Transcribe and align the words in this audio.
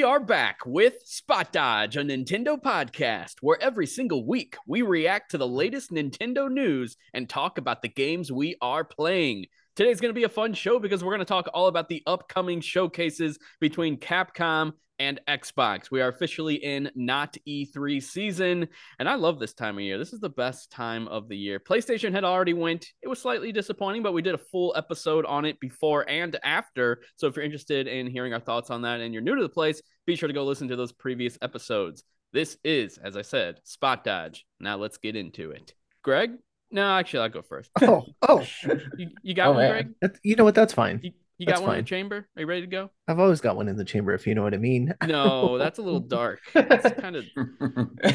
We 0.00 0.04
are 0.04 0.18
back 0.18 0.60
with 0.64 0.94
Spot 1.04 1.52
Dodge, 1.52 1.98
a 1.98 2.00
Nintendo 2.00 2.58
podcast 2.58 3.34
where 3.42 3.62
every 3.62 3.86
single 3.86 4.26
week 4.26 4.56
we 4.66 4.80
react 4.80 5.30
to 5.32 5.36
the 5.36 5.46
latest 5.46 5.90
Nintendo 5.90 6.50
news 6.50 6.96
and 7.12 7.28
talk 7.28 7.58
about 7.58 7.82
the 7.82 7.88
games 7.88 8.32
we 8.32 8.56
are 8.62 8.82
playing. 8.82 9.44
Today's 9.76 10.00
going 10.00 10.08
to 10.08 10.18
be 10.18 10.24
a 10.24 10.30
fun 10.30 10.54
show 10.54 10.78
because 10.78 11.04
we're 11.04 11.12
going 11.12 11.18
to 11.18 11.26
talk 11.26 11.50
all 11.52 11.66
about 11.66 11.90
the 11.90 12.02
upcoming 12.06 12.62
showcases 12.62 13.38
between 13.60 13.98
Capcom 13.98 14.72
and 15.00 15.18
Xbox. 15.26 15.90
We 15.90 16.00
are 16.00 16.08
officially 16.08 16.54
in 16.56 16.90
not 16.94 17.36
E3 17.48 18.00
season, 18.00 18.68
and 19.00 19.08
I 19.08 19.16
love 19.16 19.40
this 19.40 19.54
time 19.54 19.76
of 19.78 19.82
year. 19.82 19.98
This 19.98 20.12
is 20.12 20.20
the 20.20 20.28
best 20.28 20.70
time 20.70 21.08
of 21.08 21.28
the 21.28 21.36
year. 21.36 21.58
PlayStation 21.58 22.12
had 22.12 22.22
already 22.22 22.52
went. 22.52 22.86
It 23.02 23.08
was 23.08 23.18
slightly 23.20 23.50
disappointing, 23.50 24.02
but 24.04 24.12
we 24.12 24.22
did 24.22 24.34
a 24.34 24.38
full 24.38 24.72
episode 24.76 25.24
on 25.26 25.44
it 25.44 25.58
before 25.58 26.08
and 26.08 26.38
after. 26.44 27.00
So 27.16 27.26
if 27.26 27.34
you're 27.34 27.44
interested 27.44 27.88
in 27.88 28.06
hearing 28.06 28.32
our 28.34 28.40
thoughts 28.40 28.70
on 28.70 28.82
that 28.82 29.00
and 29.00 29.12
you're 29.12 29.22
new 29.22 29.34
to 29.34 29.42
the 29.42 29.48
place, 29.48 29.82
be 30.06 30.14
sure 30.14 30.28
to 30.28 30.32
go 30.34 30.44
listen 30.44 30.68
to 30.68 30.76
those 30.76 30.92
previous 30.92 31.36
episodes. 31.42 32.04
This 32.32 32.56
is, 32.62 32.96
as 32.98 33.16
I 33.16 33.22
said, 33.22 33.58
Spot 33.64 34.04
Dodge. 34.04 34.46
Now 34.60 34.76
let's 34.76 34.98
get 34.98 35.16
into 35.16 35.50
it. 35.50 35.74
Greg? 36.02 36.32
No, 36.70 36.86
actually, 36.92 37.20
I'll 37.24 37.28
go 37.30 37.42
first. 37.42 37.68
Oh, 37.82 38.04
oh, 38.22 38.46
You, 38.96 39.08
you 39.22 39.34
got 39.34 39.48
Oh, 39.48 39.52
one, 39.52 39.58
man. 39.62 39.70
Greg? 39.72 39.88
That- 40.02 40.16
you 40.22 40.36
know 40.36 40.44
what? 40.44 40.54
That's 40.54 40.72
fine. 40.72 41.00
You, 41.02 41.10
you 41.40 41.46
That's 41.46 41.60
got 41.60 41.66
one 41.66 41.76
in 41.78 41.84
the 41.84 41.88
chamber? 41.88 42.28
Are 42.36 42.40
you 42.40 42.46
ready 42.46 42.60
to 42.60 42.66
go? 42.66 42.90
I've 43.08 43.18
always 43.18 43.40
got 43.40 43.56
one 43.56 43.66
in 43.66 43.76
the 43.76 43.84
chamber, 43.84 44.12
if 44.12 44.26
you 44.26 44.34
know 44.34 44.42
what 44.42 44.52
I 44.52 44.58
mean. 44.58 44.92
No, 45.06 45.56
that's 45.56 45.78
a 45.78 45.82
little 45.82 46.00
dark. 46.00 46.40
It's 46.54 47.00
kind 47.00 47.16
of 47.16 47.24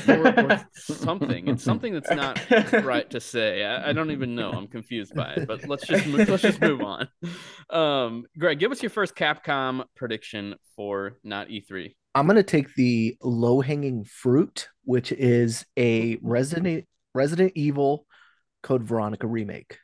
or, 0.08 0.52
or 0.52 0.66
something. 0.76 1.48
It's 1.48 1.64
something 1.64 1.92
that's 1.92 2.12
not 2.12 2.40
right 2.86 3.10
to 3.10 3.20
say. 3.20 3.66
I, 3.66 3.90
I 3.90 3.94
don't 3.94 4.12
even 4.12 4.36
know. 4.36 4.52
I'm 4.52 4.68
confused 4.68 5.16
by 5.16 5.34
it. 5.34 5.48
But 5.48 5.68
let's 5.68 5.88
just 5.88 6.06
move, 6.06 6.30
let's 6.30 6.44
just 6.44 6.62
move 6.62 6.82
on. 6.82 7.08
Um, 7.72 8.26
Greg, 8.38 8.60
give 8.60 8.72
us 8.72 8.84
your 8.84 8.92
first 8.92 9.16
Capcom 9.16 9.86
prediction 9.96 10.56
for 10.76 11.18
not 11.24 11.50
E 11.50 11.66
E3. 11.68 11.96
I'm 12.14 12.28
gonna 12.28 12.44
take 12.44 12.76
the 12.76 13.18
low 13.24 13.60
hanging 13.60 14.06
fruit, 14.06 14.70
which 14.84 15.12
is 15.12 15.66
a 15.78 16.18
Resident 16.22 16.86
Resident 17.16 17.54
Evil 17.56 18.06
Code 18.62 18.84
Veronica 18.84 19.26
remake. 19.28 19.80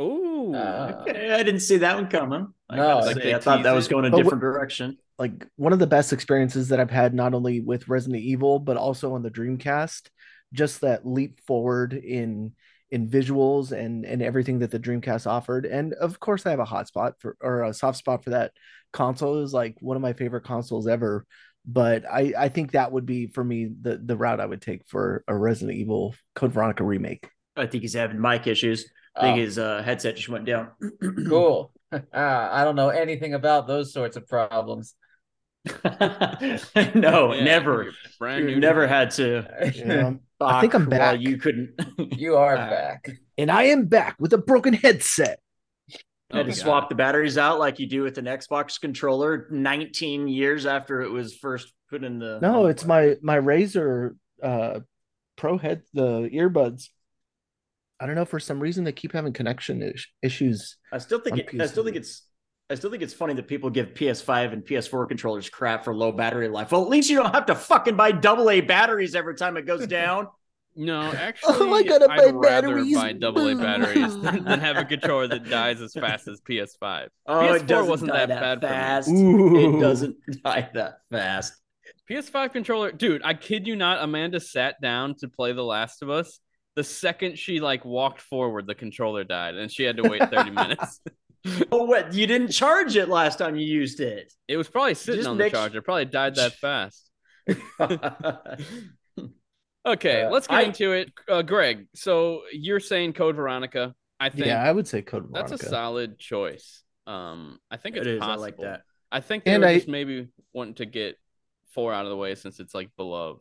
Ooh, 0.00 0.54
Uh, 0.54 1.04
Okay, 1.08 1.32
I 1.32 1.42
didn't 1.42 1.60
see 1.60 1.78
that 1.78 1.96
one 1.96 2.08
coming. 2.08 2.48
I, 2.68 2.76
No, 2.76 2.82
gotta 2.82 3.06
like 3.06 3.16
say, 3.16 3.34
I 3.34 3.38
thought 3.38 3.62
that 3.62 3.72
tease 3.72 3.74
was 3.74 3.88
going 3.88 4.04
a 4.04 4.10
But 4.10 4.16
different 4.16 4.40
direction. 4.40 4.98
Like 5.18 5.46
one 5.56 5.72
of 5.72 5.78
the 5.78 5.86
best 5.86 6.12
experiences 6.12 6.68
that 6.68 6.80
I've 6.80 6.90
had, 6.90 7.14
not 7.14 7.34
only 7.34 7.60
with 7.60 7.88
Resident 7.88 8.22
Evil 8.22 8.58
but 8.58 8.76
also 8.76 9.14
on 9.14 9.22
the 9.22 9.30
Dreamcast. 9.30 10.08
Just 10.52 10.82
that 10.82 11.06
leap 11.06 11.40
forward 11.46 11.92
in 11.92 12.52
in 12.90 13.08
visuals 13.08 13.72
and 13.72 14.04
and 14.06 14.22
everything 14.22 14.60
that 14.60 14.70
the 14.70 14.78
Dreamcast 14.78 15.26
offered, 15.26 15.66
and 15.66 15.92
of 15.94 16.20
course 16.20 16.46
I 16.46 16.50
have 16.50 16.60
a 16.60 16.64
hot 16.64 16.86
spot 16.88 17.14
for 17.18 17.36
or 17.40 17.64
a 17.64 17.74
soft 17.74 17.98
spot 17.98 18.22
for 18.22 18.30
that 18.30 18.52
console. 18.92 19.36
It 19.38 19.40
was 19.40 19.52
like 19.52 19.76
one 19.80 19.96
of 19.96 20.02
my 20.02 20.12
favorite 20.12 20.44
consoles 20.44 20.86
ever. 20.86 21.26
But 21.66 22.04
I 22.10 22.32
I 22.38 22.48
think 22.48 22.72
that 22.72 22.92
would 22.92 23.06
be 23.06 23.26
for 23.26 23.42
me 23.42 23.68
the 23.80 23.98
the 23.98 24.16
route 24.16 24.40
I 24.40 24.46
would 24.46 24.62
take 24.62 24.82
for 24.86 25.24
a 25.26 25.36
Resident 25.36 25.76
Evil 25.78 26.14
Code 26.36 26.52
Veronica 26.52 26.84
remake. 26.84 27.28
I 27.56 27.66
think 27.66 27.82
he's 27.82 27.94
having 27.94 28.20
mic 28.20 28.46
issues. 28.46 28.88
I 29.16 29.22
think 29.22 29.38
Oh, 29.38 29.40
his 29.40 29.58
uh, 29.58 29.82
headset 29.82 30.16
just 30.16 30.28
went 30.28 30.44
down. 30.44 30.70
cool. 31.28 31.72
Ah, 32.12 32.50
I 32.52 32.64
don't 32.64 32.74
know 32.76 32.88
anything 32.88 33.34
about 33.34 33.68
those 33.68 33.92
sorts 33.92 34.16
of 34.16 34.26
problems. 34.28 34.94
no, 36.94 37.32
Yeah, 37.32 37.44
never. 37.44 37.82
you're 37.84 37.92
Brand 38.18 38.46
new. 38.46 38.60
never 38.60 38.86
had 38.86 39.12
to. 39.12 39.46
You 39.74 39.84
know? 39.84 40.18
talk 40.40 40.60
think 40.60 40.74
I'm 40.74 40.86
while 40.86 41.16
back. 41.16 41.20
You 41.20 41.38
couldn't. 41.38 41.80
You 42.16 42.36
are 42.36 42.56
Uh, 42.56 42.70
back. 42.70 43.10
and 43.38 43.50
I 43.50 43.64
am 43.64 43.86
back 43.86 44.16
with 44.18 44.32
a 44.32 44.38
broken 44.38 44.74
headset. 44.74 45.38
Oh, 46.32 46.38
had 46.38 46.46
to 46.46 46.52
God. 46.52 46.56
swap 46.56 46.88
the 46.88 46.96
batteries 46.96 47.38
out 47.38 47.58
like 47.60 47.78
you 47.78 47.86
do 47.86 48.02
with 48.02 48.18
an 48.18 48.24
Xbox 48.26 48.80
controller 48.80 49.46
19 49.50 50.26
years 50.28 50.66
after 50.66 51.02
it 51.02 51.10
was 51.10 51.34
first 51.36 51.72
put 51.88 52.02
in 52.04 52.18
the. 52.18 52.40
No, 52.42 52.66
it's 52.66 52.84
my 52.84 53.16
my 53.22 53.38
Razer 53.38 54.16
uh 54.42 54.80
Pro 55.36 55.56
head 55.58 55.82
the 55.94 56.28
earbuds. 56.32 56.88
I 57.98 58.06
don't 58.06 58.14
know 58.14 58.24
for 58.24 58.38
some 58.40 58.60
reason 58.60 58.84
they 58.84 58.92
keep 58.92 59.12
having 59.12 59.32
connection 59.32 59.82
is- 59.82 60.06
issues. 60.22 60.76
I 60.92 60.98
still 60.98 61.20
think 61.20 61.38
it, 61.38 61.60
I 61.60 61.66
still 61.66 61.84
think 61.84 61.96
it's 61.96 62.22
I 62.68 62.74
still 62.74 62.90
think 62.90 63.02
it's 63.02 63.14
funny 63.14 63.32
that 63.34 63.46
people 63.46 63.70
give 63.70 63.94
PS5 63.94 64.52
and 64.52 64.62
PS4 64.64 65.08
controllers 65.08 65.48
crap 65.48 65.84
for 65.84 65.94
low 65.94 66.10
battery 66.12 66.48
life. 66.48 66.72
Well, 66.72 66.82
at 66.82 66.88
least 66.88 67.08
you 67.08 67.16
don't 67.22 67.32
have 67.34 67.46
to 67.46 67.54
fucking 67.54 67.94
buy 67.96 68.10
double 68.12 68.50
A 68.50 68.60
batteries 68.60 69.14
every 69.14 69.36
time 69.36 69.56
it 69.56 69.66
goes 69.66 69.86
down. 69.86 70.26
No, 70.78 71.00
actually, 71.12 71.54
oh 71.58 71.72
I 71.72 71.82
gotta 71.84 72.10
I'd 72.10 72.16
buy 72.18 72.24
rather 72.32 72.40
batteries. 72.68 72.94
buy 72.96 73.12
double 73.12 73.48
A 73.48 73.54
batteries 73.54 74.18
than, 74.20 74.44
than 74.44 74.60
have 74.60 74.76
a 74.76 74.84
controller 74.84 75.26
that 75.28 75.48
dies 75.48 75.80
as 75.80 75.94
fast 75.94 76.28
as 76.28 76.40
PS5. 76.42 77.08
Oh, 77.26 77.32
PS4 77.34 77.56
it 77.56 77.66
doesn't 77.66 77.88
wasn't 77.90 78.10
die 78.12 78.26
that 78.26 78.60
bad 78.60 78.60
for 78.60 78.66
me. 78.66 78.72
fast. 78.72 79.08
It 79.10 79.80
doesn't 79.80 80.16
die 80.44 80.68
that 80.74 80.98
fast. 81.10 81.54
PS5 82.10 82.52
controller, 82.52 82.92
dude, 82.92 83.22
I 83.24 83.32
kid 83.34 83.66
you 83.66 83.74
not, 83.74 84.02
Amanda 84.02 84.38
sat 84.38 84.80
down 84.82 85.14
to 85.20 85.28
play 85.28 85.52
The 85.52 85.64
Last 85.64 86.02
of 86.02 86.10
Us. 86.10 86.40
The 86.76 86.84
second 86.84 87.38
she 87.38 87.58
like 87.60 87.84
walked 87.84 88.20
forward, 88.20 88.66
the 88.66 88.74
controller 88.74 89.24
died, 89.24 89.54
and 89.56 89.70
she 89.72 89.82
had 89.82 89.96
to 89.96 90.08
wait 90.08 90.22
30 90.30 90.50
minutes. 90.62 91.00
Oh, 91.70 91.84
what? 91.84 92.12
You 92.12 92.26
didn't 92.26 92.50
charge 92.50 92.96
it 92.96 93.08
last 93.08 93.38
time 93.38 93.54
you 93.54 93.64
used 93.64 94.00
it. 94.00 94.32
It 94.48 94.56
was 94.56 94.68
probably 94.68 94.94
sitting 94.94 95.20
Just 95.20 95.28
on 95.28 95.36
the 95.38 95.44
make- 95.44 95.52
charger. 95.52 95.80
Probably 95.80 96.04
died 96.04 96.34
that 96.34 96.54
fast. 96.64 97.08
Okay, 99.86 100.22
Uh, 100.22 100.30
let's 100.30 100.48
get 100.48 100.56
I- 100.58 100.62
into 100.62 100.90
it. 100.92 101.12
Uh, 101.28 101.42
Greg, 101.42 101.86
so 101.94 102.42
you're 102.52 102.80
saying 102.80 103.12
Code 103.12 103.36
Veronica. 103.36 103.94
I 104.18 104.30
think 104.30 104.46
Yeah, 104.46 104.60
I 104.60 104.72
would 104.72 104.88
say 104.88 105.02
Code 105.02 105.28
Veronica. 105.28 105.50
that's 105.50 105.62
a 105.62 105.68
solid 105.68 106.18
choice. 106.18 106.82
Um, 107.06 107.58
I 107.70 107.76
think 107.76 107.96
it's 107.96 108.06
it 108.06 108.14
is. 108.14 108.18
possible. 108.20 108.42
I 108.42 108.44
like 108.44 108.56
that. 108.58 108.82
I 109.12 109.20
think 109.20 109.44
they 109.44 109.54
And 109.54 109.62
were 109.62 109.68
I- 109.68 109.74
just 109.76 109.86
maybe 109.88 110.26
wanting 110.52 110.74
to 110.76 110.86
get 110.86 111.16
four 111.70 111.92
out 111.92 112.06
of 112.06 112.10
the 112.10 112.16
way 112.16 112.34
since 112.34 112.58
it's 112.58 112.74
like 112.74 112.90
beloved. 112.96 113.40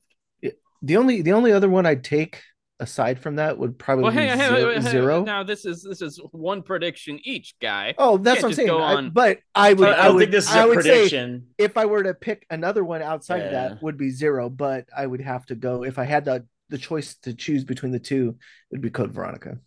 The 0.83 0.97
only 0.97 1.23
the 1.23 1.31
only 1.33 1.51
other 1.51 1.69
one 1.69 1.87
I'd 1.87 2.03
take 2.03 2.43
aside 2.79 3.19
from 3.19 3.37
that 3.37 3.57
would 3.57 3.77
probably 3.79 4.03
Well, 4.03 4.11
be 4.11 4.17
hang 4.17 4.37
hang 4.37 4.55
zero. 4.55 4.67
wait, 4.67 4.81
hang 4.81 4.91
zero. 4.91 5.23
Now 5.23 5.43
this 5.43 5.65
is 5.65 5.81
this 5.83 6.01
is 6.01 6.19
one 6.31 6.61
prediction 6.61 7.19
each, 7.23 7.55
guy. 7.61 7.93
Oh, 7.97 8.17
that's 8.17 8.41
what 8.43 8.49
I'm 8.49 8.53
saying. 8.55 8.67
go 8.67 8.81
I- 8.81 9.09
but 9.09 9.39
I 9.53 9.73
would. 9.73 9.87
I 9.89 10.07
I, 10.07 10.09
would, 10.09 10.19
think 10.19 10.31
this 10.31 10.49
is 10.49 10.55
I 10.55 10.63
a 10.63 10.67
would 10.67 10.83
say 10.83 10.89
prediction. 10.89 11.47
if 11.57 11.77
I 11.77 11.85
were 11.85 12.03
to 12.03 12.13
pick 12.13 12.45
another 12.49 12.83
one 12.83 13.01
outside 13.01 13.41
of 13.43 13.51
that 13.51 13.81
would 13.81 13.97
be 13.97 14.09
zero. 14.09 14.49
But 14.49 14.87
I 14.95 15.05
would 15.07 15.21
have 15.21 15.45
to 15.47 15.55
go 15.55 15.83
if 15.83 15.97
I 15.99 16.03
had 16.03 16.25
the 16.25 16.45
the 16.69 16.77
choice 16.77 17.15
to 17.23 17.33
choose 17.33 17.63
between 17.63 17.91
the 17.91 17.99
two. 17.99 18.37
It'd 18.71 18.81
be 18.81 18.89
Code 18.89 19.11
Veronica. 19.11 19.57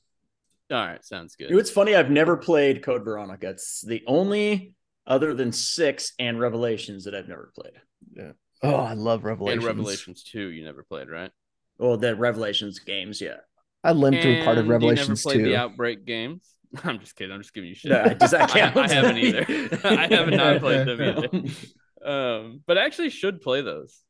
All 0.71 0.77
right, 0.87 1.03
sounds 1.05 1.35
good. 1.37 1.49
You 1.49 1.55
know, 1.57 1.61
it's 1.61 1.71
funny. 1.71 1.95
I've 1.95 2.11
never 2.11 2.37
played 2.37 2.83
Code 2.83 3.03
Veronica. 3.05 3.49
It's 3.51 3.81
the 3.81 4.03
only 4.07 4.75
other 5.07 5.33
than 5.33 5.51
six 5.53 6.13
and 6.19 6.39
Revelations 6.39 7.05
that 7.05 7.15
I've 7.15 7.29
never 7.29 7.51
played. 7.55 7.73
Yeah. 8.15 8.33
Oh, 8.63 8.75
I 8.75 8.93
love 8.93 9.25
Revelations. 9.25 9.65
and 9.65 9.77
Revelations 9.79 10.23
two, 10.25 10.49
you 10.49 10.65
never 10.65 10.83
played, 10.83 11.09
right? 11.09 11.31
Well, 11.79 11.97
the 11.97 12.15
Revelations 12.17 12.79
games, 12.81 13.21
yeah. 13.21 13.37
I 13.85 13.93
limped 13.93 14.23
through 14.23 14.43
part 14.45 14.59
of 14.59 14.69
Revelations 14.69 15.09
you 15.09 15.15
never 15.15 15.23
played 15.23 15.45
too. 15.45 15.51
the 15.51 15.57
Outbreak 15.57 16.05
games. 16.05 16.43
I'm 16.85 16.99
just 16.99 17.15
kidding. 17.17 17.33
I'm 17.33 17.41
just 17.41 17.55
giving 17.55 17.69
you 17.69 17.75
shit. 17.75 17.91
No, 17.93 18.03
I 18.03 18.15
just- 18.15 18.35
I 18.35 18.43
I, 18.45 18.47
can't- 18.47 18.77
I 18.77 18.89
haven't 18.89 19.17
either. 19.19 19.47
I 19.85 20.07
have 20.09 20.29
not 20.29 20.61
played 20.61 20.87
them 20.87 21.01
either. 21.01 22.11
Um, 22.11 22.61
but 22.67 22.77
I 22.79 22.85
actually 22.85 23.11
should 23.11 23.41
play 23.41 23.61
those, 23.63 24.01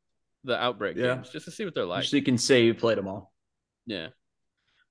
the 0.45 0.57
Outbreak 0.61 0.97
Yeah. 0.97 1.15
games, 1.17 1.31
just 1.31 1.45
to 1.45 1.51
see 1.51 1.65
what 1.65 1.75
they're 1.75 1.85
like. 1.85 2.05
so 2.05 2.17
you 2.17 2.23
can 2.23 2.39
say 2.39 2.65
you 2.65 2.75
played 2.75 2.99
them 2.99 3.09
all. 3.09 3.33
Yeah. 3.87 4.09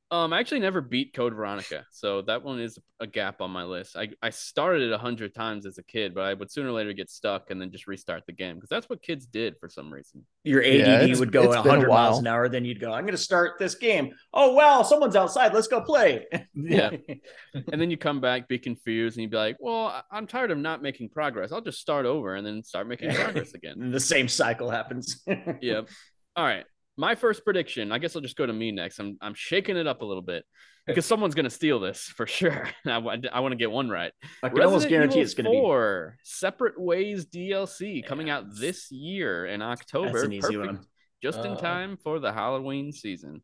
Um, 0.09 0.31
I 0.31 0.39
actually 0.39 0.61
never 0.61 0.79
beat 0.79 1.13
Code 1.13 1.33
Veronica, 1.33 1.85
so 1.91 2.21
that 2.21 2.41
one 2.41 2.61
is 2.61 2.79
a 3.01 3.05
gap 3.05 3.41
on 3.41 3.51
my 3.51 3.65
list. 3.65 3.97
I, 3.97 4.07
I 4.21 4.29
started 4.29 4.81
it 4.83 4.93
a 4.93 4.97
hundred 4.97 5.35
times 5.35 5.65
as 5.65 5.79
a 5.79 5.83
kid, 5.83 6.15
but 6.15 6.21
I 6.23 6.33
would 6.33 6.49
sooner 6.49 6.69
or 6.69 6.71
later 6.71 6.93
get 6.93 7.09
stuck 7.09 7.51
and 7.51 7.59
then 7.59 7.71
just 7.71 7.87
restart 7.87 8.23
the 8.25 8.31
game 8.31 8.55
because 8.55 8.69
that's 8.69 8.87
what 8.87 9.03
kids 9.03 9.25
did 9.25 9.55
for 9.59 9.67
some 9.67 9.91
reason. 9.91 10.25
Your 10.45 10.61
ADD 10.63 11.09
Yeah, 11.09 11.19
would 11.19 11.33
go 11.33 11.43
it's 11.43 11.55
at 11.57 11.63
been 11.63 11.71
a 11.71 11.79
100 11.79 11.89
miles 11.89 12.19
an 12.19 12.27
hour. 12.27 12.47
Then 12.47 12.63
you'd 12.63 12.79
go, 12.79 12.93
I'm 12.93 13.03
going 13.03 13.17
to 13.17 13.21
start 13.21 13.59
this 13.59 13.75
game. 13.75 14.13
Oh, 14.33 14.53
wow, 14.53 14.81
someone's 14.81 15.17
outside. 15.17 15.53
Let's 15.53 15.67
go 15.67 15.81
play. 15.81 16.25
Yeah. 16.55 16.91
And 17.71 17.81
then 17.81 17.91
you 17.91 17.97
come 17.97 18.21
back, 18.21 18.47
be 18.47 18.59
confused, 18.59 19.17
and 19.17 19.23
you'd 19.23 19.31
be 19.31 19.37
like, 19.37 19.57
"Well, 19.59 19.87
I- 19.87 20.03
I'm 20.11 20.27
tired 20.27 20.51
of 20.51 20.57
not 20.57 20.81
making 20.81 21.09
progress. 21.09 21.51
I'll 21.51 21.61
just 21.61 21.79
start 21.81 22.05
over 22.05 22.35
and 22.35 22.45
then 22.45 22.63
start 22.63 22.87
making 22.87 23.11
progress 23.15 23.53
again." 23.53 23.91
The 23.91 23.99
same 23.99 24.27
cycle 24.27 24.69
happens. 24.69 25.23
yep. 25.61 25.89
All 26.35 26.45
right. 26.45 26.65
My 26.97 27.15
first 27.15 27.43
prediction. 27.45 27.91
I 27.91 27.99
guess 27.99 28.15
I'll 28.15 28.21
just 28.21 28.35
go 28.35 28.45
to 28.45 28.53
me 28.53 28.71
next. 28.71 28.99
I'm 28.99 29.17
I'm 29.21 29.33
shaking 29.35 29.77
it 29.77 29.85
up 29.87 30.01
a 30.01 30.05
little 30.05 30.23
bit 30.23 30.45
because 30.87 31.05
someone's 31.11 31.35
gonna 31.35 31.49
steal 31.49 31.79
this 31.79 32.01
for 32.03 32.25
sure. 32.25 32.67
I, 32.87 32.97
want 32.97 33.21
to 33.23 33.55
get 33.55 33.69
one 33.71 33.89
right. 33.89 34.11
I 34.41 34.49
can 34.49 34.57
almost 34.61 34.85
Resident 34.85 34.89
guarantee 34.89 35.19
Evil 35.19 35.23
it's 35.23 35.33
going 35.35 35.45
to 35.45 35.51
be. 35.51 35.57
4 35.57 36.17
Separate 36.23 36.79
Ways 36.81 37.25
DLC 37.27 38.05
coming 38.05 38.29
out 38.29 38.45
this 38.55 38.91
year 38.91 39.45
in 39.45 39.61
October. 39.61 40.11
That's 40.11 40.23
an 40.23 40.33
easy 40.33 40.55
Perfect. 40.55 40.73
one. 40.73 40.85
Just 41.21 41.39
in 41.39 41.51
Uh, 41.51 41.55
time 41.57 41.97
for 42.03 42.19
the 42.19 42.31
Halloween 42.33 42.91
season. 42.91 43.41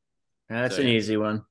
That's 0.49 0.75
So, 0.75 0.81
an 0.81 0.87
yeah. 0.87 0.93
easy 0.95 1.17
one. 1.17 1.43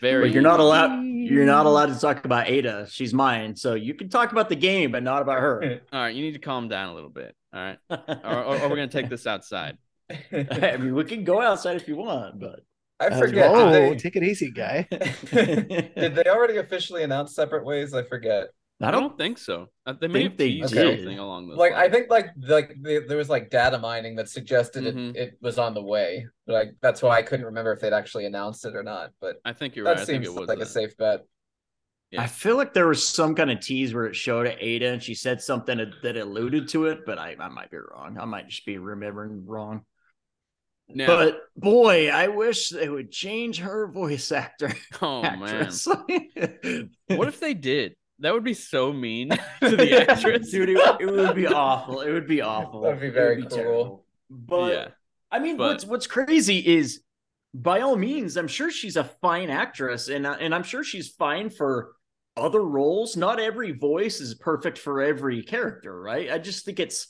Very. 0.00 0.22
But 0.28 0.32
you're 0.32 0.42
not 0.42 0.60
allowed. 0.60 1.02
You're 1.04 1.46
not 1.46 1.66
allowed 1.66 1.86
to 1.92 1.98
talk 2.00 2.24
about 2.24 2.48
Ada. 2.48 2.86
She's 2.90 3.12
mine. 3.12 3.56
So 3.56 3.74
you 3.74 3.94
can 3.94 4.08
talk 4.08 4.32
about 4.32 4.48
the 4.48 4.54
game, 4.56 4.92
but 4.92 5.02
not 5.02 5.20
about 5.22 5.40
her. 5.40 5.80
All 5.92 6.00
right. 6.00 6.14
You 6.14 6.22
need 6.22 6.32
to 6.32 6.38
calm 6.38 6.68
down 6.68 6.90
a 6.90 6.94
little 6.94 7.10
bit. 7.10 7.34
All 7.52 7.60
right. 7.60 7.78
Or, 8.24 8.44
or, 8.44 8.58
or 8.60 8.68
we're 8.68 8.76
gonna 8.76 8.88
take 8.88 9.08
this 9.08 9.26
outside. 9.26 9.76
I 10.32 10.76
mean, 10.76 10.94
we 10.94 11.04
can 11.04 11.24
go 11.24 11.40
outside 11.40 11.76
if 11.76 11.88
you 11.88 11.96
want, 11.96 12.38
but 12.40 12.60
I 13.00 13.06
Uh, 13.06 13.18
forget. 13.18 13.50
whoa, 13.50 13.72
Did, 13.90 13.98
take 13.98 14.16
it 14.16 14.22
easy, 14.22 14.50
guy. 14.50 14.86
did 14.90 16.14
they 16.14 16.24
already 16.26 16.58
officially 16.58 17.02
announce 17.02 17.34
separate 17.34 17.64
ways? 17.64 17.94
I 17.94 18.02
forget. 18.02 18.48
I 18.80 18.90
don't 18.90 19.16
think 19.16 19.38
so. 19.38 19.68
Uh, 19.86 19.94
They 19.98 20.08
may 20.08 20.28
think 20.28 20.62
have 20.62 20.70
they 20.72 20.82
did. 20.82 20.98
something 20.98 21.18
along 21.18 21.48
those 21.48 21.56
Like 21.56 21.72
I 21.74 21.88
think 21.88 22.10
like 22.10 22.30
like 22.36 22.74
the, 22.82 23.04
there 23.08 23.16
was 23.16 23.30
like 23.30 23.48
data 23.48 23.78
mining 23.78 24.16
that 24.16 24.28
suggested 24.28 24.84
Mhm. 24.84 25.10
it, 25.10 25.16
it 25.16 25.38
was 25.40 25.58
on 25.58 25.74
the 25.74 25.82
way. 25.82 26.26
Like 26.46 26.74
that's 26.82 27.00
why 27.00 27.16
I 27.16 27.22
couldn't 27.22 27.46
remember 27.46 27.72
if 27.72 27.80
they'd 27.80 27.92
actually 27.92 28.26
announced 28.26 28.66
it 28.66 28.74
or 28.74 28.82
not. 28.82 29.10
But 29.20 29.36
I 29.44 29.52
think 29.52 29.74
you're 29.76 29.84
that 29.84 29.92
right. 29.92 30.00
I 30.00 30.04
think 30.04 30.24
seems 30.24 30.36
it 30.36 30.40
was 30.40 30.48
like 30.48 30.58
a 30.58 30.66
safe 30.66 30.96
bet. 30.96 31.20
Yeah. 32.10 32.22
I 32.22 32.26
feel 32.26 32.56
like 32.56 32.74
there 32.74 32.88
was 32.88 33.06
some 33.06 33.34
kind 33.34 33.50
of 33.50 33.60
tease 33.60 33.94
where 33.94 34.06
it 34.06 34.16
showed 34.16 34.46
Ada 34.60 34.92
and 34.92 35.02
she 35.02 35.14
said 35.14 35.40
something 35.40 35.78
that- 35.78 36.02
that 36.02 36.16
alluded 36.16 36.68
to 36.68 36.86
it, 36.86 37.06
but 37.06 37.18
I, 37.18 37.36
I 37.40 37.48
might 37.48 37.70
be 37.70 37.78
wrong. 37.78 38.18
I 38.20 38.24
might 38.24 38.48
just 38.48 38.66
be 38.66 38.78
remembering 38.78 39.46
wrong. 39.46 39.84
Now, 40.88 41.06
But 41.06 41.40
boy, 41.56 42.10
I 42.10 42.28
wish 42.28 42.68
they 42.68 42.88
would 42.88 43.10
change 43.10 43.58
her 43.58 43.86
voice 43.88 44.30
actor. 44.32 44.72
oh 45.02 45.22
man, 45.22 45.70
what 47.08 47.28
if 47.28 47.40
they 47.40 47.54
did? 47.54 47.96
That 48.20 48.32
would 48.32 48.44
be 48.44 48.54
so 48.54 48.92
mean 48.92 49.30
to 49.60 49.76
the 49.76 50.08
actress. 50.08 50.50
Dude, 50.50 50.68
it, 50.70 50.78
it 51.00 51.06
would 51.10 51.34
be 51.34 51.46
awful. 51.46 52.00
It 52.02 52.12
would 52.12 52.28
be 52.28 52.42
awful. 52.42 52.82
That'd 52.82 53.00
be 53.00 53.06
It 53.06 53.10
would 53.10 53.14
very 53.14 53.40
cool. 53.42 53.50
terrible. 53.50 54.04
But 54.30 54.72
yeah, 54.72 54.88
I 55.32 55.38
mean, 55.40 55.56
But- 55.56 55.68
what's 55.70 55.84
what's 55.86 56.06
crazy 56.06 56.58
is, 56.58 57.00
by 57.54 57.80
all 57.80 57.96
means, 57.96 58.36
I'm 58.36 58.48
sure 58.48 58.70
she's 58.70 58.96
a 58.96 59.04
fine 59.04 59.50
actress, 59.50 60.08
and 60.08 60.26
uh, 60.26 60.36
and 60.38 60.54
I'm 60.54 60.62
sure 60.64 60.84
she's 60.84 61.08
fine 61.08 61.50
for 61.50 61.92
other 62.36 62.62
roles. 62.62 63.16
Not 63.16 63.40
every 63.40 63.72
voice 63.72 64.20
is 64.20 64.34
perfect 64.34 64.78
for 64.78 65.02
every 65.02 65.42
character, 65.42 65.98
right? 66.00 66.30
I 66.30 66.38
just 66.38 66.64
think 66.64 66.78
it's 66.78 67.08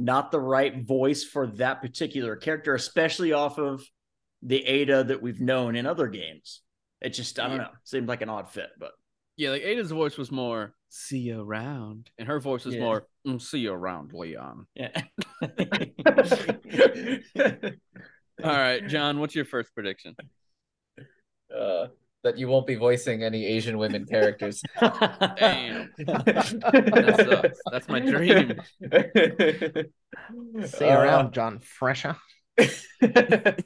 not 0.00 0.30
the 0.30 0.40
right 0.40 0.82
voice 0.82 1.22
for 1.24 1.46
that 1.46 1.80
particular 1.82 2.36
character, 2.36 2.74
especially 2.74 3.32
off 3.32 3.58
of 3.58 3.82
the 4.42 4.64
Ada 4.66 5.04
that 5.04 5.20
we've 5.22 5.40
known 5.40 5.76
in 5.76 5.86
other 5.86 6.08
games. 6.08 6.62
It 7.00 7.10
just 7.10 7.38
I 7.38 7.48
don't 7.48 7.58
Yeah. 7.58 7.62
know, 7.64 7.70
seemed 7.84 8.08
like 8.08 8.22
an 8.22 8.28
odd 8.30 8.50
fit, 8.50 8.70
but 8.78 8.92
yeah. 9.36 9.50
Like 9.50 9.62
Ada's 9.62 9.90
voice 9.90 10.16
was 10.16 10.30
more 10.30 10.74
"see 10.88 11.18
you 11.18 11.40
around," 11.40 12.10
and 12.18 12.26
her 12.28 12.40
voice 12.40 12.64
was 12.64 12.74
Yeah. 12.74 12.80
more 12.80 13.06
mm, 13.26 13.40
"see 13.40 13.60
you 13.60 13.72
around, 13.72 14.12
Leon." 14.12 14.66
yeah. 14.74 14.90
All 18.42 18.50
right, 18.56 18.86
John, 18.86 19.18
what's 19.20 19.34
your 19.34 19.44
first 19.44 19.74
prediction? 19.74 20.16
Uh, 21.54 21.88
that 22.22 22.36
you 22.38 22.48
won't 22.48 22.66
be 22.66 22.74
voicing 22.74 23.22
any 23.22 23.46
Asian 23.46 23.78
women 23.78 24.04
characters. 24.06 24.62
Damn. 24.80 25.90
That 25.98 27.26
sucks. 27.28 27.58
That's 27.70 27.88
my 27.88 28.00
dream. 28.00 28.60
Say 30.66 30.90
Uh, 30.90 31.00
around, 31.00 31.32
John 31.32 31.60
Fresha. 31.80 32.16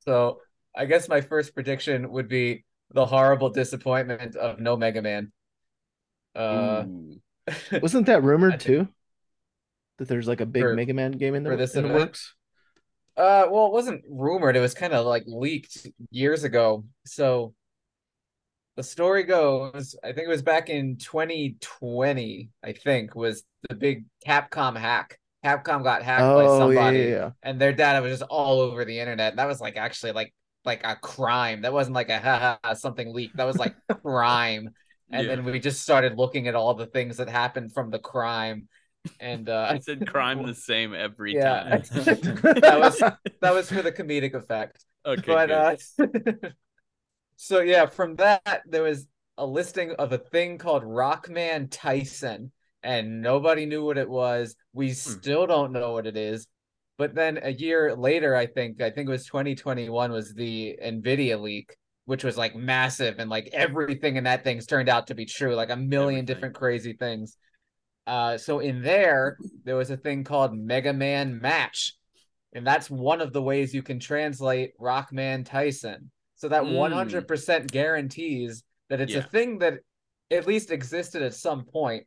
so 0.00 0.40
I 0.76 0.84
guess 0.86 1.08
my 1.08 1.20
first 1.20 1.54
prediction 1.54 2.10
would 2.12 2.28
be 2.28 2.64
the 2.92 3.04
horrible 3.06 3.50
disappointment 3.50 4.36
of 4.36 4.60
no 4.60 4.76
Mega 4.76 5.02
Man. 5.02 5.32
Uh, 6.34 6.84
Wasn't 7.82 8.06
that 8.06 8.22
rumored 8.22 8.52
think- 8.52 8.62
too? 8.62 8.88
That 9.98 10.08
there's 10.08 10.28
like 10.28 10.42
a 10.42 10.46
big 10.46 10.62
For- 10.62 10.74
Mega 10.74 10.92
Man 10.94 11.12
game 11.12 11.34
in 11.34 11.42
for 11.44 11.50
the, 11.50 11.56
this 11.56 11.74
in 11.74 11.88
the 11.88 11.94
works. 11.94 12.34
Uh, 13.16 13.46
well, 13.50 13.66
it 13.66 13.72
wasn't 13.72 14.04
rumored. 14.10 14.56
It 14.56 14.60
was 14.60 14.74
kind 14.74 14.92
of 14.92 15.06
like 15.06 15.24
leaked 15.26 15.86
years 16.10 16.44
ago. 16.44 16.84
So 17.06 17.54
the 18.76 18.82
story 18.82 19.22
goes, 19.22 19.96
I 20.04 20.08
think 20.08 20.26
it 20.26 20.28
was 20.28 20.42
back 20.42 20.68
in 20.68 20.96
2020, 20.98 22.50
I 22.62 22.72
think, 22.72 23.14
was 23.14 23.44
the 23.68 23.74
big 23.74 24.04
Capcom 24.26 24.76
hack. 24.76 25.18
Capcom 25.44 25.82
got 25.82 26.02
hacked 26.02 26.34
by 26.34 26.46
Oh 26.46 26.70
yeah, 26.70 26.90
somebody, 26.90 26.90
yeah, 26.90 27.08
yeah. 27.08 27.32
and 27.42 27.60
their 27.60 27.72
data 27.72 28.02
was 28.02 28.18
just 28.18 28.30
all 28.30 28.60
over 28.60 28.84
the 28.84 28.98
internet. 28.98 29.36
That 29.36 29.46
was 29.48 29.60
like 29.60 29.76
actually 29.76 30.12
like 30.12 30.34
like 30.64 30.82
a 30.84 30.96
crime. 30.96 31.62
That 31.62 31.72
wasn't 31.72 31.94
like 31.94 32.10
a 32.10 32.18
ha 32.18 32.58
ha 32.64 32.74
something 32.74 33.14
leaked. 33.14 33.36
That 33.38 33.44
was 33.44 33.58
like 33.58 33.76
crime. 34.04 34.70
And 35.12 35.28
Yeah. 35.28 35.30
then 35.30 35.44
we 35.44 35.58
just 35.60 35.82
started 35.82 36.18
looking 36.18 36.48
at 36.48 36.54
all 36.56 36.74
the 36.74 36.86
things 36.86 37.16
that 37.18 37.28
happened 37.28 37.72
from 37.72 37.90
the 37.90 37.98
crime. 38.00 38.68
And 39.20 39.48
uh 39.48 39.68
I 39.70 39.78
said 39.78 40.06
crime 40.06 40.46
the 40.46 40.54
same 40.54 40.94
every 40.94 41.34
Yeah. 41.34 41.80
time. 41.80 41.82
that 41.92 42.76
was 42.80 42.98
that 43.40 43.54
was 43.54 43.68
for 43.70 43.82
the 43.82 43.92
comedic 43.92 44.34
effect. 44.34 44.84
okay. 45.04 45.22
but 45.26 45.50
uh 45.50 45.76
so 47.36 47.60
yeah, 47.60 47.86
from 47.86 48.16
that 48.16 48.62
there 48.66 48.82
was 48.82 49.06
a 49.38 49.46
listing 49.46 49.92
of 49.98 50.12
a 50.12 50.18
thing 50.18 50.58
called 50.58 50.82
Rockman 50.82 51.68
Taisen, 51.68 52.50
and 52.82 53.20
nobody 53.20 53.66
knew 53.66 53.84
what 53.84 53.98
it 53.98 54.08
was. 54.08 54.56
We 54.72 54.90
still 54.92 55.46
don't 55.46 55.72
know 55.72 55.92
what 55.92 56.06
it 56.06 56.16
is. 56.16 56.46
But 56.98 57.14
then 57.14 57.38
a 57.42 57.52
year 57.52 57.94
later, 57.94 58.34
I 58.34 58.46
think 58.46 58.80
I 58.80 58.90
think 58.90 59.08
it 59.08 59.12
was 59.12 59.26
2021 59.26 60.10
was 60.12 60.32
the 60.32 60.78
Nvidia 60.82 61.38
leak, 61.40 61.76
which 62.06 62.24
was 62.24 62.38
like 62.38 62.56
massive 62.56 63.16
and 63.18 63.28
like 63.28 63.50
everything 63.52 64.16
in 64.16 64.24
that 64.24 64.44
thing's 64.44 64.64
turned 64.66 64.88
out 64.88 65.08
to 65.08 65.14
be 65.14 65.26
true, 65.26 65.54
like 65.54 65.68
a 65.70 65.76
million 65.76 66.20
Everything. 66.20 66.24
different 66.24 66.54
crazy 66.54 66.94
things. 66.94 67.36
Uh, 68.06 68.38
so 68.38 68.60
in 68.60 68.82
there, 68.82 69.36
there 69.64 69.76
was 69.76 69.90
a 69.90 69.96
thing 69.96 70.22
called 70.24 70.56
Mega 70.56 70.92
Man 70.92 71.40
Match, 71.40 71.94
and 72.52 72.66
that's 72.66 72.88
one 72.88 73.20
of 73.20 73.32
the 73.32 73.42
ways 73.42 73.74
you 73.74 73.82
can 73.82 73.98
translate 73.98 74.78
Rockman 74.78 75.44
Taisen. 75.44 76.08
So 76.36 76.48
that 76.48 76.64
Mm. 76.64 76.74
100% 76.74 77.70
guarantees 77.70 78.62
that 78.88 79.00
it's 79.00 79.12
Yeah. 79.12 79.18
a 79.20 79.22
thing 79.22 79.58
that 79.58 79.80
at 80.30 80.46
least 80.46 80.70
existed 80.70 81.22
at 81.22 81.34
some 81.34 81.64
point. 81.64 82.06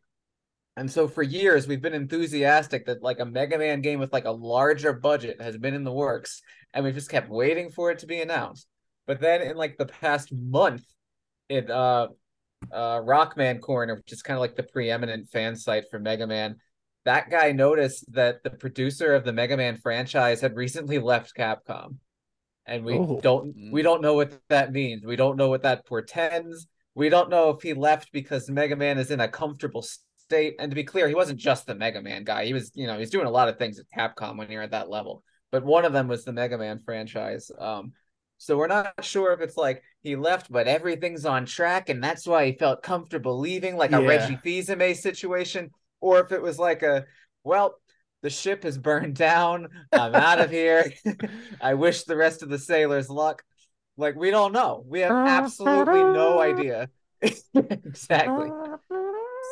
And 0.77 0.89
so 0.89 1.07
for 1.09 1.23
years 1.23 1.67
we've 1.67 1.81
been 1.81 1.93
enthusiastic 1.93 2.85
that 2.85 3.03
like 3.03 3.19
a 3.19 3.25
Mega 3.25 3.57
Man 3.57 3.81
game 3.81 3.99
with 3.99 4.13
like 4.13 4.25
a 4.25 4.31
larger 4.31 4.93
budget 4.93 5.41
has 5.41 5.57
been 5.57 5.73
in 5.73 5.83
the 5.83 5.91
works, 5.91 6.41
and 6.73 6.85
we 6.85 6.91
just 6.93 7.09
kept 7.09 7.29
waiting 7.29 7.69
for 7.71 7.91
it 7.91 7.99
to 7.99 8.07
be 8.07 8.21
announced. 8.21 8.67
But 9.05 9.19
then 9.19 9.41
in 9.41 9.57
like 9.57 9.77
the 9.77 9.87
past 9.87 10.31
month, 10.31 10.83
it 11.49 11.69
uh 11.69 12.09
uh 12.71 12.99
Rockman 13.01 13.61
Corner, 13.61 13.95
which 13.95 14.11
is 14.11 14.21
kind 14.21 14.35
of 14.37 14.41
like 14.41 14.55
the 14.55 14.63
preeminent 14.63 15.29
fan 15.29 15.55
site 15.55 15.85
for 15.89 15.99
Mega 15.99 16.27
Man, 16.27 16.57
that 17.05 17.29
guy 17.29 17.51
noticed 17.51 18.11
that 18.13 18.43
the 18.43 18.49
producer 18.49 19.13
of 19.15 19.23
the 19.23 19.33
Mega 19.33 19.57
Man 19.57 19.77
franchise 19.77 20.41
had 20.41 20.55
recently 20.55 20.99
left 20.99 21.35
Capcom. 21.37 21.95
And 22.65 22.85
we 22.85 22.93
Oh. 22.93 23.19
don't 23.21 23.55
we 23.71 23.81
don't 23.81 24.01
know 24.01 24.13
what 24.13 24.33
that 24.49 24.71
means. 24.71 25.05
We 25.05 25.15
don't 25.15 25.37
know 25.37 25.49
what 25.49 25.63
that 25.63 25.85
portends. 25.85 26.67
We 26.95 27.09
don't 27.09 27.29
know 27.29 27.49
if 27.51 27.61
he 27.61 27.73
left 27.73 28.11
because 28.11 28.49
Mega 28.49 28.75
Man 28.75 28.97
is 28.97 29.11
in 29.11 29.19
a 29.21 29.27
comfortable 29.27 29.81
state. 30.17 30.55
And 30.59 30.69
to 30.69 30.75
be 30.75 30.83
clear, 30.83 31.07
he 31.07 31.15
wasn't 31.15 31.39
just 31.39 31.65
the 31.65 31.73
Mega 31.75 32.01
Man 32.01 32.23
guy. 32.23 32.45
He 32.45 32.53
was, 32.53 32.71
you 32.75 32.85
know, 32.85 32.99
he's 32.99 33.09
doing 33.09 33.25
a 33.25 33.31
lot 33.31 33.49
of 33.49 33.57
things 33.57 33.79
at 33.79 33.85
Capcom 33.89 34.37
when 34.37 34.51
you're 34.51 34.61
at 34.61 34.71
that 34.71 34.89
level. 34.89 35.23
But 35.51 35.63
one 35.65 35.85
of 35.85 35.93
them 35.93 36.07
was 36.07 36.25
the 36.25 36.33
Mega 36.33 36.57
Man 36.57 36.79
franchise. 36.79 37.49
Um, 37.57 37.93
so 38.39 38.57
we're 38.57 38.67
not 38.67 38.93
sure 39.03 39.33
if 39.33 39.41
it's 39.41 39.57
like 39.57 39.83
he 40.01 40.15
left, 40.15 40.49
but 40.49 40.65
everything's 40.65 41.25
on 41.25 41.45
track, 41.45 41.89
and 41.89 42.01
that's 42.01 42.25
why 42.25 42.45
he 42.45 42.53
felt 42.53 42.81
comfortable 42.81 43.37
leaving, 43.37 43.75
like 43.75 43.91
a 43.91 44.01
Reggie 44.01 44.37
Fils-Aimé 44.37 44.95
situation, 44.95 45.71
or 45.99 46.21
if 46.21 46.31
it 46.31 46.41
was 46.41 46.57
like 46.57 46.81
a, 46.81 47.05
well, 47.43 47.75
the 48.21 48.29
ship 48.29 48.63
has 48.63 48.77
burned 48.77 49.15
down. 49.15 49.67
I'm 49.91 50.15
out 50.15 50.39
of 50.39 50.49
here. 50.49 50.91
I 51.61 51.73
wish 51.73 52.05
the 52.05 52.15
rest 52.15 52.41
of 52.41 52.49
the 52.49 52.57
sailors 52.57 53.09
luck. 53.09 53.43
Like 53.97 54.15
we 54.15 54.31
don't 54.31 54.53
know. 54.53 54.85
We 54.87 55.01
have 55.01 55.11
absolutely 55.11 56.01
no 56.01 56.39
idea. 56.39 56.89
exactly. 57.21 58.49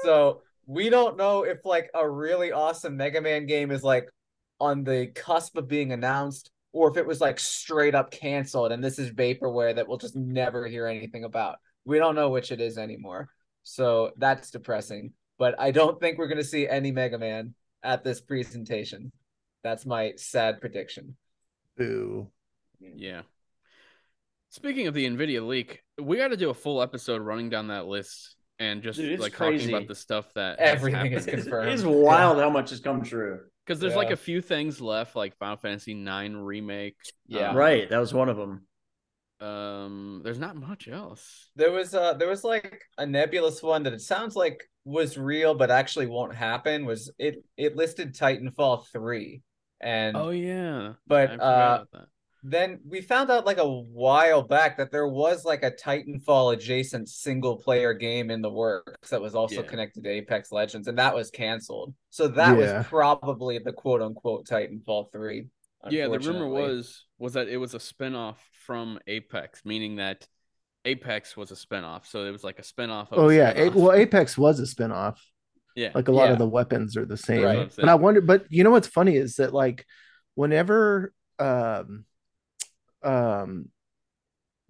So 0.03 0.43
we 0.65 0.89
don't 0.89 1.17
know 1.17 1.43
if 1.43 1.65
like 1.65 1.89
a 1.93 2.09
really 2.09 2.53
awesome 2.53 2.95
Mega 2.95 3.19
Man 3.19 3.47
game 3.47 3.71
is 3.71 3.83
like 3.83 4.09
on 4.61 4.85
the 4.85 5.07
cusp 5.13 5.57
of 5.57 5.67
being 5.67 5.91
announced, 5.91 6.51
or 6.77 6.89
if 6.91 6.97
it 6.97 7.07
was 7.07 7.19
like 7.19 7.39
straight 7.39 7.95
up 7.95 8.11
canceled 8.11 8.71
and 8.71 8.83
this 8.83 8.99
is 8.99 9.09
vaporware 9.09 9.75
that 9.75 9.87
we'll 9.87 9.97
just 9.97 10.15
never 10.15 10.67
hear 10.67 10.85
anything 10.85 11.23
about. 11.23 11.57
We 11.85 11.97
don't 11.97 12.15
know 12.15 12.29
which 12.29 12.51
it 12.51 12.61
is 12.61 12.77
anymore. 12.77 13.29
So 13.63 14.11
that's 14.17 14.51
depressing. 14.51 15.13
But 15.39 15.55
I 15.59 15.71
don't 15.71 15.99
think 15.99 16.17
we're 16.17 16.27
gonna 16.27 16.43
see 16.43 16.67
any 16.67 16.91
Mega 16.91 17.17
Man 17.17 17.55
at 17.83 18.03
this 18.03 18.21
presentation. 18.21 19.11
That's 19.63 19.85
my 19.85 20.13
sad 20.17 20.61
prediction. 20.61 21.15
Boo. 21.75 22.29
Yeah. 22.79 23.21
Speaking 24.49 24.87
of 24.87 24.93
the 24.93 25.07
Nvidia 25.07 25.45
leak, 25.45 25.83
we 26.01 26.17
got 26.17 26.29
to 26.29 26.37
do 26.37 26.49
a 26.49 26.53
full 26.53 26.81
episode 26.81 27.21
running 27.21 27.49
down 27.49 27.67
that 27.67 27.85
list 27.85 28.35
and 28.59 28.81
just 28.81 28.97
Dude, 28.97 29.19
like 29.19 29.33
crazy. 29.33 29.65
talking 29.65 29.75
about 29.75 29.87
the 29.87 29.95
stuff 29.95 30.25
that 30.35 30.59
Everything 30.59 31.11
is 31.11 31.25
confirmed. 31.25 31.69
It 31.69 31.73
is 31.73 31.85
wild 31.85 32.39
how 32.39 32.49
much 32.49 32.69
has 32.69 32.79
come 32.79 33.03
true. 33.03 33.41
Because 33.67 33.81
there's 33.81 33.95
like 33.95 34.11
a 34.11 34.15
few 34.15 34.41
things 34.41 34.79
left, 34.79 35.15
like 35.15 35.37
Final 35.37 35.57
Fantasy 35.57 35.93
Nine 35.93 36.35
remake. 36.35 36.95
Yeah. 37.27 37.49
Um, 37.49 37.57
Right, 37.57 37.89
that 37.89 37.99
was 37.99 38.13
one 38.13 38.29
of 38.29 38.37
them. 38.37 38.61
Um, 39.39 40.21
there's 40.23 40.39
not 40.39 40.55
much 40.55 40.87
else. 40.87 41.49
There 41.55 41.71
was 41.71 41.93
uh 41.93 42.13
there 42.13 42.29
was 42.29 42.43
like 42.43 42.81
a 42.97 43.05
nebulous 43.05 43.61
one 43.61 43.83
that 43.83 43.93
it 43.93 44.01
sounds 44.01 44.35
like 44.35 44.67
was 44.85 45.17
real 45.17 45.53
but 45.53 45.69
actually 45.69 46.07
won't 46.07 46.33
happen. 46.33 46.85
Was 46.85 47.11
it 47.19 47.43
it 47.57 47.75
listed 47.75 48.15
Titanfall 48.15 48.87
3. 48.87 49.41
And 49.79 50.17
Oh 50.17 50.29
yeah, 50.29 50.89
I 50.89 50.93
but 51.05 51.31
forgot 51.31 51.43
uh 51.43 51.83
about 51.83 51.91
that. 51.93 52.07
Then 52.43 52.79
we 52.87 53.01
found 53.01 53.29
out 53.31 53.45
like 53.45 53.57
a 53.57 53.67
while 53.67 54.41
back 54.41 54.77
that 54.77 54.91
there 54.91 55.07
was 55.07 55.43
like 55.45 55.63
a 55.63 55.71
Titanfall 55.71 56.53
adjacent 56.53 57.09
single 57.09 57.57
player 57.57 57.93
game 57.93 58.29
in 58.29 58.41
the 58.41 58.49
works 58.49 59.09
that 59.09 59.21
was 59.21 59.35
also 59.35 59.61
Yeah. 59.61 59.67
connected 59.67 60.03
to 60.03 60.09
Apex 60.09 60.51
Legends 60.51 60.87
and 60.87 60.97
that 60.97 61.15
was 61.15 61.29
canceled. 61.31 61.93
So 62.09 62.27
that 62.29 62.57
Yeah. 62.57 62.77
was 62.79 62.87
probably 62.87 63.59
the 63.59 63.73
quote 63.73 64.01
unquote 64.01 64.45
Titanfall 64.47 65.11
3. 65.11 65.47
Yeah, 65.89 66.07
the 66.07 66.19
rumor 66.19 66.47
was 66.47 67.05
was 67.19 67.33
that 67.33 67.47
it 67.47 67.57
was 67.57 67.73
a 67.73 67.79
spin-off 67.79 68.39
from 68.65 68.99
Apex, 69.07 69.63
meaning 69.65 69.95
that 69.97 70.27
Apex 70.85 71.35
was 71.35 71.51
a 71.51 71.55
spinoff, 71.55 72.05
so 72.05 72.25
it 72.25 72.31
was 72.31 72.43
like 72.43 72.59
a 72.59 72.61
spinoff. 72.61 73.11
Of 73.11 73.19
Oh 73.19 73.29
a 73.29 73.35
yeah, 73.35 73.49
A- 73.51 73.69
spinoff. 73.71 73.73
well 73.75 73.93
Apex 73.93 74.37
was 74.37 74.59
a 74.59 74.63
spinoff. 74.63 75.17
yeah. 75.75 75.91
Like 75.95 76.07
a 76.07 76.11
lot 76.11 76.25
Yeah. 76.25 76.33
of 76.33 76.37
the 76.39 76.47
weapons 76.47 76.97
are 76.97 77.05
the 77.05 77.17
same. 77.17 77.43
Right. 77.43 77.73
But 77.75 77.87
I 77.89 77.95
wonder 77.95 78.21
but 78.21 78.45
you 78.49 78.63
know 78.63 78.71
what's 78.71 78.87
funny 78.87 79.15
is 79.15 79.35
that 79.35 79.53
like 79.53 79.85
whenever 80.35 81.13
um 81.39 82.05
um 83.03 83.69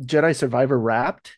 Jedi 0.02 0.36
Survivor 0.36 0.80
wrapped, 0.80 1.38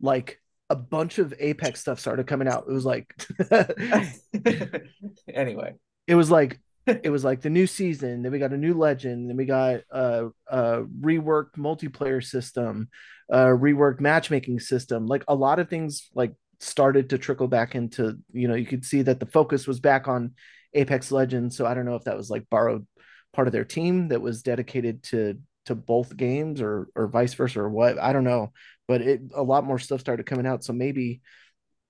like 0.00 0.40
a 0.68 0.76
bunch 0.76 1.18
of 1.18 1.34
Apex 1.38 1.80
stuff 1.80 2.00
started 2.00 2.26
coming 2.26 2.48
out. 2.48 2.64
It 2.68 2.72
was 2.72 2.84
like 2.84 3.14
anyway, 5.32 5.74
it 6.06 6.14
was 6.14 6.30
like 6.30 6.60
it 6.86 7.10
was 7.10 7.24
like 7.24 7.40
the 7.40 7.50
new 7.50 7.66
season 7.66 8.22
then 8.22 8.32
we 8.32 8.38
got 8.38 8.54
a 8.54 8.56
new 8.56 8.74
legend 8.74 9.28
then 9.28 9.36
we 9.36 9.44
got 9.44 9.80
a, 9.92 10.28
a 10.48 10.82
reworked 10.82 11.52
multiplayer 11.56 12.24
system 12.24 12.88
a 13.30 13.46
reworked 13.46 14.00
matchmaking 14.00 14.60
system. 14.60 15.06
Like 15.06 15.24
a 15.28 15.34
lot 15.34 15.58
of 15.58 15.68
things 15.68 16.10
like 16.14 16.34
started 16.58 17.10
to 17.10 17.18
trickle 17.18 17.48
back 17.48 17.74
into 17.74 18.18
you 18.32 18.48
know 18.48 18.54
you 18.54 18.66
could 18.66 18.84
see 18.84 19.02
that 19.02 19.18
the 19.20 19.26
focus 19.26 19.66
was 19.66 19.80
back 19.80 20.08
on 20.08 20.34
apex 20.74 21.10
legends. 21.10 21.56
So 21.56 21.64
i 21.64 21.74
don't 21.74 21.86
know 21.86 21.94
if 21.94 22.04
that 22.04 22.16
was 22.16 22.28
like 22.28 22.50
borrowed 22.50 22.86
part 23.32 23.46
of 23.46 23.52
their 23.52 23.64
team 23.64 24.08
that 24.08 24.20
was 24.20 24.42
dedicated 24.42 25.02
to 25.04 25.38
to 25.70 25.74
both 25.74 26.14
games 26.16 26.60
or 26.60 26.88
or 26.94 27.06
vice 27.08 27.34
versa 27.34 27.60
or 27.60 27.68
what 27.70 27.98
i 27.98 28.12
don't 28.12 28.24
know 28.24 28.52
but 28.86 29.00
it 29.00 29.20
a 29.34 29.42
lot 29.42 29.64
more 29.64 29.78
stuff 29.78 30.00
started 30.00 30.26
coming 30.26 30.46
out 30.46 30.62
so 30.62 30.72
maybe 30.72 31.20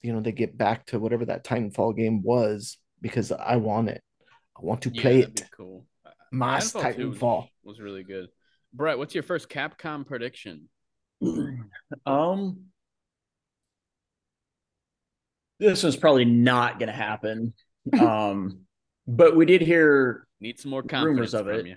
you 0.02 0.12
know 0.12 0.20
they 0.20 0.32
get 0.32 0.56
back 0.56 0.87
to 0.87 0.99
whatever 0.99 1.25
that 1.26 1.44
titanfall 1.44 1.96
game 1.96 2.22
was 2.22 2.78
because 3.02 3.32
i 3.32 3.56
want 3.56 3.88
it 3.90 4.02
I 4.56 4.64
want 4.64 4.82
to 4.82 4.90
Yeah, 4.92 5.02
play 5.02 5.20
that'd 5.22 5.38
it. 5.40 5.44
be 5.44 5.49
cool. 5.56 5.87
Mass 6.32 6.72
Titanfall 6.72 6.84
was- 6.84 6.96
Titanfall. 7.18 7.49
was 7.64 7.80
really 7.80 8.02
good. 8.04 8.28
Brett, 8.75 8.99
what's 8.99 9.14
your 9.14 9.22
first 9.22 9.49
Capcom 9.49 10.06
prediction? 10.06 10.68
Um, 12.06 12.66
this 15.58 15.82
one's 15.82 15.96
probably 15.96 16.25
not 16.25 16.78
going 16.78 16.88
to 16.88 16.92
happen. 16.94 17.54
Um, 17.99 18.66
but 19.06 19.34
we 19.34 19.46
did 19.46 19.62
hear. 19.62 20.26
Need 20.38 20.58
some 20.60 20.70
more 20.70 20.82
confidence 20.82 21.06
Rumors 21.16 21.34
of 21.34 21.46
from 21.46 21.54
it. 21.56 21.66
you. 21.66 21.76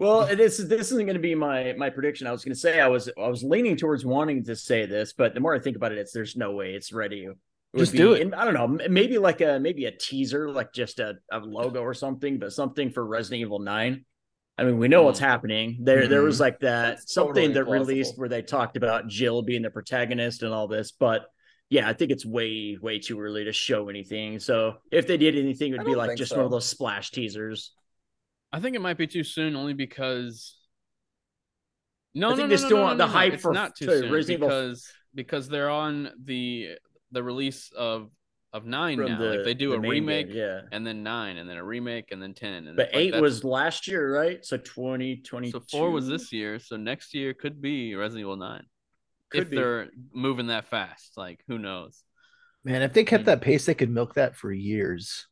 Well, 0.00 0.26
this 0.34 0.58
is 0.58 0.66
this 0.66 0.90
isn't 0.92 1.04
going 1.04 1.14
to 1.14 1.20
be 1.20 1.34
my 1.34 1.74
my 1.76 1.90
prediction. 1.90 2.26
I 2.26 2.32
was 2.32 2.42
going 2.42 2.54
to 2.54 2.58
say 2.58 2.80
I 2.80 2.88
was 2.88 3.10
I 3.22 3.28
was 3.28 3.44
leaning 3.44 3.76
towards 3.76 4.04
wanting 4.04 4.42
to 4.44 4.56
say 4.56 4.86
this, 4.86 5.12
but 5.12 5.34
the 5.34 5.40
more 5.40 5.54
I 5.54 5.58
think 5.58 5.76
about 5.76 5.92
it, 5.92 5.98
it's 5.98 6.12
there's 6.12 6.36
no 6.36 6.52
way 6.52 6.72
it's 6.72 6.92
ready. 6.92 7.26
It 7.26 7.78
Just 7.78 7.92
do 7.92 8.14
it. 8.14 8.32
I 8.34 8.44
don't 8.46 8.54
know, 8.54 8.88
maybe 8.88 9.18
like 9.18 9.42
a 9.42 9.60
maybe 9.60 9.84
a 9.84 9.92
teaser, 9.92 10.50
like 10.50 10.72
just 10.72 10.98
a, 11.00 11.18
a 11.30 11.38
logo 11.38 11.82
or 11.82 11.94
something, 11.94 12.38
but 12.38 12.52
something 12.52 12.90
for 12.90 13.06
Resident 13.06 13.42
Evil 13.42 13.58
Nine. 13.60 14.04
I 14.56 14.64
mean, 14.64 14.78
we 14.78 14.88
know 14.88 15.02
what's 15.04 15.20
Mm. 15.20 15.24
happening. 15.24 15.78
There, 15.82 16.08
there 16.08 16.22
was 16.22 16.40
like 16.40 16.60
that 16.60 16.96
That's 16.98 17.14
something 17.14 17.34
totally 17.34 17.52
that 17.54 17.64
plausible. 17.66 17.86
released 17.86 18.18
where 18.18 18.28
they 18.28 18.42
talked 18.42 18.76
about 18.76 19.06
Jill 19.06 19.42
being 19.42 19.62
the 19.62 19.70
protagonist 19.70 20.42
and 20.42 20.52
all 20.52 20.66
this, 20.66 20.90
but 20.92 21.26
yeah, 21.70 21.88
I 21.88 21.92
think 21.92 22.10
it's 22.10 22.26
way, 22.26 22.76
way 22.80 22.98
too 22.98 23.20
early 23.20 23.44
to 23.44 23.52
show 23.52 23.88
anything. 23.88 24.38
So 24.40 24.74
if 24.90 25.06
they 25.06 25.16
did 25.16 25.36
anything, 25.36 25.72
it 25.72 25.78
would 25.78 25.86
be 25.86 25.94
like 25.94 26.16
just 26.16 26.30
so. 26.30 26.36
one 26.38 26.44
of 26.46 26.50
those 26.50 26.66
splash 26.66 27.10
teasers. 27.12 27.72
I 28.52 28.60
think 28.60 28.74
it 28.76 28.80
might 28.80 28.96
be 28.98 29.06
too 29.06 29.24
soon, 29.24 29.54
only 29.56 29.74
because. 29.74 30.56
No, 32.14 32.32
I 32.32 32.36
think 32.36 32.48
no, 32.50 32.56
they 32.56 32.56
no, 32.56 32.60
no, 32.62 32.66
still 32.66 32.76
no, 32.78 32.82
want 32.84 32.98
no, 32.98 33.06
the 33.06 33.12
no, 33.12 33.18
hype 33.18 33.32
it's 33.34 33.42
for- 33.42 33.52
not 33.52 33.76
too 33.76 33.86
to 33.86 33.98
soon 34.00 34.12
Resident 34.12 34.38
Evil- 34.42 34.48
because 34.48 34.92
because 35.14 35.48
they're 35.48 35.70
on 35.70 36.10
the 36.24 36.70
the 37.12 37.22
release 37.22 37.70
of 37.76 38.10
of 38.52 38.66
nine 38.66 38.96
From 38.98 39.12
now. 39.12 39.18
the, 39.18 39.24
like 39.36 39.44
they 39.44 39.54
do 39.54 39.70
the 39.70 39.76
a 39.76 39.80
remake 39.80 40.26
game, 40.26 40.36
yeah. 40.36 40.60
and 40.72 40.84
then 40.84 41.04
nine 41.04 41.36
and 41.36 41.48
then 41.48 41.56
a 41.56 41.62
remake 41.62 42.10
and 42.10 42.20
then 42.20 42.34
ten 42.34 42.66
and 42.66 42.76
But 42.76 42.88
like 42.88 42.96
eight 42.96 43.10
that's- 43.12 43.22
was 43.22 43.44
last 43.44 43.86
year, 43.86 44.12
right? 44.12 44.44
So 44.44 44.56
twenty 44.56 45.18
twenty. 45.18 45.52
so 45.52 45.60
four 45.70 45.92
was 45.92 46.08
this 46.08 46.32
year. 46.32 46.58
So 46.58 46.76
next 46.76 47.14
year 47.14 47.32
could 47.32 47.62
be 47.62 47.94
Resident 47.94 48.22
Evil 48.22 48.36
nine 48.36 48.64
Could 49.30 49.42
if 49.42 49.50
be. 49.50 49.56
they're 49.56 49.88
moving 50.12 50.48
that 50.48 50.66
fast. 50.66 51.12
Like 51.16 51.44
who 51.46 51.58
knows? 51.58 52.02
Man, 52.64 52.82
if 52.82 52.92
they 52.92 53.04
kept 53.04 53.22
Mm. 53.22 53.26
that 53.26 53.40
pace, 53.40 53.66
they 53.66 53.74
could 53.74 53.88
milk 53.90 54.14
that 54.14 54.34
for 54.34 54.52
years. 54.52 55.28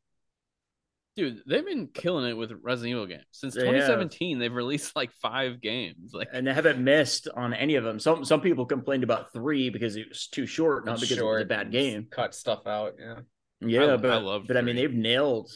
Dude, 1.19 1.43
they've 1.49 1.65
been 1.65 1.89
killing 1.89 2.31
it 2.31 2.35
with 2.35 2.53
Resident 2.63 2.93
Evil 2.93 3.07
games 3.09 3.25
since 3.33 3.53
They 3.53 3.63
have. 3.63 3.75
2017. 3.75 4.39
They've 4.39 4.55
released 4.55 4.95
like 4.95 5.11
five 5.21 5.61
games. 5.61 6.13
Like 6.15 6.29
and 6.33 6.47
they 6.47 6.55
haven't 6.55 6.79
missed 6.79 7.27
on 7.35 7.53
any 7.53 7.75
of 7.75 7.83
them. 7.83 7.99
Some 7.99 8.25
some 8.25 8.41
people 8.41 8.65
complained 8.67 9.03
about 9.03 9.33
three 9.33 9.69
because 9.69 9.97
it 9.97 10.09
was 10.11 10.29
too 10.29 10.47
short, 10.47 10.87
not 10.87 11.01
because 11.01 11.19
it 11.19 11.25
was 11.25 11.43
a 11.43 11.45
bad 11.45 11.73
game. 11.73 12.07
Cut 12.09 12.37
stuff 12.37 12.69
out. 12.69 12.95
Yeah. 13.01 13.17
Yeah, 13.61 13.95
I 13.95 13.97
but 13.97 14.23
love 14.23 14.45
but 14.47 14.57
I 14.57 14.61
mean 14.61 14.77
they've 14.77 14.95
nailed 14.95 15.51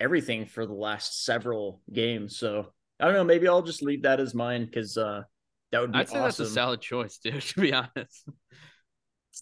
everything 0.00 0.46
for 0.46 0.64
the 0.64 0.72
last 0.72 1.26
several 1.26 1.82
games. 1.92 2.38
So 2.38 2.72
I 2.98 3.04
don't 3.04 3.12
know. 3.12 3.24
Maybe 3.24 3.46
I'll 3.48 3.60
just 3.60 3.82
leave 3.82 4.04
that 4.04 4.18
as 4.18 4.32
mine 4.32 4.64
because 4.64 4.96
uh, 4.96 5.24
that 5.72 5.80
would 5.82 5.92
be 5.92 5.98
I'd 5.98 6.08
say 6.08 6.20
awesome. 6.20 6.24
that's 6.24 6.40
a 6.40 6.54
solid 6.54 6.80
choice, 6.80 7.18
dude. 7.18 7.42
To 7.42 7.60
be 7.60 7.74
honest. 7.74 8.30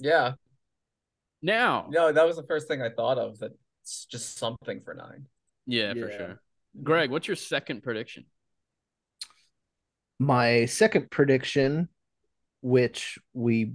Yeah. 0.01 0.33
Now, 1.43 1.87
No, 1.91 2.13
that 2.13 2.27
was 2.27 2.35
the 2.35 2.43
first 2.43 2.67
thing 2.67 2.83
I 2.83 2.91
thought 2.91 3.19
of. 3.19 3.39
That 3.39 3.53
it's 3.83 4.07
just 4.07 4.37
something 4.37 4.81
for 4.85 4.95
nine. 4.95 5.27
Yeah, 5.71 5.95
for 5.95 6.11
sure. 6.11 6.41
Greg, 6.83 7.11
what's 7.11 7.29
your 7.29 7.37
second 7.37 7.83
prediction? 7.83 8.25
My 10.19 10.67
second 10.67 11.11
prediction, 11.11 11.89
which 12.61 13.19
we 13.33 13.73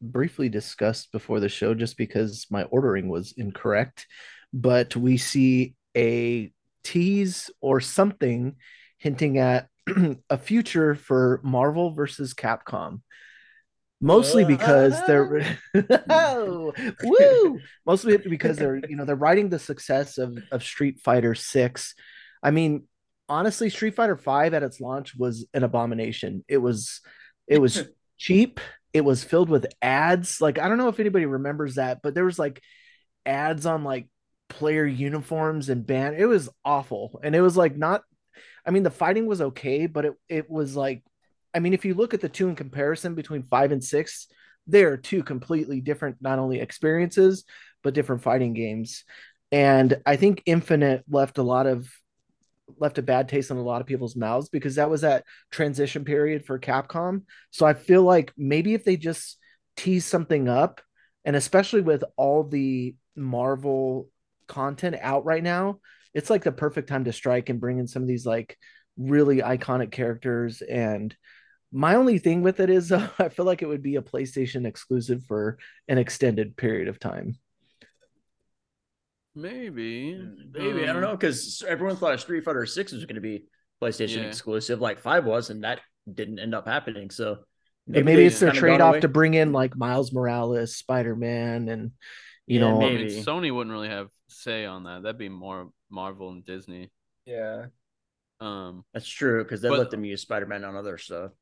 briefly 0.00 0.48
discussed 0.48 1.10
before 1.10 1.40
the 1.40 1.48
show 1.48 1.74
just 1.74 1.96
because 1.96 2.46
my 2.50 2.64
ordering 2.64 3.08
was 3.08 3.34
incorrect, 3.36 4.06
but 4.52 4.94
we 4.94 5.16
see 5.16 5.74
a 5.96 6.52
tease 6.84 7.50
or 7.60 7.80
something 7.80 8.54
hinting 8.98 9.38
at 9.38 9.68
a 10.30 10.38
future 10.38 10.94
for 10.94 11.40
Marvel 11.42 11.90
versus 11.90 12.34
Capcom. 12.34 13.00
Mostly 14.00 14.44
uh, 14.44 14.46
uh, 14.46 14.48
because 14.48 15.06
they're 15.06 15.40
uh. 15.74 15.98
oh, 16.10 16.72
woo! 17.02 17.60
Mostly 17.84 18.16
because 18.28 18.56
they're 18.56 18.80
you 18.88 18.96
know 18.96 19.04
they're 19.04 19.16
riding 19.16 19.48
the 19.48 19.58
success 19.58 20.18
of 20.18 20.38
of 20.52 20.62
Street 20.62 21.00
Fighter 21.00 21.34
Six. 21.34 21.94
I 22.42 22.52
mean, 22.52 22.84
honestly, 23.28 23.70
Street 23.70 23.96
Fighter 23.96 24.16
Five 24.16 24.54
at 24.54 24.62
its 24.62 24.80
launch 24.80 25.16
was 25.16 25.46
an 25.52 25.64
abomination. 25.64 26.44
It 26.48 26.58
was 26.58 27.00
it 27.48 27.60
was 27.60 27.88
cheap. 28.18 28.60
It 28.92 29.04
was 29.04 29.24
filled 29.24 29.50
with 29.50 29.66
ads. 29.82 30.40
Like 30.40 30.58
I 30.58 30.68
don't 30.68 30.78
know 30.78 30.88
if 30.88 31.00
anybody 31.00 31.26
remembers 31.26 31.74
that, 31.74 32.00
but 32.02 32.14
there 32.14 32.24
was 32.24 32.38
like 32.38 32.62
ads 33.26 33.66
on 33.66 33.82
like 33.82 34.08
player 34.48 34.86
uniforms 34.86 35.68
and 35.68 35.84
band. 35.84 36.16
It 36.16 36.26
was 36.26 36.48
awful, 36.64 37.20
and 37.24 37.34
it 37.34 37.40
was 37.40 37.56
like 37.56 37.76
not. 37.76 38.02
I 38.64 38.70
mean, 38.70 38.84
the 38.84 38.90
fighting 38.90 39.26
was 39.26 39.40
okay, 39.40 39.86
but 39.86 40.04
it 40.04 40.14
it 40.28 40.50
was 40.50 40.76
like, 40.76 41.02
I 41.54 41.60
mean, 41.60 41.74
if 41.74 41.84
you 41.84 41.94
look 41.94 42.14
at 42.14 42.20
the 42.20 42.28
two 42.28 42.48
in 42.48 42.56
comparison 42.56 43.14
between 43.14 43.42
five 43.42 43.72
and 43.72 43.82
six, 43.82 44.28
they 44.66 44.84
are 44.84 44.96
two 44.96 45.22
completely 45.22 45.80
different, 45.80 46.16
not 46.20 46.38
only 46.38 46.60
experiences 46.60 47.44
but 47.82 47.94
different 47.94 48.22
fighting 48.22 48.54
games. 48.54 49.04
And 49.52 50.00
I 50.04 50.16
think 50.16 50.42
Infinite 50.46 51.04
left 51.08 51.38
a 51.38 51.42
lot 51.42 51.66
of 51.66 51.90
left 52.76 52.98
a 52.98 53.02
bad 53.02 53.28
taste 53.28 53.50
in 53.50 53.56
a 53.56 53.62
lot 53.62 53.80
of 53.80 53.86
people's 53.86 54.16
mouths 54.16 54.50
because 54.50 54.74
that 54.74 54.90
was 54.90 55.00
that 55.00 55.24
transition 55.50 56.04
period 56.04 56.44
for 56.44 56.58
Capcom. 56.58 57.22
So 57.50 57.64
I 57.64 57.72
feel 57.72 58.02
like 58.02 58.32
maybe 58.36 58.74
if 58.74 58.84
they 58.84 58.96
just 58.96 59.38
tease 59.76 60.04
something 60.04 60.48
up, 60.48 60.82
and 61.24 61.34
especially 61.34 61.80
with 61.80 62.04
all 62.16 62.44
the 62.44 62.94
Marvel 63.16 64.08
content 64.48 64.96
out 65.00 65.24
right 65.24 65.42
now, 65.42 65.78
it's 66.14 66.30
like 66.30 66.44
the 66.44 66.52
perfect 66.52 66.88
time 66.88 67.04
to 67.04 67.12
strike 67.12 67.48
and 67.48 67.60
bring 67.60 67.78
in 67.78 67.86
some 67.86 68.02
of 68.02 68.08
these 68.08 68.26
like 68.26 68.58
really 68.96 69.38
iconic 69.38 69.90
characters. 69.90 70.62
And 70.62 71.16
my 71.72 71.94
only 71.96 72.18
thing 72.18 72.42
with 72.42 72.60
it 72.60 72.70
is 72.70 72.90
uh, 72.92 73.08
I 73.18 73.28
feel 73.28 73.44
like 73.44 73.62
it 73.62 73.66
would 73.68 73.82
be 73.82 73.96
a 73.96 74.02
PlayStation 74.02 74.66
exclusive 74.66 75.24
for 75.26 75.58
an 75.88 75.98
extended 75.98 76.56
period 76.56 76.88
of 76.88 76.98
time. 76.98 77.36
Maybe. 79.34 80.14
Maybe 80.52 80.82
I 80.82 80.86
don't 80.86 80.96
Um, 80.96 81.02
know 81.02 81.16
because 81.16 81.62
everyone 81.66 81.96
thought 81.96 82.18
Street 82.20 82.44
Fighter 82.44 82.66
Six 82.66 82.92
was 82.92 83.04
going 83.04 83.14
to 83.16 83.20
be 83.20 83.44
PlayStation 83.80 84.22
Yeah. 84.22 84.28
exclusive, 84.28 84.80
like 84.80 84.98
Five 85.00 85.24
was, 85.24 85.50
and 85.50 85.62
that 85.64 85.80
didn't 86.12 86.38
end 86.40 86.54
up 86.54 86.66
happening. 86.66 87.10
So 87.10 87.38
Maybe, 87.86 88.04
maybe 88.04 88.24
it's 88.24 88.40
their 88.40 88.52
trade 88.52 88.80
off 88.80 89.00
to 89.00 89.08
bring 89.08 89.34
in 89.34 89.52
like 89.52 89.76
Miles 89.76 90.12
Morales, 90.12 90.76
Spider 90.76 91.14
Man, 91.16 91.68
and 91.68 91.92
you 92.46 92.58
Yeah, 92.60 92.68
know, 92.70 92.82
I 92.82 92.90
mean. 92.94 93.24
Sony 93.24 93.54
wouldn't 93.54 93.72
really 93.72 93.88
have 93.88 94.08
say 94.28 94.64
on 94.66 94.84
that. 94.84 95.02
That'd 95.02 95.18
be 95.18 95.28
more 95.28 95.70
Marvel 95.90 96.30
and 96.30 96.44
Disney. 96.44 96.90
Yeah. 97.24 97.66
Um, 98.40 98.84
That's 98.92 99.08
true 99.08 99.42
because 99.42 99.60
they 99.62 99.68
But- 99.68 99.78
let 99.78 99.90
them 99.90 100.04
use 100.04 100.22
Spider 100.22 100.46
Man 100.46 100.64
on 100.64 100.74
other 100.76 100.98
stuff, 100.98 101.32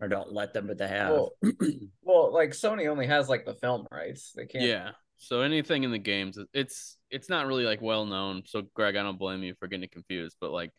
or 0.00 0.08
don't 0.08 0.32
let 0.32 0.52
them, 0.52 0.66
but 0.66 0.78
they 0.78 0.88
have. 0.88 1.10
Well, 1.10 1.32
well, 2.02 2.32
like 2.32 2.50
Sony 2.50 2.88
only 2.88 3.06
has 3.06 3.28
like 3.28 3.44
the 3.44 3.54
film 3.54 3.86
rights. 3.90 4.32
They 4.34 4.46
can't. 4.46 4.64
yeah. 4.64 4.90
So 5.18 5.40
anything 5.40 5.84
in 5.84 5.90
the 5.90 5.98
games, 5.98 6.38
it's 6.52 6.98
it's 7.10 7.30
not 7.30 7.46
really 7.46 7.64
like 7.64 7.80
well 7.80 8.04
known. 8.04 8.42
So 8.44 8.62
Greg, 8.74 8.96
I 8.96 9.02
don't 9.02 9.18
blame 9.18 9.42
you 9.42 9.54
for 9.58 9.66
getting 9.66 9.88
confused, 9.88 10.36
but 10.40 10.50
like 10.50 10.70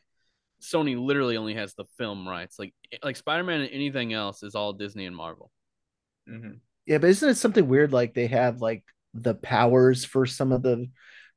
Sony 0.61 0.99
literally 0.99 1.37
only 1.37 1.55
has 1.55 1.73
the 1.73 1.85
film 1.97 2.27
rights. 2.27 2.59
Like 2.59 2.73
like 3.03 3.15
Spider 3.15 3.43
Man 3.43 3.61
and 3.61 3.71
anything 3.71 4.13
else 4.13 4.43
is 4.43 4.53
all 4.53 4.73
Disney 4.73 5.05
and 5.05 5.15
Marvel. 5.15 5.51
Mhm. 6.29 6.59
yeah, 6.85 6.97
but 6.99 7.09
isn't 7.09 7.29
it 7.29 7.35
something 7.35 7.67
weird? 7.67 7.93
Like 7.93 8.13
they 8.13 8.27
have 8.27 8.61
like 8.61 8.83
the 9.13 9.33
powers 9.33 10.05
for 10.05 10.25
some 10.27 10.51
of 10.51 10.61
the 10.61 10.87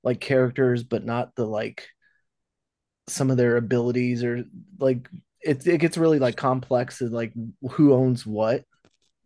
like 0.03 0.21
characters, 0.21 0.85
but 0.85 1.05
not 1.05 1.35
the 1.37 1.47
like 1.47 1.89
some 3.09 3.31
of 3.31 3.37
their 3.37 3.57
abilities 3.57 4.23
or 4.25 4.45
like 4.79 5.09
it 5.43 5.67
it 5.67 5.79
gets 5.79 5.97
really 5.97 6.19
like 6.19 6.37
complex 6.37 7.01
and 7.01 7.13
like 7.13 7.33
who 7.71 7.93
owns 7.95 8.27
what. 8.27 8.65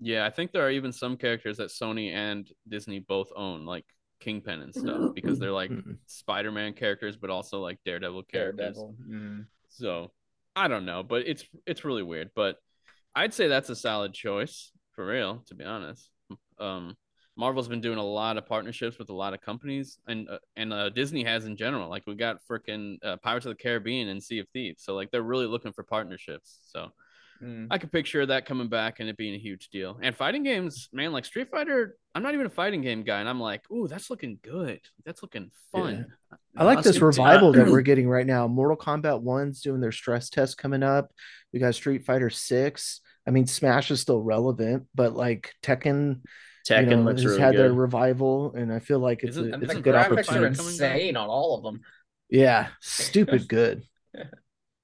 Yeah, 0.01 0.27
I 0.27 0.31
think 0.31 0.53
there 0.53 0.67
are 0.67 0.71
even 0.71 0.93
some 0.93 1.17
characters 1.17 1.57
that 1.59 1.69
Sony 1.69 2.13
and 2.13 2.47
Disney 2.69 2.99
both 2.99 3.31
own, 3.35 3.65
like 3.65 3.85
Kingpin 4.21 4.61
and 4.61 4.75
stuff, 4.75 5.15
because 5.15 5.39
they're 5.39 5.53
like 5.53 5.71
Mm. 5.71 5.99
Spider-Man 6.07 6.75
characters, 6.75 7.17
but 7.17 7.31
also 7.31 7.61
like 7.61 7.79
Daredevil 7.85 8.25
characters. 8.25 8.77
Daredevil. 8.77 8.97
Mm. 9.09 9.47
So 9.69 10.13
I 10.57 10.69
don't 10.69 10.85
know, 10.85 11.03
but 11.03 11.27
it's 11.27 11.45
it's 11.67 11.85
really 11.85 12.03
weird. 12.03 12.31
But 12.35 12.57
I'd 13.15 13.35
say 13.35 13.49
that's 13.49 13.71
a 13.71 13.77
solid 13.77 14.13
choice 14.13 14.73
for 14.93 15.07
real, 15.07 15.43
to 15.47 15.55
be 15.55 15.65
honest. 15.65 16.11
Um, 16.59 16.97
Marvel's 17.37 17.69
been 17.69 17.81
doing 17.81 17.99
a 17.99 18.05
lot 18.05 18.37
of 18.37 18.47
partnerships 18.47 18.99
with 18.99 19.11
a 19.11 19.15
lot 19.15 19.35
of 19.35 19.41
companies, 19.41 19.99
and 20.07 20.29
uh, 20.29 20.39
and 20.57 20.73
uh, 20.73 20.89
Disney 20.91 21.25
has 21.25 21.47
in 21.47 21.57
general. 21.57 21.89
Like 21.89 22.07
we 22.07 22.15
got 22.15 22.39
freaking 22.49 22.97
uh, 23.05 23.17
Pirates 23.17 23.47
of 23.47 23.51
the 23.51 23.63
Caribbean 23.63 24.09
and 24.09 24.23
Sea 24.23 24.39
of 24.41 24.49
Thieves, 24.53 24.85
so 24.85 24.95
like 24.95 25.11
they're 25.11 25.23
really 25.23 25.47
looking 25.47 25.73
for 25.73 25.83
partnerships. 25.83 26.61
So 26.67 26.91
Mm. 27.43 27.67
I 27.71 27.79
could 27.79 27.93
picture 27.93 28.25
that 28.25 28.47
coming 28.47 28.69
back 28.69 29.01
and 29.01 29.09
it 29.09 29.17
being 29.17 29.35
a 29.35 29.39
huge 29.39 29.69
deal. 29.69 29.99
And 30.01 30.17
fighting 30.17 30.43
games, 30.43 30.89
man, 30.93 31.13
like 31.13 31.25
Street 31.25 31.51
Fighter, 31.51 31.97
I'm 32.15 32.23
not 32.23 32.35
even 32.35 32.47
a 32.47 32.51
fighting 32.51 32.81
game 32.81 33.03
guy, 33.03 33.21
and 33.21 33.29
I'm 33.29 33.41
like, 33.41 33.69
ooh, 33.71 33.89
that's 33.89 34.09
looking 34.09 34.39
good. 34.43 34.81
That's 35.05 35.23
looking 35.23 35.51
fun. 35.73 36.07
I 36.57 36.65
like 36.65 36.83
this 36.83 37.01
revival 37.01 37.53
that 37.53 37.67
we're 37.67 37.81
getting 37.83 38.09
right 38.09 38.27
now. 38.27 38.47
Mortal 38.47 38.77
Kombat 38.77 39.23
1's 39.23 39.61
doing 39.61 39.81
their 39.81 39.93
stress 39.93 40.31
test 40.31 40.57
coming 40.59 40.83
up. 40.83 41.13
We 41.53 41.59
got 41.59 41.75
Street 41.75 42.05
Fighter 42.05 42.31
6. 42.31 43.01
I 43.27 43.31
mean, 43.31 43.47
Smash 43.47 43.91
is 43.91 44.01
still 44.01 44.21
relevant, 44.21 44.85
but 44.95 45.15
like 45.15 45.53
Tekken, 45.63 46.21
Tekken 46.69 46.91
you 46.91 46.97
know, 46.97 47.03
looks 47.03 47.23
has 47.23 47.27
really 47.33 47.41
had 47.43 47.57
their 47.57 47.73
revival, 47.73 48.55
and 48.55 48.73
I 48.73 48.79
feel 48.79 48.99
like 48.99 49.23
it's 49.23 49.37
Isn't- 49.37 49.51
a, 49.51 49.55
And 49.55 49.63
it's 49.63 49.73
the 49.73 49.79
a 49.79 49.83
good 49.83 49.95
graphics 49.95 50.27
Fighter 50.27 50.45
are 50.45 50.47
opportunity. 50.47 50.57
coming 50.57 50.77
down? 50.79 50.93
insane 50.97 51.17
on 51.17 51.29
all 51.29 51.57
of 51.59 51.63
them. 51.63 51.81
Yeah, 52.31 52.69
stupid 52.81 53.49
good. 53.49 53.83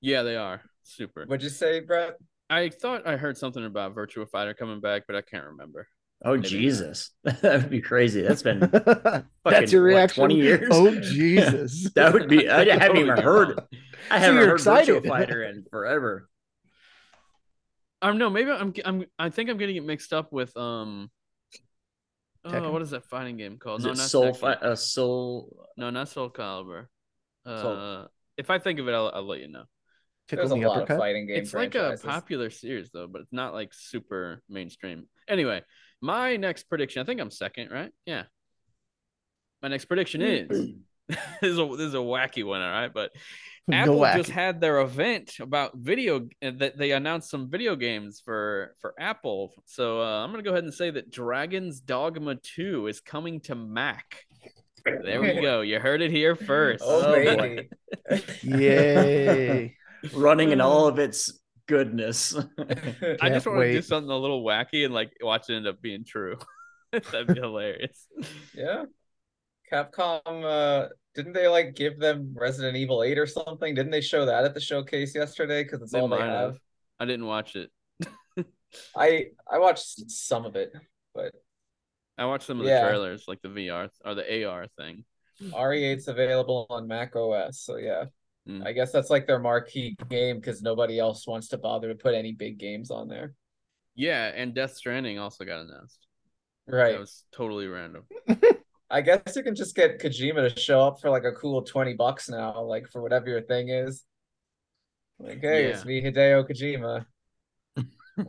Yeah, 0.00 0.22
they 0.22 0.36
are 0.36 0.60
super. 0.82 1.24
What'd 1.24 1.42
you 1.42 1.48
say, 1.48 1.80
Brett? 1.80 2.16
I 2.50 2.68
thought 2.68 3.06
I 3.06 3.16
heard 3.16 3.38
something 3.38 3.64
about 3.64 3.94
Virtua 3.94 4.28
Fighter 4.28 4.54
coming 4.54 4.80
back, 4.80 5.04
but 5.06 5.16
I 5.16 5.22
can't 5.22 5.44
remember. 5.46 5.86
Oh 6.22 6.34
Maybe. 6.34 6.48
Jesus, 6.48 7.12
that 7.24 7.42
would 7.42 7.70
be 7.70 7.80
crazy. 7.80 8.20
That's 8.20 8.42
been 8.42 8.58
That's 9.44 9.72
your 9.72 9.82
what, 9.84 9.88
reaction. 9.88 10.20
20 10.20 10.34
years? 10.36 10.68
Oh 10.70 10.94
Jesus! 11.00 11.88
that 11.94 12.12
would 12.12 12.28
be. 12.28 12.46
I 12.48 12.64
haven't 12.76 12.98
even 12.98 13.16
heard. 13.16 13.48
wrong. 13.56 13.66
I 14.10 14.18
haven't 14.18 14.36
you're 14.36 14.46
heard 14.48 14.54
excited. 14.60 15.02
Virtua 15.02 15.08
Fighter 15.08 15.42
in 15.44 15.64
forever. 15.70 16.28
Um, 18.02 18.18
no, 18.18 18.28
maybe 18.30 18.50
I'm 18.50 18.74
I'm 18.84 19.04
I 19.18 19.30
think 19.30 19.48
I'm 19.48 19.56
getting 19.58 19.76
it 19.76 19.84
mixed 19.84 20.12
up 20.12 20.30
with 20.32 20.54
um. 20.56 21.10
Oh, 22.44 22.72
what 22.72 22.82
is 22.82 22.90
that 22.90 23.04
fighting 23.04 23.36
game 23.36 23.58
called? 23.58 23.80
Is 23.80 23.86
no, 23.86 23.92
it 23.92 23.96
not 23.98 24.08
Soul? 24.08 24.32
Tekken. 24.32 24.36
Fi- 24.36 24.52
uh, 24.54 24.74
Soul. 24.76 25.66
No, 25.76 25.90
not 25.90 26.08
Soul 26.08 26.30
Calibur. 26.30 26.86
Uh, 27.44 27.62
Soul- 27.62 28.08
if 28.36 28.50
I 28.50 28.58
think 28.58 28.78
of 28.78 28.88
it, 28.88 28.92
I'll, 28.92 29.10
I'll 29.12 29.26
let 29.26 29.40
you 29.40 29.48
know. 29.48 29.64
Tickle 30.28 30.48
There's 30.48 30.58
a 30.58 30.62
the 30.62 30.68
lot 30.68 30.90
of 30.90 30.96
fighting 30.96 31.26
game 31.26 31.36
it's 31.36 31.52
like 31.52 31.74
a 31.74 31.98
popular 32.02 32.50
series 32.50 32.90
though, 32.90 33.08
but 33.08 33.22
it's 33.22 33.32
not 33.32 33.52
like 33.52 33.74
super 33.74 34.42
mainstream. 34.48 35.06
Anyway, 35.28 35.62
my 36.00 36.36
next 36.36 36.64
prediction. 36.64 37.02
I 37.02 37.04
think 37.04 37.20
I'm 37.20 37.30
second, 37.30 37.70
right? 37.70 37.90
Yeah. 38.06 38.22
My 39.60 39.68
next 39.68 39.86
prediction 39.86 40.22
is 40.22 40.72
this 41.40 41.50
is 41.52 41.58
a 41.58 41.64
this 41.66 41.86
is 41.88 41.94
a 41.94 41.98
wacky 41.98 42.44
one, 42.44 42.60
all 42.62 42.70
right? 42.70 42.92
But 42.92 43.10
Apple 43.72 44.00
just 44.16 44.30
had 44.30 44.60
their 44.60 44.80
event 44.80 45.34
about 45.40 45.76
video 45.76 46.28
uh, 46.42 46.50
that 46.58 46.76
they 46.76 46.92
announced 46.92 47.30
some 47.30 47.48
video 47.50 47.76
games 47.76 48.20
for 48.24 48.74
for 48.80 48.94
Apple. 48.98 49.52
So 49.66 50.00
uh, 50.02 50.24
I'm 50.24 50.30
gonna 50.30 50.42
go 50.42 50.50
ahead 50.50 50.64
and 50.64 50.74
say 50.74 50.90
that 50.90 51.10
Dragon's 51.10 51.80
Dogma 51.80 52.36
2 52.36 52.86
is 52.88 53.00
coming 53.00 53.40
to 53.42 53.54
Mac. 53.54 54.24
There 54.84 55.20
we 55.20 55.40
go. 55.40 55.60
You 55.60 55.78
heard 55.78 56.00
it 56.00 56.10
here 56.10 56.34
first. 56.34 56.82
Oh, 56.86 57.02
Oh, 57.14 57.36
boy. 57.36 57.68
baby. 58.08 58.24
Yay! 58.42 59.76
running 60.14 60.50
in 60.52 60.60
all 60.62 60.86
of 60.86 60.98
its 60.98 61.38
goodness. 61.68 62.34
I 63.20 63.28
just 63.28 63.46
want 63.46 63.60
to 63.60 63.72
do 63.72 63.82
something 63.82 64.10
a 64.10 64.16
little 64.16 64.42
wacky 64.42 64.84
and 64.86 64.94
like 64.94 65.12
watch 65.20 65.50
it 65.50 65.54
end 65.56 65.66
up 65.66 65.80
being 65.82 66.04
true. 66.04 66.38
That'd 66.92 67.26
be 67.28 67.34
hilarious. 67.34 68.06
yeah. 68.54 68.84
Capcom 69.70 70.20
uh 70.26 70.88
didn't 71.14 71.32
they 71.32 71.48
like 71.48 71.74
give 71.74 71.98
them 71.98 72.34
Resident 72.38 72.76
Evil 72.76 73.02
8 73.02 73.18
or 73.18 73.26
something? 73.26 73.74
Didn't 73.74 73.90
they 73.90 74.00
show 74.00 74.26
that 74.26 74.44
at 74.44 74.54
the 74.54 74.60
showcase 74.60 75.14
yesterday? 75.14 75.62
Because 75.64 75.82
it's 75.82 75.92
They 75.92 76.00
all 76.00 76.08
they 76.08 76.18
have. 76.18 76.30
have. 76.52 76.58
I 76.98 77.04
didn't 77.04 77.26
watch 77.26 77.56
it. 77.56 77.70
I 78.96 79.26
I 79.50 79.58
watched 79.58 80.10
some 80.10 80.44
of 80.46 80.54
it, 80.56 80.72
but 81.14 81.34
I 82.16 82.26
watched 82.26 82.46
some 82.46 82.60
of 82.60 82.66
Yeah. 82.66 82.82
the 82.82 82.88
trailers, 82.88 83.24
like 83.26 83.42
the 83.42 83.48
VR 83.48 83.88
or 84.04 84.14
the 84.14 84.44
AR 84.46 84.66
thing. 84.78 85.04
RE8's 85.42 86.06
available 86.08 86.66
on 86.70 86.86
Mac 86.86 87.16
OS, 87.16 87.60
so 87.60 87.76
yeah. 87.76 88.04
Mm. 88.48 88.66
I 88.66 88.72
guess 88.72 88.92
that's 88.92 89.10
like 89.10 89.26
their 89.26 89.38
marquee 89.38 89.96
game 90.08 90.36
because 90.36 90.62
nobody 90.62 90.98
else 90.98 91.26
wants 91.26 91.48
to 91.48 91.58
bother 91.58 91.88
to 91.88 91.94
put 91.94 92.14
any 92.14 92.32
big 92.32 92.58
games 92.58 92.90
on 92.90 93.08
there. 93.08 93.34
Yeah, 93.94 94.30
and 94.34 94.54
Death 94.54 94.74
Stranding 94.74 95.18
also 95.18 95.44
got 95.44 95.60
announced. 95.60 96.06
Right. 96.66 96.92
That 96.92 97.00
was 97.00 97.24
totally 97.32 97.66
random. 97.66 98.04
I 98.90 99.00
guess 99.02 99.36
you 99.36 99.42
can 99.42 99.54
just 99.54 99.74
get 99.76 100.00
Kojima 100.00 100.52
to 100.52 100.60
show 100.60 100.80
up 100.86 101.00
for 101.00 101.10
like 101.10 101.24
a 101.24 101.32
cool 101.32 101.62
20 101.62 101.94
bucks 101.94 102.28
now, 102.28 102.60
like 102.62 102.88
for 102.88 103.00
whatever 103.02 103.28
your 103.28 103.42
thing 103.42 103.68
is. 103.68 104.04
Like, 105.18 105.40
hey, 105.40 105.66
it's 105.66 105.84
me, 105.84 106.02
Hideo 106.02 106.48
Kojima. 106.48 107.06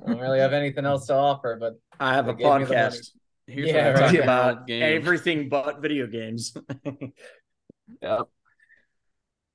I 0.03 0.07
don't 0.07 0.19
really 0.19 0.39
have 0.39 0.53
anything 0.53 0.85
else 0.85 1.07
to 1.07 1.13
offer, 1.15 1.57
but 1.59 1.79
I 1.99 2.13
have 2.13 2.27
a 2.27 2.33
gave 2.33 2.55
me 2.55 2.65
the 2.65 2.75
money. 2.75 3.01
podcast. 3.01 3.11
Here's 3.47 3.71
Yeah, 3.71 3.73
what 3.73 3.85
I 3.87 3.93
right. 3.93 3.95
talk 3.95 4.13
Yeah. 4.13 4.21
about 4.21 4.53
about 4.53 4.67
games. 4.67 5.05
everything 5.05 5.49
but 5.49 5.81
video 5.81 6.07
games. 6.07 6.53
yeah. 8.01 8.23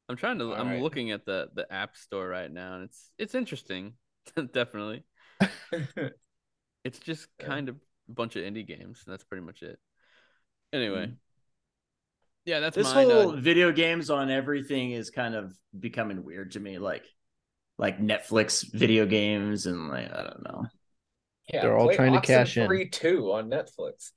I'm 0.08 0.16
trying 0.16 0.38
to. 0.38 0.54
All 0.54 0.54
I'm 0.54 0.68
right. 0.68 0.80
looking 0.80 1.10
at 1.10 1.24
the 1.26 1.48
the 1.54 1.70
App 1.72 1.96
Store 1.96 2.28
right 2.28 2.50
now, 2.50 2.74
and 2.76 2.84
it's 2.84 3.10
it's 3.18 3.34
interesting. 3.34 3.94
Definitely, 4.52 5.04
it's 6.84 6.98
just 7.00 7.28
Yeah. 7.38 7.46
kind 7.46 7.68
of 7.68 7.76
a 8.08 8.12
bunch 8.12 8.36
of 8.36 8.42
indie 8.44 8.66
games. 8.66 9.02
and 9.06 9.12
That's 9.12 9.24
pretty 9.24 9.44
much 9.44 9.62
it. 9.62 9.78
Anyway, 10.72 11.06
Mm. 11.06 11.16
yeah, 12.44 12.60
that's 12.60 12.76
this 12.76 12.92
mine. 12.94 13.10
whole 13.10 13.30
uh, 13.30 13.36
video 13.36 13.72
games 13.72 14.10
on 14.10 14.30
everything 14.30 14.92
is 14.92 15.10
kind 15.10 15.34
of 15.34 15.56
becoming 15.78 16.24
weird 16.24 16.52
to 16.52 16.60
me. 16.60 16.78
Like, 16.78 17.04
like 17.78 17.98
Netflix 17.98 18.64
video 18.72 19.06
games 19.06 19.66
and 19.66 19.88
like 19.88 20.10
I 20.12 20.22
don't 20.22 20.42
know. 20.44 20.64
yeah, 21.52 21.62
They're 21.62 21.76
all 21.76 21.86
play 21.86 21.96
trying 21.96 22.12
to 22.12 22.20
cash 22.20 22.56
in. 22.56 22.68
Oxenfree 22.68 22.92
2 22.92 23.32
on 23.32 23.50
Netflix. 23.50 24.10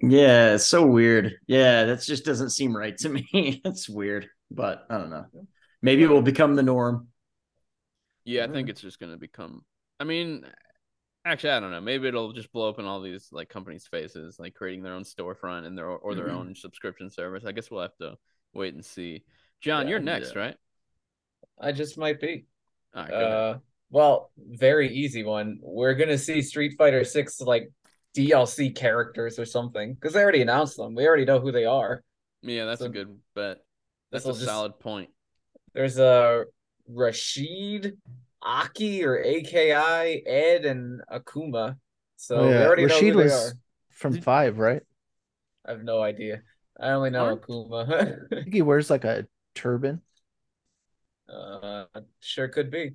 Yeah, 0.00 0.54
it's 0.54 0.66
so 0.66 0.86
weird. 0.86 1.34
Yeah, 1.46 1.84
that 1.86 2.02
just 2.02 2.24
doesn't 2.24 2.50
seem 2.50 2.76
right 2.76 2.96
to 2.98 3.08
me. 3.32 3.60
it's 3.64 3.88
weird, 3.88 4.28
but 4.50 4.86
I 4.88 4.98
don't 4.98 5.10
know. 5.10 5.26
Maybe 5.82 6.02
it 6.04 6.10
will 6.10 6.22
become 6.22 6.56
the 6.56 6.62
norm. 6.62 7.08
Yeah, 8.24 8.44
I 8.44 8.48
think 8.48 8.68
it's 8.68 8.80
just 8.80 8.98
gonna 9.00 9.16
become. 9.16 9.64
I 9.98 10.04
mean, 10.04 10.44
actually, 11.24 11.50
I 11.50 11.60
don't 11.60 11.70
know. 11.70 11.80
Maybe 11.80 12.08
it'll 12.08 12.32
just 12.32 12.52
blow 12.52 12.68
up 12.68 12.78
in 12.78 12.84
all 12.84 13.00
these 13.00 13.28
like 13.32 13.48
companies' 13.48 13.86
faces, 13.86 14.38
like 14.38 14.54
creating 14.54 14.82
their 14.82 14.94
own 14.94 15.04
storefront 15.04 15.66
and 15.66 15.76
their 15.76 15.88
or 15.88 16.14
their 16.14 16.26
mm-hmm. 16.26 16.36
own 16.36 16.54
subscription 16.54 17.10
service. 17.10 17.44
I 17.44 17.52
guess 17.52 17.70
we'll 17.70 17.82
have 17.82 17.96
to 17.98 18.16
wait 18.54 18.74
and 18.74 18.84
see. 18.84 19.24
John, 19.60 19.86
Yeah, 19.86 19.90
you're 19.90 20.00
next, 20.00 20.34
yeah. 20.34 20.40
right? 20.40 20.56
I 21.60 21.72
just 21.72 21.98
might 21.98 22.20
be. 22.20 22.46
All 22.94 23.02
right. 23.02 23.12
Uh, 23.12 23.58
well, 23.90 24.30
very 24.38 24.94
easy 24.94 25.24
one. 25.24 25.58
We're 25.62 25.94
gonna 25.94 26.18
see 26.18 26.42
Street 26.42 26.74
Fighter 26.78 27.04
6 27.04 27.40
like 27.42 27.70
DLC 28.16 28.74
characters 28.74 29.38
or 29.38 29.44
something 29.44 29.94
because 29.94 30.14
they 30.14 30.22
already 30.22 30.42
announced 30.42 30.76
them. 30.76 30.94
We 30.94 31.06
already 31.06 31.24
know 31.24 31.40
who 31.40 31.52
they 31.52 31.64
are. 31.64 32.02
Yeah, 32.42 32.64
that's 32.64 32.80
a 32.80 32.88
good 32.88 33.18
bet. 33.34 33.58
That's 34.10 34.24
a 34.24 34.32
just- 34.32 34.44
solid 34.44 34.78
point. 34.78 35.10
There's 35.72 35.98
a 35.98 36.46
Rashid, 36.88 37.96
Aki, 38.42 39.04
or 39.04 39.18
AKI, 39.22 40.26
Ed, 40.26 40.64
and 40.64 41.00
Akuma. 41.12 41.76
So 42.16 42.36
Oh, 42.36 42.46
we 42.48 42.52
yeah. 42.54 42.66
already 42.66 42.84
Rashid 42.86 43.02
know 43.02 43.10
who 43.12 43.16
they 43.18 43.24
was 43.34 43.54
from 43.90 44.12
Did- 44.14 44.24
five, 44.24 44.58
right? 44.58 44.82
I 45.66 45.72
have 45.72 45.82
no 45.84 46.02
idea. 46.02 46.42
I 46.78 46.90
only 46.90 47.10
know 47.10 47.24
Aren't- 47.26 47.42
Akuma. 47.42 48.26
I 48.32 48.34
think 48.42 48.54
he 48.54 48.62
wears 48.62 48.88
like 48.90 49.04
a 49.04 49.26
turban. 49.54 50.00
uh, 51.28 51.84
sure 52.20 52.48
could 52.48 52.70
be. 52.70 52.92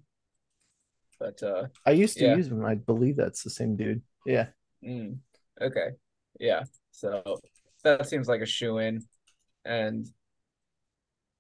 But 1.20 1.42
uh, 1.44 1.68
I 1.86 1.92
used 1.92 2.18
to 2.18 2.26
Yeah. 2.26 2.36
use 2.36 2.48
him. 2.48 2.66
I 2.66 2.76
believe 2.76 3.16
that's 3.16 3.44
the 3.44 3.50
same 3.50 3.76
dude. 3.78 4.02
Yeah. 4.26 4.48
mm, 4.84 5.18
okay, 5.62 5.90
yeah. 6.40 6.64
So 6.92 7.38
that 7.84 8.08
seems 8.10 8.28
like 8.28 8.42
a 8.42 8.46
shoe 8.46 8.80
in, 8.80 9.02
and 9.64 10.06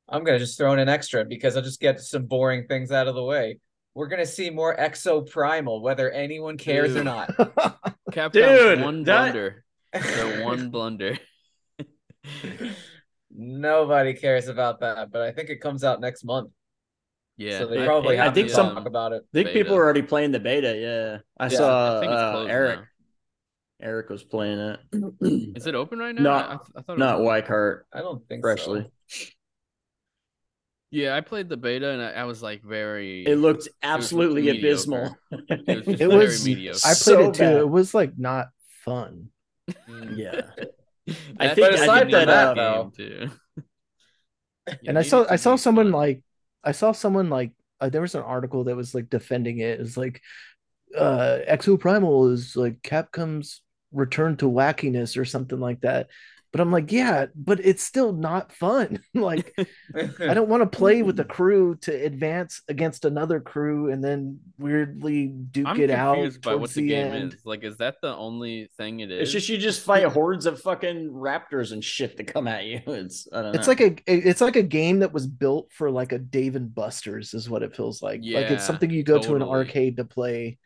I'm 0.07 0.23
gonna 0.23 0.39
just 0.39 0.57
throw 0.57 0.71
in 0.73 0.79
an 0.79 0.87
extra 0.87 1.25
because 1.25 1.57
I'll 1.57 1.63
just 1.63 1.81
get 1.81 1.99
some 1.99 2.25
boring 2.25 2.67
things 2.67 2.91
out 2.91 3.07
of 3.07 3.15
the 3.15 3.23
way. 3.23 3.59
We're 3.95 4.07
gonna 4.07 4.25
see 4.25 4.49
more 4.49 4.75
Exoprimal, 4.75 5.81
whether 5.81 6.11
anyone 6.11 6.57
cares 6.57 6.95
or 6.95 7.03
not. 7.03 7.29
Capcom's 8.11 8.33
Dude, 8.33 8.81
one 8.81 9.03
that- 9.03 9.31
blunder. 9.33 9.63
Their 9.93 10.43
one 10.43 10.69
blunder. 10.69 11.17
Nobody 13.37 14.13
cares 14.13 14.47
about 14.47 14.79
that, 14.81 15.11
but 15.11 15.21
I 15.21 15.31
think 15.31 15.49
it 15.49 15.57
comes 15.61 15.83
out 15.83 15.99
next 16.01 16.23
month. 16.23 16.51
Yeah, 17.37 17.59
so 17.59 17.67
they 17.67 17.81
I- 17.81 17.85
probably 17.85 18.19
I 18.19 18.25
have 18.25 18.33
think 18.33 18.49
to 18.49 18.53
some- 18.53 18.75
talk 18.75 18.85
about 18.85 19.11
it. 19.13 19.23
I 19.23 19.27
think 19.33 19.47
Beta. 19.47 19.59
people 19.59 19.75
are 19.75 19.83
already 19.83 20.01
playing 20.01 20.31
the 20.31 20.39
beta. 20.39 20.75
Yeah, 20.77 21.17
I 21.37 21.45
Yeah, 21.51 21.57
saw 21.57 21.97
I 21.97 21.99
think 22.01 22.11
it's 22.11 22.21
uh, 22.21 22.45
Eric. 22.49 22.79
now. 22.79 22.85
Eric 23.81 24.09
was 24.09 24.23
playing 24.23 24.57
it. 24.59 24.79
Is 25.57 25.67
it 25.67 25.75
open 25.75 25.99
right 25.99 26.15
now? 26.15 26.21
Not- 26.21 26.49
I, 26.49 26.79
I 26.79 26.81
thought 26.81 26.93
it 26.95 26.99
Not 26.99 27.19
was... 27.19 27.41
Wycart 27.43 27.79
I 27.93 27.99
don't 27.99 28.25
think 28.27 28.41
freshly. 28.41 28.89
so. 29.07 29.25
Yeah, 30.95 31.15
I 31.15 31.19
played 31.21 31.49
the 31.49 31.57
beta 31.57 31.89
and 31.91 32.01
I, 32.01 32.11
I 32.11 32.23
was 32.23 32.41
like 32.41 32.63
very. 32.63 33.25
It 33.25 33.35
looked 33.37 33.67
absolutely 33.83 34.43
mediocre. 34.43 34.67
abysmal. 34.67 35.17
It 35.67 35.85
was, 35.85 35.85
just 35.87 36.01
It 36.01 36.07
very 36.07 36.25
was- 36.25 36.45
mediocre. 36.45 36.79
I 36.85 36.93
played 36.93 36.97
So 36.97 37.19
it 37.29 37.33
too. 37.33 37.39
bad. 37.43 37.57
It 37.57 37.69
was 37.69 37.93
like 37.93 38.17
not 38.17 38.47
fun. 38.85 39.29
Mm. 39.89 40.17
yeah. 40.17 40.41
I 41.39 41.49
think 41.53 41.71
But 41.71 41.73
aside 41.75 42.07
need 42.07 42.13
from 42.13 42.25
that, 42.27 42.55
game 42.55 42.91
too. 42.91 43.29
You 44.67 44.73
and 44.87 44.97
I 44.97 45.01
saw 45.03 45.25
I 45.29 45.35
saw 45.35 45.55
someone 45.57 45.87
fun. 45.87 45.91
like 45.91 46.23
I 46.63 46.71
saw 46.71 46.91
someone 46.93 47.29
like 47.29 47.51
uh, 47.81 47.89
there 47.89 48.01
was 48.01 48.15
an 48.15 48.23
article 48.23 48.63
that 48.63 48.75
was 48.75 48.95
like 48.95 49.09
defending 49.09 49.59
it. 49.59 49.79
It's 49.81 49.97
like 49.97 50.21
uh 50.97 51.39
Exoprimal 51.47 52.31
is 52.31 52.55
like 52.55 52.81
Capcom's 52.81 53.61
return 53.91 54.37
to 54.37 54.45
wackiness 54.49 55.17
or 55.17 55.25
something 55.25 55.59
like 55.59 55.81
that. 55.81 56.07
But 56.55 56.61
I'm 56.61 56.71
like, 56.71 56.89
yeah, 56.89 57.25
but 57.35 57.59
it's 57.59 57.83
still 57.83 58.13
not 58.13 58.53
fun. 58.53 59.03
like 59.13 59.53
I 59.93 60.33
don't 60.33 60.47
want 60.47 60.63
to 60.63 60.77
play 60.77 61.01
with 61.01 61.17
the 61.17 61.23
hmm. 61.23 61.29
crew 61.29 61.75
to 61.81 61.91
advance 61.91 62.61
against 62.69 63.03
another 63.03 63.41
crew 63.41 63.91
and 63.91 64.01
then 64.01 64.39
weirdly 64.57 65.27
duke 65.27 65.67
I'm 65.67 65.81
it 65.81 65.91
out 65.91 66.15
by 66.15 66.21
towards 66.21 66.61
what 66.61 66.69
the, 66.69 66.83
the, 66.83 66.87
game 66.87 67.11
end. 67.11 67.33
is. 67.33 67.41
Like, 67.43 67.65
is 67.65 67.75
that 67.79 67.95
the 68.01 68.15
only 68.15 68.69
thing 68.77 69.01
it 69.01 69.11
is? 69.11 69.23
It's 69.23 69.31
just 69.33 69.49
you 69.49 69.57
just 69.57 69.83
fight 69.83 70.05
hordes 70.05 70.45
of 70.45 70.61
fucking 70.61 71.09
raptors 71.09 71.73
and 71.73 71.83
shit 71.83 72.15
that 72.15 72.27
come 72.27 72.47
at 72.47 72.63
you. 72.63 72.79
It's 72.87 73.27
I 73.33 73.41
don't 73.41 73.51
know. 73.51 73.59
It's 73.59 73.67
like 73.67 73.81
a 73.81 73.97
it's 74.07 74.39
like 74.39 74.55
a 74.55 74.63
game 74.63 74.99
that 74.99 75.11
was 75.11 75.27
built 75.27 75.73
for 75.73 75.91
like 75.91 76.13
a 76.13 76.17
Dave 76.17 76.55
and 76.55 76.73
Buster's 76.73 77.33
is 77.33 77.49
what 77.49 77.63
it 77.63 77.75
feels 77.75 78.01
like. 78.01 78.21
like 78.23 78.49
it's 78.49 78.65
something 78.65 78.89
you 78.89 79.03
go 79.03 79.19
to 79.19 79.35
an 79.35 79.43
arcade 79.43 79.97
to 79.97 80.05
play 80.05 80.57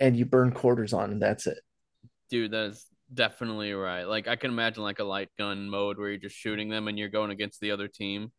and 0.00 0.18
you 0.18 0.26
burn 0.26 0.52
quarters 0.52 0.92
on 0.92 1.12
and 1.12 1.22
that's 1.22 1.46
it. 1.46 1.60
dude 2.28 2.50
that 2.50 2.66
is 2.66 2.89
definitely 3.12 3.72
right. 3.72 4.04
Like 4.04 4.28
i 4.28 4.36
can 4.36 4.50
imagine 4.50 4.82
like 4.82 4.98
a 4.98 5.04
light 5.04 5.28
gun 5.38 5.68
mode 5.68 5.98
where 5.98 6.08
you're 6.10 6.18
just 6.18 6.36
shooting 6.36 6.68
them 6.68 6.88
and 6.88 6.98
you're 6.98 7.08
going 7.08 7.30
against 7.30 7.60
the 7.60 7.70
other 7.72 7.88
team. 7.88 8.32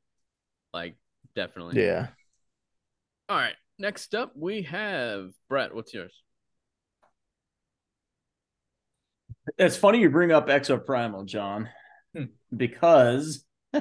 Like 0.74 0.96
definitely. 1.36 1.84
Yeah. 1.84 2.08
all 3.30 3.38
right. 3.38 3.56
Next 3.80 4.16
up 4.16 4.34
we 4.36 4.64
have 4.64 5.32
brett. 5.50 5.74
What's 5.74 5.94
yours? 5.94 6.14
It's 9.58 9.78
funny 9.78 10.00
you 10.00 10.10
bring 10.10 10.32
up 10.32 10.48
Exoprimal, 10.48 11.26
John, 11.26 11.68
because 12.56 13.44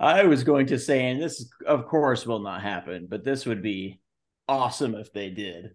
I 0.00 0.24
was 0.24 0.44
going 0.44 0.66
to 0.66 0.78
say, 0.78 1.10
and 1.10 1.22
this, 1.22 1.48
of 1.66 1.86
course, 1.86 2.26
will 2.26 2.40
not 2.40 2.62
happen, 2.62 3.06
but 3.08 3.24
this 3.24 3.46
would 3.46 3.62
be 3.62 4.00
awesome 4.48 4.94
if 4.94 5.12
they 5.12 5.30
did. 5.30 5.74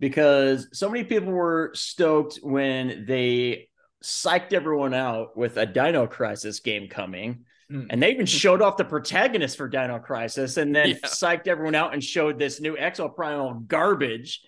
Because 0.00 0.66
so 0.72 0.88
many 0.88 1.04
people 1.04 1.30
were 1.32 1.70
stoked 1.74 2.38
when 2.42 3.04
they 3.06 3.68
psyched 4.02 4.52
everyone 4.54 4.94
out 4.94 5.36
with 5.36 5.56
a 5.58 5.66
Dino 5.66 6.06
Crisis 6.06 6.58
game 6.60 6.88
coming. 6.88 7.44
Hmm. 7.70 7.86
And 7.90 8.02
they 8.02 8.10
even 8.10 8.26
showed 8.42 8.62
off 8.62 8.76
the 8.78 8.84
protagonist 8.84 9.56
for 9.58 9.68
Dino 9.68 9.98
Crisis 9.98 10.56
and 10.56 10.74
then 10.74 10.88
Yeah. 10.88 10.94
psyched 11.04 11.46
everyone 11.46 11.74
out 11.74 11.92
and 11.92 12.02
showed 12.02 12.38
this 12.38 12.60
new 12.60 12.76
Exoprimal 12.76 13.66
garbage. 13.66 14.40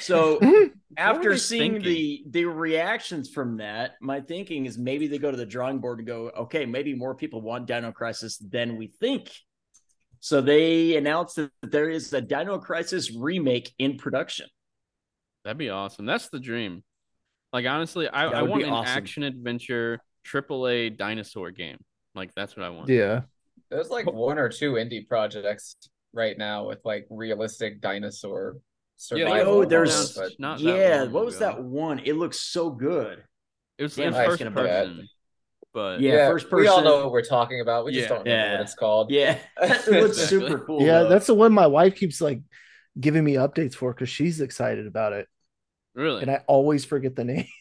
So 0.00 0.38
after 0.98 1.38
seeing 1.38 1.74
thinking? 1.80 1.90
the 1.90 2.24
the 2.30 2.44
reactions 2.44 3.30
from 3.30 3.56
that, 3.58 3.92
my 4.02 4.20
thinking 4.20 4.66
is 4.66 4.76
maybe 4.76 5.06
they 5.06 5.18
go 5.18 5.30
to 5.30 5.36
the 5.36 5.46
drawing 5.46 5.78
board 5.78 6.00
and 6.00 6.06
go, 6.06 6.30
okay, 6.36 6.66
maybe 6.66 6.94
more 6.94 7.14
people 7.14 7.40
want 7.40 7.66
Dino 7.66 7.92
Crisis 7.92 8.36
than 8.38 8.76
we 8.76 8.88
think. 8.88 9.30
So 10.20 10.40
they 10.40 10.96
announced 10.96 11.36
that 11.36 11.50
there 11.62 11.88
is 11.88 12.12
a 12.12 12.20
Dino 12.20 12.58
Crisis 12.58 13.10
remake 13.14 13.72
in 13.78 13.96
production. 13.96 14.48
That'd 15.48 15.56
be 15.56 15.70
awesome 15.70 16.04
that's 16.04 16.28
the 16.28 16.38
dream 16.38 16.84
like 17.54 17.64
honestly 17.64 18.06
i, 18.06 18.26
I 18.26 18.42
want 18.42 18.64
an 18.64 18.68
awesome. 18.68 18.98
action 18.98 19.22
adventure 19.22 19.98
AAA 20.26 20.94
dinosaur 20.98 21.50
game 21.52 21.78
like 22.14 22.34
that's 22.34 22.54
what 22.54 22.66
i 22.66 22.68
want 22.68 22.90
Yeah. 22.90 23.22
There's 23.70 23.88
like 23.88 24.04
one 24.10 24.38
or 24.38 24.50
two 24.50 24.72
indie 24.74 25.08
projects 25.08 25.76
right 26.12 26.36
now 26.36 26.66
with 26.68 26.80
like 26.84 27.06
realistic 27.08 27.80
dinosaur 27.80 28.56
Yeah, 29.10 29.42
oh, 29.46 29.64
there's 29.64 30.12
but 30.12 30.32
not 30.38 30.60
yeah. 30.60 31.02
long 31.04 31.12
What 31.12 31.24
was 31.24 31.36
ago. 31.36 31.46
that 31.46 31.62
one? 31.64 31.98
It 32.00 32.14
looks 32.16 32.40
so 32.40 32.68
good. 32.68 33.24
it 33.78 33.82
was, 33.84 33.96
Damn, 33.96 34.08
it 34.08 34.10
was 34.10 34.16
I 34.16 34.20
was 34.26 34.28
first 34.32 34.42
gonna 34.42 34.54
person 34.54 35.08
but 35.72 36.00
Yeah, 36.00 36.12
yeah, 36.12 36.28
first 36.28 36.50
We 36.52 36.66
all 36.66 36.82
know 36.82 36.96
what 37.04 37.12
we're 37.12 37.22
talking 37.22 37.60
about. 37.62 37.84
We 37.86 37.92
just 37.92 38.02
Yeah. 38.08 38.08
don't 38.16 38.24
know 38.26 38.32
Yeah. 38.32 38.52
what 38.52 38.60
it's 38.62 38.74
called. 38.74 39.10
Yeah, 39.10 39.38
it 39.62 39.86
looks 39.88 40.18
super 40.18 40.58
cool. 40.58 40.82
Yeah, 40.82 41.04
though. 41.04 41.08
that's 41.08 41.26
the 41.26 41.34
one 41.34 41.52
my 41.52 41.66
wife 41.66 41.94
keeps 41.96 42.20
like 42.20 42.40
giving 43.00 43.24
me 43.24 43.34
updates 43.34 43.74
for 43.74 43.94
because 43.94 44.08
she's 44.08 44.40
excited 44.40 44.86
about 44.86 45.12
it. 45.12 45.28
Really 45.98 46.22
And 46.22 46.30
I 46.30 46.42
always 46.46 46.84
forget 46.84 47.14
the 47.16 47.24
name. 47.24 47.46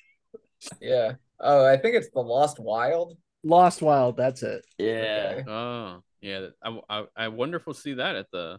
Yeah. 0.81 1.13
Oh, 1.39 1.65
I 1.65 1.77
think 1.77 1.95
it's 1.95 2.09
the 2.09 2.19
Lost 2.21 2.57
Wild. 2.59 3.15
Lost 3.43 3.81
Wild, 3.83 4.17
that's 4.17 4.41
it. 4.43 4.65
yeah. 4.79 5.33
Okay. 5.37 5.49
oh 5.51 6.01
yeah 6.19 6.47
I, 6.63 6.79
I, 6.89 7.03
I 7.15 7.27
wonder 7.27 7.57
if 7.57 7.67
we'll 7.67 7.75
see 7.75 7.93
that 7.93 8.15
at 8.15 8.25
the 8.31 8.57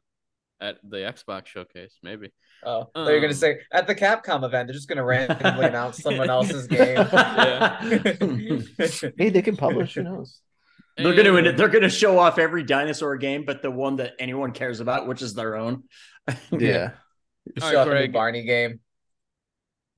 at 0.60 0.76
the 0.88 0.98
xbox 0.98 1.46
showcase 1.46 1.98
maybe 2.04 2.30
Oh, 2.64 2.86
they're 2.94 3.16
Um, 3.16 3.20
gonna 3.22 3.34
say 3.34 3.60
at 3.72 3.86
the 3.88 3.94
Capcom 3.96 4.44
event, 4.44 4.68
they're 4.68 4.74
just 4.74 4.88
gonna 4.88 5.04
randomly 5.04 5.66
announce 5.72 5.98
someone 6.02 6.30
else's 6.30 6.66
game. 6.68 6.98
Hey, 9.16 9.30
they 9.30 9.42
can 9.42 9.56
publish, 9.56 9.94
who 9.94 10.02
knows? 10.04 10.40
They're 10.96 11.14
gonna 11.14 11.34
And- 11.34 11.58
they're 11.58 11.68
gonna 11.68 11.88
show 11.88 12.18
off 12.18 12.38
every 12.38 12.62
dinosaur 12.64 13.16
game, 13.16 13.44
but 13.44 13.62
the 13.62 13.70
one 13.70 13.96
that 13.96 14.14
anyone 14.18 14.52
cares 14.52 14.80
about, 14.80 15.06
which 15.06 15.22
is 15.22 15.34
their 15.34 15.56
own. 15.56 15.84
Yeah. 16.52 16.90
All 17.62 17.70
Show 17.70 17.76
right, 17.76 17.76
off 17.76 17.86
a 17.86 17.90
Greg. 17.90 18.12
Barney 18.12 18.44
game. 18.44 18.80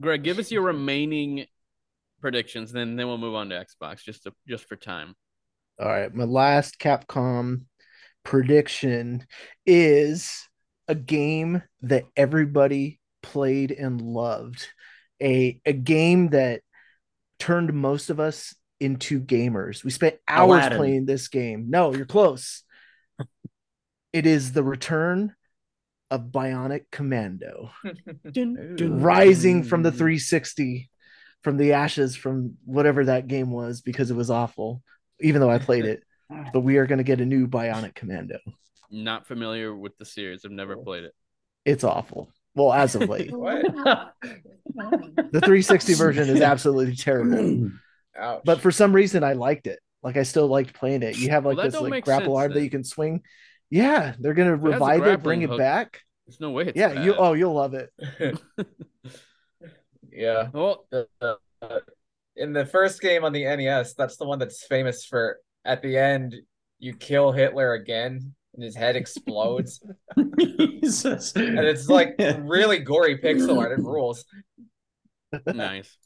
Greg, 0.01 0.23
give 0.23 0.39
us 0.39 0.51
your 0.51 0.63
remaining 0.63 1.47
predictions, 2.21 2.73
then 2.73 2.97
then 2.97 3.07
we'll 3.07 3.19
move 3.19 3.35
on 3.35 3.51
to 3.51 3.65
Xbox 3.65 4.03
just 4.03 4.25
to, 4.25 4.33
just 4.49 4.67
for 4.67 4.77
time. 4.77 5.15
All 5.79 5.89
right, 5.89 6.15
my 6.15 6.25
last 6.25 6.79
Capcom 6.79 7.63
prediction 8.25 9.27
is 9.67 10.49
a 10.89 10.95
game 10.95 11.63
that 11.83 12.05
everybody 12.17 13.01
played 13.23 13.73
and 13.73 14.01
loved. 14.01 14.69
A 15.23 15.61
a 15.67 15.73
game 15.73 16.31
that 16.31 16.63
turned 17.39 17.73
most 17.73 18.11
of 18.11 18.21
us 18.21 18.55
into 18.81 19.21
gamers. 19.21 19.85
We 19.85 19.91
spent 19.91 20.17
hours 20.27 20.61
Aladdin. 20.61 20.79
playing 20.79 21.07
this 21.07 21.29
game. 21.29 21.67
No, 21.69 21.95
you're 21.95 22.07
close. 22.07 22.63
it 24.13 24.27
is 24.27 24.53
the 24.53 24.65
return 24.65 25.35
of 26.11 26.25
Bionic 26.33 26.85
Commando. 26.91 27.71
Rising 28.81 29.63
from 29.65 29.83
the 29.83 29.93
360 29.93 30.91
from 31.43 31.57
the 31.57 31.73
ashes 31.73 32.17
from 32.17 32.57
whatever 32.65 33.07
that 33.07 33.27
game 33.27 33.51
was 33.51 33.81
because 33.81 34.11
it 34.11 34.17
was 34.17 34.31
awful, 34.31 34.83
even 35.21 35.41
though 35.41 35.51
I 35.51 35.59
played 35.59 35.85
it. 35.85 36.03
But 36.53 36.61
we 36.61 36.77
are 36.77 36.87
going 36.87 36.99
to 36.99 37.05
get 37.05 37.21
a 37.21 37.27
new 37.27 37.49
Bionic 37.49 37.97
Commando. 37.97 38.39
Not 38.89 39.27
familiar 39.27 39.75
with 39.75 39.99
the 39.99 40.05
series. 40.05 40.45
I've 40.45 40.53
never 40.53 40.77
played 40.77 41.03
it. 41.03 41.13
It's 41.65 41.83
awful. 41.83 42.31
Well, 42.55 42.73
as 42.73 42.95
of 42.95 43.09
late, 43.09 43.31
the 43.33 44.13
360 45.33 45.95
version 45.95 46.29
is 46.29 46.41
absolutely 46.41 46.95
terrible. 46.95 47.73
Ouch. 48.17 48.43
But 48.45 48.61
for 48.61 48.71
some 48.71 48.93
reason, 48.93 49.25
I 49.25 49.33
liked 49.33 49.67
it. 49.67 49.81
Like 50.05 50.17
I 50.17 50.23
still 50.23 50.47
liked 50.47 50.73
playing 50.73 51.03
it. 51.03 51.19
You 51.19 51.31
have 51.31 51.45
like 51.45 51.57
Well, 51.57 51.69
this 51.69 51.81
like 51.81 52.05
grapple 52.05 52.37
sense 52.37 52.45
arm 52.45 52.55
that 52.55 52.63
you 52.63 52.71
can 52.71 52.85
swing. 52.85 53.23
Yeah, 53.71 54.15
they're 54.19 54.35
gonna 54.35 54.55
It 54.55 54.61
revive 54.63 55.01
it, 55.01 55.05
grappling 55.05 55.41
bring 55.41 55.43
it 55.43 55.59
back. 55.59 56.01
There's 56.27 56.41
no 56.41 56.51
way 56.51 56.65
it's 56.67 56.77
yeah, 56.77 57.03
you 57.03 57.15
oh 57.17 57.33
you'll 57.35 57.55
love 57.55 57.75
it. 57.75 57.91
yeah. 60.13 60.49
well, 60.53 60.87
The- 60.91 61.09
the- 61.21 61.39
in 62.37 62.53
the 62.55 62.65
first 62.65 63.01
game 63.03 63.23
on 63.25 63.33
the 63.33 63.45
NES, 63.45 63.95
that's 63.95 64.17
the 64.17 64.25
one 64.25 64.39
that's 64.39 64.65
famous 64.65 65.05
for 65.05 65.39
at 65.65 65.83
the 65.83 65.99
end 65.99 66.35
you 66.79 66.95
kill 66.95 67.33
Hitler 67.33 67.75
again 67.75 68.35
and 68.55 68.65
his 68.65 68.75
head 68.75 68.97
explodes. 68.97 69.81
Jesus. 70.39 71.35
and 71.37 71.59
it's 71.59 71.89
like 71.89 72.15
really 72.41 72.79
gory 72.79 73.19
pixel 73.19 73.59
art. 73.59 73.79
It 73.79 73.83
rules. 73.85 74.25
nice. 75.47 75.97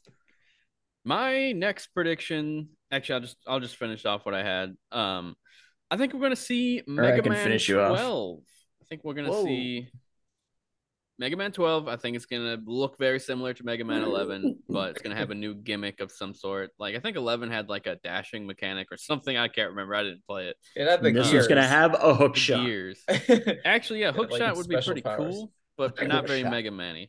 My 1.05 1.51
next 1.53 1.87
prediction, 1.87 2.69
actually, 2.91 3.15
I'll 3.15 3.21
just 3.21 3.37
I'll 3.47 3.59
just 3.59 3.77
finish 3.77 4.05
off 4.05 4.25
what 4.25 4.35
I 4.35 4.43
had. 4.43 4.75
Um, 4.91 5.35
I 5.95 5.97
think 5.97 6.13
we're 6.13 6.19
gonna 6.19 6.35
see 6.35 6.83
Mega 6.87 7.29
Man 7.29 7.41
finish 7.41 7.69
you 7.69 7.79
off. 7.79 7.97
12. 7.97 8.39
I 8.81 8.85
think 8.89 9.05
we're 9.05 9.13
gonna 9.13 9.29
Whoa. 9.29 9.45
see 9.45 9.87
Mega 11.17 11.37
Man 11.37 11.53
12. 11.53 11.87
I 11.87 11.95
think 11.95 12.17
it's 12.17 12.25
gonna 12.25 12.57
look 12.65 12.97
very 12.99 13.17
similar 13.17 13.53
to 13.53 13.63
Mega 13.63 13.85
Man 13.85 14.03
11, 14.03 14.59
but 14.69 14.89
it's 14.89 15.01
gonna 15.01 15.15
have 15.15 15.31
a 15.31 15.35
new 15.35 15.55
gimmick 15.55 16.01
of 16.01 16.11
some 16.11 16.33
sort. 16.33 16.71
Like 16.77 16.97
I 16.97 16.99
think 16.99 17.15
11 17.15 17.49
had 17.49 17.69
like 17.69 17.87
a 17.87 17.95
dashing 18.03 18.45
mechanic 18.45 18.91
or 18.91 18.97
something. 18.97 19.37
I 19.37 19.47
can't 19.47 19.69
remember. 19.69 19.95
I 19.95 20.03
didn't 20.03 20.25
play 20.27 20.47
it. 20.47 20.57
It 20.75 20.85
had 20.85 21.01
the 21.01 21.13
this 21.13 21.31
gears. 21.31 21.43
is 21.43 21.47
gonna 21.47 21.65
have 21.65 21.93
a 21.93 22.13
hook 22.13 22.35
shot. 22.35 22.63
Years. 22.63 23.01
Actually, 23.63 24.01
yeah, 24.01 24.11
hook 24.11 24.31
Like 24.31 24.41
shot 24.41 24.57
would 24.57 24.67
be 24.67 24.75
pretty 24.81 25.01
powers. 25.01 25.33
cool, 25.33 25.53
but 25.77 25.97
Hook 25.97 26.09
not 26.09 26.27
very 26.27 26.41
shot. 26.41 26.51
Mega 26.51 26.71
Man-y. 26.71 27.07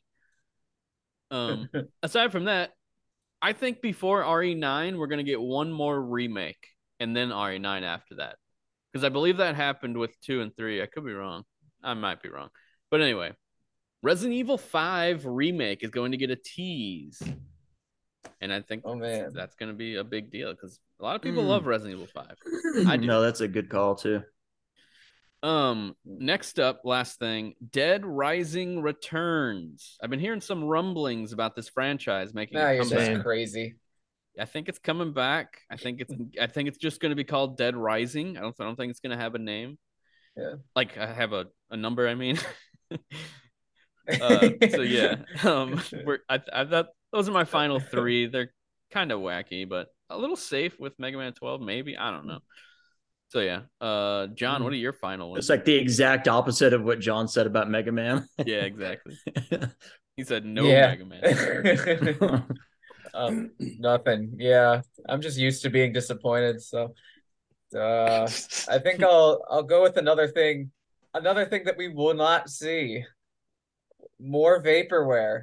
Um, 1.32 1.68
aside 2.04 2.30
from 2.30 2.44
that, 2.44 2.70
I 3.42 3.52
think 3.52 3.82
before 3.82 4.22
RE9, 4.22 4.96
we're 4.96 5.08
gonna 5.08 5.24
get 5.24 5.40
one 5.40 5.72
more 5.72 6.00
remake 6.00 6.68
and 7.00 7.16
then 7.16 7.30
RE9 7.30 7.82
after 7.82 8.16
that, 8.16 8.36
because 8.96 9.04
I 9.04 9.10
believe 9.10 9.36
that 9.36 9.56
happened 9.56 9.98
with 9.98 10.18
two 10.22 10.40
and 10.40 10.56
three. 10.56 10.80
I 10.82 10.86
could 10.86 11.04
be 11.04 11.12
wrong. 11.12 11.44
I 11.84 11.92
might 11.92 12.22
be 12.22 12.30
wrong, 12.30 12.48
but 12.90 13.02
anyway, 13.02 13.32
Resident 14.02 14.34
Evil 14.34 14.56
5 14.56 15.26
remake 15.26 15.84
is 15.84 15.90
going 15.90 16.12
to 16.12 16.16
get 16.16 16.30
a 16.30 16.36
tease, 16.36 17.22
and 18.40 18.50
I 18.50 18.62
think 18.62 18.82
Oh, 18.86 18.94
man. 18.94 19.32
that's 19.34 19.54
gonna 19.56 19.74
be 19.74 19.96
a 19.96 20.04
big 20.04 20.30
deal 20.30 20.50
because 20.52 20.80
a 20.98 21.04
lot 21.04 21.14
of 21.14 21.20
people 21.22 21.42
Mm. 21.42 21.48
love 21.48 21.66
Resident 21.66 21.94
Evil 22.00 22.06
5. 22.06 22.86
I 22.86 22.96
do. 23.00 23.06
No, 23.06 23.20
that's 23.20 23.42
a 23.42 23.48
good 23.48 23.68
call 23.68 23.94
too. 23.96 24.22
Um, 25.42 25.94
next 26.06 26.58
up, 26.58 26.80
last 26.84 27.18
thing, 27.18 27.54
Dead 27.70 28.04
Rising 28.06 28.80
returns. 28.80 29.98
I've 30.02 30.08
been 30.10 30.18
hearing 30.18 30.40
some 30.40 30.64
rumblings 30.64 31.32
about 31.34 31.54
this 31.54 31.68
franchise 31.68 32.32
making 32.32 32.58
Now 32.58 32.70
you're 32.70 32.84
comeback. 32.84 33.10
just 33.12 33.22
crazy. 33.22 33.74
I 34.38 34.44
think 34.44 34.68
it's 34.68 34.78
coming 34.78 35.12
back. 35.12 35.62
I 35.70 35.76
think 35.76 36.00
it's 36.00 36.12
I 36.40 36.46
think 36.46 36.68
it's 36.68 36.78
just 36.78 37.00
going 37.00 37.10
to 37.10 37.16
be 37.16 37.24
called 37.24 37.56
Dead 37.56 37.76
Rising. 37.76 38.36
I 38.36 38.40
don't 38.40 38.54
I 38.60 38.64
don't 38.64 38.76
think 38.76 38.90
it's 38.90 39.00
going 39.00 39.16
to 39.16 39.22
have 39.22 39.34
a 39.34 39.38
name. 39.38 39.78
Yeah. 40.36 40.54
Like 40.74 40.98
I 40.98 41.06
have 41.06 41.32
a, 41.32 41.46
a 41.70 41.76
number, 41.76 42.06
I 42.06 42.14
mean. 42.14 42.38
uh, 44.20 44.48
so 44.70 44.82
yeah. 44.82 45.16
Um 45.44 45.80
we're 46.04 46.18
I 46.28 46.40
I 46.52 46.64
thought 46.64 46.88
those 47.12 47.28
are 47.28 47.32
my 47.32 47.44
final 47.44 47.80
3. 47.80 48.26
They're 48.26 48.52
kind 48.90 49.12
of 49.12 49.20
wacky, 49.20 49.68
but 49.68 49.88
a 50.10 50.18
little 50.18 50.36
safe 50.36 50.78
with 50.78 50.92
Mega 50.98 51.16
Man 51.16 51.32
12 51.32 51.60
maybe. 51.60 51.96
I 51.96 52.10
don't 52.10 52.26
know. 52.26 52.40
So 53.28 53.40
yeah. 53.40 53.62
Uh 53.80 54.28
John, 54.28 54.62
what 54.62 54.72
are 54.72 54.76
your 54.76 54.92
final 54.92 55.30
ones? 55.30 55.44
It's 55.44 55.50
like 55.50 55.64
the 55.64 55.74
exact 55.74 56.28
opposite 56.28 56.72
of 56.72 56.82
what 56.84 57.00
John 57.00 57.26
said 57.28 57.46
about 57.46 57.70
Mega 57.70 57.92
Man. 57.92 58.28
yeah, 58.44 58.60
exactly. 58.62 59.18
He 60.16 60.24
said 60.24 60.44
no 60.44 60.64
Yeah. 60.64 60.94
Mega 60.94 61.04
Man. 61.04 62.44
Um, 63.16 63.50
nothing. 63.58 64.36
Yeah, 64.38 64.82
I'm 65.08 65.20
just 65.20 65.38
used 65.38 65.62
to 65.62 65.70
being 65.70 65.92
disappointed. 65.92 66.62
So, 66.62 66.94
uh, 67.76 68.28
I 68.68 68.78
think 68.78 69.02
I'll 69.02 69.44
I'll 69.50 69.62
go 69.62 69.82
with 69.82 69.96
another 69.96 70.28
thing. 70.28 70.70
Another 71.14 71.46
thing 71.46 71.64
that 71.64 71.76
we 71.76 71.88
will 71.88 72.14
not 72.14 72.50
see. 72.50 73.04
More 74.20 74.62
vaporware. 74.62 75.42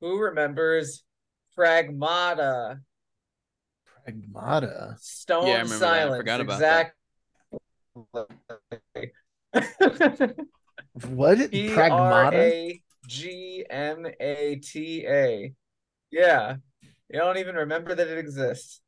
Who 0.00 0.18
remembers 0.18 1.04
Pragmata? 1.56 2.80
Pragmata. 4.06 4.96
Stone 4.98 5.46
Yeah, 5.46 5.52
I 5.52 5.60
remember 5.60 5.78
that. 5.78 5.84
I 5.84 6.00
Silence. 6.00 6.16
forgot 6.16 6.40
about 6.40 6.60
that. 6.60 6.92
exactly. 8.14 9.12
What? 11.08 11.50
P 11.50 11.74
R 11.74 11.76
Pragmata? 11.76 12.34
A 12.34 12.82
G 13.06 13.64
M 13.70 14.06
A 14.20 14.56
T 14.56 15.06
A. 15.06 15.52
Yeah. 16.10 16.56
You 17.12 17.18
don't 17.18 17.38
even 17.38 17.54
remember 17.56 17.94
that 17.94 18.06
it 18.08 18.18
exists. 18.18 18.80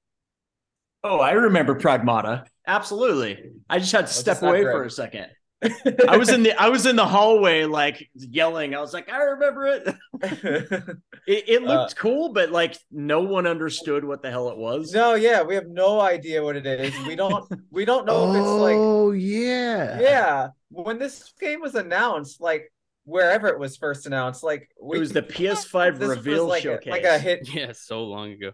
oh, 1.04 1.18
I 1.18 1.32
remember 1.32 1.74
Pragmata. 1.74 2.46
Absolutely. 2.66 3.50
I 3.68 3.78
just 3.80 3.92
had 3.92 3.98
to 4.00 4.04
Well, 4.04 4.12
step 4.12 4.42
away 4.42 4.62
for 4.62 4.84
a 4.84 4.90
second. 4.90 5.26
I 6.08 6.16
was 6.16 6.28
in 6.28 6.42
the 6.42 6.60
I 6.60 6.68
was 6.70 6.86
in 6.86 6.96
the 6.96 7.06
hallway 7.06 7.64
like 7.64 8.08
yelling. 8.14 8.74
I 8.74 8.80
was 8.80 8.92
like, 8.92 9.08
I 9.08 9.18
remember 9.22 9.66
it. 9.66 9.94
It, 11.24 11.44
it 11.48 11.62
looked 11.62 11.92
uh, 11.92 11.94
cool, 12.00 12.32
but 12.32 12.50
like 12.50 12.76
no 12.90 13.20
one 13.22 13.46
understood 13.46 14.04
what 14.04 14.22
the 14.22 14.30
hell 14.30 14.48
it 14.48 14.56
was. 14.58 14.92
no, 14.92 15.14
yeah, 15.14 15.42
we 15.44 15.54
have 15.54 15.68
no 15.68 16.00
idea 16.00 16.42
what 16.42 16.56
it 16.56 16.66
is. 16.66 16.98
We 17.06 17.14
don't 17.14 17.44
we 17.70 17.84
don't 17.84 18.06
know 18.06 18.24
if 18.24 18.34
it's 18.34 18.50
like 18.50 18.74
Oh 18.80 19.12
yeah. 19.12 20.00
yeah. 20.00 20.48
When 20.70 20.98
this 20.98 21.32
game 21.40 21.60
was 21.60 21.76
announced, 21.76 22.40
like 22.40 22.72
wherever 23.04 23.48
it 23.48 23.58
was 23.58 23.76
first 23.76 24.06
announced, 24.06 24.42
like 24.42 24.68
we 24.80 24.96
it 24.96 25.00
was 25.00 25.12
the 25.12 25.22
PS5 25.36 26.00
reveal 26.00 26.46
like 26.46 26.62
showcase. 26.62 26.86
A, 26.88 26.90
like 26.90 27.04
a 27.04 27.18
hit. 27.18 27.48
yeah, 27.54 27.72
so 27.72 28.04
long 28.04 28.32
ago. 28.32 28.52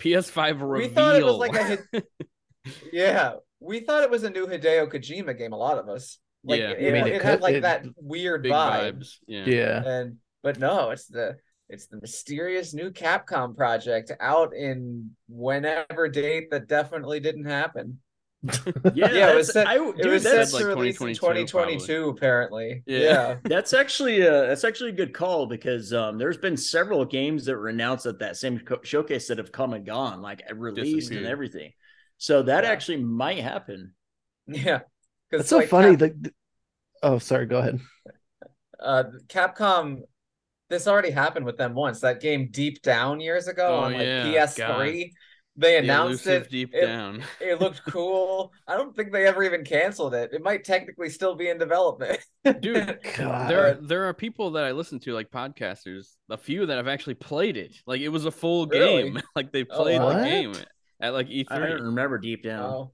PS5 0.00 0.60
reveal. 0.60 0.88
We 0.88 0.94
thought 0.94 1.16
it 1.16 1.24
was 1.24 1.36
like 1.36 1.54
a 1.56 1.64
hit. 1.64 1.80
yeah, 2.92 3.32
we 3.60 3.80
thought 3.80 4.02
it 4.02 4.10
was 4.10 4.24
a 4.24 4.30
new 4.30 4.46
Hideo 4.46 4.90
Kojima 4.92 5.36
game. 5.36 5.52
A 5.52 5.56
lot 5.56 5.78
of 5.78 5.88
us. 5.88 6.18
Like 6.42 6.60
Yeah. 6.60 6.70
it, 6.70 6.88
I 6.88 6.92
mean, 6.92 7.06
it 7.06 7.16
it 7.16 7.22
had 7.22 7.32
could- 7.34 7.42
like 7.42 7.54
it- 7.56 7.62
that 7.62 7.84
weird 7.96 8.44
vibe. 8.44 8.98
vibes. 8.98 9.14
Yeah. 9.26 9.44
Yeah. 9.44 9.82
and 9.84 10.16
but 10.42 10.58
no 10.58 10.88
it's 10.90 11.06
the 11.06 11.36
it's 11.68 11.86
the 11.88 12.00
mysterious 12.00 12.72
new 12.72 12.90
capcom 12.90 13.54
project 13.54 14.10
out 14.20 14.54
in 14.54 15.10
whenever 15.28 16.08
date 16.08 16.50
that 16.50 16.66
definitely 16.66 17.20
didn't 17.20 17.44
happen 17.44 17.98
yeah, 18.94 19.10
Yeah, 19.12 19.32
it 19.32 19.36
was 19.36 19.52
set- 19.52 19.66
I, 19.66 19.76
it 19.76 20.06
was 20.06 20.22
that's 20.22 20.50
set 20.50 20.52
like 20.52 20.62
to 20.62 20.66
release 20.68 21.02
in 21.02 21.12
2022 21.14 21.46
2022 21.46 22.08
apparently 22.08 22.82
Yeah. 22.86 22.98
yeah, 22.98 23.36
That's 23.44 23.74
actually 23.74 24.22
a 24.22 24.46
that's 24.46 24.64
actually 24.64 24.90
a 24.90 24.94
good 24.94 25.12
call 25.12 25.46
because 25.46 25.92
um, 25.92 26.16
there's 26.16 26.38
been 26.38 26.56
several 26.56 27.04
games 27.04 27.44
that 27.46 27.56
were 27.56 27.68
announced 27.68 28.06
at 28.06 28.18
that 28.20 28.36
same 28.38 28.58
co- 28.60 28.80
showcase 28.82 29.28
that 29.28 29.38
have 29.38 29.52
come 29.52 29.74
and 29.74 29.84
gone, 29.84 30.22
like 30.22 30.42
released 30.54 31.10
and 31.12 31.26
everything. 31.26 31.72
So 32.16 32.42
that 32.44 32.64
Yeah. 32.64 32.70
actually 32.70 32.98
might 33.04 33.40
happen. 33.40 33.92
yeah 34.46 34.80
That's 35.30 35.48
because 35.48 35.48
so 35.48 35.58
like, 35.58 35.68
funny. 35.68 35.96
Cap- 35.96 35.98
The, 35.98 36.32
oh, 37.02 37.18
sorry. 37.18 37.46
Go 37.46 37.58
ahead. 37.58 37.80
uh 38.78 39.04
capcom 39.28 40.00
this 40.70 40.86
already 40.86 41.10
happened 41.10 41.44
with 41.44 41.56
them 41.58 41.74
once 41.74 42.00
that 42.00 42.20
game 42.20 42.48
deep 42.50 42.80
down 42.82 43.20
years 43.20 43.48
ago 43.48 43.66
Oh, 43.68 43.80
on 43.80 43.92
like 43.92 44.02
yeah, 44.06 44.24
ps3 44.24 45.12
they 45.60 45.76
announced 45.78 46.26
elusive 46.26 46.46
it 46.46 46.50
deep 46.50 46.70
it- 46.74 46.86
down. 46.86 47.22
it 47.40 47.60
looked 47.60 47.82
cool 47.88 48.52
i 48.66 48.76
don't 48.76 48.94
think 48.96 49.12
they 49.12 49.26
ever 49.26 49.42
even 49.42 49.64
canceled 49.64 50.14
it 50.14 50.30
it 50.32 50.42
might 50.42 50.64
technically 50.64 51.08
still 51.08 51.34
be 51.34 51.48
in 51.48 51.58
development 51.58 52.18
Dude, 52.60 52.98
God. 53.16 53.50
there 53.50 53.66
are, 53.66 53.74
there 53.74 54.04
are 54.04 54.14
people 54.14 54.52
that 54.52 54.64
I 54.64 54.72
listen 54.72 54.98
to 55.00 55.12
like 55.12 55.30
podcasters, 55.30 56.14
a 56.30 56.38
few 56.38 56.64
that 56.64 56.78
have 56.78 56.88
actually 56.88 57.14
played 57.16 57.58
it. 57.58 57.72
Like 57.86 58.00
it 58.00 58.08
was 58.08 58.24
a 58.24 58.30
full 58.30 58.66
Really? 58.66 59.02
game. 59.02 59.20
like 59.36 59.52
they 59.52 59.66
Oh, 59.70 59.82
played 59.82 60.00
the 60.00 60.22
game 60.24 60.54
at 61.00 61.12
like 61.12 61.28
E3. 61.28 61.44
I 61.50 61.58
don't 61.58 61.82
remember 61.82 62.16
deep 62.16 62.42
down. 62.42 62.62
Oh. 62.64 62.92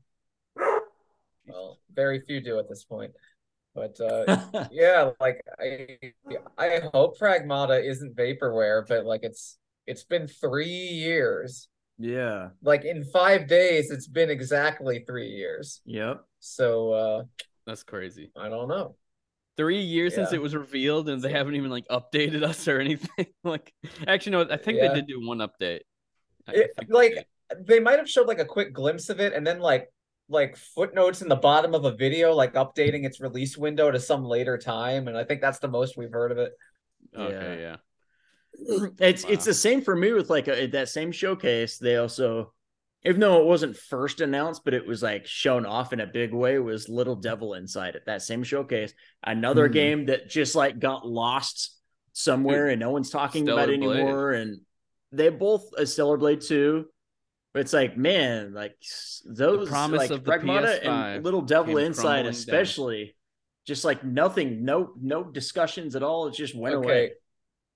Well, 1.47 1.79
very 1.95 2.21
few 2.27 2.41
do 2.41 2.59
at 2.59 2.69
this 2.69 2.83
point. 2.85 3.13
But 3.75 4.01
uh 4.01 4.41
yeah, 4.73 5.11
like 5.21 5.43
I 5.61 5.97
I 6.59 6.81
hope 6.93 7.19
Pragmata 7.19 7.85
isn't 7.85 8.17
vaporware, 8.17 8.87
but 8.89 9.05
like 9.07 9.21
it's 9.23 9.59
it's 9.87 10.03
been 10.05 10.27
three 10.27 10.67
years. 10.67 11.69
Yeah. 11.99 12.51
Like 12.63 12.85
in 12.85 13.05
five 13.05 13.49
days, 13.49 13.91
it's 13.91 14.07
been 14.07 14.31
exactly 14.31 15.05
three 15.07 15.31
years. 15.31 15.81
Yep. 15.87 16.25
So 16.41 16.93
uh 16.93 17.23
That's 17.67 17.83
crazy. 17.83 18.31
I 18.37 18.49
don't 18.49 18.69
know. 18.69 18.97
Three 19.57 19.81
years 19.81 20.15
since 20.15 20.33
it 20.35 20.43
was 20.43 20.55
revealed, 20.55 21.09
and 21.09 21.23
they 21.23 21.33
haven't 21.33 21.55
even 21.55 21.71
like 21.71 21.89
updated 21.89 22.43
us 22.51 22.69
or 22.69 22.79
anything. 22.79 23.27
like, 23.45 23.73
actually, 24.07 24.33
no, 24.33 24.43
I 24.51 24.57
think 24.59 24.79
Yeah. 24.79 24.89
they 24.89 24.95
did 24.97 25.07
do 25.07 25.27
one 25.27 25.39
update. 25.39 25.81
It, 26.49 26.71
think 26.79 26.89
they 26.89 26.95
like 26.95 27.27
they 27.67 27.81
might 27.81 27.99
have 27.99 28.09
showed 28.09 28.29
like 28.29 28.39
a 28.39 28.45
quick 28.45 28.73
glimpse 28.73 29.09
of 29.09 29.19
it 29.21 29.33
and 29.33 29.47
then 29.47 29.61
like 29.61 29.89
like 30.29 30.57
footnotes 30.57 31.23
in 31.23 31.29
the 31.29 31.37
bottom 31.37 31.75
of 31.75 31.85
a 31.85 31.93
video 31.93 32.33
like 32.35 32.55
updating 32.55 33.05
its 33.05 33.21
release 33.21 33.57
window 33.57 33.91
to 33.91 33.99
some 34.01 34.25
later 34.25 34.59
time 34.59 35.07
and 35.09 35.17
I 35.17 35.25
think 35.25 35.41
that's 35.41 35.61
the 35.61 35.69
most 35.69 35.97
we've 35.97 36.13
heard 36.13 36.33
of 36.33 36.39
it. 36.39 36.53
okay, 37.17 37.59
yeah. 37.61 37.77
It's 38.99 39.25
Wow. 39.25 39.31
it's 39.31 39.45
the 39.45 39.55
same 39.55 39.83
for 39.83 39.95
me 39.95 40.13
with 40.13 40.31
like 40.31 40.49
a, 40.49 40.67
that 40.69 40.89
same 40.89 41.13
showcase. 41.13 41.79
They 41.79 41.97
also, 41.97 42.53
even 43.05 43.21
though 43.21 43.41
it 43.41 43.47
wasn't 43.47 43.77
first 43.77 44.21
announced, 44.21 44.65
but 44.65 44.75
it 44.75 44.87
was 44.87 45.03
like 45.03 45.27
shown 45.27 45.67
off 45.67 45.93
in 45.93 46.01
a 46.01 46.07
big 46.07 46.33
way. 46.33 46.59
Was 46.59 46.89
Little 46.89 47.17
Devil 47.17 47.55
Inside 47.55 47.97
at 47.97 48.07
that 48.07 48.23
same 48.23 48.43
showcase? 48.43 48.93
Another 49.23 49.67
Hmm. 49.69 49.73
game 49.73 50.07
that 50.07 50.29
just 50.29 50.55
like 50.55 50.79
got 50.79 51.07
lost 51.07 51.77
somewhere 52.13 52.69
and 52.69 52.81
no 52.81 52.91
one's 52.91 53.11
talking 53.11 53.49
about 53.49 53.65
Stellar 53.69 53.75
it 53.75 53.81
Blade. 53.81 54.01
anymore. 54.01 54.33
And 54.33 54.61
they 55.13 55.29
both 55.29 55.71
a 55.77 55.87
Stellar 55.87 56.17
Blade 56.17 56.41
two. 56.41 56.87
But 57.53 57.61
it's 57.61 57.73
like, 57.73 57.97
man, 57.97 58.53
like 58.53 58.77
those 59.25 59.69
promise 59.69 59.99
like 59.99 60.11
of 60.11 60.25
the 60.25 60.31
Pragmata 60.31 60.81
PS5 60.83 61.15
and 61.17 61.25
Little 61.25 61.41
Devil 61.43 61.79
Inside, 61.79 62.03
crumbling 62.03 62.25
down. 62.25 62.31
especially, 62.31 63.17
just 63.67 63.83
like 63.85 64.05
nothing, 64.05 64.65
no 64.65 64.93
no 65.01 65.25
discussions 65.25 65.97
at 65.97 66.03
all. 66.03 66.27
It 66.27 66.35
just 66.35 66.55
went 66.55 66.75
okay. 66.77 66.85
away. 66.87 67.11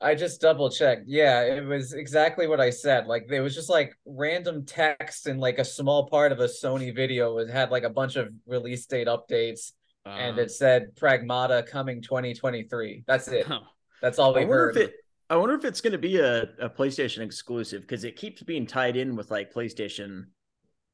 I 0.00 0.14
just 0.14 0.40
double 0.40 0.70
checked. 0.70 1.02
Yeah, 1.06 1.42
it 1.42 1.64
was 1.64 1.92
exactly 1.92 2.46
what 2.46 2.60
I 2.60 2.70
said. 2.70 3.06
Like 3.06 3.26
there 3.28 3.42
was 3.42 3.54
just 3.54 3.68
like 3.68 3.94
random 4.06 4.64
text 4.64 5.26
and 5.26 5.38
like 5.38 5.58
a 5.58 5.64
small 5.64 6.08
part 6.08 6.32
of 6.32 6.40
a 6.40 6.46
Sony 6.46 6.94
video 6.94 7.34
was 7.34 7.50
had 7.50 7.70
like 7.70 7.82
a 7.82 7.90
bunch 7.90 8.16
of 8.16 8.28
release 8.46 8.86
date 8.86 9.08
updates 9.08 9.72
and 10.06 10.32
Um, 10.34 10.38
it 10.38 10.50
said 10.50 10.94
Pragmata 10.96 11.66
coming 11.66 12.00
2023. 12.00 13.04
That's 13.06 13.28
it. 13.28 13.46
huh. 13.46 13.60
That's 14.00 14.18
all 14.18 14.34
I 14.34 14.40
we 14.40 14.46
wonder 14.46 14.54
heard. 14.56 14.76
if 14.78 14.88
it. 14.88 14.94
I 15.28 15.36
wonder 15.36 15.54
if 15.54 15.64
it's 15.64 15.80
going 15.82 15.92
to 15.92 15.98
be 15.98 16.18
a, 16.18 16.42
a 16.58 16.68
PlayStation 16.70 17.18
exclusive 17.20 17.82
because 17.82 18.02
it 18.04 18.16
keeps 18.16 18.42
being 18.42 18.66
tied 18.66 18.96
in 18.96 19.14
with 19.14 19.30
like 19.30 19.52
PlayStation, 19.52 20.24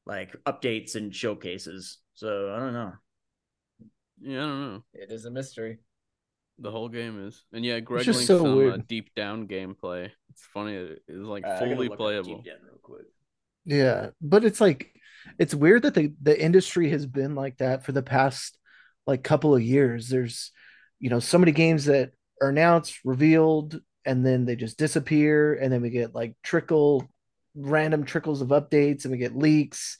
like 0.05 0.35
updates 0.45 0.95
and 0.95 1.15
showcases. 1.15 1.99
So 2.13 2.53
I 2.53 2.59
don't 2.59 2.73
know. 2.73 2.91
Yeah, 4.21 4.39
I 4.43 4.45
don't 4.47 4.61
know. 4.73 4.83
It 4.93 5.11
is 5.11 5.25
a 5.25 5.31
mystery. 5.31 5.79
The 6.59 6.71
whole 6.71 6.89
game 6.89 7.27
is, 7.27 7.43
and 7.53 7.63
yeah, 7.63 7.79
Greg 7.79 8.03
just 8.03 8.17
linked 8.17 8.27
so 8.27 8.39
some 8.39 8.71
uh, 8.71 8.77
deep 8.87 9.13
down 9.15 9.47
gameplay. 9.47 10.09
It's 10.29 10.41
funny. 10.53 10.73
It 10.73 11.03
is 11.07 11.27
like 11.27 11.45
Uh, 11.45 11.59
fully 11.59 11.87
playable. 11.87 12.37
Deep 12.37 12.45
Down 12.45 12.63
real 12.63 12.79
quick. 12.81 13.05
Yeah, 13.65 14.09
but 14.21 14.43
it's 14.43 14.59
like 14.59 14.91
it's 15.37 15.53
weird 15.53 15.83
that 15.83 15.93
the 15.93 16.13
the 16.21 16.39
industry 16.39 16.89
has 16.89 17.05
been 17.05 17.35
like 17.35 17.57
that 17.57 17.85
for 17.85 17.91
the 17.91 18.01
past 18.01 18.57
like 19.05 19.23
couple 19.23 19.55
of 19.55 19.61
years. 19.61 20.09
There's 20.09 20.51
you 20.99 21.09
know 21.09 21.19
so 21.19 21.37
many 21.37 21.51
games 21.51 21.85
that 21.85 22.11
are 22.41 22.49
announced, 22.49 22.99
revealed, 23.03 23.79
and 24.05 24.25
then 24.25 24.45
they 24.45 24.55
just 24.55 24.79
disappear, 24.79 25.53
and 25.53 25.71
then 25.71 25.81
we 25.81 25.89
get 25.91 26.15
like 26.15 26.35
trickle 26.43 27.07
random 27.55 28.03
trickles 28.03 28.41
of 28.41 28.49
updates, 28.49 29.03
and 29.03 29.11
we 29.11 29.17
get 29.17 29.37
leaks, 29.37 29.97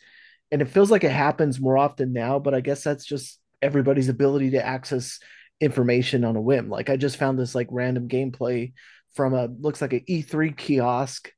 and 0.51 0.61
it 0.61 0.69
feels 0.69 0.89
like 0.89 1.03
it 1.03 1.11
happens 1.11 1.59
more 1.59 1.77
often 1.77 2.13
now. 2.13 2.39
But 2.39 2.55
I 2.55 2.61
guess 2.61 2.83
that's 2.83 3.05
just 3.05 3.39
everybody's 3.61 4.09
ability 4.09 4.51
to 4.51 4.65
access 4.65 5.19
information 5.61 6.23
on 6.23 6.35
a 6.35 6.41
whim. 6.41 6.69
Like 6.69 6.89
I 6.89 6.97
just 6.97 7.17
found 7.17 7.37
this 7.39 7.55
like 7.55 7.67
random 7.71 8.07
gameplay 8.07 8.73
from 9.15 9.33
a 9.33 9.45
looks 9.47 9.81
like 9.81 9.93
an 9.93 10.03
E3 10.07 10.55
kiosk, 10.55 11.31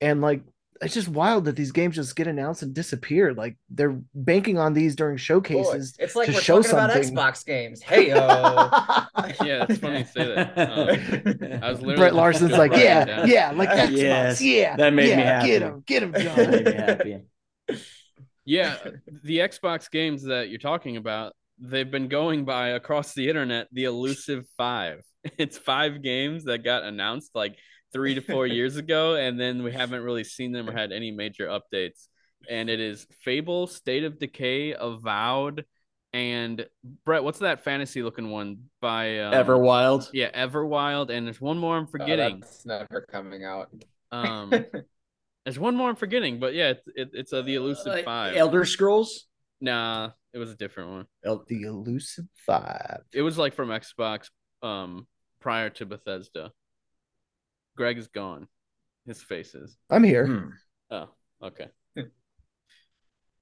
and 0.00 0.20
like 0.20 0.42
it's 0.82 0.92
just 0.94 1.08
wild 1.08 1.44
that 1.44 1.54
these 1.56 1.70
games 1.72 1.94
just 1.94 2.16
get 2.16 2.26
announced 2.26 2.62
and 2.62 2.74
disappear. 2.74 3.32
Like 3.32 3.56
they're 3.70 3.98
banking 4.14 4.58
on 4.58 4.74
these 4.74 4.96
during 4.96 5.14
Boy, 5.14 5.18
showcases. 5.18 5.94
it's 5.98 6.16
like 6.16 6.26
to 6.26 6.34
we're 6.34 6.40
show 6.40 6.60
talking 6.62 6.72
about. 6.72 6.90
Xbox 6.90 7.44
games. 7.46 7.80
Hey 7.84 8.08
yo. 8.08 8.16
Yeah, 8.16 9.66
it's 9.68 9.78
funny 9.78 10.00
you 10.00 10.04
say 10.04 10.34
that. 10.34 10.58
Um, 11.54 11.62
I 11.62 11.70
was 11.70 11.80
literally 11.80 11.96
Brett 11.96 12.14
Larson's 12.14 12.52
like, 12.52 12.72
yeah, 12.72 13.04
down. 13.04 13.28
yeah, 13.28 13.52
like 13.52 13.68
Xbox, 13.70 13.96
Yes, 13.96 14.40
yeah, 14.42 14.76
that 14.76 14.92
made 14.92 15.16
me 15.16 15.22
yeah, 15.22 15.40
happy. 15.40 15.48
Get 15.48 15.62
him, 15.62 15.82
get 15.86 16.02
him, 16.02 16.12
That 16.12 16.22
John. 16.22 16.50
made 16.50 16.64
me 16.66 16.72
happy. 16.74 17.18
Yeah, 18.44 18.76
the 19.22 19.38
Xbox 19.38 19.90
games 19.90 20.24
that 20.24 20.50
you're 20.50 20.58
talking 20.58 20.96
about, 20.96 21.34
they've 21.58 21.90
been 21.90 22.08
going 22.08 22.44
by 22.44 22.68
across 22.70 23.14
the 23.14 23.28
internet 23.28 23.68
the 23.72 23.84
elusive 23.84 24.44
five. 24.56 25.02
It's 25.38 25.56
five 25.56 26.02
games 26.02 26.44
that 26.44 26.58
got 26.64 26.82
announced 26.82 27.30
like 27.34 27.56
three 27.94 28.14
to 28.14 28.20
four 28.20 28.46
years 28.58 28.76
ago, 28.76 29.14
and 29.14 29.40
then 29.40 29.62
we 29.62 29.72
haven't 29.72 30.02
really 30.02 30.24
seen 30.24 30.52
them 30.52 30.68
or 30.68 30.72
had 30.72 30.92
any 30.92 31.10
major 31.12 31.46
updates. 31.48 32.08
And 32.50 32.68
it 32.68 32.78
is 32.78 33.06
Fable, 33.22 33.66
State 33.66 34.04
of 34.04 34.18
Decay, 34.18 34.74
Avowed, 34.78 35.64
and 36.12 36.66
Brett. 37.06 37.24
What's 37.24 37.38
that 37.38 37.64
fantasy 37.64 38.02
looking 38.02 38.30
one 38.30 38.64
by 38.82 39.20
um, 39.20 39.32
Everwild. 39.32 40.10
Yeah, 40.12 40.30
Everwild, 40.30 41.08
and 41.08 41.26
there's 41.26 41.40
one 41.40 41.56
more 41.56 41.78
I'm 41.78 41.84
Oh, 41.84 41.90
forgetting. 41.90 42.40
that's 42.40 42.66
never 42.66 43.06
coming 43.10 43.44
out. 43.44 43.70
um, 44.12 44.50
there's 45.46 45.58
one 45.58 45.74
more 45.74 45.88
I'm 45.88 45.96
forgetting, 45.96 46.38
but 46.38 46.52
yeah, 46.52 46.70
it's 46.72 46.86
it, 46.94 47.10
it's 47.14 47.32
uh, 47.32 47.40
the 47.40 47.54
elusive 47.54 47.92
Uh, 47.94 48.02
five. 48.02 48.36
Elder 48.36 48.66
Scrolls. 48.66 49.24
Nah, 49.62 50.10
it 50.34 50.38
was 50.38 50.50
a 50.50 50.56
different 50.56 50.90
one. 50.90 51.06
El- 51.24 51.44
The 51.48 51.62
elusive 51.62 52.26
five. 52.46 53.00
It 53.12 53.22
was 53.22 53.38
like 53.38 53.54
from 53.54 53.68
Xbox 53.70 54.28
um 54.62 55.06
prior 55.40 55.70
to 55.70 55.86
Bethesda. 55.86 56.50
Greg 57.76 57.96
is 57.98 58.08
gone. 58.08 58.48
His 59.06 59.22
face 59.22 59.54
is. 59.54 59.76
I'm 59.90 60.04
here. 60.04 60.26
Hmm. 60.26 60.48
Oh, 60.90 61.08
okay. 61.42 61.68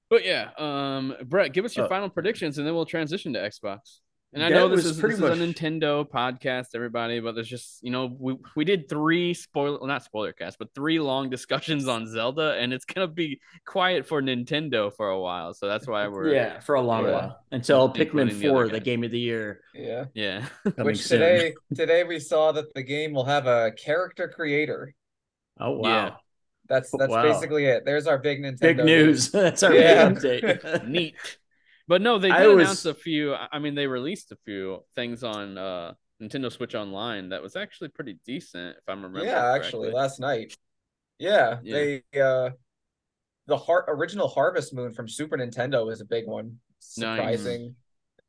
but 0.09 0.25
yeah, 0.25 0.51
um 0.57 1.15
Brett, 1.25 1.53
give 1.53 1.65
us 1.65 1.75
your 1.75 1.85
Uh, 1.85 1.89
final 1.89 2.09
predictions 2.09 2.57
and 2.57 2.67
then 2.67 2.75
we'll 2.75 2.85
transition 2.85 3.33
to 3.33 3.39
Xbox. 3.39 3.99
And 4.35 4.43
I 4.43 4.49
That 4.49 4.55
know 4.55 4.67
this 4.67 4.83
is 4.85 4.99
pretty 4.99 5.15
this 5.15 5.23
is 5.23 5.39
a 5.39 5.43
Nintendo 5.43 6.09
podcast, 6.09 6.69
everybody, 6.73 7.19
but 7.19 7.35
there's 7.35 7.47
just 7.47 7.83
you 7.83 7.91
know 7.91 8.15
we 8.19 8.35
we 8.55 8.65
did 8.65 8.89
three 8.89 9.33
spoiler 9.35 9.77
well, 9.77 9.87
not 9.87 10.03
spoiler 10.03 10.33
cast, 10.33 10.57
but 10.57 10.73
three 10.73 10.99
long 10.99 11.29
discussions 11.37 11.87
on 11.87 12.07
Zelda, 12.07 12.53
and 12.59 12.73
it's 12.73 12.83
gonna 12.85 13.07
be 13.07 13.39
quiet 13.65 14.07
for 14.07 14.23
Nintendo 14.23 14.91
for 14.95 15.09
a 15.09 15.19
while, 15.19 15.53
so 15.53 15.67
that's 15.67 15.87
why 15.87 16.07
we're 16.07 16.33
Yeah, 16.33 16.59
for 16.61 16.75
a 16.75 16.81
long 16.81 17.05
Yeah. 17.05 17.11
while 17.11 17.39
until 17.51 17.93
Including 17.93 18.35
Pikmin 18.35 18.49
Four, 18.49 18.65
the 18.69 18.73
guys. 18.79 18.83
game 18.83 19.03
of 19.03 19.11
the 19.11 19.19
year, 19.19 19.61
Yeah. 19.75 20.05
yeah. 20.15 20.47
Which 20.79 21.07
today 21.07 21.53
today 21.75 22.03
we 22.03 22.19
saw 22.19 22.51
that 22.53 22.73
the 22.73 22.81
game 22.83 23.13
will 23.13 23.25
have 23.25 23.45
a 23.45 23.71
character 23.73 24.27
creator. 24.27 24.95
Oh 25.59 25.71
wow, 25.77 25.89
Yeah. 25.89 26.11
That's 26.69 26.89
that's 26.91 27.11
Wow. 27.11 27.21
basically 27.21 27.65
it. 27.65 27.83
There's 27.85 28.07
our 28.07 28.17
big 28.17 28.41
Nintendo 28.41 28.59
big 28.61 28.77
news. 28.79 29.29
That's 29.31 29.61
our 29.61 29.75
Yeah. 29.75 30.09
big 30.09 30.43
update. 30.43 30.87
neat. 30.87 31.15
But 31.87 32.01
no, 32.01 32.17
they 32.17 32.31
I 32.31 32.43
did 32.43 32.55
was- 32.55 32.63
announce 32.65 32.85
a 32.85 32.93
few. 32.93 33.35
I 33.35 33.59
mean, 33.59 33.75
they 33.75 33.87
released 33.87 34.31
a 34.31 34.37
few 34.45 34.83
things 34.95 35.23
on 35.23 35.57
uh, 35.57 35.93
Nintendo 36.21 36.51
Switch 36.51 36.75
Online 36.75 37.29
that 37.29 37.41
was 37.41 37.55
actually 37.55 37.89
pretty 37.89 38.19
decent, 38.25 38.77
if 38.77 38.83
I'm 38.87 39.03
remembering. 39.03 39.25
Yeah, 39.27 39.51
actually, 39.53 39.91
last 39.91 40.19
night. 40.19 40.55
Yeah, 41.19 41.59
Yeah. 41.63 41.73
they 42.11 42.19
uh 42.21 42.49
the 43.47 43.57
heart 43.57 43.85
original 43.89 44.27
Harvest 44.29 44.73
Moon 44.73 44.93
from 44.93 45.07
Super 45.07 45.37
Nintendo 45.37 45.91
is 45.91 45.99
a 46.01 46.05
big 46.05 46.25
one. 46.27 46.59
Nice. 46.97 47.17
Surprising. 47.17 47.75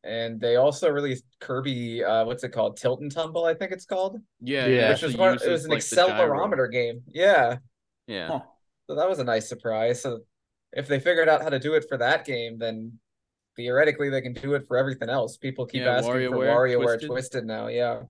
And 0.03 0.39
they 0.41 0.57
also 0.57 0.91
released 0.91 1.25
Kirby 1.41 2.05
uh 2.05 2.25
what's 2.25 2.45
it 2.45 2.51
called? 2.51 2.77
Tilt 2.77 3.01
and 3.01 3.11
Tumble, 3.11 3.45
I 3.45 3.55
think 3.55 3.73
it's 3.73 3.87
called. 3.87 4.19
yeah, 4.41 4.67
Yeah. 4.67 4.89
it 4.89 4.93
Which 4.95 5.03
was 5.03 5.11
actually 5.15 5.21
one 5.21 5.39
it 5.43 5.49
was 5.51 5.65
an 5.65 5.71
like, 5.71 5.79
accelerometer 5.81 6.71
game. 6.71 7.03
Yeah. 7.09 7.59
Yeah, 8.07 8.29
Huh. 8.29 8.41
So 8.89 8.97
that 8.97 9.09
was 9.09 9.19
a 9.21 9.25
nice 9.25 9.49
surprise. 9.49 10.03
So 10.03 10.21
if 10.73 10.87
they 10.89 11.01
figured 11.01 11.29
out 11.29 11.43
how 11.43 11.49
to 11.49 11.59
do 11.59 11.75
it 11.75 11.87
for 11.89 11.97
that 11.99 12.25
game, 12.27 12.59
then 12.59 12.99
theoretically 13.57 14.11
they 14.11 14.21
can 14.21 14.33
do 14.33 14.55
it 14.55 14.67
for 14.69 14.77
everything 14.77 15.09
else. 15.09 15.37
People 15.37 15.67
keep 15.67 15.83
Yeah, 15.83 15.97
asking 15.97 16.13
for 16.13 16.19
WarioWare 16.19 16.79
WarioWare 16.79 16.85
Twisted. 16.87 17.09
Twisted. 17.11 17.45
now. 17.47 17.67
Yeah. 17.69 18.03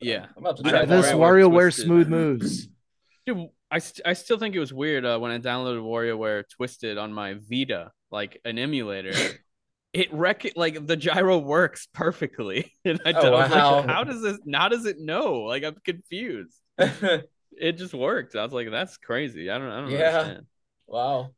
yeah. 0.00 0.26
I'm 0.36 0.42
about 0.44 0.56
to 0.58 0.62
try 0.62 0.84
this 0.84 1.06
that. 1.06 1.14
WarioWare 1.16 1.48
WarioWare 1.50 1.72
smooth 1.74 2.08
moves. 2.08 2.68
Dude, 3.26 3.48
I, 3.70 3.78
st- 3.78 4.06
I 4.06 4.12
still 4.12 4.38
think 4.38 4.54
it 4.54 4.60
was 4.60 4.72
weird 4.72 5.04
uh, 5.04 5.18
when 5.18 5.30
I 5.30 5.38
downloaded 5.38 5.82
WarioWare 5.82 6.44
Twisted 6.48 6.98
on 6.98 7.12
my 7.12 7.34
Vita, 7.48 7.90
like 8.10 8.40
an 8.44 8.58
emulator. 8.58 9.12
it 9.92 10.12
rec 10.12 10.44
like 10.56 10.86
the 10.86 10.96
gyro 10.96 11.38
works 11.38 11.88
perfectly, 11.94 12.72
and 12.84 13.00
I, 13.06 13.12
Oh, 13.12 13.34
I 13.34 13.42
was 13.44 13.50
wow. 13.50 13.76
like, 13.76 13.86
how 13.88 14.04
does 14.04 14.20
this? 14.22 14.38
How 14.52 14.68
does 14.68 14.84
it 14.86 14.98
know? 14.98 15.34
Like 15.42 15.64
I'm 15.64 15.76
confused. 15.84 16.58
It 17.56 17.74
just 17.78 17.94
worked. 17.94 18.34
I 18.34 18.42
was 18.42 18.52
like, 18.52 18.68
that's 18.68 18.96
crazy. 18.96 19.48
I 19.48 19.58
don't. 19.58 19.68
I 19.70 19.80
don't 19.82 19.90
Yeah. 19.92 20.08
understand. 20.18 20.46
wow. 20.88 21.30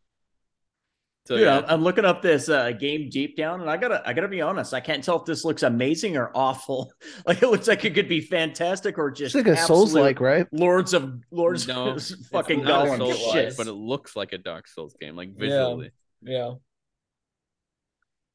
So 1.27 1.37
Dude, 1.37 1.45
yeah, 1.47 1.59
I'm, 1.59 1.65
I'm 1.67 1.83
looking 1.83 2.05
up 2.05 2.23
this 2.23 2.49
uh, 2.49 2.71
game 2.71 3.11
deep 3.11 3.37
down, 3.37 3.61
and 3.61 3.69
I 3.69 3.77
gotta, 3.77 4.01
I 4.07 4.13
gotta 4.13 4.29
be 4.29 4.41
honest. 4.41 4.73
I 4.73 4.79
can't 4.81 5.03
tell 5.03 5.19
if 5.19 5.25
this 5.25 5.45
looks 5.45 5.65
amazing 5.65 6.17
or 6.17 6.31
awful. 6.35 6.93
Like 7.27 7.43
it 7.43 7.49
looks 7.49 7.67
like 7.67 7.85
it 7.85 7.95
could 7.95 8.09
be 8.09 8.21
fantastic 8.21 8.97
or 8.99 9.09
It's 9.09 9.19
just 9.19 9.35
like 9.35 9.47
a 9.49 9.57
Souls 9.57 9.93
like, 9.95 10.21
right? 10.21 10.47
Lords 10.53 10.95
of 10.95 11.21
Lords 11.33 11.67
No, 11.67 11.89
of 11.91 12.03
fucking 12.31 12.63
not 12.63 12.87
God 12.87 12.99
Souls 12.99 13.19
shit. 13.33 13.57
but 13.57 13.67
it 13.67 13.73
looks 13.73 14.15
like 14.15 14.33
a 14.33 14.39
Dark 14.39 14.69
Souls 14.69 14.95
game, 15.01 15.17
like 15.17 15.37
visually. 15.37 15.91
Yeah. 16.23 16.53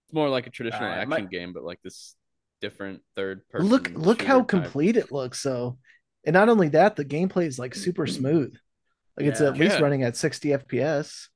It's 0.05 0.13
more 0.13 0.29
like 0.29 0.47
a 0.47 0.49
traditional 0.49 0.89
Uh, 0.89 0.95
action 0.95 1.09
my- 1.09 1.21
game, 1.21 1.53
but 1.53 1.63
like 1.63 1.79
this 1.83 2.15
different 2.59 3.01
third 3.15 3.47
person. 3.49 3.69
Look, 3.69 3.91
look 3.95 4.21
how 4.21 4.39
type. 4.39 4.47
complete 4.49 4.97
it 4.97 5.11
looks. 5.11 5.39
So, 5.39 5.77
and 6.25 6.33
not 6.33 6.49
only 6.49 6.69
that, 6.69 6.95
the 6.97 7.05
gameplay 7.05 7.45
is 7.47 7.57
like 7.57 7.73
super 7.73 8.05
smooth. 8.07 8.53
Like 9.17 9.27
it's 9.27 9.41
at 9.41 9.57
least 9.57 9.77
Yeah. 9.77 9.81
running 9.83 10.03
at 10.03 10.15
60 10.17 10.49
FPS. 10.49 11.27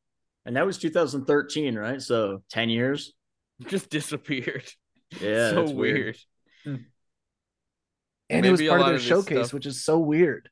And 0.45 0.55
that 0.55 0.65
was 0.65 0.77
2013, 0.77 1.75
right? 1.75 2.01
So 2.01 2.43
10 2.51 2.69
years. 2.69 3.13
just 3.67 3.89
disappeared. 3.89 4.65
Yeah, 5.21 5.49
so 5.51 5.55
that's 5.61 5.71
weird. 5.71 6.17
Hmm. 6.63 6.75
And 8.29 8.45
it 8.45 8.51
was 8.51 8.61
part 8.61 8.79
of 8.79 8.79
lot 8.79 8.87
their 8.87 8.95
of 8.95 9.01
showcase, 9.01 9.37
stuff- 9.47 9.53
which 9.53 9.65
is 9.65 9.83
so 9.83 9.99
weird. 9.99 10.49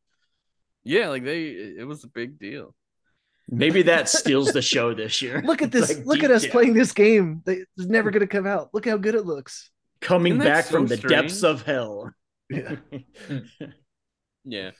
Yeah, 0.84 1.10
like 1.10 1.24
they, 1.24 1.44
it 1.46 1.88
was 1.88 2.04
a 2.04 2.08
big 2.08 2.40
deal. 2.40 2.76
Maybe 3.50 3.84
that 3.84 4.08
steals 4.10 4.54
the 4.54 4.62
show 4.62 4.94
this 4.94 5.22
year. 5.22 5.42
Look 5.44 5.62
at 5.62 5.72
this. 5.74 5.96
like 5.98 6.06
look 6.06 6.24
at 6.24 6.32
us 6.32 6.44
down. 6.44 6.52
playing 6.52 6.74
this 6.74 6.92
game. 6.94 7.42
They, 7.46 7.64
it's 7.78 7.88
never 7.88 8.10
going 8.12 8.22
to 8.22 8.28
come 8.28 8.48
out. 8.48 8.70
Look 8.74 8.88
how 8.88 8.98
good 8.98 9.16
it 9.16 9.26
looks. 9.26 9.70
coming 10.02 10.34
Isn't 10.34 10.46
that 10.46 10.64
back 10.64 10.66
from 10.66 10.88
so 10.88 10.96
the 10.96 11.08
depths 11.08 11.44
of 11.44 11.64
hell. 11.64 12.12
Yeah. 12.50 12.76
Hmm. 13.28 13.38
Yeah. 14.46 14.72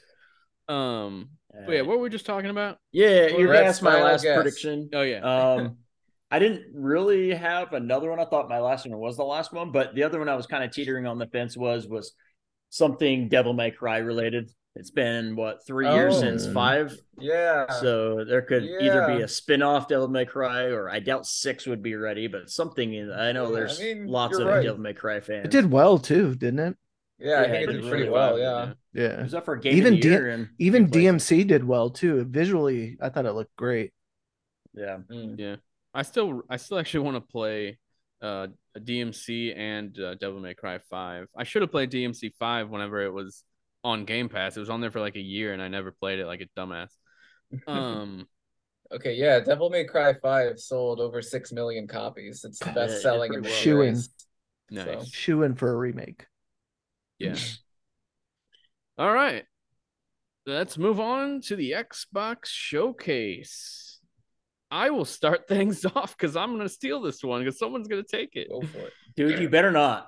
Um. 0.68 1.30
But 1.66 1.72
yeah, 1.74 1.82
what 1.82 1.98
were 1.98 2.04
we 2.04 2.10
just 2.10 2.26
talking 2.26 2.50
about? 2.50 2.80
yeah, 2.92 3.28
you 3.28 3.54
asked 3.54 3.84
my 3.84 4.02
last 4.02 4.24
guess. 4.24 4.36
prediction. 4.36 4.90
Oh 4.94 5.02
yeah. 5.04 5.20
Um, 5.20 5.78
I 6.32 6.40
didn't 6.40 6.64
really 6.74 7.32
have 7.32 7.74
another 7.74 8.10
one. 8.10 8.20
I 8.20 8.26
thought 8.26 8.50
my 8.50 8.60
last 8.60 8.88
one 8.88 8.98
was 8.98 9.18
the 9.18 9.24
last 9.24 9.54
one, 9.54 9.72
but 9.72 9.94
the 9.94 10.02
other 10.02 10.18
one 10.18 10.30
I 10.30 10.36
was 10.36 10.48
kind 10.48 10.64
of 10.64 10.72
teetering 10.72 11.06
on 11.06 11.20
the 11.20 11.28
fence 11.28 11.56
was 11.56 11.88
was 11.88 12.14
something 12.70 13.30
Devil 13.30 13.54
May 13.54 13.70
Cry 13.70 13.98
related. 14.00 14.50
It's 14.76 14.90
been 14.90 15.36
what 15.36 15.64
three 15.68 15.88
years 15.88 16.16
Oh. 16.16 16.22
since 16.22 16.48
five, 16.52 16.98
Yeah. 17.20 17.68
so 17.70 18.26
there 18.26 18.42
could 18.42 18.64
either 18.64 19.06
be 19.16 19.22
a 19.22 19.28
spin-off 19.28 19.88
Devil 19.88 20.08
May 20.08 20.26
Cry 20.26 20.64
or 20.72 20.90
I 20.90 20.98
doubt 21.00 21.28
six 21.28 21.68
would 21.68 21.84
be 21.84 21.94
ready, 21.94 22.26
but 22.26 22.50
something 22.50 22.92
in 22.92 23.12
I 23.12 23.32
know 23.34 23.50
Yeah, 23.50 23.56
there's 23.56 23.80
I 23.80 23.84
mean, 23.84 24.08
lots 24.08 24.40
of 24.40 24.48
right. 24.48 24.64
Devil 24.64 24.82
May 24.82 24.94
Cry 24.96 25.20
fans. 25.20 25.46
It 25.46 25.52
did 25.52 25.72
well 25.72 26.00
too, 26.00 26.34
didn't 26.34 26.60
it? 26.60 26.78
Yeah, 27.24 27.42
I 27.42 27.48
yeah, 27.48 27.52
think 27.52 27.64
it 27.64 27.70
it 27.70 27.72
did 27.72 27.82
did 27.82 27.90
pretty 27.90 28.06
really 28.06 28.10
well. 28.10 28.32
Five, 28.32 28.40
Yeah. 28.40 28.74
Yeah. 28.94 29.20
It 29.20 29.24
was 29.24 29.34
up 29.34 29.46
for 29.46 29.56
game 29.58 29.78
Even 29.78 29.94
of 29.94 30.02
the 30.02 30.02
D- 30.02 30.10
year 30.10 30.30
and 30.30 30.50
Even 30.60 30.86
two 30.86 30.90
places. 30.90 31.24
DMC 31.24 31.48
did 31.48 31.64
well 31.64 31.90
too. 31.90 32.26
Visually, 32.26 32.98
I 33.02 33.10
thought 33.10 33.26
it 33.26 33.34
looked 33.34 33.56
great. 33.56 33.94
Yeah. 34.74 35.00
Mm. 35.12 35.38
Yeah. 35.38 35.56
I 35.94 36.02
still, 36.04 36.44
I 36.50 36.58
still 36.58 36.80
actually 36.80 37.02
want 37.06 37.18
to 37.18 37.22
play 37.32 37.78
uh 38.22 38.48
a 38.76 38.80
DMC 38.80 39.56
and 39.56 40.00
uh, 40.00 40.16
Devil 40.16 40.40
May 40.40 40.54
Cry 40.56 40.80
Five. 40.90 41.28
I 41.38 41.44
should 41.44 41.62
have 41.62 41.72
played 41.72 41.92
DMC 41.92 42.34
Five 42.40 42.70
whenever 42.70 43.02
it 43.04 43.12
was 43.14 43.44
on 43.84 44.06
Game 44.06 44.30
Pass. 44.30 44.58
It 44.58 44.62
was 44.62 44.70
on 44.70 44.82
there 44.82 44.92
for 44.92 45.02
like 45.02 45.16
a 45.16 45.22
year, 45.22 45.54
and 45.54 45.62
I 45.62 45.68
never 45.68 45.92
played 45.92 46.20
it 46.20 46.26
like 46.28 46.42
a 46.42 46.60
dumbass. 46.60 46.90
Um. 47.68 48.28
Okay, 48.92 49.16
yeah, 49.16 49.40
Devil 49.40 49.72
May 49.72 49.86
Cry 49.86 50.14
5 50.14 50.60
sold 50.60 51.00
over 51.00 51.22
6 51.22 51.52
million 51.52 51.88
copies. 51.88 52.44
It's 52.46 52.62
the 52.62 52.72
Yeah, 52.72 52.74
best 52.74 53.02
selling 53.02 53.34
in 53.34 53.42
pretty 53.42 53.50
the 53.50 53.50
well. 53.50 53.64
series. 53.64 54.10
Nice. 54.70 55.10
Shoe 55.10 55.42
in 55.44 55.56
for 55.56 55.72
a 55.72 55.76
remake. 55.76 56.28
Yeah. 57.20 57.36
All 58.98 59.12
right. 59.12 59.46
Let's 60.46 60.78
move 60.78 61.00
on 61.00 61.42
to 61.42 61.56
the 61.56 61.72
Xbox 61.72 62.46
showcase. 62.46 64.00
I 64.70 64.90
will 64.90 65.06
start 65.06 65.48
things 65.48 65.86
off 65.86 66.18
because 66.18 66.36
I'm 66.36 66.50
going 66.56 66.68
to 66.68 66.70
steal 66.74 67.02
this 67.02 67.24
one 67.24 67.42
because 67.44 67.58
someone's 67.60 67.88
going 67.88 68.04
to 68.04 68.18
take 68.18 68.36
it. 68.36 68.50
Go 68.50 68.62
for 68.62 68.80
it. 68.80 68.94
Dude, 69.16 69.40
you 69.40 69.50
better 69.50 69.72
not. 69.72 70.08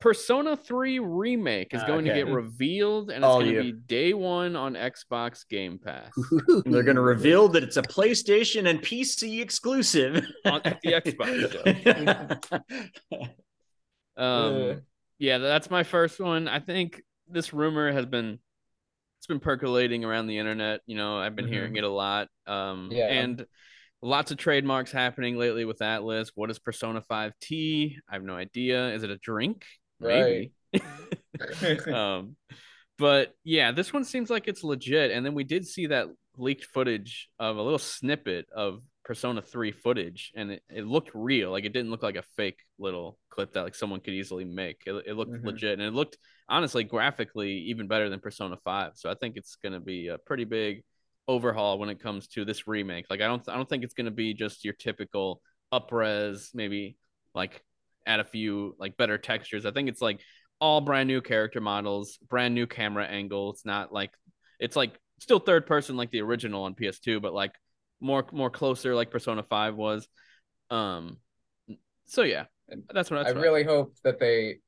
Persona 0.00 0.56
3 0.56 0.98
Remake 0.98 1.72
is 1.74 1.82
Ah, 1.82 1.86
going 1.86 2.08
okay. 2.08 2.18
to 2.20 2.24
get 2.26 2.34
revealed 2.34 3.10
and 3.10 3.18
it's 3.18 3.24
All 3.24 3.38
going 3.40 3.54
to 3.54 3.62
you. 3.64 3.72
be 3.74 3.78
day 3.86 4.12
one 4.14 4.56
on 4.56 4.74
Xbox 4.74 5.46
Game 5.48 5.78
Pass. 5.78 6.10
They're 6.64 6.82
going 6.82 6.96
to 6.96 7.02
reveal 7.02 7.46
that 7.50 7.62
it's 7.62 7.76
a 7.76 7.82
PlayStation 7.82 8.68
and 8.68 8.80
PC 8.82 9.40
exclusive 9.40 10.26
On- 10.44 10.60
the 10.64 10.80
Xbox 10.84 12.62
Um, 14.16 14.16
Uh. 14.16 14.74
Yeah, 15.18 15.38
that's 15.38 15.70
my 15.70 15.82
first 15.82 16.18
one. 16.20 16.48
I 16.48 16.58
think 16.58 17.02
this 17.28 17.52
rumor 17.52 17.92
has 17.92 18.06
been 18.06 18.38
it's 19.18 19.26
been 19.28 19.40
percolating 19.40 20.04
around 20.04 20.26
the 20.26 20.38
internet. 20.38 20.80
You 20.86 20.96
know, 20.96 21.16
I've 21.18 21.36
been 21.36 21.46
Mhm. 21.46 21.52
hearing 21.52 21.76
it 21.76 21.84
a 21.84 21.88
lot. 21.88 22.28
Um, 22.46 22.88
Yeah. 22.90 23.06
and 23.06 23.46
lots 24.00 24.32
of 24.32 24.36
trademarks 24.36 24.90
happening 24.90 25.36
lately 25.36 25.64
with 25.64 25.78
Atlus. 25.78 26.32
What 26.34 26.50
is 26.50 26.58
Persona 26.58 27.00
5T? 27.02 27.98
I 28.08 28.14
have 28.14 28.24
no 28.24 28.34
idea. 28.34 28.92
Is 28.92 29.04
it 29.04 29.10
a 29.10 29.18
drink? 29.18 29.64
Maybe. 30.00 30.52
um, 31.94 32.36
but 32.98 33.32
yeah, 33.44 33.70
this 33.70 33.92
one 33.92 34.02
seems 34.04 34.28
like 34.28 34.48
it's 34.48 34.64
legit. 34.64 35.12
And 35.12 35.24
then 35.24 35.34
we 35.34 35.44
did 35.44 35.66
see 35.66 35.86
that 35.86 36.08
leaked 36.36 36.64
footage 36.64 37.28
of 37.38 37.56
a 37.56 37.62
little 37.62 37.78
snippet 37.78 38.46
of 38.50 38.82
Persona 39.04 39.42
3 39.42 39.72
footage, 39.72 40.32
and 40.36 40.52
it, 40.52 40.62
it 40.70 40.86
looked 40.86 41.10
real. 41.14 41.50
Like 41.50 41.64
it 41.64 41.72
didn't 41.72 41.90
look 41.90 42.02
like 42.02 42.16
a 42.16 42.22
fake 42.36 42.60
little 42.78 43.18
clip 43.30 43.52
that 43.54 43.62
like 43.62 43.74
someone 43.74 44.00
could 44.00 44.14
easily 44.14 44.44
make. 44.44 44.82
It, 44.86 44.92
it 45.06 45.14
looked 45.14 45.42
Mhm. 45.42 45.44
legit, 45.44 45.72
and 45.78 45.82
it 45.82 45.92
looked 45.94 46.18
honestly 46.48 46.84
graphically 46.84 47.52
even 47.70 47.88
better 47.88 48.08
than 48.08 48.20
Persona 48.20 48.56
5. 48.64 48.92
So 48.96 49.10
I 49.10 49.14
think 49.14 49.36
it's 49.36 49.56
gonna 49.56 49.80
be 49.80 50.08
a 50.08 50.18
pretty 50.18 50.44
big 50.44 50.84
overhaul 51.28 51.78
when 51.78 51.88
it 51.88 52.00
comes 52.00 52.28
to 52.28 52.44
this 52.44 52.66
remake. 52.68 53.06
Like 53.10 53.20
I 53.20 53.26
don't 53.26 53.48
I 53.48 53.56
don't 53.56 53.68
think 53.68 53.84
it's 53.84 53.94
gonna 53.94 54.10
be 54.10 54.34
just 54.34 54.64
your 54.64 54.74
typical 54.74 55.42
upres, 55.72 56.54
maybe 56.54 56.96
like 57.34 57.62
add 58.06 58.20
a 58.20 58.24
few 58.24 58.76
like 58.78 58.96
better 58.96 59.18
textures. 59.18 59.66
I 59.66 59.70
think 59.72 59.88
it's 59.88 60.02
like 60.02 60.20
all 60.60 60.80
brand 60.80 61.08
new 61.08 61.20
character 61.20 61.60
models, 61.60 62.18
brand 62.28 62.54
new 62.54 62.66
camera 62.66 63.04
angle. 63.04 63.50
It's 63.50 63.64
not 63.64 63.92
like 63.92 64.12
it's 64.60 64.76
like 64.76 64.92
still 65.20 65.38
third 65.40 65.66
person 65.66 65.96
like 65.96 66.10
the 66.10 66.20
original 66.22 66.64
on 66.64 66.74
PS2, 66.74 67.20
but 67.20 67.32
like 67.34 67.52
more 68.02 68.26
more 68.32 68.50
closer 68.50 68.94
like 68.94 69.10
Persona 69.10 69.42
5 69.42 69.76
was. 69.76 70.08
Um 70.70 71.18
so 72.06 72.22
yeah, 72.22 72.44
that's 72.92 73.10
what 73.10 73.20
I 73.20 73.22
that's 73.22 73.34
what 73.34 73.42
really 73.42 73.64
hope 73.64 73.94
that 74.04 74.18
they 74.18 74.58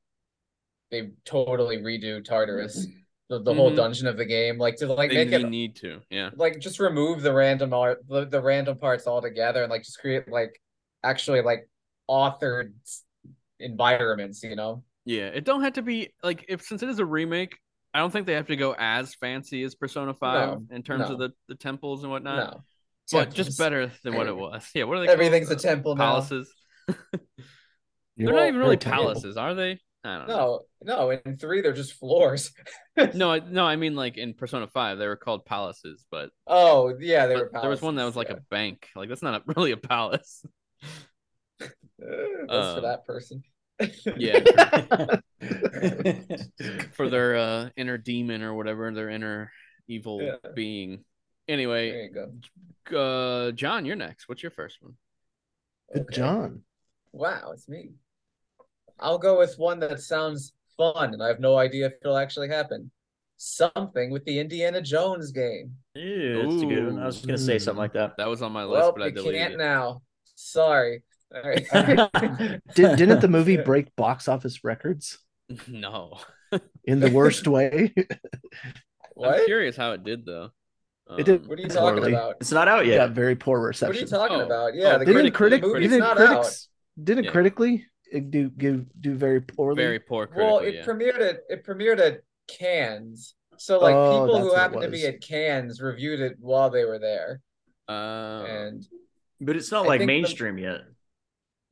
they 0.91 1.09
totally 1.25 1.77
redo 1.77 2.23
Tartarus, 2.23 2.87
the, 3.29 3.41
the 3.41 3.53
whole 3.53 3.71
Mhm. 3.71 3.75
dungeon 3.75 4.07
of 4.07 4.17
the 4.17 4.25
game, 4.25 4.57
like 4.57 4.77
to 4.77 4.87
like 4.87 5.09
they 5.09 5.25
make 5.25 5.31
need, 5.31 5.41
it 5.45 5.49
need 5.49 5.75
to. 5.77 6.01
Yeah. 6.09 6.29
like 6.35 6.59
just 6.59 6.79
remove 6.79 7.21
the 7.21 7.33
random 7.33 7.73
art, 7.73 8.03
the, 8.07 8.25
the 8.25 8.41
random 8.41 8.77
parts 8.77 9.07
altogether, 9.07 9.63
and 9.63 9.69
like 9.69 9.83
just 9.83 9.99
create 9.99 10.29
like 10.29 10.61
actually 11.03 11.41
like 11.41 11.67
authored 12.09 12.71
environments, 13.59 14.43
you 14.43 14.55
know? 14.55 14.83
Yeah, 15.05 15.27
it 15.27 15.43
don't 15.43 15.61
have 15.61 15.73
to 15.73 15.81
be 15.81 16.13
like 16.23 16.45
if 16.47 16.61
since 16.61 16.81
it 16.83 16.89
is 16.89 16.99
a 16.99 17.05
remake, 17.05 17.57
I 17.93 17.99
don't 17.99 18.11
think 18.11 18.25
they 18.27 18.33
have 18.33 18.47
to 18.47 18.55
go 18.55 18.75
as 18.77 19.15
fancy 19.15 19.63
as 19.63 19.75
Persona 19.75 20.13
5 20.13 20.49
No, 20.49 20.63
in 20.71 20.83
terms 20.83 21.07
no. 21.07 21.13
of 21.13 21.19
the, 21.19 21.33
the 21.47 21.55
temples 21.55 22.03
and 22.03 22.11
whatnot. 22.11 22.61
No, 23.11 23.19
But 23.19 23.25
Temples. 23.25 23.35
just 23.35 23.57
better 23.57 23.91
than 24.03 24.15
what 24.15 24.27
it 24.27 24.35
was. 24.35 24.69
Yeah, 24.73 24.83
what 24.85 24.97
are 24.97 25.01
they 25.01 25.07
Everything's 25.13 25.47
called? 25.47 25.59
a 25.59 25.61
temple 25.63 25.95
now. 25.95 26.21
palaces. 26.21 26.53
You're 26.87 26.97
They're 28.17 28.33
Well, 28.33 28.35
not 28.35 28.47
even 28.47 28.59
really 28.59 28.75
or 28.75 28.77
temple. 28.77 29.03
palaces, 29.05 29.37
are 29.37 29.53
they? 29.55 29.79
I 30.03 30.17
don't 30.19 30.27
know. 30.27 30.61
No, 30.83 31.09
no, 31.09 31.09
in 31.25 31.37
three 31.37 31.61
they're 31.61 31.73
just 31.73 31.93
floors. 31.93 32.51
No, 33.13 33.37
no, 33.39 33.65
I 33.65 33.75
mean 33.75 33.95
like 33.95 34.17
in 34.17 34.33
Persona 34.35 34.67
5 34.67 34.97
they 34.99 35.07
were 35.07 35.17
called 35.17 35.45
palaces, 35.45 36.05
but, 36.09 36.29
Oh 36.47 36.95
yeah, 36.99 37.27
they 37.27 37.35
but 37.35 37.51
were. 37.51 37.59
there 37.59 37.69
was 37.69 37.81
one 37.81 37.95
that 37.95 38.05
was 38.05 38.13
palaces, 38.13 38.29
like 38.29 38.37
a 38.37 38.41
bank. 38.49 38.87
Like 38.95 39.09
that's 39.09 39.21
not 39.21 39.41
a, 39.41 39.43
really 39.55 39.71
a 39.71 39.77
palace. 39.77 40.45
yeah. 41.59 41.67
Uh, 42.01 42.45
That's 42.47 42.73
for 42.73 42.77
um, 42.77 42.83
that 42.83 43.05
person. 43.05 43.43
Yeah, 44.15 44.39
for 46.93 47.09
their 47.09 47.35
uh 47.35 47.69
inner 47.75 47.97
demon 47.97 48.41
or 48.43 48.53
whatever, 48.53 48.91
their 48.93 49.09
inner 49.09 49.51
evil 49.87 50.21
Yeah. 50.21 50.51
being. 50.55 51.03
There 51.47 51.53
Anyway, 51.53 52.09
you 52.13 52.29
go. 52.91 52.97
uh 52.97 53.51
John, 53.51 53.85
you're 53.85 53.95
next. 53.95 54.27
What's 54.29 54.43
your 54.43 54.51
first 54.51 54.77
one? 54.81 54.93
Okay. 55.95 56.05
John. 56.15 56.61
Wow, 57.11 57.51
it's 57.53 57.69
me. 57.69 57.91
I'll 58.99 59.17
go 59.19 59.37
with 59.39 59.57
one 59.57 59.79
that 59.81 59.99
sounds 60.01 60.53
fun, 60.77 61.13
and 61.13 61.21
I 61.21 61.27
have 61.27 61.39
no 61.39 61.57
idea 61.57 61.87
if 61.87 61.93
it'll 62.01 62.17
actually 62.17 62.49
happen. 62.49 62.91
Something 63.37 64.11
with 64.11 64.23
the 64.25 64.39
Indiana 64.39 64.81
Jones 64.81 65.31
game. 65.31 65.73
Ew, 65.95 66.41
that's 66.49 66.61
a 66.63 66.65
good 66.65 66.85
one. 66.93 66.99
I 67.01 67.05
was 67.05 67.25
gonna 67.25 67.37
say 67.37 67.59
something 67.59 67.79
like 67.79 67.93
that. 67.93 68.15
That 68.17 68.27
was 68.29 68.41
on 68.41 68.51
my 68.51 68.63
list, 68.63 68.81
Well, 68.81 68.93
but 68.93 69.01
I 69.03 69.09
deleted 69.09 69.39
can't 69.41 69.53
it. 69.53 69.57
now. 69.57 70.01
Sorry. 70.35 71.03
All 71.33 71.41
right. 71.41 71.65
Did, 72.75 72.97
didn't 72.97 73.19
the 73.19 73.27
movie 73.27 73.57
break 73.71 73.93
box 73.95 74.27
office 74.27 74.63
records 74.63 75.19
No. 75.67 76.17
in 76.85 76.99
the 77.01 77.11
worst 77.11 77.47
way? 77.47 77.93
what? 79.15 79.39
I'm 79.41 79.45
curious 79.45 79.75
how 79.75 79.91
it 79.91 80.03
did 80.03 80.25
though. 80.25 80.49
It 81.17 81.25
did- 81.25 81.41
Um, 81.43 81.47
What 81.47 81.59
are 81.59 81.61
you 81.61 81.67
talking 81.67 81.95
Poorly. 82.01 82.13
about? 82.13 82.35
It's 82.41 82.51
not 82.51 82.67
out 82.67 82.85
yeah, 82.85 82.93
yet. 82.95 83.11
very 83.11 83.35
poor 83.35 83.59
reception. 83.59 83.89
What 83.89 83.97
are 83.97 84.01
you 84.01 84.07
talking 84.07 84.41
Oh. 84.41 84.45
about? 84.45 84.75
Yeah, 84.75 84.95
Oh, 84.95 84.99
the, 84.99 85.05
didn't 85.05 85.31
critic, 85.33 85.61
critic 85.61 85.61
the 85.61 85.79
didn't 85.79 85.99
not 85.99 86.17
critics 86.17 86.69
didn't 87.01 87.23
Yeah. 87.25 87.31
critically 87.31 87.85
it 88.11 88.31
do 88.31 88.49
give 88.49 88.85
do 88.99 89.13
very 89.13 89.41
poorly? 89.41 89.75
very 89.81 89.99
poor. 89.99 90.29
Well, 90.35 90.59
it 90.59 90.75
yeah. 90.75 90.85
premiered 90.85 91.19
at 91.21 91.41
it 91.49 91.63
premiered 91.65 91.99
at 91.99 92.21
Cannes. 92.47 93.35
So 93.57 93.79
like 93.79 93.93
Oh, 93.95 94.25
people 94.25 94.39
who 94.41 94.53
happened 94.55 94.81
to 94.81 94.89
be 94.89 95.05
at 95.05 95.21
Cannes 95.21 95.79
reviewed 95.81 96.19
it 96.21 96.37
while 96.39 96.69
they 96.69 96.85
were 96.85 96.99
there. 96.99 97.41
Uh, 97.87 98.43
And 98.47 98.83
But 99.39 99.55
it's 99.55 99.71
not 99.71 99.85
I 99.85 99.89
like 99.89 99.99
think 99.99 100.09
the- 100.09 100.13
mainstream 100.21 100.57
yet. 100.57 100.81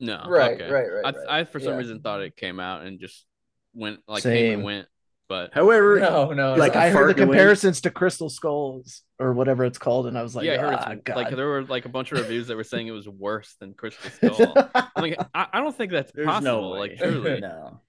no. 0.00 0.24
right, 0.28 0.60
okay. 0.60 0.70
right, 0.70 0.86
right, 0.92 1.04
I, 1.04 1.18
right. 1.18 1.28
I 1.40 1.44
for 1.44 1.58
some 1.58 1.72
Yeah. 1.72 1.78
reason 1.78 2.00
thought 2.00 2.20
it 2.22 2.36
came 2.36 2.60
out 2.60 2.82
and 2.82 3.00
just 3.00 3.26
went 3.74 4.00
like 4.06 4.22
came 4.22 4.54
and 4.54 4.62
went, 4.64 4.88
but 5.28 5.52
However, 5.54 5.98
No, 6.00 6.32
no, 6.32 6.54
like 6.54 6.74
no. 6.74 6.80
I 6.80 6.90
heard 6.90 7.16
the 7.16 7.22
in 7.22 7.28
comparisons 7.28 7.80
to 7.82 7.90
Crystal 7.90 8.28
Skulls 8.28 9.02
or 9.18 9.32
whatever 9.32 9.64
it's 9.64 9.78
called, 9.78 10.06
and 10.06 10.18
I 10.18 10.22
was 10.22 10.34
like, 10.36 10.44
yeah, 10.46 10.54
I 10.54 10.58
heard 10.58 10.74
ah, 10.74 10.90
it's 10.92 11.02
God. 11.04 11.16
like 11.16 11.30
there 11.36 11.46
were 11.48 11.64
like 11.64 11.84
a 11.84 11.88
bunch 11.88 12.12
of 12.12 12.18
reviews 12.18 12.48
that 12.48 12.56
were 12.56 12.64
saying 12.64 12.86
it 12.88 12.92
was 12.92 13.08
worse 13.08 13.54
than 13.60 13.74
Crystal 13.74 14.10
Skull. 14.34 14.54
I'm 14.74 15.02
like, 15.02 15.18
I, 15.34 15.46
I 15.54 15.60
don't 15.60 15.76
think 15.76 15.92
that's 15.92 16.12
there's 16.12 16.26
possible. 16.26 16.74
no. 16.74 16.78
Like 16.78 16.98
truly, 16.98 17.40
no. 17.40 17.80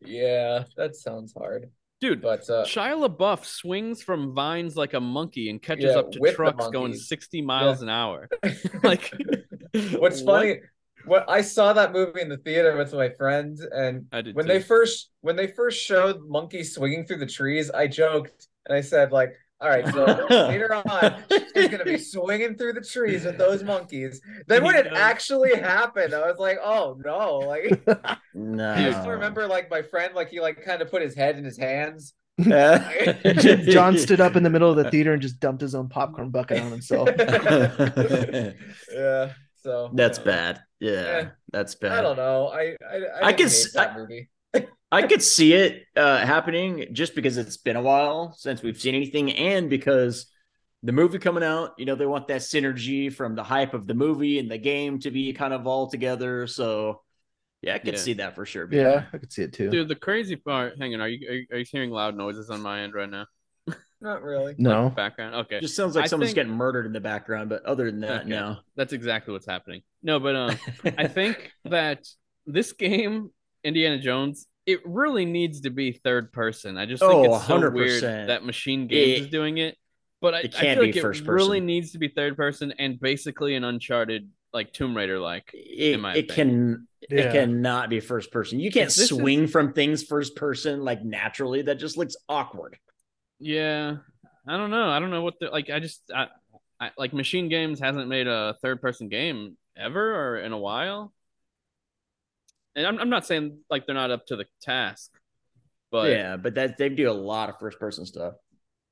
Yeah, 0.00 0.64
that 0.76 0.94
sounds 0.96 1.32
hard. 1.32 1.70
dude. 2.00 2.20
But 2.20 2.48
uh 2.50 2.64
Shia 2.64 3.08
LaBeouf 3.08 3.44
swings 3.44 4.02
from 4.02 4.34
vines 4.34 4.76
like 4.76 4.94
a 4.94 5.00
monkey 5.00 5.48
and 5.50 5.60
catches 5.62 5.84
Yeah, 5.92 5.98
up 6.00 6.12
to 6.12 6.20
trucks 6.20 6.68
going 6.68 6.94
60 6.94 7.42
miles 7.42 7.82
an 7.82 7.88
hour. 7.88 8.28
like, 8.82 9.12
What's 9.92 10.22
what? 10.22 10.42
funny, 10.42 10.60
what 11.06 11.24
I 11.28 11.40
saw 11.40 11.72
that 11.72 11.92
movie 11.92 12.20
in 12.20 12.28
the 12.28 12.36
theater 12.36 12.76
with 12.76 12.92
my 12.92 13.08
friends, 13.10 13.60
and 13.62 14.06
I 14.12 14.22
did 14.22 14.34
when 14.34 14.46
too. 14.46 14.52
they 14.52 14.60
first 14.60 15.10
when 15.20 15.36
they 15.36 15.46
first 15.46 15.80
showed 15.82 16.20
monkeys 16.28 16.74
swinging 16.74 17.06
through 17.06 17.18
the 17.18 17.26
trees, 17.26 17.70
I 17.70 17.86
joked 17.86 18.48
and 18.66 18.76
I 18.76 18.80
said 18.80 19.12
like, 19.12 19.32
"All 19.60 19.68
right, 19.68 19.86
so 19.86 20.04
later 20.30 20.74
on, 20.74 21.24
she's 21.54 21.68
gonna 21.68 21.84
be 21.84 21.98
swinging 21.98 22.56
through 22.56 22.74
the 22.74 22.80
trees 22.80 23.24
with 23.24 23.38
those 23.38 23.62
monkeys." 23.62 24.20
Then 24.46 24.64
when 24.64 24.74
it 24.74 24.88
actually 24.88 25.54
happened, 25.56 26.12
I 26.14 26.26
was 26.26 26.38
like, 26.38 26.58
"Oh 26.62 26.96
no!" 27.04 27.38
Like 27.38 27.82
No. 28.34 28.72
I 28.72 28.82
just 28.82 29.06
remember 29.08 29.46
like 29.46 29.70
my 29.70 29.82
friend, 29.82 30.14
like 30.14 30.28
he 30.28 30.40
like 30.40 30.62
kind 30.64 30.82
of 30.82 30.90
put 30.90 31.02
his 31.02 31.14
head 31.14 31.38
in 31.38 31.44
his 31.44 31.56
hands. 31.56 32.14
John 32.42 33.96
stood 33.96 34.20
up 34.20 34.36
in 34.36 34.42
the 34.42 34.50
middle 34.50 34.68
of 34.70 34.76
the 34.76 34.90
theater 34.90 35.14
and 35.14 35.22
just 35.22 35.40
dumped 35.40 35.62
his 35.62 35.74
own 35.74 35.88
popcorn 35.88 36.28
bucket 36.28 36.60
on 36.60 36.70
himself. 36.70 37.08
Yeah, 38.92 39.32
so 39.66 39.90
That's 39.92 40.18
yeah. 40.18 40.24
bad. 40.24 40.60
Yeah, 40.80 40.92
Yeah. 40.92 41.28
that's 41.52 41.74
bad. 41.74 41.92
I 41.92 42.02
don't 42.02 42.16
know. 42.16 42.48
I 42.48 42.76
I, 42.88 42.96
I, 43.22 43.26
I 43.28 43.32
didn't 43.32 43.36
could 43.38 43.48
hate 43.52 43.66
s- 43.66 43.72
that 43.72 43.90
I- 43.90 43.96
movie. 43.98 44.30
I 44.92 45.02
could 45.06 45.22
see 45.22 45.52
it 45.52 45.82
uh, 45.96 46.18
happening 46.18 46.86
just 46.92 47.14
because 47.14 47.36
it's 47.38 47.56
been 47.56 47.76
a 47.76 47.82
while 47.82 48.32
since 48.32 48.62
we've 48.62 48.80
seen 48.80 48.94
anything, 48.94 49.32
and 49.32 49.68
because 49.68 50.26
the 50.82 50.92
movie 50.92 51.18
coming 51.18 51.42
out, 51.42 51.72
you 51.78 51.84
know, 51.86 51.96
they 51.96 52.06
want 52.06 52.28
that 52.28 52.42
synergy 52.42 53.12
from 53.12 53.34
the 53.34 53.42
hype 53.42 53.74
of 53.74 53.86
the 53.86 53.94
movie 53.94 54.38
and 54.38 54.48
the 54.50 54.58
game 54.58 55.00
to 55.00 55.10
be 55.10 55.32
kind 55.32 55.52
of 55.52 55.66
all 55.66 55.90
together. 55.90 56.46
So, 56.46 57.02
yeah, 57.62 57.74
I 57.74 57.78
could 57.80 57.94
Yeah. 57.94 58.00
see 58.00 58.12
that 58.14 58.34
for 58.36 58.46
sure. 58.46 58.68
yeah, 58.70 59.06
I 59.12 59.18
could 59.18 59.32
see 59.32 59.42
it 59.42 59.52
too. 59.52 59.70
Dude, 59.70 59.88
the 59.88 59.96
crazy 59.96 60.36
part. 60.36 60.78
Hang 60.78 60.94
on, 60.94 61.00
are 61.00 61.08
you 61.08 61.28
are 61.28 61.34
you, 61.34 61.46
are 61.52 61.58
you 61.58 61.64
hearing 61.70 61.90
loud 61.90 62.16
noises 62.16 62.48
on 62.50 62.60
my 62.62 62.82
end 62.82 62.94
right 62.94 63.10
now? 63.10 63.26
Not 64.00 64.22
really. 64.22 64.54
no, 64.58 64.90
Background. 64.90 65.34
Okay, 65.36 65.60
just 65.60 65.74
sounds 65.76 65.94
like 65.96 66.04
I 66.04 66.08
someone's 66.08 66.30
think- 66.30 66.36
getting 66.36 66.52
murdered 66.52 66.86
in 66.86 66.92
the 66.92 67.00
background, 67.00 67.48
but 67.48 67.64
other 67.64 67.90
than 67.90 68.00
that, 68.00 68.20
Okay. 68.22 68.28
no. 68.30 68.56
that's 68.76 68.92
exactly 68.92 69.32
what's 69.32 69.46
happening. 69.46 69.82
No, 70.02 70.20
but 70.20 70.36
um, 70.36 70.58
I 70.98 71.08
think 71.08 71.50
that 71.64 72.06
this 72.46 72.72
game, 72.72 73.30
Indiana 73.64 73.98
Jones, 73.98 74.46
it 74.66 74.80
really 74.84 75.24
needs 75.24 75.62
to 75.62 75.70
be 75.70 75.92
third 75.92 76.32
person. 76.32 76.76
I 76.76 76.86
just 76.86 77.02
think 77.02 77.12
Oh, 77.14 77.36
it's 77.36 77.46
so 77.46 77.70
weird 77.70 78.02
100%. 78.02 78.26
that 78.26 78.42
MachineGames 78.42 78.92
It- 78.92 79.22
is 79.22 79.26
doing 79.28 79.58
it. 79.58 79.76
But 80.20 80.34
I, 80.34 80.38
it 80.40 80.54
I 80.56 80.60
can't 80.60 80.78
feel 80.80 80.86
be 80.86 80.92
like 80.92 81.02
first 81.02 81.22
it 81.22 81.28
really 81.28 81.60
needs 81.60 81.92
to 81.92 81.98
be 81.98 82.08
third 82.08 82.36
person 82.36 82.72
and 82.78 82.98
basically 82.98 83.54
an 83.54 83.64
Uncharted 83.64 84.28
like 84.52 84.72
Tomb 84.72 84.96
Raider 84.96 85.20
like. 85.20 85.50
it, 85.52 86.00
my 86.00 86.14
it 86.14 86.28
can 86.30 86.88
Yeah. 87.10 87.20
it 87.20 87.32
cannot 87.32 87.90
be 87.90 88.00
first 88.00 88.32
person. 88.32 88.58
You 88.58 88.70
can't 88.70 88.86
This 88.88 88.98
is- 88.98 89.08
swing 89.10 89.46
from 89.46 89.72
things 89.74 90.02
first 90.02 90.34
person 90.34 90.80
like 90.82 91.04
naturally. 91.04 91.62
That 91.62 91.76
just 91.76 91.96
looks 91.98 92.16
awkward. 92.30 92.78
Yeah, 93.38 93.96
I 94.48 94.56
don't 94.56 94.70
know. 94.70 94.88
I 94.88 94.98
don't 94.98 95.10
know 95.10 95.22
what 95.22 95.38
the 95.40 95.46
like. 95.48 95.70
I 95.70 95.80
just 95.80 96.02
I, 96.14 96.28
I 96.80 96.90
like 96.96 97.12
MachineGames 97.12 97.80
hasn't 97.80 98.08
made 98.08 98.26
a 98.26 98.56
third 98.62 98.80
person 98.80 99.08
game 99.08 99.56
ever 99.76 100.14
or 100.34 100.38
in 100.38 100.52
a 100.52 100.58
while. 100.58 101.12
And 102.74 102.86
I'm 102.86 102.98
I'm 102.98 103.10
not 103.10 103.26
saying 103.26 103.58
like 103.70 103.86
they're 103.86 103.94
not 103.94 104.10
up 104.10 104.26
to 104.26 104.36
the 104.36 104.46
task, 104.62 105.10
but 105.90 106.10
yeah, 106.10 106.36
but 106.36 106.54
that 106.54 106.78
they 106.78 106.88
do 106.88 107.10
a 107.10 107.12
lot 107.12 107.48
of 107.48 107.58
first 107.58 107.78
person 107.78 108.04
stuff. 108.06 108.34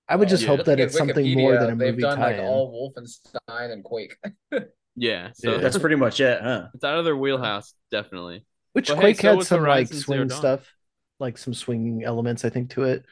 I 0.08 0.16
would 0.16 0.28
just 0.28 0.42
Yeah. 0.42 0.48
hope 0.48 0.66
that 0.66 0.72
at 0.80 0.80
it's 0.80 0.96
something 0.96 1.34
more 1.34 1.54
than 1.58 1.70
a 1.70 1.76
They've 1.76 1.92
movie 1.92 2.02
done 2.02 2.18
like 2.18 2.36
tie-in. 2.36 2.44
all 2.46 2.92
Wolfenstein 2.94 3.72
and 3.72 3.82
Quake. 3.82 4.16
yeah. 4.96 5.30
So 5.34 5.52
Yeah. 5.52 5.58
That's 5.58 5.78
pretty 5.78 5.96
much 5.96 6.20
it, 6.20 6.40
huh? 6.42 6.68
it's 6.74 6.84
out 6.84 6.98
of 6.98 7.04
their 7.06 7.16
wheelhouse, 7.16 7.72
definitely. 7.90 8.44
Which 8.74 8.88
But 8.88 8.96
hey, 8.96 9.00
Quake 9.14 9.20
so 9.20 9.36
had 9.36 9.46
some 9.46 9.60
like 9.62 9.88
Horizon 9.88 9.96
swing 9.98 10.30
stuff, 10.30 10.74
like 11.20 11.38
some 11.38 11.54
swinging 11.54 12.04
elements, 12.04 12.44
I 12.44 12.50
think, 12.50 12.70
to 12.70 12.82
it. 12.84 13.04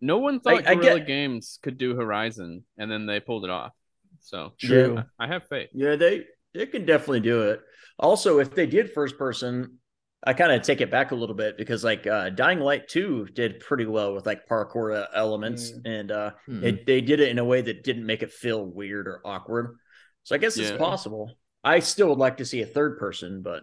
No 0.00 0.18
one 0.18 0.40
thought 0.40 0.66
I 0.66 0.74
Guerrilla 0.74 0.98
get- 1.00 1.06
Games 1.06 1.58
could 1.62 1.78
do 1.78 1.96
Horizon, 1.96 2.64
and 2.76 2.90
then 2.90 3.06
they 3.06 3.20
pulled 3.20 3.44
it 3.44 3.50
off. 3.50 3.72
So 4.20 4.52
True. 4.58 5.02
I, 5.18 5.24
I 5.24 5.28
have 5.28 5.46
faith. 5.48 5.70
Yeah, 5.72 5.96
they 5.96 6.24
they 6.54 6.66
can 6.66 6.84
definitely 6.86 7.20
do 7.20 7.42
it. 7.50 7.60
Also, 7.98 8.38
if 8.38 8.54
they 8.54 8.66
did 8.66 8.92
first 8.92 9.16
person, 9.18 9.78
I 10.24 10.32
kind 10.34 10.50
of 10.52 10.62
take 10.62 10.80
it 10.80 10.90
back 10.90 11.10
a 11.12 11.14
little 11.14 11.34
bit 11.34 11.56
because 11.56 11.84
like 11.84 12.06
uh 12.06 12.30
Dying 12.30 12.58
Light 12.60 12.88
2 12.88 13.28
did 13.34 13.60
pretty 13.60 13.86
well 13.86 14.14
with 14.14 14.26
like 14.26 14.46
parkour 14.48 14.96
uh, 15.02 15.06
elements 15.14 15.70
Mm. 15.72 15.80
and 15.86 16.10
uh 16.12 16.30
Hmm. 16.46 16.64
it, 16.64 16.86
they 16.86 17.00
did 17.00 17.20
it 17.20 17.28
in 17.28 17.38
a 17.38 17.44
way 17.44 17.60
that 17.60 17.84
didn't 17.84 18.06
make 18.06 18.22
it 18.22 18.32
feel 18.32 18.64
weird 18.64 19.06
or 19.06 19.20
awkward. 19.24 19.76
So 20.24 20.34
I 20.34 20.38
guess 20.38 20.56
Yeah. 20.58 20.68
it's 20.68 20.78
possible. 20.78 21.32
I 21.64 21.80
still 21.80 22.08
would 22.08 22.18
like 22.18 22.36
to 22.38 22.44
see 22.44 22.62
a 22.62 22.66
third 22.66 22.98
person, 22.98 23.42
but 23.42 23.62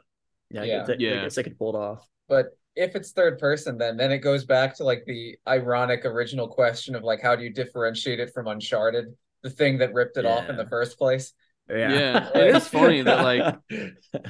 yeah, 0.50 0.62
I, 0.62 0.68
guess, 0.68 0.88
they, 0.88 0.94
I 0.94 1.22
guess 1.24 1.36
they 1.36 1.44
could 1.44 1.58
pull 1.58 1.76
it 1.76 1.80
off. 1.80 2.06
But 2.30 2.48
if 2.76 2.96
it's 2.96 3.12
third 3.12 3.40
person, 3.40 3.78
then 3.78 3.98
then 3.98 4.12
it 4.12 4.20
goes 4.20 4.46
back 4.46 4.76
to 4.78 4.84
like 4.84 5.04
the 5.06 5.38
ironic 5.48 6.06
original 6.06 6.48
question 6.48 6.96
of 6.96 7.04
like 7.04 7.22
how 7.22 7.36
do 7.36 7.44
you 7.44 7.50
differentiate 7.50 8.20
it 8.20 8.34
from 8.34 8.48
Uncharted, 8.48 9.06
the 9.44 9.50
thing 9.50 9.78
that 9.80 9.94
ripped 9.94 10.18
it 10.18 10.26
off 10.26 10.50
in 10.50 10.58
the 10.58 10.68
first 10.68 10.98
place. 10.98 11.34
Yeah, 11.70 12.30
it 12.36 12.56
is 12.56 12.68
funny 12.68 13.02
that, 13.02 13.24
like, 13.24 13.56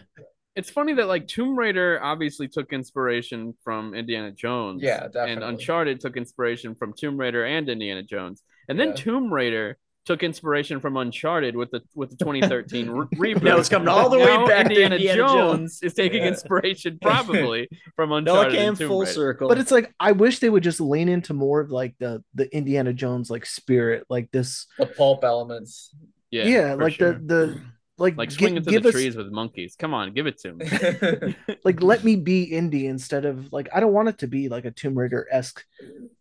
It's 0.55 0.69
funny 0.69 0.93
that 0.93 1.07
like 1.07 1.27
Tomb 1.27 1.57
Raider 1.59 1.99
obviously 2.01 2.47
took 2.47 2.71
inspiration 2.71 3.55
from 3.63 3.93
Indiana 3.93 4.31
Jones. 4.31 4.81
Yeah, 4.81 5.07
And. 5.13 5.43
Uncharted 5.43 5.99
took 5.99 6.15
inspiration 6.15 6.75
from 6.75 6.93
Tomb 6.93 7.17
Raider 7.17 7.43
and 7.43 7.67
Indiana 7.67 8.03
Jones. 8.03 8.41
And 8.69 8.79
then 8.79 8.89
Yeah. 8.89 8.93
Tomb 8.95 9.33
Raider 9.33 9.77
took 10.05 10.21
inspiration 10.23 10.79
from 10.79 10.97
Uncharted 10.97 11.55
with 11.55 11.71
the 11.71 11.81
with 11.95 12.11
the 12.11 12.15
2013 12.17 12.89
re- 12.89 13.07
reboot. 13.33 13.43
Now 13.43 13.57
it's 13.57 13.69
coming 13.69 13.87
all 13.87 14.09
the 14.09 14.17
way 14.19 14.25
Now 14.25 14.45
back 14.47 14.65
to 14.67 14.71
Indiana, 14.71 14.95
Indiana 14.95 15.17
Jones 15.27 15.79
is 15.81 15.93
taking 15.93 16.21
Yeah. 16.21 16.29
inspiration 16.29 16.99
probably 17.01 17.67
from 17.95 18.09
no, 18.09 18.15
Uncharted 18.17 18.53
came 18.53 18.69
and 18.69 18.77
Tomb 18.77 18.87
full 18.87 18.99
Raider. 19.01 19.11
circle. 19.11 19.49
But 19.49 19.57
it's 19.57 19.71
like 19.71 19.93
I 19.99 20.11
wish 20.13 20.39
they 20.39 20.49
would 20.49 20.63
just 20.63 20.79
lean 20.79 21.09
into 21.09 21.33
more 21.33 21.59
of 21.59 21.71
like 21.71 21.95
the 21.99 22.23
the 22.33 22.53
Indiana 22.55 22.93
Jones 22.93 23.29
like 23.29 23.45
spirit, 23.45 24.05
like 24.09 24.31
this. 24.31 24.67
The 24.77 24.85
pulp 24.85 25.23
elements. 25.23 25.93
Yeah, 26.31 26.45
Yeah, 26.45 26.73
like 26.75 26.93
sure. 26.95 27.13
the 27.13 27.19
the 27.19 27.61
like 27.97 28.17
like 28.17 28.29
gi- 28.29 28.35
swinging 28.35 28.63
through 28.63 28.79
the 28.79 28.89
us 28.89 28.93
trees 28.93 29.15
with 29.15 29.27
monkeys. 29.31 29.75
Come 29.77 29.93
on, 29.93 30.13
give 30.13 30.27
it 30.27 30.37
to 30.39 30.53
me. 30.53 31.35
like 31.63 31.81
let 31.81 32.03
me 32.03 32.15
be 32.15 32.49
indie 32.51 32.85
instead 32.85 33.25
of 33.25 33.51
like 33.53 33.69
I 33.73 33.79
don't 33.79 33.93
want 33.93 34.09
it 34.09 34.17
to 34.19 34.27
be 34.27 34.49
like 34.49 34.65
a 34.65 34.71
Tomb 34.71 34.97
Raider 34.97 35.27
esque 35.31 35.63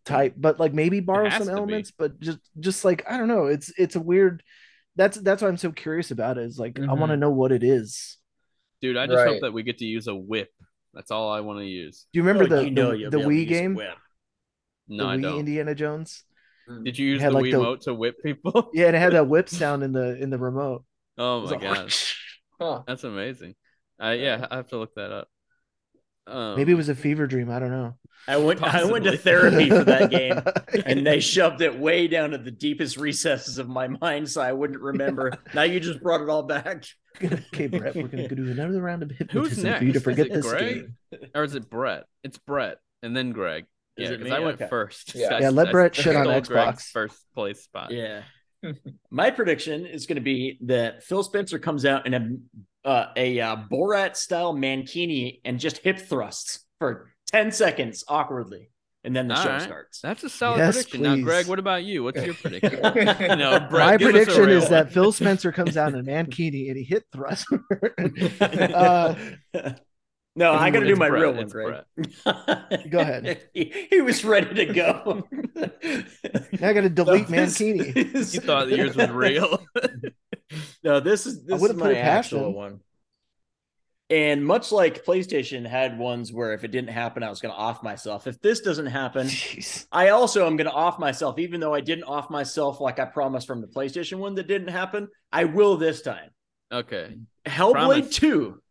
type, 0.05 0.33
but 0.37 0.59
like 0.59 0.73
maybe 0.73 0.99
borrow 1.01 1.29
some 1.29 1.39
to 1.39 1.45
be. 1.45 1.51
elements, 1.51 1.91
but 1.91 2.19
just 2.19 2.39
just 2.59 2.85
like 2.85 3.03
I 3.09 3.17
don't 3.17 3.27
know, 3.27 3.47
it's 3.47 3.71
it's 3.77 3.95
a 3.95 3.99
weird. 3.99 4.43
That's 4.95 5.17
that's 5.17 5.41
what 5.41 5.49
I'm 5.49 5.57
so 5.57 5.71
curious 5.71 6.11
about 6.11 6.37
is 6.37 6.57
like 6.57 6.79
I 6.79 6.85
want 6.85 6.99
to 6.99 7.05
mm-hmm. 7.05 7.19
know 7.19 7.31
what 7.31 7.51
it 7.51 7.63
is. 7.63 8.17
Dude, 8.81 8.95
I 8.95 9.07
just 9.07 9.17
Right. 9.17 9.27
hope 9.27 9.41
that 9.41 9.51
we 9.51 9.63
get 9.63 9.79
to 9.79 9.85
use 9.85 10.07
a 10.07 10.15
whip. 10.15 10.49
That's 10.93 11.11
all 11.11 11.29
I 11.29 11.41
want 11.41 11.59
to 11.59 11.65
use. 11.65 12.05
Do 12.13 12.19
you 12.19 12.23
remember 12.23 12.45
Oh, 12.45 12.57
the 12.57 12.63
you 12.63 12.71
know 12.71 12.91
the, 12.91 13.09
the 13.09 13.17
be 13.17 13.17
able 13.17 13.21
to 13.21 13.27
Wii 13.27 13.47
game? 13.47 13.75
Whip. 13.75 13.97
No, 14.87 15.03
the 15.07 15.09
I 15.09 15.17
Wii 15.17 15.21
don't. 15.21 15.39
Indiana 15.39 15.75
Jones. 15.75 16.23
Did 16.83 16.97
you 16.97 17.07
use 17.07 17.21
had, 17.21 17.31
the 17.31 17.35
like, 17.35 17.51
the- 17.51 17.57
Wiimote 17.57 17.81
to 17.81 17.93
whip 17.93 18.15
people? 18.23 18.69
Yeah, 18.73 18.87
and 18.87 18.95
it 18.95 18.99
had 18.99 19.13
that 19.13 19.27
whip 19.27 19.49
sound 19.49 19.83
in 19.83 19.91
the 19.91 20.17
in 20.21 20.29
the 20.29 20.37
remote. 20.39 20.85
Oh 21.17 21.41
my 21.41 21.51
like, 21.51 21.61
god, 21.61 21.93
Huh. 22.59 22.83
that's 22.87 23.03
amazing. 23.03 23.55
Uh, 24.01 24.09
yeah, 24.11 24.45
I 24.49 24.57
have 24.57 24.69
to 24.69 24.77
look 24.77 24.95
that 24.95 25.11
up. 25.11 25.27
Um, 26.27 26.55
Maybe 26.55 26.71
it 26.71 26.75
was 26.75 26.89
a 26.89 26.95
fever 26.95 27.27
dream. 27.27 27.51
I 27.51 27.59
don't 27.59 27.69
know. 27.69 27.93
I 28.27 28.37
went 28.37 28.63
I 28.63 28.83
went 28.85 29.05
to 29.05 29.15
therapy 29.17 29.69
for 29.69 29.83
that 29.83 30.09
game. 30.09 30.41
and 30.85 31.05
they 31.05 31.19
shoved 31.19 31.61
it 31.61 31.77
way 31.77 32.07
down 32.07 32.31
to 32.31 32.37
the 32.39 32.49
deepest 32.49 32.97
recesses 32.97 33.59
of 33.59 33.69
my 33.69 33.87
mind 33.87 34.29
so 34.29 34.41
I 34.41 34.51
wouldn't 34.51 34.81
remember. 34.81 35.31
now 35.53 35.61
you 35.63 35.79
just 35.79 36.01
brought 36.01 36.21
it 36.21 36.29
all 36.29 36.43
back. 36.43 36.85
okay, 37.23 37.67
Brett, 37.67 37.95
we're 37.95 38.07
gonna 38.07 38.27
go 38.27 38.35
do 38.35 38.49
another 38.49 38.81
round 38.81 39.03
of 39.03 39.11
Who's 39.11 39.19
hypnotism 39.19 39.73
for 39.77 39.83
you 39.83 39.93
to 39.93 39.99
forget 39.99 40.31
this 40.31 40.45
Greg? 40.45 40.91
game. 41.11 41.29
or 41.35 41.43
is 41.43 41.53
it 41.53 41.69
Brett? 41.69 42.05
It's 42.23 42.37
Brett 42.39 42.77
and 43.03 43.15
then 43.15 43.31
Greg. 43.31 43.65
Is 43.97 44.09
yeah, 44.09 44.17
because? 44.17 44.33
I 44.33 44.39
went 44.39 44.55
Okay. 44.61 44.69
first. 44.69 45.13
Yeah. 45.15 45.35
I- 45.35 45.39
Yeah, 45.41 45.49
let 45.51 45.67
I 45.67 45.71
Brett 45.71 45.95
shit 45.95 46.15
on 46.15 46.25
stole 46.25 46.41
Xbox. 46.41 46.47
Greg's 46.47 46.89
first 46.89 47.17
place 47.35 47.63
spot. 47.63 47.91
Yeah. 47.91 48.23
My 49.09 49.31
prediction 49.31 49.85
is 49.85 50.05
going 50.05 50.15
to 50.15 50.21
be 50.21 50.57
that 50.63 51.03
Phil 51.03 51.23
Spencer 51.23 51.59
comes 51.59 51.85
out 51.85 52.05
in 52.07 52.13
a 52.13 52.87
uh, 52.87 53.11
a 53.15 53.39
uh, 53.39 53.55
Borat 53.71 54.15
style 54.15 54.53
mankini 54.53 55.39
and 55.43 55.59
just 55.59 55.77
hip 55.79 55.99
thrusts 55.99 56.65
for 56.79 57.11
10 57.31 57.51
seconds 57.51 58.03
awkwardly. 58.07 58.69
And 59.03 59.15
then 59.15 59.27
the 59.27 59.35
All 59.35 59.43
show 59.43 59.49
right. 59.49 59.61
starts. 59.61 60.01
That's 60.01 60.23
a 60.23 60.29
solid 60.29 60.57
Yes, 60.57 60.75
prediction. 60.75 61.01
Now. 61.03 61.15
Greg, 61.17 61.45
what 61.45 61.59
about 61.59 61.83
you? 61.83 62.03
What's 62.03 62.23
your 62.23 62.33
prediction? 62.41 62.79
no, 62.81 63.59
Brett, 63.69 63.71
My 63.71 63.97
give 63.97 64.07
us 64.07 64.21
a 64.23 64.25
prediction 64.25 64.49
is 64.49 64.63
one. 64.63 64.71
that 64.71 64.91
Phil 64.91 65.11
Spencer 65.11 65.51
comes 65.51 65.77
out 65.77 65.93
in 65.93 65.99
a 65.99 66.03
mankini 66.03 66.69
and 66.69 66.77
he 66.77 66.83
hit 66.83 67.05
thrust. 67.13 67.45
uh, 68.41 69.13
no, 70.35 70.53
I 70.53 70.69
got 70.69 70.81
to 70.81 70.87
do 70.87 70.95
my 70.95 71.09
Brett, 71.09 71.21
real 71.21 71.31
one, 71.33 71.43
it's 71.43 71.53
Greg. 71.53 71.83
Go 72.89 72.99
ahead. 72.99 73.41
He, 73.53 73.87
he 73.89 74.01
was 74.01 74.23
ready 74.25 74.53
to 74.65 74.73
go. 74.73 75.27
now 76.59 76.69
I 76.69 76.73
got 76.73 76.81
to 76.81 76.89
delete 76.89 77.29
No, 77.29 77.45
this 77.45 77.57
mankini. 77.59 77.95
is- 78.15 78.33
You 78.33 78.41
thought 78.41 78.67
yours 78.69 78.95
was 78.95 79.09
real. 79.09 79.65
no, 80.83 80.99
this 80.99 81.25
is 81.25 81.43
this 81.45 81.55
is 81.55 81.61
wouldn't 81.61 81.79
put 81.79 81.93
my 81.93 81.97
it 81.97 82.01
actual 82.01 82.47
him. 82.49 82.53
one. 82.53 82.79
And 84.11 84.45
much 84.45 84.71
like 84.71 85.03
PlayStation 85.03 85.65
had 85.67 85.97
ones 85.97 86.31
where 86.31 86.53
if 86.53 86.63
it 86.63 86.67
didn't 86.69 86.91
happen, 86.91 87.23
I 87.23 87.29
was 87.31 87.41
going 87.41 87.51
to 87.53 87.57
off 87.59 87.81
myself. 87.81 88.27
If 88.27 88.39
this 88.39 88.59
doesn't 88.59 88.85
happen, 88.85 89.25
Jeez. 89.25 89.87
I 89.91 90.09
also 90.09 90.45
am 90.45 90.57
going 90.57 90.67
to 90.67 90.73
off 90.73 90.99
myself, 90.99 91.39
even 91.39 91.59
though 91.59 91.73
I 91.73 91.81
didn't 91.81 92.03
off 92.03 92.29
myself 92.29 92.79
like 92.79 92.99
I 92.99 93.05
promised 93.05 93.47
from 93.47 93.61
the 93.61 93.67
PlayStation 93.67 94.19
one 94.19 94.35
that 94.35 94.45
didn't 94.47 94.67
happen. 94.67 95.07
I 95.31 95.45
will 95.45 95.77
this 95.77 96.03
time. 96.03 96.29
okay. 96.71 97.17
Hellblade 97.47 97.71
Promise. 97.73 98.15
2 98.15 98.61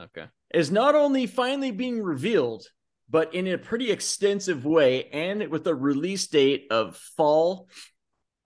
Okay. 0.00 0.24
Is 0.54 0.70
not 0.70 0.94
only 0.94 1.26
finally 1.26 1.70
being 1.70 2.02
revealed, 2.02 2.66
but 3.08 3.34
in 3.34 3.46
a 3.46 3.58
pretty 3.58 3.90
extensive 3.90 4.64
way 4.64 5.04
and 5.10 5.48
with 5.48 5.66
a 5.66 5.74
release 5.74 6.26
date 6.26 6.66
of 6.70 6.96
fall 7.16 7.68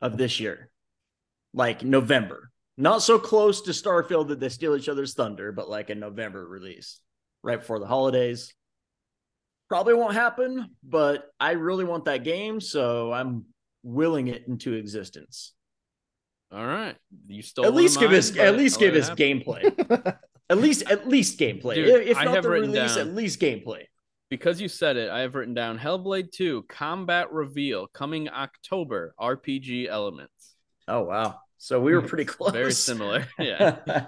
of 0.01 0.17
this 0.17 0.41
year, 0.41 0.71
like 1.55 1.85
November. 1.85 2.51
Not 2.77 3.03
so 3.03 3.19
close 3.19 3.63
to 3.63 3.71
Starfield 3.71 4.29
that 4.29 4.41
they 4.41 4.49
steal 4.49 4.77
each 4.77 4.89
other's 4.89 5.15
thunder, 5.15 5.53
but 5.53 5.71
like 5.71 5.89
a 5.89 5.95
November 5.95 6.47
release 6.47 7.01
right 7.43 7.61
before 7.61 7.79
the 7.79 7.87
holidays. 7.87 8.53
Probably 9.69 9.95
won't 9.95 10.15
happen, 10.15 10.71
but 10.83 11.31
I 11.41 11.53
really 11.53 11.85
want 11.85 12.05
that 12.05 12.25
game, 12.25 12.61
so 12.61 13.13
I'm 13.13 13.47
willing 13.83 14.29
it 14.29 14.47
into 14.47 14.75
existence. 14.75 15.55
All 16.53 16.65
right. 16.65 16.97
You 17.27 17.43
stole 17.43 17.65
at 17.67 17.75
least 17.75 17.99
give 17.99 18.11
mine, 18.11 18.19
us 18.19 18.37
at 18.37 18.57
least 18.57 18.79
give 18.79 18.95
let 18.95 19.03
us 19.03 19.11
gameplay. 19.11 20.17
at 20.49 20.59
least 20.59 20.91
at 20.91 21.09
least 21.09 21.39
gameplay. 21.39 21.75
Dude, 21.75 22.07
if 22.07 22.17
I 22.17 22.25
not 22.25 22.43
the 22.43 22.51
release, 22.51 22.95
down- 22.95 23.09
at 23.09 23.15
least 23.15 23.41
gameplay. 23.41 23.85
Because 24.29 24.61
you 24.61 24.67
said 24.69 24.97
it, 24.97 25.09
I 25.09 25.21
have 25.21 25.37
written 25.37 25.55
down 25.55 25.79
Hellblade 25.79 26.33
2 26.33 26.65
Combat 26.69 27.31
Reveal 27.31 27.87
coming 27.87 28.29
October 28.29 29.15
RPG 29.21 29.87
elements. 29.87 30.57
Oh 30.89 31.03
wow. 31.03 31.39
So 31.59 31.81
we 31.81 31.95
were 31.95 32.03
pretty 32.09 32.25
close. 32.25 32.53
Very 32.53 32.73
similar. 32.73 33.27
Yeah. 33.39 34.07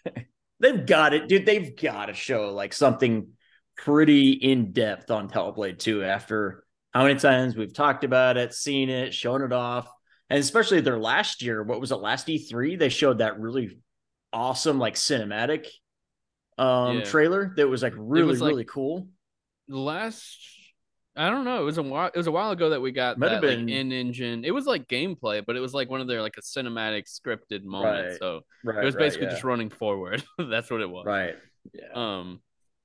they've 0.60 0.86
got 0.86 1.12
it, 1.12 1.28
dude. 1.28 1.46
They've 1.46 1.76
got 1.76 2.06
to 2.06 2.14
show 2.14 2.52
like 2.52 2.72
something 2.72 3.28
pretty 3.76 4.32
in 4.32 4.72
depth 4.72 5.10
on 5.10 5.28
Hellblade 5.28 5.78
2 5.78 6.02
after 6.02 6.64
how 6.92 7.04
many 7.04 7.18
times 7.18 7.54
we've 7.54 7.74
talked 7.74 8.04
about 8.04 8.36
it, 8.36 8.54
seen 8.54 8.88
it, 8.88 9.12
shown 9.12 9.42
it 9.42 9.52
off. 9.52 9.88
And 10.30 10.40
especially 10.40 10.80
their 10.80 10.98
last 10.98 11.42
year, 11.42 11.62
what 11.62 11.80
was 11.80 11.92
it, 11.92 11.96
last 11.96 12.26
E3? 12.26 12.78
They 12.78 12.88
showed 12.88 13.18
that 13.18 13.38
really 13.38 13.78
awesome, 14.32 14.78
like 14.78 14.94
cinematic 14.94 15.66
um 16.58 16.98
Yeah. 16.98 17.04
trailer 17.04 17.52
that 17.56 17.68
was 17.68 17.82
like 17.82 17.94
really, 17.96 18.26
was, 18.26 18.40
like, 18.40 18.50
really 18.50 18.64
cool. 18.64 19.08
The 19.68 19.78
last 19.78 20.38
I 21.16 21.30
don't 21.30 21.44
know. 21.44 21.60
It 21.60 21.64
was 21.64 21.78
a 21.78 21.82
while. 21.82 22.06
It 22.06 22.16
was 22.16 22.28
a 22.28 22.30
while 22.30 22.52
ago 22.52 22.70
that 22.70 22.80
we 22.80 22.92
got 22.92 23.18
Might 23.18 23.30
that 23.30 23.42
like, 23.42 23.58
in 23.58 23.90
engine. 23.90 24.44
It 24.44 24.52
was 24.52 24.66
like 24.66 24.86
gameplay, 24.86 25.44
but 25.44 25.56
it 25.56 25.60
was 25.60 25.74
like 25.74 25.90
one 25.90 26.00
of 26.00 26.06
their 26.06 26.22
like 26.22 26.36
a 26.38 26.40
cinematic 26.40 27.06
scripted 27.08 27.64
moment. 27.64 28.10
Right. 28.10 28.18
So 28.20 28.42
Right. 28.62 28.82
it 28.82 28.84
was 28.84 28.94
right, 28.94 29.00
basically 29.02 29.26
yeah. 29.26 29.32
just 29.32 29.42
running 29.42 29.68
forward. 29.68 30.22
That's 30.38 30.70
what 30.70 30.80
it 30.80 30.88
was. 30.88 31.06
right. 31.06 31.34
Yeah. 31.72 31.88
Um, 31.92 32.40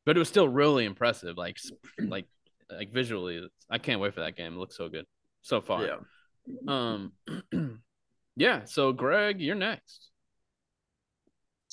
but 0.05 0.15
it 0.15 0.19
was 0.19 0.29
still 0.29 0.49
really 0.49 0.85
impressive. 0.85 1.37
Like, 1.37 1.57
like, 1.99 2.25
like 2.71 2.91
visually, 2.91 3.47
I 3.69 3.77
can't 3.77 4.01
wait 4.01 4.15
for 4.15 4.21
that 4.21 4.35
game. 4.35 4.53
It 4.53 4.57
looks 4.57 4.77
so 4.77 4.89
good 4.89 5.05
so 5.43 5.61
far. 5.61 5.85
yeah. 5.85 5.97
Um, 6.67 7.11
yeah. 8.35 8.63
So 8.65 8.93
Greg, 8.93 9.41
you're 9.41 9.55
next. 9.55 10.09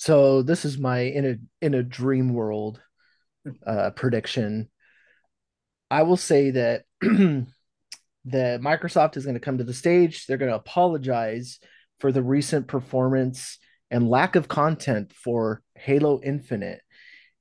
So 0.00 0.40
this 0.40 0.64
is 0.64 0.78
my 0.78 1.00
in 1.00 1.26
a 1.26 1.36
in 1.66 1.74
a 1.74 1.82
dream 1.82 2.32
world 2.32 2.80
uh 3.66 3.90
prediction. 3.90 4.70
I 5.90 6.04
will 6.04 6.16
say 6.16 6.52
that 6.52 6.84
that 7.02 8.62
Microsoft 8.62 9.18
is 9.18 9.24
going 9.24 9.34
to 9.34 9.40
come 9.40 9.58
to 9.58 9.64
the 9.64 9.74
stage. 9.74 10.24
They're 10.24 10.38
going 10.38 10.52
to 10.52 10.56
apologize 10.56 11.58
for 11.98 12.12
the 12.12 12.22
recent 12.22 12.66
performance 12.66 13.58
and 13.90 14.08
lack 14.08 14.36
of 14.36 14.48
content 14.48 15.12
for 15.12 15.60
Halo 15.74 16.18
Infinite. 16.22 16.80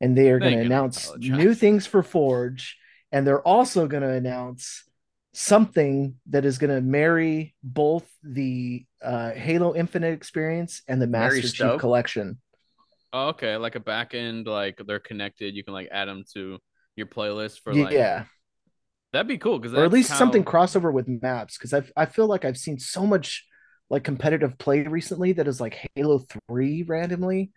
And 0.01 0.17
they 0.17 0.29
are 0.29 0.39
going 0.39 0.57
to 0.57 0.65
announce 0.65 1.05
apologize. 1.05 1.37
new 1.37 1.53
things 1.53 1.87
for 1.87 2.03
Forge. 2.03 2.77
And 3.13 3.25
they're 3.25 3.41
also 3.41 3.87
going 3.87 4.03
to 4.03 4.09
announce 4.09 4.83
something 5.31 6.15
that 6.31 6.43
is 6.43 6.57
going 6.57 6.75
to 6.75 6.81
marry 6.81 7.55
both 7.63 8.05
the 8.21 8.85
uh, 9.01 9.31
Halo 9.31 9.75
Infinite 9.75 10.11
experience 10.11 10.81
and 10.89 11.01
the 11.01 11.07
Master 11.07 11.47
Chief 11.47 11.79
Collection. 11.79 12.37
Oh, 13.11 13.29
okay, 13.29 13.57
like 13.57 13.75
a 13.75 13.79
back 13.79 14.13
end, 14.13 14.47
like 14.47 14.79
they're 14.85 14.99
connected. 14.99 15.55
You 15.55 15.63
can 15.63 15.73
like 15.73 15.89
add 15.91 16.07
them 16.07 16.23
to 16.33 16.59
your 16.95 17.07
playlist 17.07 17.61
for 17.61 17.73
like 17.73 17.93
yeah. 17.93 18.25
That'd 19.11 19.27
be 19.27 19.39
cool 19.39 19.57
because 19.57 19.73
or 19.73 19.83
at 19.83 19.91
least 19.91 20.15
something 20.15 20.43
crossover 20.43 20.93
with 20.93 21.07
maps 21.07 21.57
because 21.57 21.73
I 21.73 21.83
I 21.97 22.05
feel 22.05 22.27
like 22.27 22.45
I've 22.45 22.57
seen 22.57 22.77
so 22.77 23.07
much 23.07 23.43
like 23.89 24.03
competitive 24.03 24.57
play 24.59 24.83
recently 24.83 25.31
that 25.33 25.47
is 25.47 25.59
like 25.59 25.87
Halo 25.95 26.23
3 26.47 26.83
randomly 26.83 27.51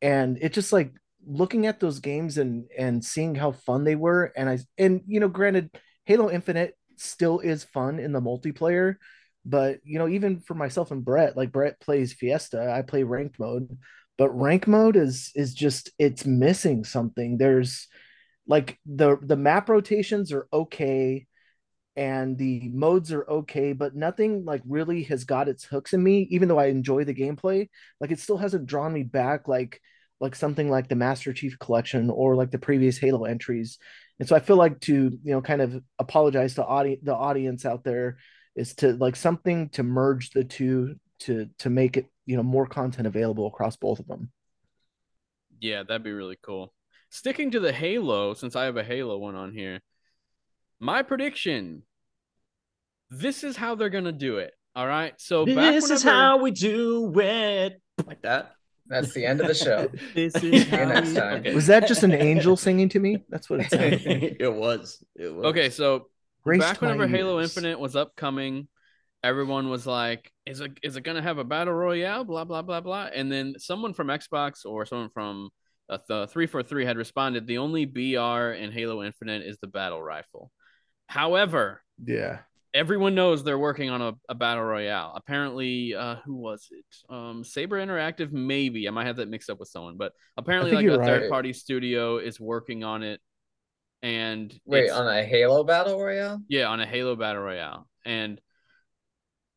and 0.00 0.38
it 0.40 0.52
just 0.52 0.72
like 0.72 0.92
looking 1.26 1.66
at 1.66 1.80
those 1.80 2.00
games 2.00 2.38
and 2.38 2.64
and 2.78 3.04
seeing 3.04 3.34
how 3.34 3.52
fun 3.52 3.84
they 3.84 3.94
were 3.94 4.32
and 4.36 4.48
I 4.48 4.58
and 4.78 5.02
you 5.06 5.20
know 5.20 5.28
granted 5.28 5.70
Halo 6.04 6.30
Infinite 6.30 6.74
still 6.96 7.40
is 7.40 7.64
fun 7.64 7.98
in 7.98 8.12
the 8.12 8.22
multiplayer 8.22 8.96
but 9.44 9.80
you 9.84 9.98
know 9.98 10.08
even 10.08 10.40
for 10.40 10.54
myself 10.54 10.92
and 10.92 11.04
Brett 11.04 11.36
like 11.36 11.52
Brett 11.52 11.78
plays 11.80 12.14
Fiesta 12.14 12.72
I 12.72 12.80
play 12.82 13.02
ranked 13.02 13.38
mode 13.38 13.76
but 14.18 14.30
rank 14.30 14.66
mode 14.66 14.96
is 14.96 15.32
is 15.34 15.54
just 15.54 15.90
it's 15.98 16.24
missing 16.26 16.84
something. 16.84 17.38
There's 17.38 17.88
like 18.46 18.78
the 18.86 19.18
the 19.22 19.36
map 19.36 19.68
rotations 19.68 20.32
are 20.32 20.48
okay 20.52 21.26
and 21.96 22.36
the 22.38 22.68
modes 22.74 23.12
are 23.12 23.28
okay 23.28 23.72
but 23.72 23.94
nothing 23.96 24.44
like 24.44 24.62
really 24.68 25.02
has 25.04 25.24
got 25.24 25.48
its 25.48 25.64
hooks 25.64 25.94
in 25.94 26.02
me 26.02 26.28
even 26.30 26.48
though 26.48 26.58
i 26.58 26.66
enjoy 26.66 27.04
the 27.04 27.14
gameplay. 27.14 27.68
Like 28.00 28.10
it 28.10 28.20
still 28.20 28.38
hasn't 28.38 28.66
drawn 28.66 28.92
me 28.92 29.02
back 29.02 29.48
like 29.48 29.80
like 30.20 30.34
something 30.34 30.70
like 30.70 30.88
the 30.88 30.96
master 30.96 31.32
chief 31.32 31.58
collection 31.58 32.10
or 32.10 32.36
like 32.36 32.50
the 32.50 32.58
previous 32.58 32.98
halo 32.98 33.24
entries. 33.24 33.78
And 34.18 34.28
so 34.28 34.36
i 34.36 34.40
feel 34.40 34.56
like 34.56 34.80
to 34.82 34.94
you 34.94 35.32
know 35.32 35.42
kind 35.42 35.62
of 35.62 35.82
apologize 35.98 36.54
to 36.54 36.64
audi- 36.64 37.00
the 37.02 37.14
audience 37.14 37.64
out 37.66 37.84
there 37.84 38.18
is 38.54 38.74
to 38.76 38.94
like 38.94 39.16
something 39.16 39.68
to 39.70 39.82
merge 39.82 40.30
the 40.30 40.44
two 40.44 40.96
to 41.20 41.48
to 41.58 41.70
make 41.70 41.96
it 41.96 42.06
you 42.24 42.36
know 42.36 42.42
more 42.42 42.66
content 42.66 43.06
available 43.06 43.46
across 43.46 43.76
both 43.76 43.98
of 43.98 44.06
them. 44.06 44.30
Yeah 45.60 45.82
that'd 45.82 46.02
be 46.02 46.12
really 46.12 46.38
cool. 46.42 46.72
Sticking 47.10 47.50
to 47.52 47.60
the 47.60 47.72
halo 47.72 48.34
since 48.34 48.56
i 48.56 48.64
have 48.64 48.76
a 48.76 48.84
halo 48.84 49.16
one 49.16 49.36
on 49.36 49.52
here 49.52 49.80
my 50.80 51.02
prediction 51.02 51.82
this 53.10 53.44
is 53.44 53.56
how 53.56 53.74
they're 53.74 53.88
gonna 53.88 54.12
do 54.12 54.38
it 54.38 54.52
all 54.76 54.86
right? 54.86 55.14
So 55.18 55.46
this 55.46 55.84
is 55.90 56.04
whenever... 56.04 56.10
how 56.10 56.36
we 56.36 56.50
do 56.50 57.18
it. 57.18 57.80
Like 58.06 58.20
that? 58.22 58.52
That's 58.86 59.14
the 59.14 59.24
end 59.24 59.40
of 59.40 59.48
the 59.48 59.54
show. 59.54 59.90
This 60.14 60.34
is 60.36 60.68
how 60.68 60.84
next 60.84 61.14
time. 61.14 61.38
Okay. 61.38 61.54
was 61.54 61.66
that 61.68 61.88
just 61.88 62.02
an 62.02 62.12
angel 62.12 62.56
singing 62.56 62.90
to 62.90 63.00
me? 63.00 63.24
That's 63.30 63.48
what 63.48 63.60
it 63.60 63.70
sounded 63.70 64.36
it 64.38 64.52
was. 64.52 65.02
It 65.16 65.34
was. 65.34 65.46
Okay 65.46 65.70
so 65.70 66.08
Graced 66.44 66.60
back 66.60 66.80
whenever 66.82 67.08
my 67.08 67.16
halo 67.16 67.40
infinite 67.40 67.80
was 67.80 67.96
upcoming 67.96 68.68
everyone 69.26 69.68
was 69.68 69.86
like 69.86 70.30
is 70.46 70.60
it 70.60 70.78
is 70.82 70.96
it 70.96 71.02
gonna 71.02 71.22
have 71.22 71.38
a 71.38 71.44
battle 71.44 71.74
royale? 71.74 72.24
Blah 72.24 72.44
blah 72.44 72.62
blah 72.62 72.80
blah. 72.80 73.08
And 73.12 73.30
then 73.30 73.54
someone 73.58 73.92
from 73.92 74.08
xbox 74.08 74.64
or 74.64 74.86
someone 74.86 75.10
from 75.10 75.50
uh, 75.90 75.98
the 76.08 76.26
343 76.28 76.84
had 76.84 76.96
responded 76.96 77.46
the 77.46 77.58
only 77.58 77.84
br 77.84 78.00
in 78.52 78.72
halo 78.72 79.02
infinite 79.02 79.42
is 79.42 79.58
the 79.58 79.66
battle 79.66 80.02
rifle. 80.02 80.50
However 81.08 81.82
yeah. 82.04 82.38
everyone 82.74 83.14
knows 83.14 83.42
they're 83.42 83.58
working 83.58 83.90
on 83.90 84.02
a, 84.02 84.12
a 84.28 84.34
battle 84.34 84.64
royale. 84.64 85.12
Apparently 85.16 85.94
uh 85.94 86.16
who 86.24 86.36
was 86.36 86.68
it? 86.70 87.12
Um 87.12 87.42
saber 87.44 87.84
interactive 87.84 88.30
maybe. 88.32 88.86
I 88.86 88.92
might 88.92 89.06
have 89.06 89.16
that 89.16 89.28
mixed 89.28 89.50
up 89.50 89.58
with 89.58 89.68
someone 89.68 89.96
but 89.96 90.12
apparently 90.36 90.72
like 90.72 90.86
a 90.86 90.98
right. 90.98 91.06
third 91.06 91.30
party 91.30 91.52
studio 91.52 92.18
is 92.18 92.38
working 92.38 92.84
on 92.84 93.02
it. 93.02 93.20
And 94.02 94.56
Wait, 94.66 94.90
on 94.90 95.08
a 95.08 95.24
Halo 95.24 95.64
battle 95.64 96.00
royale? 96.00 96.40
yeah 96.48 96.66
on 96.66 96.80
a 96.80 96.86
halo 96.86 97.16
battle 97.16 97.42
royale. 97.42 97.88
And 98.04 98.40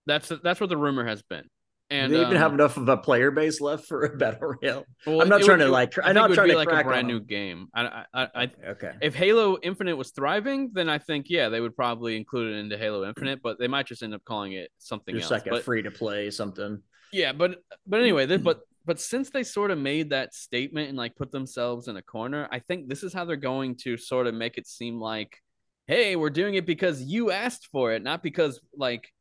that's 0.10 0.32
that's 0.44 0.60
what 0.60 0.70
the 0.70 0.78
rumor 0.78 1.06
has 1.06 1.22
been. 1.22 1.46
And 1.92 2.12
do 2.12 2.18
they 2.18 2.22
even 2.22 2.36
um, 2.36 2.42
have 2.42 2.54
enough 2.54 2.78
of 2.78 2.88
a 2.88 2.98
player 2.98 3.32
base 3.32 3.60
left 3.62 3.88
for 3.88 4.04
a 4.06 4.16
battle 4.16 4.56
royale? 4.62 4.86
Well, 5.08 5.22
I'm 5.22 5.30
not 5.30 5.42
trying 5.42 5.58
would- 5.58 5.66
to, 5.66 5.72
like, 5.72 5.94
I'm 6.04 6.14
not 6.14 6.32
trying 6.34 6.48
be 6.48 6.52
to 6.52 6.58
like 6.58 6.72
a 6.72 6.84
brand 6.84 7.08
new 7.08 7.20
game. 7.20 7.68
I, 7.74 8.06
I, 8.14 8.28
I, 8.36 8.50
okay. 8.70 8.94
if 9.02 9.16
Halo 9.16 9.58
Infinite 9.64 9.96
was 9.96 10.12
thriving, 10.12 10.70
then 10.74 10.88
I 10.88 11.00
think 11.00 11.28
yeah 11.30 11.50
they 11.50 11.60
would 11.62 11.76
probably 11.76 12.16
include 12.16 12.54
it 12.54 12.60
into 12.60 12.78
Halo 12.78 13.08
Infinite, 13.08 13.42
but 13.42 13.58
they 13.60 13.68
might 13.68 13.88
just 13.88 14.04
end 14.04 14.14
up 14.14 14.24
calling 14.24 14.54
it 14.54 14.70
something 14.78 15.16
just 15.16 15.32
else. 15.32 15.46
like 15.46 15.54
a 15.54 15.62
free 15.62 15.82
to 15.82 15.92
play 15.92 16.30
something. 16.30 16.82
Yeah, 17.12 17.34
but 17.34 17.64
but 17.88 18.02
anyway, 18.02 18.38
but 18.38 18.62
but 18.86 19.00
since 19.00 19.32
they 19.32 19.44
sort 19.44 19.72
of 19.72 19.78
made 19.78 20.12
that 20.12 20.34
statement 20.34 20.90
and 20.90 20.98
like 20.98 21.16
put 21.16 21.32
themselves 21.32 21.88
in 21.88 21.98
a 21.98 22.02
corner, 22.02 22.48
I 22.52 22.60
think 22.60 22.88
this 22.88 23.04
is 23.04 23.14
how 23.14 23.26
they're 23.26 23.36
going 23.36 23.76
to 23.78 23.98
sort 23.98 24.28
of 24.28 24.36
make 24.36 24.58
it 24.58 24.68
seem 24.68 25.00
like, 25.00 25.38
hey, 25.88 26.16
we're 26.16 26.30
doing 26.30 26.54
it 26.54 26.68
because 26.68 27.02
you 27.02 27.32
asked 27.32 27.68
for 27.72 27.94
it, 27.94 28.04
not 28.04 28.22
because 28.22 28.60
like 28.76 29.12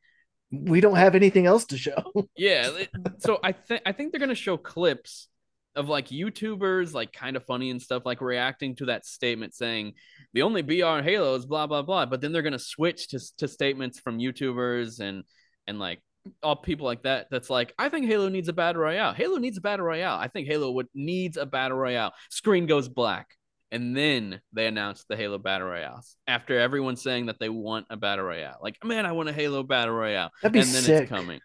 we 0.51 0.81
don't 0.81 0.97
have 0.97 1.15
anything 1.15 1.47
else 1.47 1.67
to 1.67 1.77
show 1.77 2.03
yeah. 2.37 2.71
it- 2.77 2.89
so 3.19 3.39
I 3.43 3.53
think 3.53 3.83
I 3.85 3.93
think 3.93 4.13
they're 4.13 4.21
gonna 4.21 4.35
show 4.35 4.57
clips 4.57 5.29
of 5.77 5.89
like 5.89 6.09
YouTubers 6.09 6.93
like 6.93 7.13
Kinda 7.13 7.41
Funny 7.41 7.71
and 7.71 7.81
stuff 7.81 8.05
like 8.05 8.21
reacting 8.21 8.75
to 8.77 8.87
that 8.87 9.05
statement 9.07 9.55
saying 9.55 9.93
the 10.33 10.43
only 10.43 10.63
BR 10.63 10.99
in 10.99 11.05
Halo 11.05 11.35
is 11.35 11.47
blah 11.47 11.67
blah 11.67 11.83
blah, 11.83 12.07
but 12.07 12.21
then 12.21 12.33
they're 12.33 12.43
gonna 12.43 12.59
switch 12.59 13.09
to 13.09 13.21
to 13.39 13.47
statements 13.49 14.01
from 14.01 14.19
YouTubers 14.19 15.01
and 15.01 15.25
and 15.67 15.79
like 15.79 16.01
all 16.43 16.57
people 16.57 16.85
like 16.87 17.03
that. 17.05 17.29
That's 17.31 17.49
like 17.51 17.73
I 17.79 17.89
think 17.89 18.07
Halo 18.07 18.29
needs 18.29 18.49
a 18.49 18.53
battle 18.53 18.83
royale. 18.83 19.13
Halo 19.13 19.39
needs 19.39 19.59
a 19.59 19.61
battle 19.61 19.87
royale. 19.87 20.19
I 20.19 20.29
think 20.29 20.49
Halo 20.49 20.71
would 20.73 20.89
needs 20.95 21.37
a 21.37 21.47
battle 21.47 21.77
royale. 21.79 22.13
Screen 22.31 22.67
goes 22.67 22.89
black. 22.89 23.29
And 23.71 23.95
then 23.97 24.41
they 24.53 24.67
announced 24.67 25.07
the 25.09 25.17
Halo 25.17 25.37
Battle 25.39 25.69
Royale 25.69 26.03
after 26.27 26.59
everyone 26.59 26.97
saying 26.97 27.27
that 27.27 27.39
they 27.39 27.51
want 27.51 27.87
a 27.91 27.97
Battle 27.97 28.25
Royale. 28.25 28.59
Like, 28.63 28.83
man, 28.83 29.05
I 29.05 29.13
want 29.13 29.29
a 29.29 29.33
Halo 29.33 29.63
Battle 29.63 29.95
Royale. 29.95 30.31
That'd 30.43 30.55
be 30.55 30.61
and 30.61 30.69
then 30.69 30.83
sick. 30.83 31.03
it's 31.03 31.09
coming. 31.11 31.41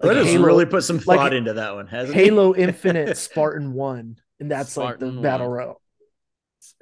Like 0.00 0.08
Let 0.08 0.16
us 0.18 0.26
Halo- 0.28 0.46
really 0.46 0.66
put 0.66 0.84
some 0.84 1.00
like 1.06 1.18
thought 1.18 1.34
into 1.34 1.54
that 1.54 1.74
one 1.74 1.86
hasn't 1.86 2.16
he? 2.16 2.24
Halo 2.24 2.54
Infinite 2.56 3.16
Spartan 3.16 3.72
One, 3.72 4.16
and 4.40 4.50
that's 4.50 4.76
like 4.76 4.96
Spartan 4.96 5.16
the 5.16 5.22
battle 5.22 5.48
royale. 5.48 5.80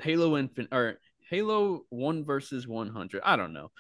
Halo 0.02 0.36
Infinite 0.36 0.72
or 0.72 0.98
Halo 1.30 1.84
One 1.90 2.24
versus 2.24 2.66
One 2.66 2.88
Hundred. 2.88 3.22
I 3.24 3.36
don't 3.36 3.52
know. 3.52 3.70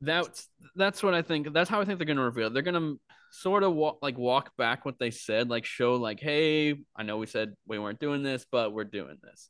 That's 0.00 0.48
that's 0.76 1.02
what 1.02 1.14
I 1.14 1.22
think. 1.22 1.52
That's 1.52 1.70
how 1.70 1.80
I 1.80 1.84
think 1.84 1.98
they're 1.98 2.06
gonna 2.06 2.22
reveal. 2.22 2.50
They're 2.50 2.62
gonna 2.62 2.94
sort 3.30 3.62
of 3.62 3.74
walk 3.74 3.98
like 4.02 4.18
walk 4.18 4.52
back 4.56 4.84
what 4.84 4.98
they 4.98 5.10
said, 5.10 5.48
like 5.48 5.64
show 5.64 5.94
like, 5.94 6.20
hey, 6.20 6.74
I 6.96 7.02
know 7.02 7.16
we 7.18 7.26
said 7.26 7.54
we 7.66 7.78
weren't 7.78 8.00
doing 8.00 8.22
this, 8.22 8.46
but 8.50 8.72
we're 8.72 8.84
doing 8.84 9.16
this. 9.22 9.48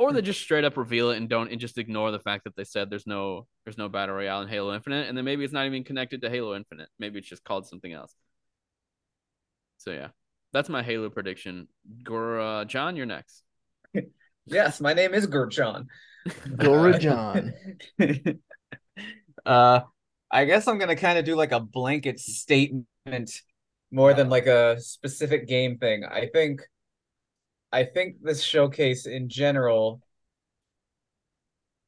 Or 0.00 0.14
they 0.14 0.22
just 0.22 0.40
straight 0.40 0.64
up 0.64 0.78
reveal 0.78 1.10
it 1.10 1.18
and 1.18 1.28
don't 1.28 1.52
and 1.52 1.60
just 1.60 1.76
ignore 1.76 2.10
the 2.10 2.18
fact 2.18 2.44
that 2.44 2.56
they 2.56 2.64
said 2.64 2.88
there's 2.88 3.06
no 3.06 3.46
there's 3.64 3.76
no 3.76 3.90
battle 3.90 4.14
royale 4.14 4.40
in 4.40 4.48
Halo 4.48 4.74
Infinite, 4.74 5.08
and 5.08 5.16
then 5.16 5.26
maybe 5.26 5.44
it's 5.44 5.52
not 5.52 5.66
even 5.66 5.84
connected 5.84 6.22
to 6.22 6.30
Halo 6.30 6.56
Infinite. 6.56 6.88
Maybe 6.98 7.18
it's 7.18 7.28
just 7.28 7.44
called 7.44 7.66
something 7.66 7.92
else. 7.92 8.14
So 9.76 9.90
yeah, 9.90 10.08
that's 10.54 10.70
my 10.70 10.82
Halo 10.82 11.10
prediction. 11.10 11.68
Gor, 12.02 12.40
uh, 12.40 12.64
John, 12.64 12.96
you're 12.96 13.04
next. 13.04 13.42
Yes, 14.46 14.80
my 14.80 14.94
name 14.94 15.14
is 15.14 15.26
Gurchan. 15.28 15.86
Gora 16.56 16.98
John. 16.98 17.52
uh 19.46 19.80
I 20.32 20.44
guess 20.44 20.66
I'm 20.66 20.78
gonna 20.78 20.96
kind 20.96 21.18
of 21.18 21.24
do 21.24 21.36
like 21.36 21.52
a 21.52 21.60
blanket 21.60 22.18
statement 22.18 22.86
more 23.90 24.14
than 24.14 24.28
like 24.28 24.46
a 24.46 24.80
specific 24.80 25.46
game 25.46 25.78
thing. 25.78 26.04
I 26.04 26.26
think 26.32 26.62
I 27.72 27.84
think 27.84 28.16
this 28.22 28.42
showcase 28.42 29.06
in 29.06 29.28
general 29.28 30.00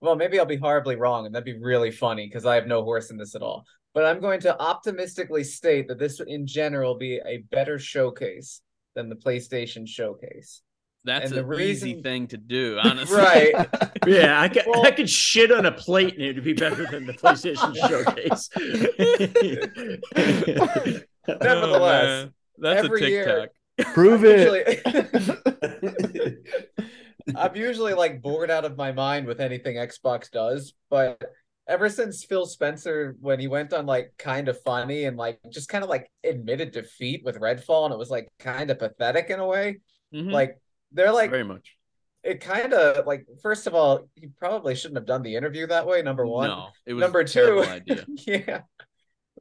well, 0.01 0.17
maybe 0.17 0.39
I'll 0.41 0.47
be 0.47 0.57
horribly 0.57 0.97
wrong 0.97 1.27
and 1.27 1.35
that'd 1.35 1.45
be 1.45 1.57
really 1.59 1.93
funny 1.93 2.27
because 2.27 2.45
I 2.45 2.57
have 2.57 2.67
no 2.67 2.83
horse 2.83 3.11
in 3.13 3.17
this 3.17 3.37
at 3.37 3.43
all. 3.43 3.65
But 3.95 4.05
I'm 4.05 4.19
going 4.21 4.41
to 4.41 4.61
optimistically 4.61 5.45
state 5.45 5.87
that 5.89 5.99
this 6.01 6.19
in 6.21 6.45
general 6.45 6.97
be 6.97 7.21
a 7.25 7.45
better 7.53 7.79
showcase 7.79 8.63
than 8.97 9.09
the 9.09 9.15
PlayStation 9.15 9.87
showcase. 9.87 10.63
That's 11.05 11.31
And 11.31 11.39
the 11.39 11.49
an 11.49 11.61
easy 11.61 12.03
thing 12.03 12.27
to 12.29 12.37
do, 12.37 12.79
honestly. 12.83 13.17
Right. 13.17 13.55
Yeah, 14.05 14.41
I 14.41 14.49
could, 14.49 14.65
Well- 14.67 14.85
I 14.85 14.91
could 14.91 15.09
shit 15.09 15.53
on 15.53 15.65
a 15.67 15.71
plate 15.71 16.15
and 16.15 16.23
it'd 16.25 16.43
be 16.43 16.55
better 16.55 16.85
than 16.91 17.07
the 17.07 17.13
PlayStation 17.13 17.73
Showcase. 17.89 18.49
Nevertheless, 21.29 22.27
Oh, 22.27 22.31
that's 22.59 22.85
every 22.85 23.05
a 23.05 23.09
year- 23.09 23.25
TikTok. 23.25 23.49
Prove 23.95 24.25
it. 24.25 24.83
usually- 24.85 26.37
I'm 27.37 27.55
usually 27.57 27.95
like 27.95 28.21
bored 28.21 28.51
out 28.51 28.65
of 28.65 28.77
my 28.77 28.93
mind 28.93 29.27
with 29.27 29.41
anything 29.41 29.77
Xbox 29.77 30.31
does, 30.31 30.75
but 30.91 31.23
ever 31.69 31.89
since 31.89 32.25
Phil 32.25 32.47
Spencer, 32.47 33.17
when 33.21 33.39
he 33.39 33.47
went 33.47 33.73
on 33.73 33.87
like 33.87 34.13
Kinda 34.19 34.53
Funny 34.55 35.05
and 35.05 35.17
like 35.17 35.39
just 35.51 35.69
kind 35.69 35.85
of 35.85 35.91
like 35.91 36.11
admitted 36.25 36.73
defeat 36.73 37.23
with 37.25 37.39
Redfall, 37.41 37.85
and 37.85 37.95
it 37.95 37.99
was 37.99 38.11
like 38.11 38.29
kind 38.39 38.71
of 38.71 38.79
pathetic 38.81 39.31
in 39.31 39.39
a 39.39 39.47
way. 39.47 39.79
Mhm. 40.13 40.33
Like 40.33 40.59
they're 40.91 41.13
like 41.13 41.31
very 41.31 41.45
much. 41.45 41.77
it 42.25 42.41
kind 42.41 42.75
of 42.75 43.07
like 43.07 43.25
first 43.41 43.67
of 43.69 43.75
all, 43.75 44.09
he 44.17 44.27
probably 44.39 44.75
shouldn't 44.75 44.99
have 44.99 45.07
done 45.07 45.23
the 45.23 45.37
interview 45.37 45.67
that 45.69 45.87
way. 45.87 46.03
Number 46.03 46.27
one, 46.27 46.49
No, 46.49 46.69
it 46.87 46.95
was 46.95 47.03
number 47.03 47.21
a 47.21 47.25
terrible 47.25 47.63
two, 47.65 47.71
idea. 47.71 48.05
yeah, 48.27 48.61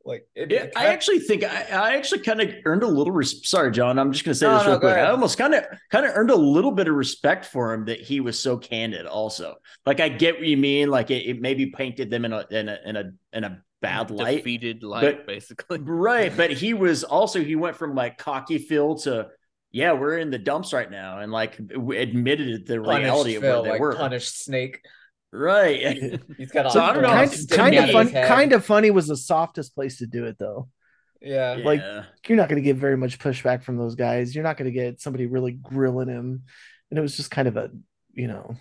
like 0.06 0.28
it, 0.36 0.52
Yeah, 0.52 0.64
it 0.64 0.74
I 0.76 0.82
kind- 0.82 0.88
actually 0.94 1.20
think 1.20 1.44
I, 1.44 1.64
I 1.72 1.96
actually 1.96 2.22
kind 2.22 2.42
of 2.42 2.50
earned 2.66 2.84
a 2.84 2.88
little. 2.88 3.14
Res- 3.14 3.48
Sorry, 3.48 3.72
John. 3.72 4.00
I'm 4.00 4.12
just 4.12 4.24
going 4.26 4.34
to 4.34 4.40
say 4.40 4.48
No, 4.48 4.58
this 4.58 4.64
no, 4.66 4.70
real 4.72 4.80
go 4.80 4.88
quick. 4.88 4.98
I 4.98 5.10
almost 5.10 5.38
kind 5.38 5.54
of 5.54 5.64
kind 5.90 6.06
of 6.06 6.12
earned 6.16 6.32
a 6.32 6.36
little 6.36 6.72
bit 6.72 6.88
of 6.88 6.96
respect 6.96 7.46
for 7.46 7.74
him 7.74 7.86
that 7.86 8.00
he 8.02 8.20
was 8.20 8.40
so 8.40 8.58
candid. 8.58 9.06
Also, 9.06 9.56
like 9.86 10.00
I 10.00 10.10
get 10.10 10.36
what 10.36 10.48
you 10.48 10.58
mean. 10.58 10.90
Like 10.90 11.12
it, 11.12 11.26
it 11.28 11.42
maybe 11.42 11.68
painted 11.68 12.10
them 12.10 12.26
in 12.26 12.34
a 12.34 12.46
in 12.52 12.70
a 12.70 12.78
in 12.86 12.96
a 12.98 13.12
in 13.34 13.44
a 13.44 13.62
bad 13.82 14.12
light. 14.12 14.38
Defeated 14.38 14.84
light, 14.84 15.18
But- 15.20 15.28
basically. 15.28 15.80
Right, 15.84 16.36
but 16.36 16.52
he 16.64 16.74
was 16.74 17.04
also 17.04 17.40
he 17.44 17.56
went 17.56 17.76
from 17.78 17.96
like 17.96 18.18
cocky 18.18 18.58
Phil 18.58 18.96
to 19.00 19.28
yeah, 19.74 19.94
we're 19.94 20.18
in 20.18 20.32
the 20.32 20.38
dumps 20.38 20.74
right 20.74 20.92
now, 20.92 21.20
and 21.20 21.32
like 21.32 21.58
admitted 21.58 22.66
the 22.68 22.82
punished 22.82 23.04
reality 23.04 23.36
of 23.36 23.42
Phil, 23.42 23.54
where 23.62 23.64
they 23.64 23.70
like 23.72 23.80
were. 23.80 23.96
punished 23.96 24.44
Snake. 24.44 24.80
Right. 25.32 26.20
He's 26.38 26.52
got 26.52 26.66
all 26.66 26.72
So 26.72 26.82
I 26.82 26.94
don't 26.94 27.04
know. 27.04 27.10
kind, 27.10 27.50
kind 27.50 27.76
of 27.76 27.90
fun. 27.92 28.12
Kind 28.12 28.54
of 28.54 28.66
funny 28.66 28.92
was 28.92 29.08
the 29.08 29.18
softest 29.18 29.74
place 29.76 29.98
to 30.00 30.06
do 30.08 30.26
it, 30.26 30.38
though. 30.38 30.68
Yeah. 31.22 31.58
Like, 31.64 31.80
Yeah. 31.80 32.04
You're 32.28 32.38
not 32.38 32.50
going 32.50 32.62
to 32.62 32.66
get 32.66 32.78
very 32.78 32.98
much 32.98 33.20
pushback 33.20 33.64
from 33.64 33.78
those 33.78 33.96
guys. 33.96 34.36
You're 34.36 34.44
not 34.44 34.58
going 34.58 34.72
to 34.72 34.78
get 34.78 35.00
somebody 35.00 35.28
really 35.28 35.52
grilling 35.54 36.10
him, 36.10 36.44
and 36.90 36.98
it 37.00 37.02
was 37.02 37.16
just 37.16 37.32
kind 37.32 37.48
of 37.48 37.58
a, 37.58 37.70
you 38.14 38.28
know, 38.28 38.56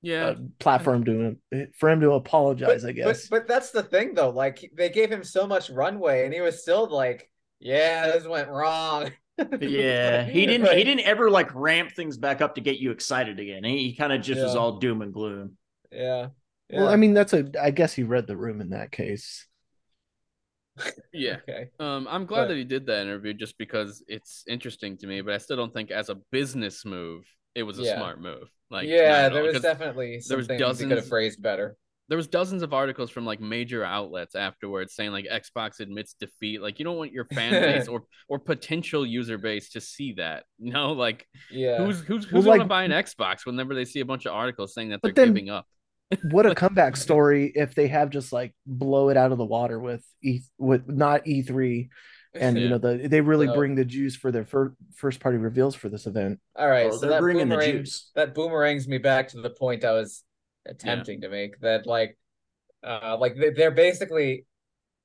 Yeah. 0.00 0.28
a 0.30 0.36
platform 0.58 1.04
to 1.04 1.12
him 1.52 1.70
for 1.76 1.90
him 1.90 2.00
to 2.00 2.12
apologize. 2.12 2.84
I 2.84 2.92
guess. 2.92 3.28
But, 3.28 3.40
but 3.40 3.48
that's 3.48 3.70
the 3.70 3.82
thing 3.82 4.14
though. 4.14 4.30
Like 4.30 4.70
they 4.76 4.88
gave 4.88 5.10
him 5.10 5.24
so 5.24 5.46
much 5.46 5.68
runway, 5.70 6.24
and 6.24 6.32
he 6.32 6.40
was 6.40 6.62
still 6.62 6.86
like, 6.88 7.30
"Yeah, 7.60 8.06
this 8.12 8.26
went 8.26 8.48
wrong." 8.48 9.12
Yeah, 9.60 10.24
he 10.24 10.46
didn't. 10.46 10.76
He 10.76 10.82
didn't 10.82 11.04
ever 11.06 11.30
like 11.30 11.54
ramp 11.54 11.92
things 11.92 12.16
back 12.16 12.40
up 12.40 12.56
to 12.56 12.60
get 12.60 12.78
you 12.78 12.90
excited 12.90 13.38
again. 13.38 13.62
He, 13.62 13.90
he 13.90 13.94
kind 13.94 14.12
of 14.12 14.20
just 14.20 14.40
was 14.40 14.56
all 14.56 14.78
doom 14.78 15.00
and 15.00 15.12
gloom. 15.12 15.57
Yeah. 15.92 16.28
Well. 16.70 16.88
I 16.88 16.96
mean, 16.96 17.14
that's 17.14 17.32
a. 17.32 17.50
I 17.60 17.70
guess 17.70 17.94
he 17.94 18.02
read 18.02 18.26
the 18.26 18.36
room 18.36 18.60
in 18.60 18.70
that 18.70 18.92
case. 18.92 19.46
Yeah. 21.12 21.36
Okay. 21.48 21.70
Um, 21.80 22.06
I'm 22.08 22.24
glad 22.26 22.42
But- 22.42 22.48
that 22.48 22.56
he 22.56 22.64
did 22.64 22.86
that 22.86 23.02
interview 23.02 23.34
just 23.34 23.58
because 23.58 24.04
it's 24.06 24.44
interesting 24.46 24.96
to 24.98 25.06
me, 25.06 25.20
but 25.22 25.34
I 25.34 25.38
still 25.38 25.56
don't 25.56 25.72
think 25.74 25.90
as 25.90 26.08
a 26.08 26.16
business 26.30 26.84
move 26.84 27.24
it 27.54 27.64
was 27.64 27.80
a 27.80 27.82
Yeah. 27.82 27.96
smart 27.96 28.20
move. 28.20 28.48
Like 28.70 28.86
yeah, 28.86 29.28
there 29.28 29.40
all, 29.40 29.46
was 29.46 29.54
'cause 29.54 29.62
definitely 29.62 30.20
there 30.28 30.36
was 30.36 30.46
things 30.46 30.78
he 30.78 30.86
could 30.86 30.98
have 30.98 31.08
phrased 31.08 31.42
better. 31.42 31.76
there 32.08 32.16
was 32.16 32.28
dozens 32.28 32.62
of 32.62 32.72
articles 32.72 33.10
from 33.10 33.26
like 33.26 33.40
major 33.40 33.82
outlets 33.84 34.34
afterwards 34.36 34.94
saying 34.94 35.10
like 35.10 35.24
Xbox 35.26 35.80
admits 35.80 36.14
defeat. 36.14 36.62
Like 36.62 36.78
you 36.78 36.84
don't 36.84 36.96
want 36.96 37.12
your 37.12 37.24
fan 37.34 37.50
base 37.60 37.88
or 37.88 38.04
or 38.28 38.38
potential 38.38 39.04
user 39.04 39.36
base 39.38 39.70
to 39.70 39.80
see 39.80 40.12
that. 40.12 40.44
No, 40.60 40.92
like 40.92 41.26
Yeah. 41.50 41.78
who's 41.78 42.00
who's 42.02 42.30
Well, 42.30 42.42
who's 42.42 42.44
gonna 42.44 42.58
like- 42.60 42.68
buy 42.68 42.84
an 42.84 42.92
Xbox 42.92 43.44
whenever 43.46 43.74
they 43.74 43.84
see 43.86 43.98
a 44.00 44.04
bunch 44.06 44.26
of 44.26 44.32
articles 44.34 44.74
saying 44.74 44.90
that 44.90 45.00
they're 45.02 45.10
then- 45.12 45.28
giving 45.28 45.50
up. 45.50 45.66
What 46.30 46.46
a 46.46 46.54
comeback 46.54 46.96
story 46.96 47.52
if 47.54 47.74
they 47.74 47.88
have 47.88 48.10
just 48.10 48.32
like 48.32 48.54
blow 48.66 49.08
it 49.10 49.16
out 49.16 49.32
of 49.32 49.38
the 49.38 49.44
water 49.44 49.78
with 49.78 50.04
E 50.22 50.40
with 50.58 50.88
not 50.88 51.24
E3 51.26 51.88
and 52.34 52.58
you 52.58 52.68
know 52.68 52.78
the 52.78 53.08
they 53.08 53.20
really 53.20 53.46
So- 53.46 53.54
bring 53.54 53.74
the 53.74 53.84
juice 53.84 54.16
for 54.16 54.30
their 54.30 54.44
fir- 54.44 54.74
first 54.94 55.20
party 55.20 55.38
reveals 55.38 55.74
for 55.74 55.88
this 55.88 56.06
event. 56.06 56.40
All 56.56 56.68
right, 56.68 56.92
so 56.92 56.98
they're 57.00 57.10
that 57.10 57.20
bringing 57.20 57.48
the 57.48 57.56
juice. 57.60 58.10
that 58.14 58.34
boomerangs 58.34 58.86
me 58.88 58.98
back 58.98 59.28
to 59.28 59.40
the 59.40 59.50
point 59.50 59.84
I 59.84 59.92
was 59.92 60.22
attempting 60.66 61.22
to 61.22 61.28
make. 61.28 61.58
That 61.60 61.86
like, 61.86 62.16
uh, 62.84 63.16
like 63.18 63.34
they- 63.36 63.50
they're 63.50 63.70
basically, 63.70 64.44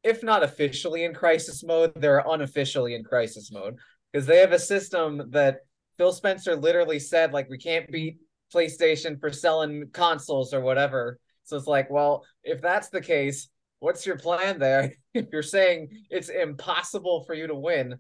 if 0.04 0.22
not 0.24 0.44
officially 0.44 1.06
in 1.06 1.14
crisis 1.14 1.64
mode, 1.64 1.94
they're 1.96 2.24
unofficially 2.28 2.94
in 2.94 3.04
crisis 3.04 3.52
mode 3.52 3.76
because 4.12 4.26
they 4.28 4.38
have 4.40 4.52
a 4.52 4.60
system 4.60 5.30
that 5.32 5.60
Phil 5.98 6.12
Spencer 6.12 6.56
literally 6.56 7.00
said 7.00 7.32
like 7.34 7.50
we 7.50 7.58
can't 7.58 7.90
beat 7.92 8.18
PlayStation 8.54 9.20
for 9.20 9.32
selling 9.32 9.90
consoles 9.92 10.54
or 10.54 10.62
whatever. 10.62 11.20
So 11.44 11.58
it's 11.58 11.68
like, 11.68 11.90
well, 11.90 12.24
if 12.44 12.62
that's 12.62 12.90
the 12.90 13.02
case, 13.02 13.50
what's 13.80 14.06
your 14.06 14.18
plan 14.18 14.60
there? 14.60 14.94
if 15.14 15.28
you're 15.32 15.44
saying 15.44 15.90
it's 16.10 16.30
impossible 16.30 17.24
for 17.26 17.34
you 17.34 17.48
to 17.48 17.56
win, 17.56 17.96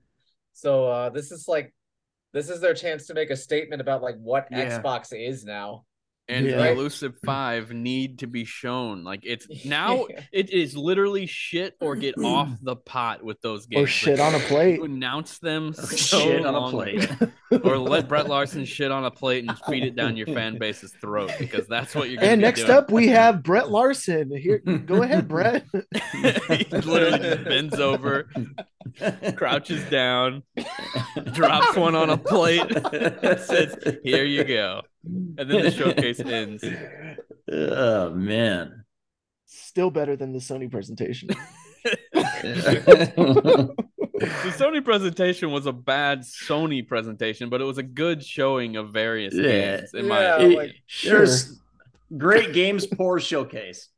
so 0.53 0.85
uh, 0.85 1.09
this 1.09 1.31
is 1.31 1.47
like 1.47 1.73
this 2.31 2.49
is 2.49 2.61
their 2.61 2.73
chance 2.73 3.07
to 3.07 3.13
make 3.13 3.29
a 3.29 3.35
statement 3.35 3.81
about 3.81 4.01
like 4.01 4.17
what 4.17 4.47
Yeah. 4.51 4.79
Xbox 4.79 5.09
is 5.11 5.43
now. 5.45 5.85
And 6.29 6.45
Yeah. 6.45 6.57
the 6.57 6.71
elusive 6.71 7.15
five 7.25 7.71
need 7.71 8.19
to 8.19 8.27
be 8.27 8.45
shown. 8.45 9.03
Like 9.03 9.21
it's 9.23 9.47
now 9.65 10.07
it 10.31 10.49
is 10.51 10.75
literally 10.77 11.25
shit 11.25 11.75
or 11.81 11.95
get 11.95 12.15
off 12.23 12.49
the 12.61 12.75
pot 12.77 13.23
with 13.23 13.41
those 13.41 13.65
games. 13.65 13.83
Or 13.83 13.87
shit 13.87 14.19
Like, 14.19 14.33
on 14.33 14.41
a 14.41 14.43
plate. 14.45 14.81
announce 14.81 15.39
them 15.39 15.73
so 15.73 16.19
shit 16.19 16.45
on 16.45 16.55
a 16.55 16.69
plate. 16.71 17.09
or 17.63 17.77
let 17.77 18.07
Brett 18.07 18.27
Larson 18.27 18.65
shit 18.65 18.91
on 18.91 19.03
a 19.05 19.11
plate 19.11 19.45
and 19.47 19.57
feed 19.67 19.83
it 19.83 19.95
down 19.95 20.15
your 20.17 20.27
fan 20.27 20.57
base's 20.57 20.93
throat 21.01 21.31
because 21.39 21.67
that's 21.67 21.93
what 21.93 22.09
you're 22.09 22.19
gonna 22.21 22.31
And 22.31 22.41
next 22.41 22.61
doing. 22.61 22.71
up 22.71 22.89
we 22.91 23.07
have 23.09 23.43
Brett 23.43 23.69
Larson. 23.69 24.35
Here 24.35 24.59
go 24.59 25.03
ahead, 25.03 25.27
Brett. 25.27 25.65
he 26.13 26.65
literally 26.71 27.19
just 27.19 27.43
bends 27.43 27.79
over, 27.79 28.29
crouches 29.35 29.83
down, 29.89 30.43
drops 31.33 31.75
one 31.75 31.95
on 31.95 32.09
a 32.09 32.17
plate, 32.17 32.61
and 32.71 33.39
says, 33.39 33.75
Here 34.03 34.23
you 34.25 34.43
go. 34.43 34.81
Mm. 35.09 35.35
And 35.39 35.51
then 35.51 35.63
the 35.63 35.71
showcase 35.71 36.19
ends. 36.25 36.63
oh 37.51 38.09
man. 38.11 38.85
Still 39.45 39.91
better 39.91 40.15
than 40.15 40.31
the 40.33 40.39
Sony 40.39 40.69
presentation. 40.71 41.29
The 44.23 44.53
Sony 44.57 44.83
presentation 44.83 45.51
was 45.51 45.65
a 45.65 45.73
bad 45.73 46.21
Sony 46.21 46.87
presentation, 46.87 47.49
but 47.49 47.59
it 47.59 47.65
was 47.65 47.77
a 47.77 47.83
good 47.83 48.23
showing 48.23 48.77
of 48.77 48.93
various 48.93 49.33
Yeah. 49.33 49.77
games. 49.77 49.93
In 49.93 50.07
my 50.07 50.21
Yeah, 50.21 50.35
opinion. 50.35 50.59
like- 50.59 50.75
There's 51.03 51.59
great 52.17 52.53
games, 52.53 52.85
poor 52.87 53.19
showcase. 53.19 53.89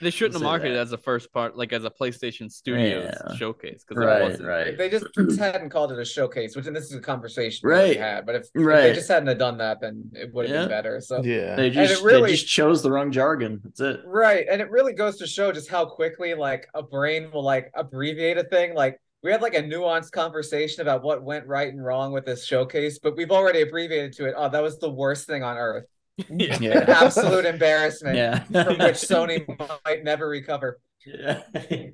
They 0.00 0.10
shouldn't 0.10 0.34
have 0.34 0.40
say 0.40 0.44
marketed 0.44 0.72
it 0.72 0.74
that. 0.76 0.80
as 0.82 0.92
a 0.92 0.98
first 0.98 1.32
part, 1.32 1.56
like 1.56 1.72
as 1.72 1.84
a 1.84 1.90
PlayStation 1.90 2.50
Studios 2.50 3.12
Yeah. 3.28 3.34
showcase, 3.36 3.84
because 3.86 4.04
Right, 4.04 4.20
it 4.20 4.24
wasn't. 4.24 4.48
right. 4.48 4.76
They 4.78 4.88
just 4.88 5.06
hadn't 5.38 5.70
called 5.70 5.92
it 5.92 5.98
a 5.98 6.04
showcase, 6.04 6.56
which 6.56 6.66
and 6.66 6.74
this 6.76 6.84
is 6.84 6.94
a 6.94 7.00
conversation 7.00 7.68
that 7.68 7.74
we 7.74 7.80
Right. 7.90 7.96
had, 7.96 8.26
but 8.26 8.34
if, 8.34 8.42
if 8.54 8.66
they 8.66 8.92
just 8.92 9.08
hadn't 9.08 9.28
have 9.28 9.38
done 9.38 9.58
that, 9.58 9.80
then 9.80 10.10
it 10.14 10.32
would 10.34 10.46
have 10.46 10.54
Yeah. 10.54 10.60
been 10.62 10.68
better. 10.68 11.00
So 11.00 11.22
Yeah. 11.22 11.56
They 11.56 11.68
it 11.68 11.70
just 11.70 12.02
really- 12.02 12.30
they 12.30 12.36
just 12.36 12.48
chose 12.48 12.82
the 12.82 12.90
wrong 12.90 13.10
jargon. 13.12 13.60
That's 13.64 13.80
it. 13.80 14.00
Right. 14.04 14.46
And 14.50 14.60
it 14.60 14.70
really 14.70 14.92
goes 14.92 15.16
to 15.18 15.26
show 15.26 15.52
just 15.52 15.68
how 15.68 15.84
quickly 15.86 16.34
like 16.34 16.68
a 16.74 16.82
brain 16.82 17.30
will 17.32 17.42
like 17.44 17.70
abbreviate 17.74 18.38
a 18.38 18.44
thing. 18.44 18.74
Like 18.74 18.98
we 19.22 19.30
had 19.30 19.42
like 19.42 19.54
a 19.54 19.62
nuanced 19.62 20.12
conversation 20.12 20.80
about 20.80 21.02
what 21.02 21.22
went 21.22 21.46
right 21.46 21.70
and 21.70 21.84
wrong 21.84 22.10
with 22.12 22.24
this 22.24 22.44
showcase, 22.44 22.98
but 22.98 23.16
we've 23.16 23.30
already 23.30 23.60
abbreviated 23.60 24.14
to 24.14 24.26
it. 24.26 24.34
Oh, 24.36 24.48
that 24.48 24.62
was 24.62 24.78
the 24.78 24.90
worst 24.90 25.26
thing 25.26 25.42
on 25.42 25.58
earth. 25.58 25.84
Yeah. 26.28 26.58
Yeah. 26.60 26.84
absolute 26.88 27.46
embarrassment 27.46 28.16
Yeah. 28.16 28.40
from 28.44 28.78
which 28.78 28.96
Sony 29.08 29.46
might 29.84 30.04
never 30.04 30.28
recover. 30.28 30.78
Yeah. 31.06 31.42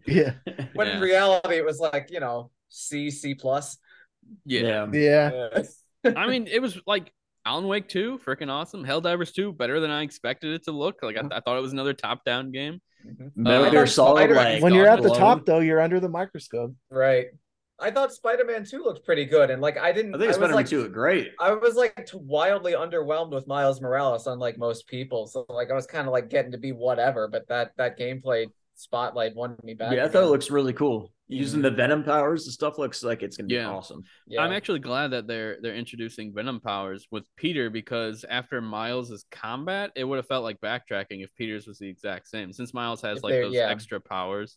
Yeah. 0.07 0.33
When 0.75 0.87
Yeah. 0.89 0.97
in 0.97 1.01
reality 1.01 1.57
it 1.57 1.64
was 1.64 1.79
like, 1.79 2.09
you 2.11 2.21
know, 2.21 2.51
C, 2.69 3.11
C 3.11 3.35
plus. 3.35 3.79
Yeah. 4.45 4.87
Yeah. 4.93 5.49
Yeah. 6.05 6.12
I 6.17 6.27
mean, 6.27 6.47
it 6.49 6.61
was 6.61 6.81
like 6.87 7.12
Alan 7.45 7.69
Wake 7.69 7.89
2, 7.89 8.19
freaking 8.27 8.51
awesome. 8.51 8.85
Helldivers 8.85 9.33
2, 9.33 9.53
better 9.53 9.79
than 9.79 9.91
I 9.91 10.03
expected 10.03 10.53
it 10.55 10.64
to 10.64 10.73
look. 10.73 10.97
Like, 11.03 11.17
I, 11.17 11.23
I 11.37 11.41
thought 11.41 11.57
it 11.57 11.62
was 11.62 11.73
another 11.73 11.95
top 11.95 12.25
down 12.25 12.51
game. 12.51 12.81
Metal 13.37 13.67
Uh, 13.67 13.71
Gear 13.71 13.87
Solid, 13.87 14.31
like 14.33 14.61
When 14.62 14.75
you're 14.75 14.89
at 14.89 15.01
the 15.03 15.09
alone. 15.11 15.19
top 15.21 15.47
though, 15.47 15.61
you're 15.61 15.81
under 15.81 16.01
the 16.01 16.09
microscope. 16.09 16.75
Right. 16.91 17.27
I 17.79 17.91
thought 17.91 18.12
Spider-Man 18.12 18.64
2 18.64 18.83
looked 18.83 19.05
pretty 19.05 19.24
good. 19.27 19.51
And 19.51 19.61
like 19.61 19.77
I 19.79 19.93
didn't 19.93 20.14
I 20.14 20.18
think 20.18 20.29
was 20.29 20.37
Spider-Man 20.37 20.57
like 20.57 20.66
2 20.68 20.87
is 20.87 20.93
great. 20.93 21.33
I 21.39 21.53
was 21.53 21.74
like 21.74 22.09
wildly 22.14 22.72
underwhelmed 22.72 23.33
with 23.33 23.47
Miles 23.47 23.81
Morales, 23.81 24.27
unlike 24.27 24.59
most 24.59 24.87
people. 24.87 25.27
So 25.27 25.45
like 25.49 25.70
I 25.70 25.74
was 25.74 25.87
kind 25.87 26.07
of 26.07 26.12
like 26.12 26.31
getting 26.31 26.53
to 26.53 26.59
be 26.59 26.72
whatever, 26.72 27.29
but 27.29 27.47
that 27.49 27.72
that 27.77 27.99
gameplay 27.99 28.47
spotlight 28.77 29.35
won 29.35 29.57
me 29.62 29.74
back. 29.74 29.93
Yeah, 29.93 30.05
I 30.05 30.09
thought 30.09 30.22
it 30.24 30.29
looks 30.29 30.51
really 30.51 30.72
cool. 30.72 31.12
Mm-hmm. 31.31 31.35
Using 31.35 31.62
the 31.62 31.70
Venom 31.70 32.05
powers, 32.05 32.45
the 32.45 32.53
stuff 32.53 32.79
looks 32.79 33.03
like 33.03 33.22
it's 33.22 33.37
gonna 33.37 33.49
be 33.49 33.55
Yeah. 33.55 33.68
awesome. 33.68 34.05
Yeah. 34.27 34.43
I'm 34.43 34.53
actually 34.53 34.79
glad 34.79 35.09
that 35.11 35.27
they're 35.27 35.59
they're 35.61 35.74
introducing 35.74 36.33
Venom 36.33 36.61
powers 36.61 37.07
with 37.11 37.24
Peter 37.37 37.68
because 37.68 38.24
after 38.31 38.61
Miles's 38.62 39.24
combat, 39.31 39.91
it 39.97 40.05
would 40.05 40.16
have 40.16 40.27
felt 40.29 40.45
like 40.45 40.61
backtracking 40.61 41.22
if 41.24 41.35
Peter's 41.35 41.66
was 41.66 41.79
the 41.79 41.89
exact 41.89 42.29
same. 42.29 42.53
Since 42.53 42.72
Miles 42.72 43.03
has 43.03 43.18
If 43.18 43.24
like 43.24 43.33
those 43.35 43.55
yeah. 43.55 43.68
extra 43.68 44.01
powers. 44.01 44.57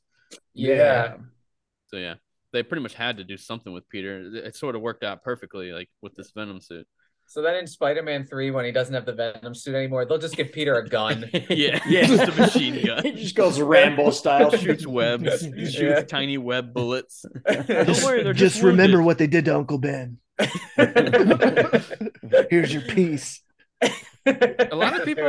yeah. 0.53 1.15
So 1.87 1.97
yeah. 1.97 2.15
They 2.51 2.63
pretty 2.63 2.81
much 2.81 2.93
had 2.95 3.17
to 3.17 3.23
do 3.23 3.37
something 3.37 3.73
with 3.73 3.87
Peter. 3.89 4.21
It- 4.21 4.45
It 4.47 4.55
sort 4.55 4.75
of 4.75 4.81
worked 4.81 5.03
out 5.03 5.23
perfectly, 5.23 5.71
like 5.71 5.89
with 6.01 6.15
this 6.15 6.31
Venom 6.31 6.61
suit. 6.61 6.87
So 7.27 7.43
then 7.43 7.57
in 7.57 7.67
Spider-Man 7.67 8.25
3, 8.25 8.49
when 8.49 8.65
he 8.65 8.71
doesn't 8.71 8.91
have 8.95 9.05
the 9.05 9.13
Venom 9.13 9.53
suit 9.53 9.75
anymore, 9.75 10.03
they'll 10.03 10.17
just 10.17 10.35
give 10.35 10.51
Peter 10.51 10.73
a 10.77 10.87
gun. 10.89 11.29
Yeah, 11.49 11.79
Yeah. 11.87 12.07
just 12.07 12.27
a 12.35 12.41
machine 12.41 12.83
gun. 12.85 13.03
He 13.05 13.11
just 13.11 13.35
goes 13.35 13.61
Rambo 13.61 14.09
style. 14.09 14.49
shoots 14.57 14.87
webs, 14.87 15.41
shoots 15.43 15.77
Yeah. 15.79 16.01
tiny 16.01 16.39
web 16.39 16.73
bullets. 16.73 17.23
Don't 17.45 17.67
worry, 18.03 18.23
they're 18.23 18.33
just 18.33 18.55
just 18.55 18.63
remember 18.63 18.97
wounded. 18.97 19.05
what 19.05 19.17
they 19.19 19.27
did 19.27 19.45
to 19.45 19.55
Uncle 19.55 19.77
Ben. 19.77 20.17
Here's 22.49 22.73
your 22.73 22.81
piece. 22.83 23.41
A 24.25 24.69
lot 24.75 24.99
of 24.99 25.05
people, 25.05 25.23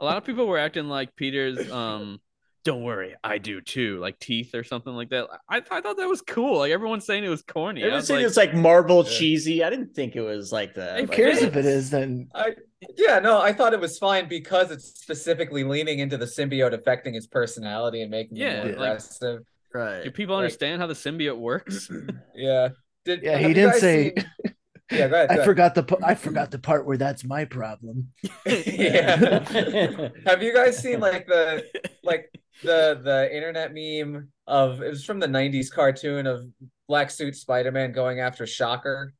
a 0.00 0.04
lot 0.04 0.16
of 0.16 0.24
people 0.24 0.46
were 0.48 0.58
acting 0.58 0.88
like 0.88 1.14
Peter's. 1.16 1.70
Um, 1.70 2.20
don't 2.66 2.82
worry, 2.82 3.14
I 3.22 3.38
do 3.38 3.60
too. 3.60 3.98
Like 4.00 4.18
teeth 4.18 4.54
or 4.54 4.64
something 4.64 4.92
like 4.92 5.08
that. 5.10 5.28
I, 5.48 5.62
I 5.70 5.80
thought 5.80 5.96
that 5.96 6.08
was 6.08 6.20
cool. 6.20 6.58
Like 6.58 6.72
everyone's 6.72 7.06
saying 7.06 7.22
it 7.24 7.28
was 7.28 7.42
corny. 7.42 7.80
I 7.80 7.84
Everyone 7.84 7.96
was 7.98 8.06
saying 8.08 8.20
like, 8.20 8.26
it's 8.26 8.36
like 8.36 8.54
Marvel 8.54 9.04
Yeah. 9.04 9.10
cheesy. 9.18 9.62
I 9.64 9.70
didn't 9.70 9.94
think 9.94 10.16
it 10.16 10.20
was 10.20 10.50
like 10.52 10.74
that. 10.74 10.96
Who 10.98 11.02
Who 11.02 11.06
Like, 11.08 11.16
cares 11.16 11.42
if 11.42 11.54
it 11.56 11.64
is? 11.64 11.90
Then 11.90 12.28
I, 12.34 12.54
yeah, 12.96 13.20
no, 13.20 13.40
I 13.40 13.52
thought 13.52 13.72
it 13.72 13.80
was 13.80 13.98
fine 13.98 14.28
because 14.28 14.70
it's 14.72 14.84
specifically 15.00 15.62
leaning 15.64 16.00
into 16.00 16.16
the 16.16 16.26
symbiote 16.26 16.72
affecting 16.72 17.14
his 17.14 17.26
personality 17.28 18.02
and 18.02 18.10
making 18.10 18.36
Yeah, 18.36 18.50
him 18.62 18.68
more 18.72 18.76
like- 18.80 18.88
aggressive. 18.90 19.38
do 19.40 19.78
Right. 19.78 20.12
people 20.14 20.34
like- 20.34 20.42
understand 20.44 20.80
how 20.80 20.88
the 20.88 20.94
symbiote 20.94 21.38
works? 21.38 21.88
Yeah. 22.34 22.70
Did 23.04 23.22
Yeah, 23.22 23.38
he 23.38 23.54
didn't 23.54 23.74
say- 23.74 24.12
seen- 24.16 24.54
Yeah, 24.90 25.08
go 25.08 25.14
ahead. 25.16 25.28
go 25.28 25.32
I 25.32 25.34
ahead. 25.36 25.44
forgot 25.44 25.74
the 25.74 25.82
p- 25.82 25.96
I 26.04 26.14
forgot 26.14 26.50
the 26.52 26.58
part 26.60 26.86
where 26.86 26.96
that's 26.96 27.24
my 27.24 27.44
problem. 27.44 28.12
yeah. 28.46 29.16
Have 30.26 30.42
you 30.42 30.54
guys 30.54 30.78
seen 30.78 31.00
like 31.00 31.26
the 31.26 31.64
like 32.04 32.30
the 32.62 33.00
the 33.02 33.34
internet 33.34 33.72
meme 33.72 34.28
of 34.46 34.82
it 34.82 34.88
was 34.88 35.04
from 35.04 35.20
the 35.20 35.28
'90s 35.28 35.70
cartoon 35.70 36.26
of 36.26 36.46
black 36.88 37.10
suit 37.10 37.36
Spider-Man 37.36 37.92
going 37.92 38.20
after 38.20 38.46
Shocker? 38.46 39.12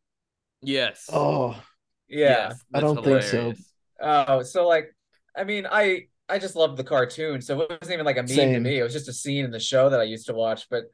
yes. 0.63 1.09
Oh, 1.13 1.61
Yeah. 2.09 2.49
Yes, 2.49 2.65
I 2.75 2.81
don't 2.81 3.03
think 3.05 3.23
so. 3.23 3.55
Oh, 4.01 4.43
so 4.43 4.67
like, 4.67 4.95
I 5.37 5.45
mean, 5.45 5.67
I 5.71 6.07
I 6.29 6.39
just 6.39 6.57
loved 6.57 6.77
the 6.77 6.85
cartoon, 6.85 7.41
so 7.41 7.61
it 7.63 7.71
wasn't 7.71 7.95
even 7.95 8.07
like 8.07 8.19
a 8.19 8.23
meme 8.23 8.53
to 8.55 8.61
me. 8.61 8.79
It 8.79 8.83
was 8.83 8.93
just 8.93 9.09
a 9.09 9.13
scene 9.13 9.45
in 9.45 9.51
the 9.51 9.61
show 9.61 9.91
that 9.91 10.01
I 10.01 10.05
used 10.05 10.27
to 10.27 10.35
watch. 10.35 10.69
But 10.69 10.85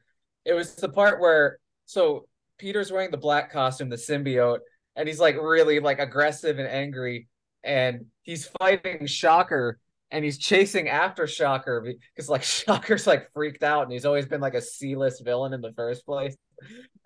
it 0.45 0.53
was 0.53 0.75
the 0.75 0.89
part 0.89 1.19
where 1.19 1.59
so 1.85 2.27
Peter's 2.57 2.91
wearing 2.91 3.11
the 3.11 3.17
black 3.17 3.51
costume, 3.51 3.89
the 3.89 3.95
symbiote, 3.95 4.59
and 4.95 5.07
he's 5.07 5.19
like 5.19 5.35
really 5.35 5.79
like 5.79 5.99
aggressive 5.99 6.59
and 6.59 6.67
angry, 6.67 7.27
and 7.63 8.05
he's 8.21 8.47
fighting 8.59 9.05
Shocker, 9.05 9.79
and 10.13 10.23
he's 10.23 10.37
chasing 10.37 10.87
after 10.87 11.27
Shocker 11.27 11.81
because 12.15 12.29
like 12.29 12.43
Shocker's 12.63 13.05
like 13.05 13.29
freaked 13.33 13.63
out, 13.63 13.83
and 13.83 13.91
he's 13.91 14.05
always 14.05 14.25
been 14.25 14.39
like 14.41 14.53
a 14.53 14.61
C-list 14.61 15.25
villain 15.25 15.51
in 15.53 15.59
the 15.61 15.73
first 15.73 16.05
place. 16.05 16.37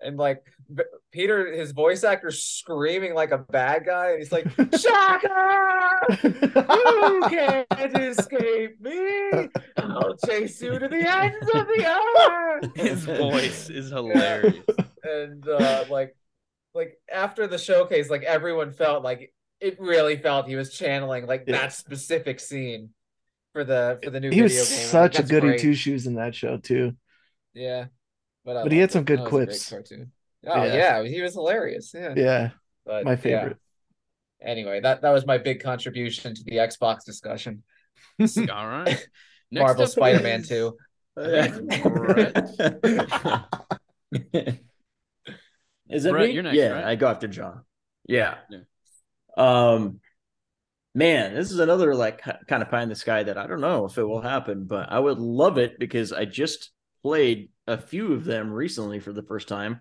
And 0.00 0.16
like 0.16 0.44
B- 0.72 0.84
Peter, 1.10 1.50
his 1.52 1.72
voice 1.72 2.04
actor's 2.04 2.44
screaming 2.44 3.14
like 3.14 3.32
a 3.32 3.38
bad 3.38 3.84
guy, 3.86 4.10
and 4.10 4.18
he's 4.18 4.30
like, 4.30 4.46
Shocker! 4.78 5.98
You 6.22 7.22
can't 7.28 7.96
escape 7.98 8.80
me. 8.80 9.48
I'll 9.78 10.16
chase 10.26 10.60
you 10.62 10.78
to 10.78 10.86
the 10.88 11.08
ends 11.08 11.48
of 11.54 11.66
the 11.66 11.98
earth. 12.30 12.76
His 12.76 13.04
voice 13.18 13.70
is 13.70 13.90
hilarious. 13.90 14.56
And 15.02 15.48
uh, 15.48 15.86
like, 15.90 16.14
like 16.74 16.98
after 17.12 17.46
the 17.46 17.58
showcase, 17.58 18.10
like 18.10 18.22
everyone 18.22 18.72
felt 18.72 19.02
like 19.02 19.32
it 19.60 19.80
really 19.80 20.16
felt 20.16 20.46
he 20.46 20.54
was 20.54 20.72
channeling 20.72 21.26
like 21.26 21.44
Yeah. 21.48 21.62
that 21.62 21.72
specific 21.72 22.38
scene 22.38 22.90
for 23.52 23.64
the 23.64 23.98
for 24.02 24.10
the 24.10 24.20
new 24.20 24.30
he 24.30 24.42
was 24.42 24.52
video 24.52 24.64
game. 24.66 24.78
Like, 24.78 24.86
such 24.90 25.18
a 25.18 25.22
goody 25.22 25.46
great. 25.48 25.60
two 25.60 25.74
shoes 25.74 26.06
in 26.06 26.14
that 26.14 26.34
show 26.34 26.56
too. 26.58 26.96
Yeah, 27.54 27.86
but 28.44 28.56
I 28.56 28.62
But 28.64 28.72
he 28.72 28.78
had 28.78 28.90
some 28.92 29.02
it. 29.02 29.06
good 29.06 29.18
That 29.20 29.24
was 29.24 29.32
a 29.32 29.36
great 29.36 29.46
quips. 29.48 29.70
cartoon. 29.70 30.12
Oh 30.46 30.64
Yeah. 30.64 30.74
yeah. 30.74 31.02
he 31.08 31.20
was 31.22 31.34
hilarious. 31.34 31.92
Yeah, 31.94 32.14
Yeah, 32.16 32.50
but, 32.86 33.04
my 33.04 33.12
yeah. 33.12 33.16
favorite. 33.16 33.56
Anyway, 34.40 34.80
that 34.80 35.02
that 35.02 35.10
was 35.10 35.26
my 35.26 35.38
big 35.38 35.62
contribution 35.62 36.34
to 36.34 36.44
the 36.44 36.52
Xbox 36.56 37.04
discussion. 37.04 37.62
All 38.20 38.68
right. 38.68 39.08
Next 39.50 39.62
Marvel 39.64 39.86
Spider-Man 39.86 40.40
is- 40.42 40.48
2. 40.48 40.76
Is 45.90 46.04
it 46.04 46.10
Brett, 46.10 46.28
me? 46.28 46.34
you're 46.34 46.42
next, 46.42 46.56
yeah, 46.56 46.68
right? 46.68 46.84
I 46.84 46.94
go 46.96 47.08
after 47.08 47.28
John. 47.28 47.62
Yeah. 48.06 48.36
Yeah. 48.50 48.58
Um, 49.36 50.00
man, 50.98 51.32
this 51.34 51.52
is 51.52 51.60
another 51.60 51.94
like 51.94 52.20
kind 52.48 52.62
of 52.62 52.68
pie 52.68 52.82
in 52.82 52.88
the 52.88 52.96
sky 52.96 53.22
that 53.22 53.38
I 53.38 53.46
don't 53.46 53.60
know 53.60 53.86
if 53.86 53.96
it 53.96 54.04
will 54.04 54.20
happen, 54.20 54.64
but 54.64 54.90
I 54.90 54.98
would 54.98 55.18
love 55.18 55.56
it 55.56 55.78
because 55.78 56.12
I 56.12 56.24
just 56.24 56.72
played 57.02 57.50
a 57.66 57.78
few 57.78 58.12
of 58.12 58.24
them 58.24 58.52
recently 58.52 58.98
for 58.98 59.12
the 59.12 59.22
first 59.22 59.46
time. 59.46 59.80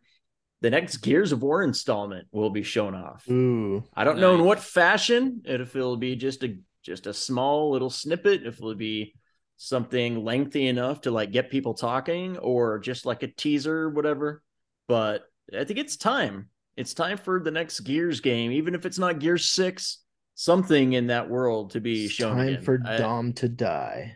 The 0.61 0.70
next 0.70 0.97
Gears 0.97 1.32
of 1.32 1.41
War 1.41 1.63
installment 1.63 2.28
will 2.32 2.51
be 2.51 2.63
shown 2.63 2.95
off. 2.95 3.28
Ooh, 3.30 3.84
I 3.95 4.03
don't 4.03 4.20
know 4.20 4.36
in 4.36 4.43
what 4.43 4.59
fashion. 4.59 5.41
If 5.43 5.76
it'll 5.76 5.97
be 5.97 6.15
just 6.15 6.43
a 6.43 6.57
just 6.84 7.07
a 7.07 7.13
small 7.13 7.72
little 7.72 7.89
snippet, 7.89 8.45
if 8.45 8.57
it'll 8.57 8.76
be 8.76 9.13
something 9.57 10.24
lengthy 10.24 10.68
enough 10.68 11.01
to 11.01 11.11
like 11.11 11.32
get 11.32 11.49
people 11.51 11.74
talking, 11.74 12.38
or 12.38 12.80
just 12.80 13.05
like 13.05 13.24
a 13.24 13.28
teaser, 13.28 13.89
whatever. 13.89 14.43
But 14.88 15.24
I 15.57 15.63
think 15.63 15.80
it's 15.80 15.97
time. 15.97 16.49
It's 16.76 16.93
time 16.93 17.18
for 17.18 17.39
the 17.39 17.51
next 17.51 17.80
Gears 17.82 18.20
game, 18.20 18.51
even 18.51 18.76
if 18.76 18.86
it's 18.86 18.99
not 18.99 19.20
Gears 19.20 19.49
Six. 19.49 19.99
Something 20.40 20.94
in 20.94 21.08
that 21.08 21.32
world 21.32 21.72
to 21.72 21.82
be 21.82 22.06
it's 22.06 22.14
shown. 22.14 22.38
time 22.38 22.48
again. 22.48 22.62
for 22.62 22.80
I- 22.86 22.98
Dom 22.98 23.34
to 23.34 23.50
die. 23.50 24.16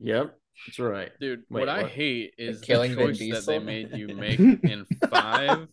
Yep, 0.00 0.36
that's 0.66 0.78
right. 0.80 1.12
Dude, 1.20 1.44
Wait, 1.48 1.60
what 1.60 1.68
I 1.68 1.84
hate 1.86 2.34
is 2.36 2.60
killing 2.60 2.90
the 2.90 3.06
Vin 3.06 3.14
choice 3.14 3.30
that 3.30 3.46
they 3.46 3.60
made 3.60 3.96
you 3.96 4.08
make 4.16 4.40
in 4.40 4.84
five. 5.08 5.68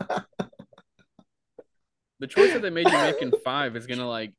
The 2.20 2.28
choice 2.28 2.54
that 2.54 2.62
they 2.62 2.70
made 2.70 2.88
you 2.88 2.98
make 2.98 3.22
in 3.24 3.34
five 3.44 3.76
is 3.76 3.88
gonna 3.88 4.08
like 4.08 4.34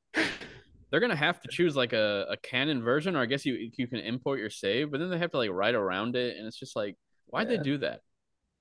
they're 0.90 1.00
gonna 1.00 1.16
have 1.16 1.40
to 1.40 1.48
choose 1.50 1.74
like 1.74 1.92
a, 1.92 2.26
a 2.30 2.36
canon 2.36 2.80
version, 2.84 3.16
or 3.16 3.20
I 3.22 3.26
guess 3.26 3.44
you 3.44 3.72
you 3.76 3.88
can 3.88 3.98
import 3.98 4.38
your 4.38 4.50
save, 4.50 4.92
but 4.92 5.00
then 5.00 5.10
they 5.10 5.18
have 5.18 5.32
to 5.32 5.38
like 5.38 5.50
write 5.50 5.74
around 5.74 6.14
it, 6.14 6.36
and 6.36 6.46
it's 6.46 6.56
just 6.56 6.76
like, 6.76 6.96
why'd 7.26 7.48
they 7.48 7.58
do 7.58 7.78
that? 7.78 8.00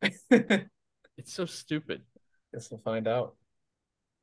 It's 1.18 1.34
so 1.34 1.46
stupid. 1.46 2.02
Guess 2.52 2.72
we'll 2.72 2.80
find 2.80 3.08
out. 3.08 3.36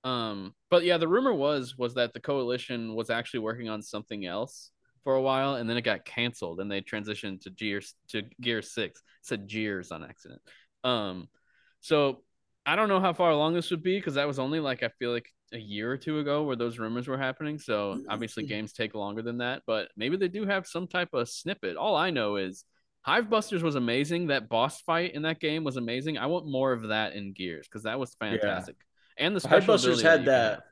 Um, 0.04 0.54
but 0.70 0.84
yeah, 0.84 0.98
the 0.98 1.08
rumor 1.08 1.34
was 1.34 1.76
was 1.76 1.94
that 1.94 2.12
the 2.12 2.20
coalition 2.20 2.94
was 2.94 3.10
actually 3.10 3.40
working 3.40 3.68
on 3.68 3.82
something 3.82 4.24
else 4.26 4.70
for 5.04 5.14
a 5.14 5.22
while, 5.22 5.54
and 5.54 5.68
then 5.68 5.76
it 5.76 5.82
got 5.82 6.04
canceled, 6.04 6.60
and 6.60 6.70
they 6.70 6.80
transitioned 6.80 7.42
to 7.42 7.50
Gears 7.50 7.94
to 8.08 8.22
Gear 8.40 8.62
Six. 8.62 9.00
It 9.00 9.04
said 9.22 9.48
Gears 9.48 9.90
on 9.90 10.04
accident. 10.04 10.40
Um, 10.84 11.28
so 11.80 12.22
I 12.64 12.76
don't 12.76 12.88
know 12.88 13.00
how 13.00 13.12
far 13.12 13.30
along 13.30 13.54
this 13.54 13.70
would 13.70 13.82
be 13.82 13.98
because 13.98 14.14
that 14.14 14.26
was 14.26 14.38
only 14.38 14.60
like 14.60 14.82
I 14.82 14.90
feel 14.98 15.12
like 15.12 15.32
a 15.52 15.58
year 15.58 15.90
or 15.90 15.96
two 15.96 16.18
ago 16.18 16.42
where 16.42 16.56
those 16.56 16.78
rumors 16.78 17.08
were 17.08 17.16
happening. 17.16 17.58
So 17.58 18.02
obviously 18.08 18.44
games 18.44 18.72
take 18.72 18.94
longer 18.94 19.22
than 19.22 19.38
that, 19.38 19.62
but 19.66 19.88
maybe 19.96 20.16
they 20.18 20.28
do 20.28 20.44
have 20.44 20.66
some 20.66 20.86
type 20.86 21.14
of 21.14 21.28
snippet. 21.28 21.76
All 21.76 21.96
I 21.96 22.10
know 22.10 22.36
is 22.36 22.64
Hive 23.00 23.30
Busters 23.30 23.62
was 23.62 23.74
amazing. 23.74 24.26
That 24.26 24.50
boss 24.50 24.82
fight 24.82 25.14
in 25.14 25.22
that 25.22 25.40
game 25.40 25.64
was 25.64 25.78
amazing. 25.78 26.18
I 26.18 26.26
want 26.26 26.46
more 26.46 26.72
of 26.72 26.88
that 26.88 27.14
in 27.14 27.32
Gears 27.32 27.66
because 27.66 27.84
that 27.84 27.98
was 27.98 28.14
fantastic. 28.20 28.76
And 29.18 29.34
the 29.34 29.40
special 29.40 29.74
ability 29.74 30.02
had 30.02 30.24
that. 30.26 30.50
have. 30.50 30.62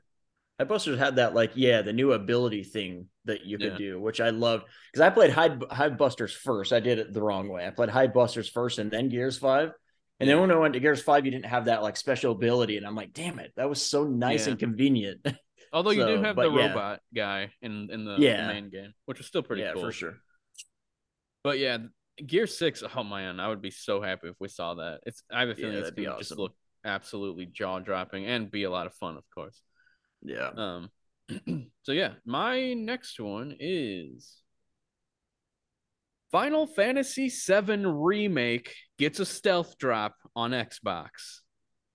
Hivebusters 0.67 0.97
had 0.97 1.17
that 1.17 1.35
like 1.35 1.51
yeah, 1.53 1.83
the 1.83 1.93
new 1.93 2.13
ability 2.13 2.63
thing 2.63 3.09
that 3.25 3.45
you 3.45 3.59
could 3.59 3.73
Yeah. 3.73 3.77
do, 3.77 4.01
which 4.01 4.19
I 4.19 4.31
loved 4.31 4.65
because 4.91 5.01
I 5.05 5.11
played 5.11 5.29
Hide 5.31 5.59
Hivebusters 5.59 6.31
first. 6.31 6.73
I 6.73 6.79
did 6.79 6.97
it 6.97 7.13
the 7.13 7.21
wrong 7.21 7.47
way. 7.47 7.67
I 7.67 7.69
played 7.69 7.89
Hivebusters 7.89 8.49
first 8.51 8.79
and 8.79 8.89
then 8.89 9.07
Gears 9.09 9.37
Five, 9.37 9.71
and 10.19 10.27
then 10.27 10.39
when 10.39 10.49
I 10.51 10.55
went 10.55 10.73
to 10.73 10.79
Gears 10.79 10.99
Five, 11.03 11.25
you 11.25 11.31
didn't 11.31 11.45
have 11.45 11.65
that 11.65 11.83
like 11.83 11.95
special 11.95 12.31
ability, 12.31 12.77
and 12.77 12.87
I'm 12.87 12.95
like, 12.95 13.13
damn 13.13 13.37
it, 13.37 13.51
that 13.55 13.69
was 13.69 13.79
so 13.83 14.03
nice 14.05 14.45
Yeah. 14.47 14.51
and 14.51 14.59
convenient. 14.59 15.27
Although 15.73 15.91
you 15.91 16.07
do 16.07 16.23
have 16.23 16.35
the 16.37 16.49
yeah. 16.49 16.67
robot 16.69 17.01
guy 17.15 17.51
in 17.61 17.89
in 17.91 18.05
the, 18.05 18.13
the 18.15 18.19
main 18.47 18.71
game, 18.71 18.93
which 19.05 19.19
was 19.19 19.27
still 19.27 19.43
pretty 19.43 19.61
yeah, 19.61 19.73
cool. 19.73 19.83
for 19.83 19.91
sure. 19.91 20.15
But 21.43 21.59
yeah, 21.59 21.77
Gear 22.25 22.47
Six. 22.47 22.81
Oh 22.95 23.03
man, 23.03 23.39
I 23.39 23.47
would 23.47 23.61
be 23.61 23.69
so 23.69 24.01
happy 24.01 24.29
if 24.29 24.35
we 24.39 24.47
saw 24.47 24.73
that. 24.73 25.01
It's 25.05 25.21
I 25.31 25.41
have 25.41 25.49
a 25.49 25.55
feeling 25.55 25.73
Yeah, 25.73 25.79
it's 25.81 25.85
that'd 25.89 25.95
be 25.95 26.05
gonna 26.05 26.17
just 26.17 26.31
awesome. 26.31 26.41
look 26.41 26.55
absolutely 26.87 27.45
jaw 27.45 27.79
dropping 27.79 28.25
and 28.25 28.49
be 28.49 28.63
a 28.63 28.69
lot 28.69 28.87
of 28.87 28.93
fun, 28.93 29.17
of 29.17 29.23
course. 29.33 29.61
Yeah. 30.21 30.49
Um. 30.55 30.89
so 31.83 31.91
yeah, 31.91 32.13
my 32.25 32.73
next 32.73 33.19
one 33.19 33.55
is 33.59 34.37
Final 36.31 36.67
Fantasy 36.67 37.29
VII 37.29 37.85
Remake 37.85 38.73
gets 38.97 39.19
a 39.19 39.25
stealth 39.25 39.77
drop 39.77 40.15
on 40.35 40.51
Xbox. 40.51 41.41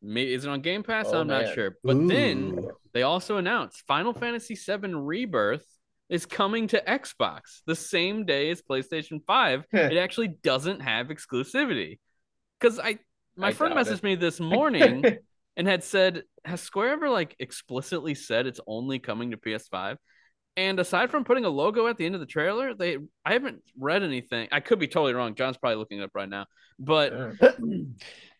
Is 0.05 0.45
it 0.45 0.49
on 0.49 0.61
Game 0.63 0.83
Pass? 0.83 1.07
Oh, 1.09 1.21
I'm 1.21 1.29
not 1.29 1.55
sure. 1.55 1.77
But 1.85 2.09
then 2.09 2.59
they 2.93 3.03
also 3.03 3.37
announced 3.37 3.85
Final 3.87 4.13
Fantasy 4.13 4.55
VII 4.55 4.95
Rebirth 4.95 5.65
is 6.09 6.27
coming 6.27 6.67
to 6.69 6.83
Xbox 6.87 7.63
the 7.67 7.77
same 7.77 8.27
day 8.27 8.51
as 8.51 8.61
PlayStation 8.61 9.21
5. 9.27 9.65
it 9.73 9.97
actually 9.97 10.29
doesn't 10.29 10.81
have 10.81 11.07
exclusivity. 11.07 11.99
Because 12.61 12.79
I 12.79 12.99
my 13.37 13.49
I 13.49 13.53
friend 13.53 13.75
messaged 13.75 13.99
it. 13.99 14.03
me 14.03 14.15
this 14.15 14.41
morning 14.41 15.19
and 15.57 15.67
had 15.69 15.85
said, 15.85 16.25
Has 16.45 16.61
Square 16.61 16.93
ever 16.93 17.11
like 17.11 17.37
explicitly 17.39 18.15
said 18.15 18.47
it's 18.47 18.61
only 18.67 18.99
coming 18.99 19.31
to 19.33 19.37
PS5? 19.37 19.97
And 20.57 20.79
aside 20.79 21.11
from 21.11 21.25
putting 21.25 21.47
a 21.47 21.49
logo 21.49 21.87
at 21.87 21.97
the 21.97 22.05
end 22.05 22.15
of 22.15 22.21
the 22.21 22.27
trailer, 22.27 22.75
they 22.75 22.99
I 23.25 23.33
haven't 23.33 23.63
read 23.79 24.03
anything. 24.03 24.49
I 24.53 24.61
could 24.61 24.79
be 24.79 24.89
totally 24.89 25.15
wrong. 25.15 25.35
John's 25.35 25.57
probably 25.57 25.77
looking 25.77 26.01
it 26.01 26.05
up 26.05 26.11
right 26.15 26.29
now. 26.29 26.47
But 26.79 27.13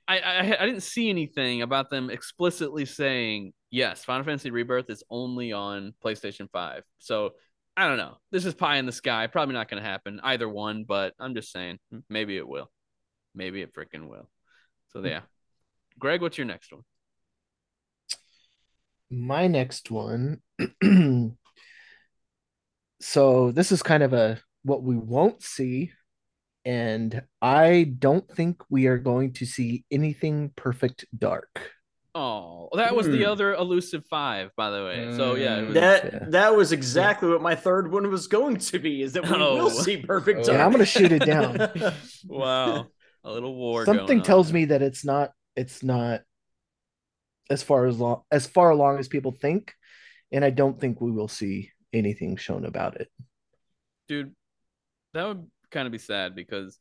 I, 0.09 0.19
I 0.19 0.57
I 0.61 0.67
didn't 0.67 0.83
see 0.83 1.09
anything 1.09 1.63
about 1.63 1.89
them 1.89 2.11
explicitly 2.11 2.85
saying 2.85 3.55
yes, 3.71 4.05
Final 4.05 4.25
Fantasy 4.25 4.51
Rebirth 4.51 4.91
is 4.91 5.03
only 5.11 5.53
on 5.53 5.95
PlayStation 6.05 6.49
5. 6.53 6.83
So 6.99 7.31
I 7.77 7.89
don't 7.89 7.97
know. 7.97 8.19
This 8.31 8.45
is 8.45 8.53
pie 8.55 8.77
in 8.77 8.87
the 8.87 8.93
sky. 8.93 9.27
Probably 9.27 9.55
not 9.55 9.71
going 9.71 9.83
to 9.83 9.89
happen 9.89 10.21
either 10.23 10.49
one, 10.49 10.85
but 10.85 11.15
I'm 11.19 11.35
just 11.35 11.51
saying 11.51 11.79
maybe 12.11 12.37
it 12.37 12.47
will. 12.47 12.71
Maybe 13.35 13.63
it 13.63 13.75
freaking 13.75 14.09
will. 14.09 14.29
So 14.93 15.05
yeah. 15.05 15.21
Greg, 15.99 16.21
what's 16.21 16.39
your 16.39 16.47
next 16.47 16.73
one? 16.73 16.83
My 19.11 19.47
next 19.47 19.91
one. 19.91 20.41
so 23.01 23.51
this 23.53 23.73
is 23.73 23.83
kind 23.83 24.03
of 24.03 24.13
a 24.13 24.39
what 24.65 24.83
we 24.83 24.97
won't 24.97 25.43
see, 25.43 25.93
and 26.65 27.23
I 27.41 27.93
don't 27.99 28.29
think 28.31 28.63
we 28.71 28.87
are 28.87 28.99
going 28.99 29.33
to 29.35 29.47
see 29.47 29.85
anything 29.91 30.53
perfect 30.57 31.05
dark. 31.17 31.73
Oh, 32.15 32.69
that 32.75 32.95
was 32.95 33.07
the 33.09 33.25
Hmm. 33.25 33.31
other 33.31 33.55
elusive 33.55 34.05
five, 34.07 34.51
by 34.55 34.71
the 34.71 34.85
way. 34.85 35.15
So 35.17 35.35
yeah, 35.35 35.63
was, 35.63 35.75
That 35.75 36.05
Yeah. 36.05 36.19
that 36.29 36.57
was 36.57 36.73
exactly 36.73 37.29
what 37.31 37.41
my 37.43 37.55
third 37.55 37.91
one 37.91 38.11
was 38.11 38.27
going 38.27 38.59
to 38.59 38.79
be. 38.79 39.03
Is 39.03 39.15
that 39.15 39.25
we 39.25 39.31
Oh. 39.35 39.55
will 39.57 39.71
see 39.71 39.97
perfect 39.97 40.41
Oh. 40.41 40.45
dark. 40.45 40.59
Yeah, 40.59 40.67
I'm 40.67 40.73
gonna 40.73 40.85
shoot 40.85 41.11
it 41.13 41.25
down. 41.25 41.57
wow, 42.29 42.87
a 43.25 43.33
little 43.33 43.55
war. 43.55 43.85
Something 43.85 44.23
tells 44.23 44.49
there. 44.49 44.55
me 44.55 44.65
that 44.67 44.83
it's 44.83 45.05
not. 45.05 45.33
It's 45.57 45.83
not 45.83 46.23
as 47.51 47.63
far 47.63 47.87
as 47.87 47.99
long 47.99 48.23
as 48.31 48.47
far 48.47 48.71
along 48.71 48.99
as 48.99 49.09
people 49.09 49.33
think, 49.33 49.75
and 50.31 50.45
I 50.45 50.51
don't 50.51 50.81
think 50.81 51.01
we 51.01 51.11
will 51.11 51.29
see 51.29 51.71
anything 51.93 52.37
shown 52.37 52.65
about 52.65 53.01
it. 53.01 53.09
dude, 54.09 54.35
that 55.15 55.27
would 55.27 55.47
kind 55.71 55.87
of 55.87 55.93
be 55.93 55.99
sad 55.99 56.35
because 56.35 56.79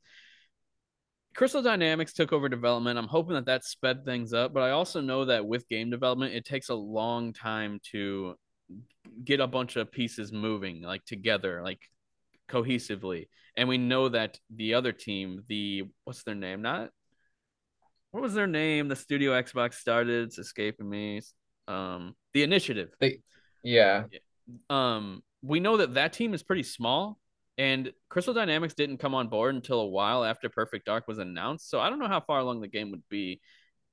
Crystal 1.36 1.62
Dynamics 1.62 2.14
took 2.14 2.34
over 2.34 2.50
development. 2.50 3.00
I'm 3.00 3.08
hoping 3.08 3.36
that 3.36 3.46
that 3.46 3.64
sped 3.64 4.06
things 4.06 4.34
up, 4.34 4.54
but 4.54 4.64
I 4.64 4.72
also 4.72 5.02
know 5.02 5.26
that 5.26 5.46
with 5.46 5.68
game 5.68 5.90
development, 5.90 6.34
it 6.34 6.46
takes 6.46 6.70
a 6.70 6.76
long 6.76 7.34
time 7.34 7.80
to 7.92 8.36
get 9.24 9.40
a 9.40 9.48
bunch 9.48 9.76
of 9.76 9.92
pieces 9.92 10.32
moving 10.32 10.82
like 10.82 11.04
together, 11.06 11.62
like 11.64 11.80
cohesively, 12.52 13.28
and 13.56 13.70
we 13.70 13.78
know 13.78 14.10
that 14.10 14.40
the 14.54 14.74
other 14.74 14.92
team, 14.92 15.44
the 15.48 15.84
what's 16.04 16.24
their 16.24 16.36
name? 16.36 16.62
Not 16.62 16.90
what 18.12 18.22
was 18.22 18.34
their 18.34 18.48
name? 18.48 18.88
The 18.88 18.96
studio 18.96 19.32
Xbox 19.42 19.76
started. 19.76 20.28
It's 20.28 20.38
escaping 20.38 20.90
me. 20.90 21.22
Um, 21.68 22.16
the 22.34 22.44
Initiative. 22.44 22.90
They, 23.00 23.20
Yeah. 23.64 24.04
Um, 24.70 25.24
we 25.42 25.60
know 25.60 25.78
that 25.78 25.94
that 25.94 26.14
team 26.14 26.34
is 26.34 26.44
pretty 26.44 26.64
small, 26.64 27.20
and 27.58 27.92
Crystal 28.10 28.34
Dynamics 28.34 28.74
didn't 28.74 28.98
come 28.98 29.16
on 29.16 29.30
board 29.30 29.56
until 29.56 29.80
a 29.80 29.88
while 29.88 30.26
after 30.26 30.50
Perfect 30.50 30.86
Dark 30.86 31.08
was 31.08 31.20
announced. 31.20 31.70
So 31.70 31.80
I 31.80 31.90
don't 31.90 32.00
know 32.00 32.08
how 32.08 32.20
far 32.20 32.40
along 32.40 32.62
the 32.62 32.68
game 32.68 32.92
would 32.92 33.08
be, 33.10 33.40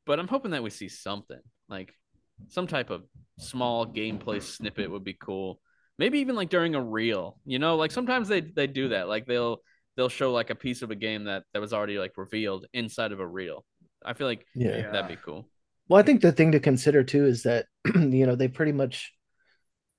but 0.05 0.19
I'm 0.19 0.29
hoping 0.29 0.51
that 0.51 0.63
we 0.63 0.71
see 0.71 0.89
something 0.89 1.41
like 1.69 1.95
some 2.49 2.67
type 2.67 2.91
of 2.91 3.05
small 3.39 3.87
gameplay 3.87 4.43
snippet 4.43 4.91
would 4.91 5.05
be 5.05 5.15
cool. 5.15 5.61
Maybe 5.99 6.21
even 6.21 6.37
like 6.37 6.49
during 6.49 6.75
a 6.75 6.83
reel, 6.83 7.39
you 7.45 7.59
know, 7.59 7.77
like 7.77 7.91
sometimes 7.91 8.29
they 8.29 8.41
they 8.41 8.67
do 8.67 8.89
that. 8.91 9.09
Like 9.09 9.27
they'll 9.27 9.63
they'll 9.97 10.09
show 10.09 10.33
like 10.33 10.51
a 10.51 10.55
piece 10.55 10.83
of 10.83 10.91
a 10.91 10.95
game 10.97 11.25
that 11.25 11.45
that 11.53 11.61
was 11.61 11.73
already 11.73 11.99
like 11.99 12.17
revealed 12.17 12.67
inside 12.73 13.13
of 13.13 13.21
a 13.21 13.27
reel. 13.27 13.65
I 14.05 14.15
feel 14.15 14.27
like 14.29 14.47
Yeah. 14.55 14.93
that'd 14.93 15.09
be 15.09 15.17
cool. 15.17 15.49
Well, 15.89 15.99
I 15.99 16.03
think 16.03 16.21
the 16.21 16.33
thing 16.33 16.53
to 16.53 16.61
consider 16.61 17.03
too 17.03 17.27
is 17.27 17.43
that 17.45 17.67
you 17.95 18.27
know 18.27 18.37
they 18.37 18.49
pretty 18.49 18.73
much, 18.73 19.13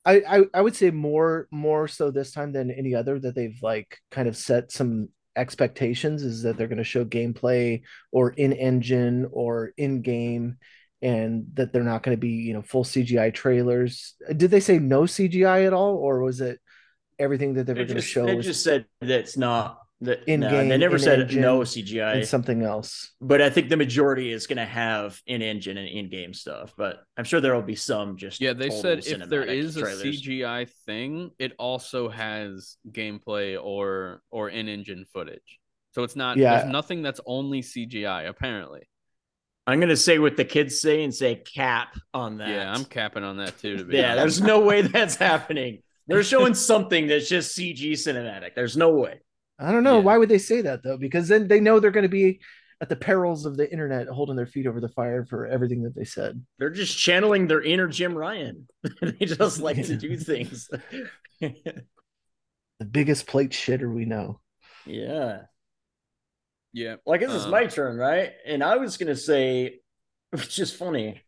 I, 0.06 0.22
I 0.28 0.42
I 0.54 0.62
would 0.62 0.76
say 0.76 0.92
more 0.92 1.48
more 1.52 1.88
so 1.88 2.12
this 2.12 2.32
time 2.32 2.52
than 2.54 2.72
any 2.72 2.96
other 2.96 3.20
that 3.20 3.36
they've 3.36 3.58
like 3.62 3.98
kind 4.12 4.28
of 4.28 4.38
set 4.38 4.72
some 4.72 5.10
expectations 5.36 6.24
is 6.24 6.44
that 6.44 6.58
they're 6.58 6.68
going 6.68 6.78
to 6.80 6.84
show 6.84 7.06
gameplay 7.06 7.82
or 8.12 8.32
in 8.32 8.54
engine 8.54 9.28
or 9.32 9.72
in 9.78 10.02
game, 10.02 10.58
and 11.02 11.48
that 11.54 11.72
they're 11.72 11.84
not 11.84 12.04
going 12.04 12.16
to 12.16 12.20
be 12.20 12.30
you 12.30 12.54
know 12.54 12.62
full 12.62 12.84
CGI 12.84 13.34
trailers. 13.34 14.16
Did 14.36 14.52
they 14.52 14.60
say 14.60 14.80
no 14.80 15.04
CGI 15.04 15.66
at 15.66 15.74
all, 15.74 15.96
or 15.96 16.22
was 16.22 16.42
it 16.42 16.60
everything 17.18 17.54
that 17.56 17.66
they 17.66 17.74
were 17.74 17.78
going 17.78 17.88
to 17.90 17.96
just, 17.96 18.08
show 18.08 18.26
they 18.26 18.38
just 18.38 18.64
said 18.64 18.86
that's 19.02 19.38
not 19.38 19.80
that. 20.02 20.24
In 20.28 20.40
no, 20.40 20.50
game, 20.50 20.70
they 20.70 20.78
never 20.78 20.98
said 20.98 21.20
engine, 21.22 21.42
no 21.42 21.60
and 21.60 21.68
CGI. 21.68 22.26
something 22.26 22.64
else? 22.64 23.12
but 23.20 23.42
I 23.42 23.50
think 23.50 23.70
the 23.70 23.78
majority 23.78 24.32
is 24.32 24.48
going 24.48 24.58
to 24.58 24.66
have 24.66 25.20
in 25.28 25.42
engine 25.42 25.78
and 25.78 25.88
in 25.88 26.10
game 26.10 26.34
stuff. 26.34 26.74
But 26.78 27.04
I'm 27.18 27.26
sure 27.26 27.42
there 27.42 27.54
will 27.54 27.62
be 27.62 27.76
some 27.76 28.18
just 28.18 28.40
Yeah, 28.40 28.54
they 28.54 28.70
said 28.70 29.00
if 29.06 29.30
there 29.30 29.44
is 29.44 29.76
cinematic 29.76 30.06
is 30.06 30.24
a. 30.24 30.30
CGI 30.30 30.70
thing, 30.86 31.32
it 31.40 31.54
also 31.60 32.10
has 32.10 32.78
gameplay 32.90 33.62
or 33.62 34.22
or 34.32 34.50
in-engine 34.50 35.06
footage. 35.14 35.60
So 35.92 36.04
it's 36.04 36.16
not 36.16 36.38
Yeah. 36.38 36.60
there's 36.60 36.72
nothing 36.72 37.02
that's 37.02 37.20
only 37.26 37.62
CGI 37.62 38.28
apparently. 38.28 38.88
I'm 39.70 39.80
going 39.80 39.90
to 39.90 39.98
say 39.98 40.20
what 40.20 40.36
the 40.38 40.46
kids 40.46 40.80
say 40.82 41.04
and 41.04 41.14
say 41.14 41.36
cap 41.36 41.96
on 42.14 42.38
that. 42.38 42.50
Yeah, 42.50 42.74
I'm 42.74 42.86
capping 42.86 43.24
on 43.24 43.38
that 43.38 43.58
too 43.60 43.78
to 43.78 43.84
be 43.86 43.98
Yeah, 43.98 44.14
honest. 44.14 44.18
there's 44.40 44.42
no 44.42 44.60
way 44.62 44.82
that's 44.84 45.16
happening. 45.16 45.82
They're 46.08 46.24
showing 46.24 46.54
something 46.56 47.08
that's 47.08 47.30
just 47.30 47.56
CG 47.58 47.92
cinematic. 47.94 48.56
There's 48.56 48.76
no 48.76 48.90
way. 48.96 49.22
I 49.60 49.72
don't 49.72 49.84
know. 49.84 49.98
Yeah. 49.98 50.04
Why 50.04 50.18
would 50.18 50.30
they 50.30 50.38
say 50.40 50.62
that 50.62 50.82
though? 50.84 50.98
Because 50.98 51.28
then 51.28 51.48
they 51.48 51.60
know 51.60 51.80
they're 51.80 51.92
going 51.92 52.04
to 52.04 52.10
be 52.10 52.40
at 52.82 52.90
the 52.90 52.96
perils 52.96 53.46
of 53.46 53.58
the 53.58 53.70
internet 53.72 54.08
holding 54.08 54.36
their 54.38 54.48
feet 54.48 54.66
over 54.66 54.80
the 54.80 54.90
fire 54.90 55.26
for 55.26 55.46
everything 55.46 55.84
that 55.84 55.94
they 55.96 56.06
said. 56.06 56.44
They're 56.58 56.70
just 56.70 56.98
channeling 56.98 57.46
their 57.48 57.62
inner 57.62 57.88
Jim 57.88 58.16
Ryan. 58.18 58.68
they 59.02 59.26
just 59.26 59.60
like 59.62 59.84
to 59.86 59.98
do 59.98 60.16
things. 60.18 60.70
The 61.42 62.86
biggest 62.90 63.28
plate 63.28 63.52
shitter 63.52 63.94
we 63.94 64.06
know. 64.06 64.40
yeah. 64.86 65.42
Yeah. 66.74 66.96
Like 67.06 67.22
this 67.22 67.28
guess 67.28 67.36
it's 67.36 67.46
Um, 67.46 67.52
my 67.52 67.66
turn, 67.68 67.98
right? 67.98 68.32
And 68.46 68.64
I 68.64 68.78
was 68.78 68.98
gonna 68.98 69.16
say, 69.16 69.80
which 70.32 70.60
is 70.60 70.74
funny. 70.74 71.22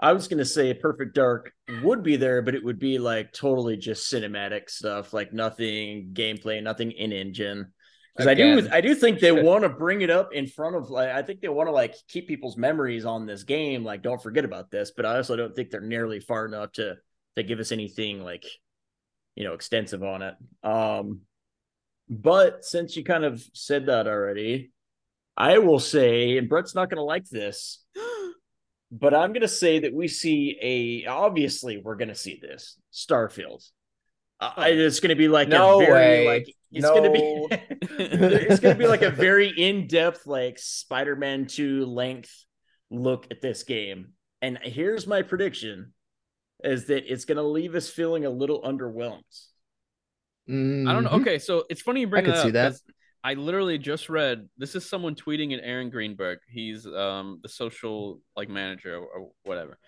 I 0.00 0.12
was 0.12 0.28
gonna 0.28 0.44
say 0.44 0.74
Perfect 0.74 1.14
Dark 1.14 1.52
would 1.82 2.02
be 2.02 2.16
there, 2.16 2.42
but 2.42 2.54
it 2.54 2.64
would 2.64 2.78
be 2.78 2.98
like 2.98 3.32
totally 3.32 3.76
just 3.76 4.12
cinematic 4.12 4.70
stuff, 4.70 5.12
like 5.12 5.32
nothing 5.32 6.10
gameplay, 6.12 6.62
nothing 6.62 6.92
in 6.92 7.12
engine. 7.12 7.72
Because 8.16 8.28
I 8.28 8.34
do, 8.34 8.68
I 8.70 8.80
do 8.80 8.94
think 8.94 9.18
they 9.18 9.32
want 9.32 9.62
to 9.64 9.68
bring 9.68 10.02
it 10.02 10.10
up 10.10 10.32
in 10.32 10.46
front 10.46 10.76
of, 10.76 10.88
like, 10.88 11.08
I 11.08 11.22
think 11.22 11.40
they 11.40 11.48
want 11.48 11.66
to 11.66 11.72
like 11.72 11.96
keep 12.06 12.28
people's 12.28 12.56
memories 12.56 13.04
on 13.04 13.26
this 13.26 13.42
game. 13.42 13.82
Like, 13.84 14.02
don't 14.02 14.22
forget 14.22 14.44
about 14.44 14.70
this. 14.70 14.92
But 14.96 15.04
I 15.04 15.16
also 15.16 15.34
don't 15.34 15.54
think 15.54 15.70
they're 15.70 15.80
nearly 15.80 16.20
far 16.20 16.46
enough 16.46 16.72
to 16.72 16.96
to 17.36 17.42
give 17.42 17.58
us 17.58 17.72
anything 17.72 18.22
like, 18.22 18.44
you 19.34 19.42
know, 19.44 19.54
extensive 19.54 20.04
on 20.04 20.22
it. 20.22 20.34
Um, 20.62 21.22
but 22.08 22.64
since 22.64 22.96
you 22.96 23.02
kind 23.02 23.24
of 23.24 23.42
said 23.52 23.86
that 23.86 24.06
already, 24.06 24.70
I 25.36 25.58
will 25.58 25.80
say, 25.80 26.38
and 26.38 26.48
Brett's 26.48 26.74
not 26.74 26.90
going 26.90 26.98
to 26.98 27.02
like 27.02 27.28
this, 27.28 27.82
but 28.92 29.14
I'm 29.14 29.30
going 29.32 29.42
to 29.42 29.48
say 29.48 29.80
that 29.80 29.92
we 29.94 30.08
see 30.08 30.58
a. 30.62 31.06
Obviously, 31.10 31.78
we're 31.78 31.96
going 31.96 32.08
to 32.08 32.14
see 32.14 32.38
this 32.40 32.78
Starfield. 32.92 33.64
Uh, 34.40 34.52
it's 34.58 35.00
going 35.00 35.10
to 35.10 35.14
be 35.16 35.28
like 35.28 35.48
No 35.48 35.80
a 35.80 35.86
very 35.86 35.92
way. 35.92 36.26
like 36.26 36.54
it's 36.72 36.82
No. 36.82 36.94
going 36.94 37.04
to 37.04 37.10
be. 37.10 37.46
it's 37.98 38.60
going 38.60 38.74
to 38.76 38.78
be 38.78 38.86
like 38.88 39.02
a 39.02 39.10
very 39.10 39.48
in-depth, 39.48 40.26
like 40.26 40.58
Spider-Man 40.58 41.46
Two 41.46 41.86
length 41.86 42.32
look 42.90 43.26
at 43.30 43.40
this 43.40 43.62
game. 43.62 44.12
And 44.42 44.58
here's 44.62 45.06
my 45.06 45.22
prediction: 45.22 45.92
is 46.62 46.86
that 46.86 47.10
it's 47.10 47.24
going 47.24 47.36
to 47.36 47.42
leave 47.42 47.74
us 47.74 47.88
feeling 47.88 48.24
a 48.26 48.30
little 48.30 48.62
underwhelmed. 48.62 49.22
I 50.46 50.52
don't 50.92 51.04
know. 51.04 51.10
Okay, 51.10 51.38
so 51.38 51.64
it's 51.70 51.80
funny 51.80 52.02
you 52.02 52.06
bring 52.06 52.24
could 52.26 52.34
that 52.34 52.42
see 52.42 52.48
up 52.48 52.52
that. 52.54 52.72
I 53.24 53.32
literally 53.34 53.78
just 53.78 54.10
read 54.10 54.48
this 54.58 54.74
is 54.74 54.88
someone 54.88 55.14
tweeting 55.14 55.54
at 55.54 55.64
Aaron 55.64 55.88
Greenberg. 55.88 56.40
He's 56.46 56.86
um 56.86 57.40
the 57.42 57.48
social 57.48 58.20
like 58.36 58.50
manager 58.50 58.96
or, 58.96 59.06
or 59.06 59.30
whatever. 59.44 59.78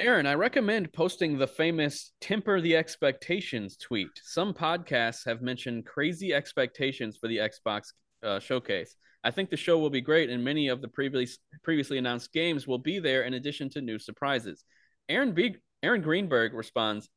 Aaron, 0.00 0.26
I 0.26 0.34
recommend 0.34 0.92
posting 0.92 1.38
the 1.38 1.46
famous 1.46 2.12
temper 2.20 2.60
the 2.60 2.76
expectations 2.76 3.76
tweet. 3.76 4.08
Some 4.24 4.52
podcasts 4.52 5.24
have 5.24 5.40
mentioned 5.40 5.86
crazy 5.86 6.34
expectations 6.34 7.16
for 7.16 7.28
the 7.28 7.38
Xbox 7.38 7.92
uh, 8.24 8.40
showcase. 8.40 8.96
I 9.22 9.30
think 9.30 9.48
the 9.48 9.56
show 9.56 9.78
will 9.78 9.90
be 9.90 10.00
great 10.00 10.28
and 10.28 10.44
many 10.44 10.68
of 10.68 10.82
the 10.82 10.88
previous 10.88 11.38
previously 11.62 11.98
announced 11.98 12.32
games 12.32 12.66
will 12.66 12.78
be 12.78 12.98
there 12.98 13.22
in 13.22 13.34
addition 13.34 13.70
to 13.70 13.80
new 13.80 13.98
surprises. 13.98 14.64
Aaron 15.08 15.32
B- 15.32 15.56
Aaron 15.82 16.02
Greenberg 16.02 16.52
responds, 16.52 17.08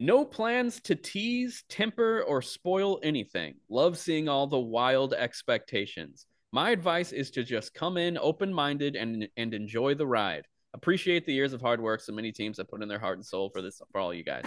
no 0.00 0.24
plans 0.24 0.80
to 0.80 0.94
tease, 0.94 1.62
temper, 1.68 2.24
or 2.26 2.40
spoil 2.40 2.98
anything. 3.02 3.54
Love 3.68 3.98
seeing 3.98 4.28
all 4.28 4.46
the 4.46 4.58
wild 4.58 5.12
expectations. 5.12 6.26
My 6.52 6.70
advice 6.70 7.12
is 7.12 7.30
to 7.32 7.44
just 7.44 7.74
come 7.74 7.98
in 7.98 8.18
open 8.18 8.52
minded 8.52 8.96
and, 8.96 9.28
and 9.36 9.52
enjoy 9.52 9.94
the 9.94 10.06
ride. 10.06 10.46
Appreciate 10.72 11.26
the 11.26 11.34
years 11.34 11.52
of 11.52 11.60
hard 11.60 11.82
work 11.82 12.00
so 12.00 12.14
many 12.14 12.32
teams 12.32 12.56
have 12.56 12.68
put 12.68 12.82
in 12.82 12.88
their 12.88 12.98
heart 12.98 13.18
and 13.18 13.26
soul 13.26 13.50
for 13.50 13.60
this 13.60 13.82
for 13.92 14.00
all 14.00 14.14
you 14.14 14.24
guys. 14.24 14.44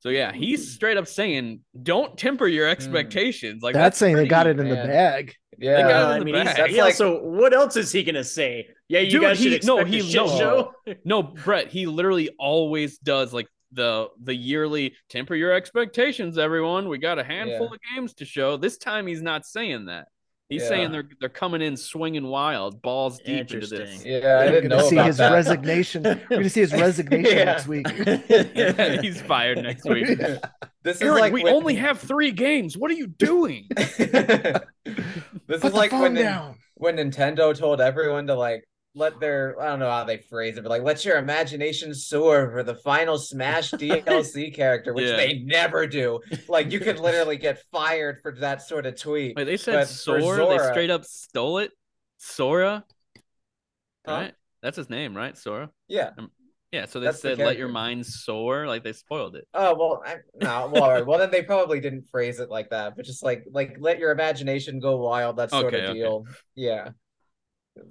So 0.00 0.08
yeah, 0.08 0.32
he's 0.32 0.62
mm-hmm. 0.62 0.74
straight 0.74 0.96
up 0.96 1.06
saying, 1.06 1.60
"Don't 1.82 2.16
temper 2.18 2.48
your 2.48 2.66
mm. 2.66 2.72
expectations." 2.72 3.62
Like 3.62 3.74
That's 3.74 3.98
saying 3.98 4.16
they 4.16 4.26
got 4.26 4.46
it 4.46 4.58
in 4.58 4.68
the 4.68 4.74
bag. 4.74 5.34
Yeah. 5.58 5.82
got 5.82 5.88
it 5.88 5.92
in 5.92 5.94
I 5.94 6.18
the 6.18 6.24
mean, 6.24 6.34
bag. 6.34 6.46
he's, 6.48 6.56
That's 6.56 6.72
yeah, 6.72 6.84
like- 6.84 6.94
so 6.94 7.22
what 7.22 7.52
else 7.52 7.76
is 7.76 7.92
he 7.92 8.02
gonna 8.02 8.24
say? 8.24 8.68
Yeah, 8.88 9.00
you 9.00 9.10
Dude, 9.10 9.22
guys 9.22 9.38
should 9.38 9.52
he- 9.52 9.66
no, 9.66 9.78
expect 9.78 9.94
he- 9.94 10.00
a 10.00 10.02
shit 10.02 10.14
no. 10.16 10.38
show. 10.38 10.72
No, 11.04 11.22
Brett, 11.22 11.68
he 11.68 11.86
literally 11.86 12.30
always 12.38 12.98
does 12.98 13.34
like 13.34 13.46
the 13.72 14.08
the 14.22 14.34
yearly 14.34 14.94
temper 15.08 15.34
your 15.34 15.52
expectations, 15.52 16.38
everyone. 16.38 16.88
We 16.88 16.98
got 16.98 17.18
a 17.18 17.24
handful 17.24 17.68
Yeah. 17.68 17.74
of 17.74 17.78
games 17.96 18.14
to 18.14 18.24
show. 18.24 18.56
This 18.56 18.78
time 18.78 19.06
he's 19.06 19.22
not 19.22 19.46
saying 19.46 19.86
that. 19.86 20.08
He's 20.48 20.62
Yeah. 20.62 20.68
saying 20.68 20.90
they're 20.92 21.08
they're 21.20 21.28
coming 21.28 21.62
in 21.62 21.76
swinging 21.76 22.26
wild, 22.26 22.82
balls 22.82 23.20
deep 23.20 23.52
into 23.52 23.64
this. 23.68 24.04
Yeah, 24.04 24.16
I 24.16 24.46
We're 24.46 24.50
didn't 24.50 24.70
gonna 24.70 24.82
know 24.82 24.88
see 24.88 24.96
about 24.96 25.06
his 25.06 25.16
that. 25.18 25.32
resignation. 25.32 26.02
We're 26.02 26.16
gonna 26.28 26.48
see 26.50 26.60
his 26.60 26.72
resignation 26.72 27.32
Yeah. 27.38 27.44
next 27.44 27.68
week. 27.68 27.86
he's 29.02 29.22
fired 29.22 29.58
next 29.58 29.84
week. 29.88 30.08
This 30.82 31.02
is 31.02 31.10
like 31.10 31.30
we 31.32 31.44
when- 31.44 31.52
only 31.52 31.74
have 31.74 31.98
three 32.00 32.30
games. 32.32 32.74
What 32.76 32.90
are 32.90 32.94
you 32.94 33.06
doing? 33.06 33.68
this 33.76 35.60
Put 35.60 35.64
is 35.64 35.72
like 35.74 35.90
phone 35.90 36.00
when 36.02 36.14
Nin- 36.14 36.54
when 36.74 36.96
Nintendo 36.96 37.56
told 37.56 37.80
everyone 37.80 38.26
to 38.28 38.34
like 38.34 38.64
let 38.94 39.20
their 39.20 39.60
I 39.60 39.66
don't 39.68 39.78
know 39.78 39.90
how 39.90 40.04
they 40.04 40.18
phrase 40.18 40.56
it, 40.58 40.62
but 40.62 40.70
like 40.70 40.82
let 40.82 41.04
your 41.04 41.16
imagination 41.18 41.94
soar 41.94 42.50
for 42.50 42.62
the 42.62 42.74
final 42.74 43.18
Smash 43.18 43.70
DLC 43.72 44.54
character, 44.54 44.92
which 44.92 45.06
Yeah. 45.06 45.16
they 45.16 45.38
never 45.38 45.86
do. 45.86 46.20
Like 46.48 46.72
you 46.72 46.80
could 46.80 46.98
literally 47.00 47.36
get 47.36 47.62
fired 47.70 48.20
for 48.20 48.32
that 48.36 48.62
sort 48.62 48.86
of 48.86 48.96
tweet. 49.00 49.36
Wait, 49.36 49.44
they 49.44 49.56
said 49.56 49.86
for 49.86 49.92
Sora. 50.20 50.46
They 50.58 50.70
straight 50.72 50.90
up 50.90 51.04
stole 51.04 51.58
it. 51.58 51.72
Sora, 52.18 52.84
Huh? 54.06 54.12
right? 54.12 54.34
That's 54.62 54.76
his 54.76 54.90
name, 54.90 55.16
right? 55.16 55.36
Sora. 55.36 55.70
Yeah. 55.88 56.10
Um, 56.18 56.30
yeah. 56.72 56.86
So 56.86 57.00
they 57.00 57.06
That's 57.06 57.20
the 57.20 57.30
said, 57.30 57.38
"Let 57.38 57.56
your 57.58 57.68
mind 57.68 58.04
soar." 58.06 58.66
Like 58.66 58.84
they 58.84 58.92
spoiled 58.92 59.36
it. 59.36 59.46
Oh 59.54 59.74
well, 59.74 60.02
I, 60.04 60.16
no. 60.40 60.68
Well, 60.72 60.90
right. 60.90 61.06
well 61.06 61.18
then 61.18 61.30
they 61.30 61.42
probably 61.42 61.80
didn't 61.80 62.08
phrase 62.10 62.40
it 62.40 62.50
like 62.50 62.70
that, 62.70 62.94
but 62.96 63.04
just 63.04 63.22
like 63.22 63.44
like 63.50 63.76
let 63.80 63.98
your 63.98 64.10
imagination 64.12 64.80
go 64.80 64.96
wild. 64.98 65.36
That 65.36 65.50
sort 65.50 65.66
Okay, 65.66 65.78
of 65.84 65.90
okay. 65.90 65.98
deal. 65.98 66.24
Yeah. 66.54 66.90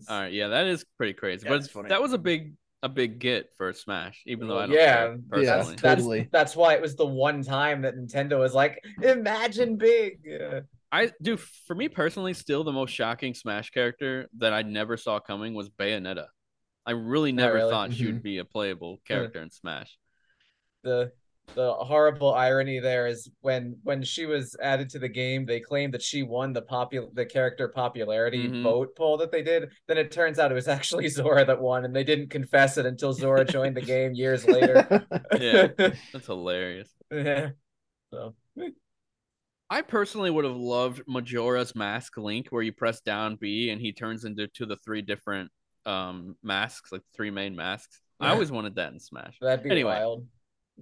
All 0.07 0.19
right, 0.21 0.33
yeah, 0.33 0.47
that 0.49 0.67
is 0.67 0.85
pretty 0.97 1.13
crazy. 1.13 1.43
Yeah, 1.45 1.49
but 1.51 1.55
it's- 1.55 1.69
funny. 1.69 1.89
that 1.89 2.01
was 2.01 2.13
a 2.13 2.17
big 2.17 2.53
a 2.81 2.87
big 2.87 3.19
get 3.19 3.49
for 3.57 3.73
Smash, 3.73 4.21
even 4.25 4.47
though 4.47 4.57
I 4.57 4.65
don't 4.65 4.71
Yeah, 4.75 4.95
care 4.95 5.11
yeah, 5.11 5.17
That's, 5.17 5.27
personally. 5.29 5.75
that's 5.81 5.81
Totally. 6.01 6.29
that's 6.31 6.55
why 6.55 6.73
it 6.75 6.81
was 6.81 6.95
the 6.95 7.05
one 7.05 7.43
time 7.43 7.81
that 7.81 7.95
Nintendo 7.97 8.39
was 8.39 8.53
like, 8.53 8.81
imagine 9.03 9.75
big. 9.75 10.19
I 10.91 11.11
do 11.21 11.35
for 11.37 11.75
me 11.75 11.89
personally, 11.89 12.33
still 12.33 12.63
the 12.63 12.71
most 12.71 12.91
shocking 12.91 13.33
Smash 13.33 13.69
character 13.71 14.29
that 14.37 14.53
I 14.53 14.61
never 14.61 14.95
saw 14.95 15.19
coming 15.19 15.53
was 15.53 15.69
Bayonetta. 15.69 16.27
I 16.85 16.91
really 16.91 17.31
never 17.33 17.55
really? 17.55 17.69
thought 17.69 17.93
she 17.93 18.03
Mhm. 18.05 18.07
would 18.07 18.23
be 18.23 18.37
a 18.37 18.45
playable 18.45 18.99
character 19.05 19.41
in 19.41 19.51
Smash. 19.51 19.97
The 20.83 21.11
the 21.55 21.73
horrible 21.73 22.33
irony 22.33 22.79
there 22.79 23.07
is 23.07 23.29
when 23.41 23.77
when 23.83 24.03
she 24.03 24.25
was 24.25 24.55
added 24.61 24.89
to 24.91 24.99
the 24.99 25.09
game, 25.09 25.45
they 25.45 25.59
claimed 25.59 25.93
that 25.93 26.01
she 26.01 26.23
won 26.23 26.53
the 26.53 26.61
popul 26.61 27.13
the 27.15 27.25
character 27.25 27.67
popularity 27.67 28.47
Mhm. 28.47 28.63
vote 28.63 28.95
poll 28.95 29.17
that 29.17 29.31
they 29.31 29.41
did. 29.41 29.69
Then 29.87 29.97
it 29.97 30.11
turns 30.11 30.39
out 30.39 30.51
it 30.51 30.55
was 30.55 30.67
actually 30.67 31.09
Sora 31.09 31.43
that 31.45 31.59
won, 31.59 31.85
and 31.85 31.95
they 31.95 32.03
didn't 32.03 32.29
confess 32.29 32.77
it 32.77 32.85
until 32.85 33.13
Sora 33.13 33.43
joined 33.45 33.75
the 33.75 33.81
game 33.81 34.13
years 34.13 34.45
later. 34.45 35.07
Yeah. 35.39 35.67
That's 35.77 36.25
hilarious. 36.27 36.89
yeah. 37.11 37.49
So 38.11 38.35
I 39.69 39.81
personally 39.83 40.31
would 40.31 40.45
have 40.45 40.55
loved 40.57 41.03
Majora's 41.07 41.75
Mask 41.75 42.17
Link, 42.17 42.47
where 42.49 42.63
you 42.63 42.73
press 42.73 43.01
down 43.01 43.35
B 43.35 43.69
and 43.69 43.79
he 43.79 43.91
turns 43.93 44.25
into 44.25 44.47
to 44.55 44.65
the 44.65 44.77
three 44.77 45.01
different 45.01 45.51
um 45.85 46.35
masks, 46.43 46.91
like 46.91 47.01
three 47.15 47.31
main 47.31 47.55
masks. 47.55 48.01
I 48.19 48.31
always 48.31 48.51
wanted 48.51 48.75
that 48.75 48.91
in 48.91 48.99
Smash. 48.99 49.37
that'd 49.39 49.63
be 49.63 49.69
Anyway. 49.69 49.93
wild. 49.93 50.25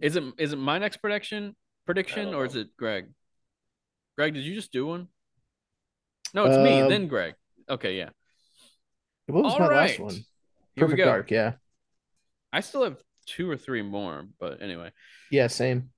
Is 0.01 0.15
it 0.15 0.23
is 0.37 0.53
it 0.53 0.57
my 0.57 0.77
next 0.77 0.97
prediction 0.97 1.55
prediction 1.85 2.33
or 2.33 2.45
is 2.45 2.55
it 2.55 2.67
Greg? 2.77 3.05
Greg, 4.17 4.33
did 4.33 4.43
you 4.43 4.55
just 4.55 4.71
do 4.71 4.85
one? 4.85 5.07
No, 6.33 6.45
it's 6.45 6.57
me, 6.57 6.81
Um, 6.81 6.89
then 6.89 7.07
Greg. 7.07 7.35
Okay, 7.69 7.97
yeah. 7.97 8.09
What 9.27 9.43
was 9.43 9.53
All 9.53 9.59
my 9.59 9.67
right. 9.67 9.89
last 9.89 9.99
one? 9.99 10.13
Here 10.13 10.25
Perfect 10.85 10.91
we 10.91 10.97
go. 10.97 11.05
Dark, 11.05 11.31
yeah. 11.31 11.53
I 12.51 12.61
still 12.61 12.83
have 12.83 12.97
two 13.25 13.49
or 13.49 13.57
three 13.57 13.81
more, 13.81 14.25
but 14.39 14.61
anyway. 14.61 14.91
Yeah, 15.31 15.47
same. 15.47 15.89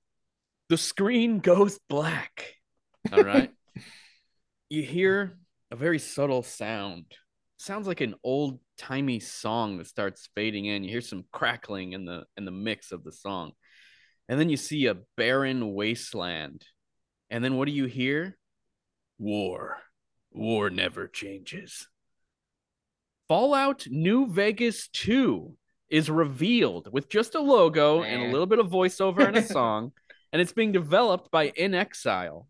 The 0.68 0.76
screen 0.76 1.38
goes 1.38 1.78
black. 1.88 2.54
All 3.12 3.22
right. 3.22 3.50
you 4.68 4.82
hear 4.82 5.38
a 5.70 5.76
very 5.76 5.98
subtle 5.98 6.42
sound. 6.42 7.06
Sounds 7.56 7.86
like 7.86 8.00
an 8.00 8.14
old 8.24 8.60
timey 8.78 9.20
song 9.20 9.78
that 9.78 9.86
starts 9.86 10.28
fading 10.34 10.66
in. 10.66 10.84
You 10.84 10.90
hear 10.90 11.00
some 11.00 11.24
crackling 11.32 11.92
in 11.92 12.04
the 12.04 12.24
in 12.36 12.44
the 12.44 12.50
mix 12.50 12.92
of 12.92 13.04
the 13.04 13.12
song. 13.12 13.52
And 14.30 14.38
then 14.38 14.48
you 14.48 14.56
see 14.56 14.86
a 14.86 14.96
barren 15.16 15.74
wasteland. 15.74 16.64
And 17.30 17.42
then 17.42 17.56
what 17.56 17.66
do 17.66 17.72
you 17.72 17.86
hear? 17.86 18.38
War. 19.18 19.78
War 20.30 20.70
never 20.70 21.08
changes. 21.08 21.88
Fallout 23.26 23.88
New 23.90 24.28
Vegas 24.28 24.86
2 24.92 25.56
is 25.88 26.08
revealed 26.08 26.92
with 26.92 27.08
just 27.08 27.34
a 27.34 27.40
logo 27.40 28.04
and 28.04 28.22
a 28.22 28.30
little 28.30 28.46
bit 28.46 28.60
of 28.60 28.68
voiceover 28.68 29.26
and 29.26 29.36
a 29.36 29.42
song, 29.46 29.90
and 30.32 30.40
it's 30.40 30.52
being 30.52 30.70
developed 30.70 31.32
by 31.32 31.50
inXile, 31.50 32.46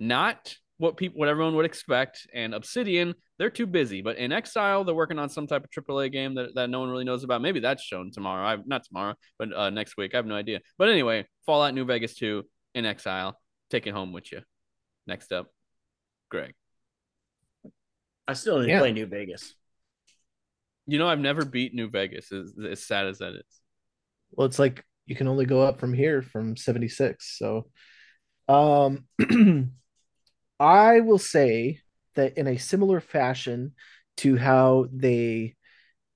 not 0.00 0.56
what 0.84 0.98
people, 0.98 1.18
what 1.18 1.28
everyone 1.28 1.56
would 1.56 1.64
expect. 1.64 2.26
And 2.34 2.54
Obsidian, 2.54 3.14
they're 3.38 3.48
too 3.48 3.66
busy, 3.66 4.02
but 4.02 4.18
inXile, 4.18 4.84
they're 4.84 4.94
working 4.94 5.18
on 5.18 5.30
some 5.30 5.46
type 5.46 5.64
of 5.64 5.70
AAA 5.70 6.12
game 6.12 6.34
that, 6.34 6.54
that 6.54 6.68
no 6.68 6.80
one 6.80 6.90
really 6.90 7.04
knows 7.04 7.24
about. 7.24 7.40
Maybe 7.40 7.58
that's 7.58 7.82
shown 7.82 8.10
tomorrow. 8.12 8.44
I 8.46 8.58
not 8.66 8.84
tomorrow, 8.84 9.14
but 9.38 9.52
uh, 9.54 9.70
next 9.70 9.96
week. 9.96 10.14
I 10.14 10.18
have 10.18 10.26
no 10.26 10.34
idea. 10.34 10.60
But 10.76 10.90
anyway, 10.90 11.26
Fallout 11.46 11.72
New 11.74 11.86
Vegas 11.86 12.14
2 12.16 12.44
inXile, 12.76 13.32
take 13.70 13.86
it 13.86 13.94
home 13.94 14.12
with 14.12 14.30
you. 14.30 14.42
Next 15.06 15.32
up, 15.32 15.46
Greg. 16.30 16.54
I 18.28 18.34
still 18.34 18.58
need 18.60 18.68
Yeah. 18.68 18.76
to 18.76 18.80
play 18.82 18.92
New 18.92 19.06
Vegas. 19.06 19.54
You 20.86 20.98
know, 20.98 21.08
I've 21.08 21.18
never 21.18 21.46
beat 21.46 21.74
New 21.74 21.88
Vegas, 21.88 22.30
as, 22.30 22.52
as 22.70 22.86
sad 22.86 23.06
as 23.06 23.18
that 23.18 23.32
is. 23.32 23.60
Well, 24.32 24.46
it's 24.46 24.58
like 24.58 24.84
you 25.06 25.16
can 25.16 25.28
only 25.28 25.46
go 25.46 25.62
up 25.62 25.80
from 25.80 25.94
here 25.94 26.20
from 26.20 26.58
76. 26.58 27.38
So 27.38 27.70
um 28.48 29.06
I 30.60 31.00
will 31.00 31.18
say 31.18 31.80
that 32.14 32.38
in 32.38 32.46
a 32.46 32.58
similar 32.58 33.00
fashion 33.00 33.72
to 34.18 34.36
how 34.36 34.86
they 34.92 35.56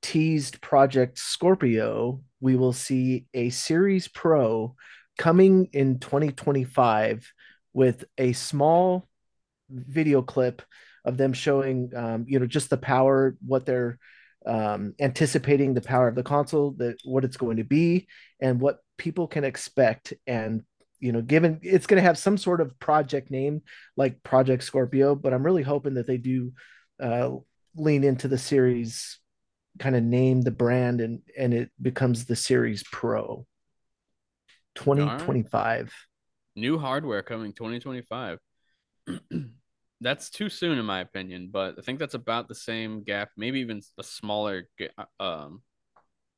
teased 0.03 0.61
Project 0.61 1.19
Scorpio, 1.19 2.23
we 2.41 2.57
will 2.57 2.73
see 2.73 3.27
a 3.35 3.51
Series 3.51 4.09
Pro 4.09 4.75
coming 5.19 5.69
in 5.73 5.99
2025 5.99 7.33
with 7.73 8.05
a 8.17 8.33
small 8.33 9.09
video 9.71 10.23
clip 10.23 10.63
of 11.05 11.17
them 11.17 11.33
showing 11.33 11.91
um, 11.95 12.25
you 12.29 12.39
know 12.39 12.47
just 12.47 12.71
the 12.71 12.77
power 12.77 13.37
what 13.45 13.67
they're 13.67 13.99
um, 14.47 14.95
anticipating 15.01 15.75
the 15.75 15.81
power 15.81 16.09
of 16.09 16.15
the 16.15 16.23
console 16.23 16.73
that 16.79 16.97
what 17.05 17.25
it's 17.25 17.37
going 17.37 17.57
to 17.59 17.65
be 17.65 18.07
and 18.41 18.61
what 18.61 18.79
people 18.97 19.27
can 19.27 19.45
expect 19.45 20.15
and 20.27 20.63
you 21.01 21.13
know 21.13 21.23
given 21.23 21.61
it's 21.63 21.87
going 21.87 22.01
to 22.01 22.07
have 22.07 22.19
some 22.19 22.37
sort 22.37 22.61
of 22.61 22.79
project 22.79 23.31
name 23.31 23.63
like 23.97 24.23
project 24.23 24.63
scorpio 24.63 25.15
but 25.15 25.33
i'm 25.33 25.45
really 25.45 25.63
hoping 25.63 25.95
that 25.95 26.07
they 26.07 26.17
do 26.17 26.53
uh, 27.01 27.31
lean 27.77 28.05
into 28.05 28.29
the 28.29 28.39
series 28.39 29.19
kind 29.79 29.95
of 29.95 30.03
name 30.03 30.43
the 30.43 30.51
brand 30.51 31.01
and 31.01 31.21
and 31.37 31.55
it 31.55 31.71
becomes 31.81 32.25
the 32.25 32.37
series 32.37 32.83
pro 32.91 33.47
2025 34.75 35.93
New 36.59 36.77
hardware 36.77 37.23
coming 37.23 37.53
2025. 37.53 38.41
that's 40.01 40.29
too 40.29 40.49
soon 40.49 40.77
in 40.77 40.85
my 40.85 41.01
opinion, 41.01 41.51
but 41.53 41.77
I 41.79 41.83
think 41.83 42.01
that's 42.01 42.15
about 42.15 42.49
the 42.49 42.55
same 42.55 43.05
gap, 43.05 43.31
maybe 43.37 43.61
even 43.61 43.81
a 43.97 44.03
smaller, 44.03 44.69
um, 45.21 45.63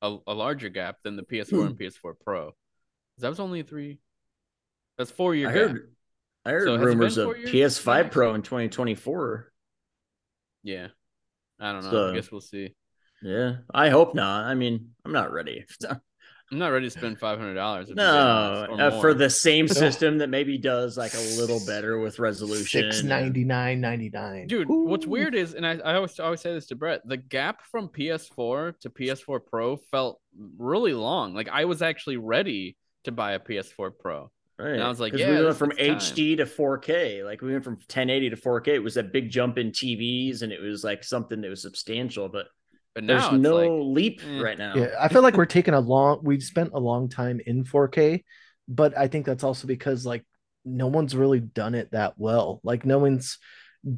a, 0.02 0.18
a 0.26 0.34
larger 0.34 0.68
gap 0.68 0.96
than 1.02 1.16
the 1.16 1.22
PS4 1.22 1.68
and 1.68 1.78
PS4 1.78 2.12
Pro. 2.22 2.52
That 3.16 3.30
was 3.30 3.40
only 3.40 3.62
three. 3.62 3.98
That's 5.01 5.11
four 5.11 5.34
year 5.34 5.48
I 5.48 5.53
gap. 5.55 5.62
heard, 5.70 5.92
I 6.44 6.51
heard 6.51 6.66
So 6.66 6.76
rumors 6.76 7.16
of? 7.16 7.28
PS5 7.30 8.11
Pro 8.11 8.34
in 8.34 8.42
2024. 8.42 9.51
Yeah, 10.62 10.88
I 11.59 11.72
don't 11.72 11.84
know. 11.84 11.90
So- 11.90 12.11
I 12.11 12.14
guess 12.14 12.30
we'll 12.30 12.42
see. 12.42 12.74
Yeah, 13.22 13.53
I 13.72 13.88
hope 13.88 14.14
not. 14.14 14.44
I 14.44 14.53
mean, 14.53 14.90
I'm 15.07 15.12
not 15.12 15.32
ready. 15.32 15.64
I'm 16.53 16.59
not 16.59 16.68
ready 16.68 16.84
to 16.86 16.90
spend 16.90 17.18
five 17.18 17.38
hundred 17.38 17.55
dollars. 17.55 17.88
no, 17.88 18.03
uh, 18.05 19.01
for 19.01 19.14
the 19.14 19.30
same 19.30 19.68
system 19.84 20.18
that 20.18 20.28
maybe 20.28 20.59
does 20.59 20.98
like 20.98 21.14
a 21.14 21.20
little 21.38 21.61
better 21.66 21.98
with 21.98 22.18
resolution. 22.18 22.92
Six 22.92 23.03
ninety 23.03 23.44
nine 23.44 23.80
ninety 23.80 24.11
nine. 24.11 24.48
Dude, 24.48 24.68
what's 24.68 25.07
weird 25.07 25.34
is, 25.34 25.55
and 25.55 25.66
I, 25.66 25.78
I 25.78 25.94
always 25.94 26.20
I 26.20 26.24
always 26.24 26.42
say 26.42 26.53
this 26.53 26.66
to 26.66 26.76
Brett, 26.76 27.01
the 27.07 27.16
gap 27.16 27.62
from 27.70 27.88
PS4 27.88 28.78
to 28.80 28.90
PS4 28.90 29.40
Pro 29.46 29.76
felt 29.76 30.20
really 30.59 30.92
long. 30.92 31.32
Like 31.32 31.48
I 31.51 31.64
was 31.64 31.80
actually 31.80 32.18
ready 32.18 32.76
to 33.05 33.12
buy 33.12 33.32
a 33.32 33.38
PS4 33.38 33.92
Pro. 33.98 34.30
Right. 34.61 34.74
And 34.74 34.82
I 34.82 34.88
was 34.88 35.00
like, 35.00 35.12
'Cause 35.12 35.20
yeah, 35.20 35.30
we 35.30 35.36
this- 35.36 35.44
went 35.44 35.56
from 35.56 35.72
it's 35.78 36.08
time. 36.08 36.14
HD 36.16 36.36
to 36.36 36.44
4K. 36.46 37.24
Like 37.24 37.40
we 37.40 37.52
went 37.52 37.64
from 37.64 37.78
1080 37.88 38.30
to 38.30 38.36
4K. 38.36 38.74
It 38.74 38.82
was 38.82 38.96
a 38.96 39.02
big 39.02 39.30
jump 39.30 39.58
in 39.58 39.70
TVs, 39.72 40.42
and 40.42 40.52
it 40.52 40.61
was 40.61 40.84
like 40.84 41.02
something 41.04 41.40
that 41.40 41.48
was 41.48 41.62
substantial. 41.62 42.28
But 42.28 42.46
But 42.94 43.06
there's 43.06 43.24
it's 43.24 43.32
no 43.34 43.56
like, 43.56 43.96
leap 43.96 44.20
eh. 44.26 44.40
right 44.40 44.58
now. 44.58 44.74
Yeah, 44.76 44.94
I 45.00 45.08
feel 45.08 45.22
like 45.22 45.36
we're 45.36 45.46
taking 45.46 45.74
a 45.74 45.80
long. 45.80 46.20
We've 46.22 46.42
spent 46.42 46.70
a 46.74 46.78
long 46.80 47.08
time 47.08 47.40
in 47.46 47.64
4K, 47.64 48.24
but 48.68 48.96
I 48.98 49.08
think 49.08 49.26
that's 49.26 49.44
also 49.44 49.66
because 49.66 50.04
like 50.04 50.24
no 50.64 50.88
one's 50.88 51.16
really 51.16 51.40
done 51.40 51.74
it 51.74 51.90
that 51.92 52.14
well. 52.18 52.61
Like 52.62 52.84
no 52.84 52.98
one's 52.98 53.38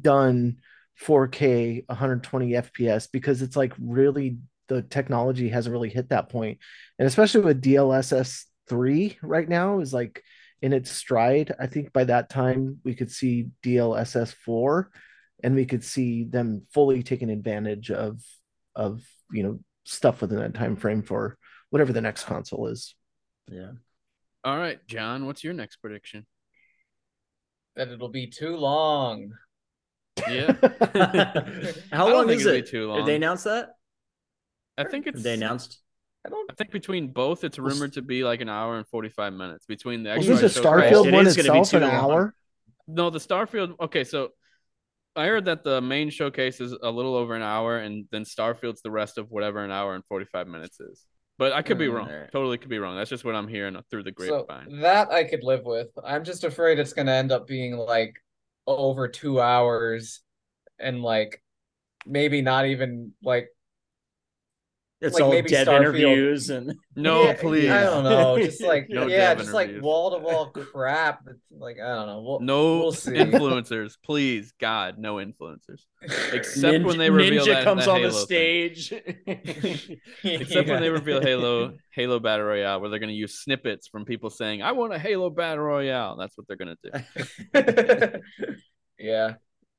done 0.01 0.57
4K 1.01 1.83
120 1.87 2.51
FPS 2.51 3.07
because 3.11 3.41
it's 3.41 3.55
like 3.57 3.73
really 3.79 4.37
the 4.69 4.81
technology 4.81 5.49
hasn't 5.49 5.73
really 5.73 5.89
hit 5.89 6.09
that 6.09 6.29
point, 6.29 6.59
and 6.99 7.07
especially 7.07 7.41
with 7.41 7.61
DLSS 7.61 8.45
three 8.69 9.17
right 9.21 9.49
now 9.49 9.79
is 9.79 9.93
like 9.93 10.23
in 10.63 10.71
its 10.71 10.89
stride. 10.89 11.53
I 11.59 11.67
think 11.67 11.91
by 11.91 12.05
that 12.05 12.29
time 12.29 12.79
we 12.85 12.95
could 12.95 13.11
see 13.11 13.49
DLSS 13.63 14.33
four, 14.33 14.89
and 15.43 15.55
we 15.55 15.65
could 15.65 15.83
see 15.83 16.23
them 16.23 16.65
fully 16.73 17.03
taking 17.03 17.29
advantage 17.29 17.91
of 17.91 18.21
of 18.73 19.03
you 19.29 19.43
know 19.43 19.59
stuff 19.83 20.21
within 20.21 20.39
that 20.39 20.53
time 20.53 20.77
frame 20.77 21.03
for 21.03 21.37
whatever 21.69 21.91
the 21.91 21.99
next 22.01 22.23
console 22.23 22.67
is. 22.67 22.95
Yeah. 23.51 23.71
All 24.45 24.57
right, 24.57 24.79
John, 24.87 25.25
what's 25.25 25.43
your 25.43 25.53
next 25.53 25.77
prediction? 25.77 26.25
That 27.75 27.89
it'll 27.89 28.07
be 28.07 28.27
too 28.27 28.55
long. 28.55 29.33
Yeah, 30.29 30.53
How 31.91 32.07
long 32.09 32.29
is 32.29 32.45
it'll 32.45 32.53
be 32.53 32.59
it? 32.59 32.67
too 32.67 32.93
Did 32.95 33.05
they 33.05 33.15
announce 33.17 33.43
that? 33.43 33.71
I 34.77 34.85
think 34.85 35.07
it's 35.07 35.17
Did 35.17 35.23
they 35.23 35.33
announced. 35.33 35.81
I 36.25 36.29
don't. 36.29 36.49
I 36.49 36.53
think 36.55 36.71
between 36.71 37.07
both, 37.09 37.43
it's 37.43 37.59
rumored 37.59 37.93
to 37.93 38.01
be 38.01 38.23
like 38.23 38.41
an 38.41 38.49
hour 38.49 38.77
and 38.77 38.87
forty 38.87 39.09
five 39.09 39.33
minutes 39.33 39.65
between 39.65 40.03
the. 40.03 40.11
Was 40.11 40.29
extra 40.29 40.35
this 40.35 40.57
a 40.57 40.61
showcase- 40.61 40.91
Starfield 40.93 41.07
It 41.07 41.13
one 41.13 41.27
is 41.27 41.35
gonna 41.35 41.51
be 41.53 41.59
itself 41.59 41.83
an 41.83 41.87
long. 41.89 42.11
hour? 42.11 42.35
No, 42.87 43.09
the 43.09 43.19
Starfield. 43.19 43.75
Okay, 43.79 44.03
so 44.03 44.29
I 45.15 45.27
heard 45.27 45.45
that 45.45 45.63
the 45.63 45.81
main 45.81 46.09
showcase 46.09 46.61
is 46.61 46.71
a 46.81 46.89
little 46.89 47.15
over 47.15 47.35
an 47.35 47.41
hour, 47.41 47.77
and 47.77 48.05
then 48.11 48.23
Starfield's 48.23 48.81
the 48.81 48.91
rest 48.91 49.17
of 49.17 49.29
whatever 49.31 49.63
an 49.63 49.71
hour 49.71 49.95
and 49.95 50.03
forty 50.05 50.25
five 50.25 50.47
minutes 50.47 50.79
is. 50.79 51.05
But 51.37 51.51
I 51.51 51.61
could 51.61 51.77
be 51.79 51.87
Mm, 51.87 51.93
wrong. 51.95 52.09
alright. 52.11 52.31
Totally 52.31 52.57
could 52.57 52.69
be 52.69 52.77
wrong. 52.79 52.95
That's 52.95 53.09
just 53.09 53.25
what 53.25 53.35
I'm 53.35 53.47
hearing 53.47 53.75
through 53.89 54.03
the 54.03 54.13
So 54.19 54.45
grapevine. 54.45 54.79
that 54.81 55.09
I 55.11 55.23
could 55.23 55.43
live 55.43 55.65
with. 55.65 55.87
I'm 56.05 56.23
just 56.23 56.43
afraid 56.43 56.77
it's 56.79 56.93
gonna 56.93 57.11
end 57.11 57.31
up 57.31 57.47
being 57.47 57.75
like 57.75 58.13
over 58.65 59.07
two 59.09 59.41
hours, 59.41 60.21
and 60.79 61.01
like 61.01 61.41
maybe 62.05 62.41
not 62.41 62.65
even 62.67 63.13
like 63.23 63.49
It's 65.03 65.15
Like 65.15 65.23
all 65.23 65.31
maybe 65.31 65.49
dev 65.49 65.67
Starfield. 65.67 65.77
interviews 65.79 66.49
and 66.49 66.75
No, 66.95 67.23
Yeah, 67.23 67.33
please. 67.33 67.69
I 67.69 67.81
don't 67.83 68.03
know. 68.05 68.37
Just 68.41 68.61
like 68.63 68.87
No 68.89 69.05
yeah, 69.07 69.33
dev 69.33 69.39
just 69.39 69.51
like 69.53 69.81
wall 69.81 70.11
to 70.11 70.17
wall 70.23 70.47
crap. 70.51 71.25
That's 71.25 71.37
like 71.51 71.77
I 71.79 71.87
don't 71.93 72.07
know. 72.07 72.21
We'll, 72.21 72.39
No 72.39 72.77
we'll 72.79 72.91
see. 72.93 73.11
influencers, 73.11 73.95
please, 74.05 74.53
God, 74.61 74.97
no 74.97 75.15
influencers. 75.15 75.81
Except 76.31 76.85
when 76.85 76.97
they 76.97 77.09
reveal 77.09 77.43
Ninja 77.45 77.53
that, 77.53 77.63
comes 77.65 77.85
that 77.85 77.91
on 77.91 78.01
the 78.01 78.09
Halo 78.09 78.25
thing. 78.25 78.75
stage. 78.75 78.93
Except 80.23 80.69
when 80.69 80.81
they 80.81 80.89
reveal 80.89 81.21
Halo, 81.21 81.73
Halo 81.91 82.19
Battle 82.19 82.45
Royale, 82.45 82.79
where 82.79 82.89
they're 82.89 82.99
going 82.99 83.09
to 83.09 83.13
use 83.15 83.39
snippets 83.39 83.87
from 83.87 84.05
people 84.05 84.29
saying, 84.29 84.61
"I 84.61 84.71
want 84.71 84.93
a 84.93 84.99
Halo 84.99 85.29
Battle 85.29 85.63
Royale." 85.65 86.15
That's 86.17 86.37
what 86.37 86.47
they're 86.47 86.57
going 86.57 86.75
to 86.83 87.03
do. 87.53 88.19
yeah. 88.99 89.33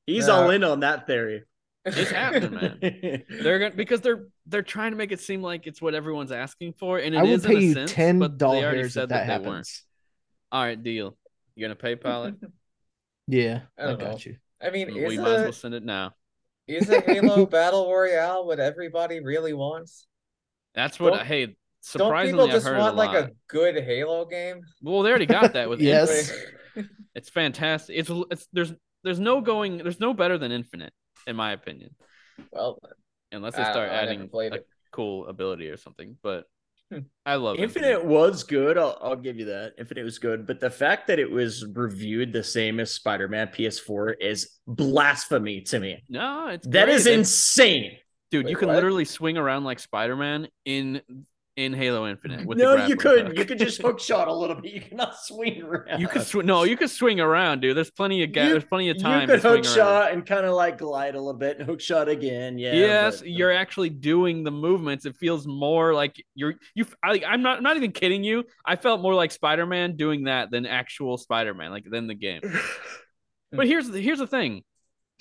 He's 0.05 0.27
No. 0.27 0.33
all 0.43 0.49
in 0.51 0.63
on 0.63 0.81
that 0.81 1.07
theory. 1.07 1.43
It's 1.85 2.09
happening, 2.11 2.51
man. 2.53 2.79
They're 3.29 3.59
going 3.59 3.71
to 3.71 3.77
because 3.77 4.01
they're 4.01 4.27
they're 4.47 4.63
trying 4.63 4.91
to 4.91 4.97
make 4.97 5.11
it 5.11 5.19
seem 5.19 5.41
like 5.43 5.67
it's 5.67 5.81
what 5.81 5.93
everyone's 5.93 6.31
asking 6.31 6.73
for, 6.73 6.97
and 6.97 7.13
it 7.13 7.17
I 7.19 7.23
will 7.23 7.29
is 7.33 7.45
in 7.45 7.51
pay 7.51 7.57
a 7.57 7.61
you 7.61 7.73
sense, 7.73 7.91
ten 7.93 8.19
but 8.19 8.39
they 8.39 8.45
already 8.45 8.77
dollars 8.77 8.93
said 8.93 9.03
if 9.03 9.09
that 9.09 9.27
they 9.27 9.33
weren't. 9.33 9.45
happens. 9.45 9.83
All 10.51 10.63
right, 10.63 10.81
deal. 10.81 11.15
You 11.55 11.67
gonna 11.67 11.75
PayPal 11.75 12.29
it? 12.29 12.35
Yeah, 13.27 13.61
I 13.79 13.85
I, 13.85 13.95
got 13.95 13.99
know. 13.99 14.17
you. 14.23 14.37
I 14.61 14.69
mean, 14.69 14.93
we 14.93 15.03
is 15.03 15.17
might 15.17 15.33
as 15.33 15.41
well 15.43 15.51
send 15.51 15.73
it 15.73 15.83
now. 15.83 16.13
is 16.67 16.89
a 16.91 17.01
Halo 17.01 17.45
Battle 17.47 17.91
Royale 17.91 18.45
what 18.45 18.59
everybody 18.59 19.19
really 19.19 19.53
wants? 19.53 20.05
That's 20.75 20.99
what. 20.99 21.13
Don't- 21.15 21.25
hey, 21.25 21.45
Don't 21.47 21.55
surprisingly, 21.81 22.31
people 22.43 22.45
I've 22.45 22.51
just 22.51 22.67
heard 22.67 22.77
want 22.77 22.93
a 22.93 22.97
like 22.97 23.15
a 23.15 23.31
good 23.47 23.83
Halo 23.83 24.25
game? 24.25 24.61
Well, 24.81 25.01
they 25.01 25.09
already 25.09 25.25
got 25.25 25.53
that 25.53 25.69
with 25.69 25.79
Yes. 25.81 26.31
Infinite. 26.75 26.89
It's 27.15 27.29
fantastic. 27.29 27.95
It's, 27.97 28.11
it's 28.29 28.47
there's 28.53 28.73
there's 29.03 29.19
no 29.19 29.41
going. 29.41 29.77
There's 29.79 29.99
no 29.99 30.13
better 30.13 30.37
than 30.37 30.51
Infinite, 30.51 30.93
in 31.27 31.35
my 31.35 31.51
opinion, 31.51 31.95
Well, 32.51 32.79
unless 33.31 33.55
they 33.55 33.63
start 33.63 33.89
know, 33.89 33.95
I 33.95 33.97
adding 34.03 34.29
played 34.29 34.53
a 34.53 34.57
it. 34.57 34.67
cool 34.91 35.27
ability 35.27 35.69
or 35.69 35.77
something. 35.77 36.17
But 36.21 36.45
Hmm. 36.91 36.99
I 37.25 37.33
love 37.35 37.57
Infinite 37.57 38.05
was 38.05 38.43
good. 38.43 38.77
I'll, 38.77 38.95
I'll 39.01 39.15
give 39.15 39.39
you 39.39 39.45
that. 39.45 39.73
Infinite 39.79 40.03
was 40.03 40.19
good, 40.19 40.45
but 40.45 40.59
the 40.59 40.69
fact 40.69 41.07
that 41.07 41.17
it 41.17 41.31
was 41.31 41.65
reviewed 41.73 42.31
the 42.31 42.43
same 42.43 42.79
as 42.79 42.91
Spider-Man 42.93 43.47
PS4 43.47 44.13
is 44.21 44.51
blasphemy 44.67 45.61
to 45.61 45.79
me. 45.79 46.03
No, 46.09 46.49
it's 46.49 46.67
That 46.67 46.85
great. 46.85 46.95
is 46.95 47.07
It's- 47.07 47.17
insane. 47.19 47.97
dude. 48.29 48.47
you 48.47 48.55
can 48.55 48.67
what? 48.67 48.75
literally 48.75 49.03
swing 49.05 49.35
around 49.35 49.63
like 49.63 49.79
Spider 49.79 50.15
Man 50.15 50.47
in 50.65 51.01
in 51.57 51.73
Halo 51.73 52.05
Infinite. 52.07 52.45
With 52.45 52.57
the 52.57 52.63
No, 52.65 52.85
you 52.85 52.97
couldn't. 52.97 53.27
hook. 53.27 53.37
You 53.37 53.45
could 53.45 53.59
just 53.59 53.81
hook 53.81 53.99
shot 54.01 54.27
a 54.27 54.33
little 54.33 54.55
bit. 54.57 54.73
You 54.73 54.81
cannot 54.81 55.15
swing 55.17 55.61
around. 55.63 56.01
You 56.01 56.07
could 56.07 56.23
swing. 56.23 56.45
No, 56.45 56.63
you 56.63 56.75
could 56.75 56.89
swing 56.89 57.19
around, 57.21 57.61
dude. 57.61 57.77
There's 57.77 57.91
plenty 57.91 58.23
of 58.23 58.33
ga- 58.33 58.43
You- 58.45 58.49
There's 58.51 58.65
plenty 58.65 58.89
of 58.89 58.99
time. 58.99 59.21
You 59.21 59.27
could 59.27 59.39
hook 59.41 59.53
around. 59.55 59.65
shot 59.65 60.11
and 60.11 60.25
kind 60.25 60.45
of 60.45 60.53
like 60.53 60.77
glide 60.77 61.15
a 61.15 61.19
little 61.19 61.39
bit 61.39 61.57
and 61.57 61.65
hook 61.65 61.79
shot 61.79 62.09
again. 62.09 62.57
Yeah. 62.57 62.73
yes, 62.73 63.19
but- 63.19 63.29
you're 63.29 63.53
uh, 63.53 63.57
actually 63.57 63.89
doing 63.89 64.43
the 64.43 64.51
movements. 64.51 65.05
It 65.05 65.15
feels 65.15 65.47
more 65.47 65.93
like 65.93 66.21
you're 66.35 66.55
you. 66.73 66.85
I, 67.01 67.21
I'm 67.25 67.41
not. 67.41 67.57
I'm 67.57 67.63
not 67.63 67.77
even 67.77 67.91
kidding 67.93 68.23
you. 68.23 68.43
I 68.65 68.75
felt 68.75 69.01
more 69.01 69.13
like 69.15 69.31
Spider-Man 69.31 69.95
doing 69.95 70.25
that 70.25 70.51
than 70.51 70.65
actual 70.65 71.17
Spider-Man, 71.17 71.71
like 71.71 71.85
than 71.89 72.07
the 72.07 72.15
game. 72.15 72.41
but 73.51 73.65
here's 73.67 73.87
the 73.89 74.01
here's 74.01 74.19
the 74.19 74.27
thing. 74.27 74.63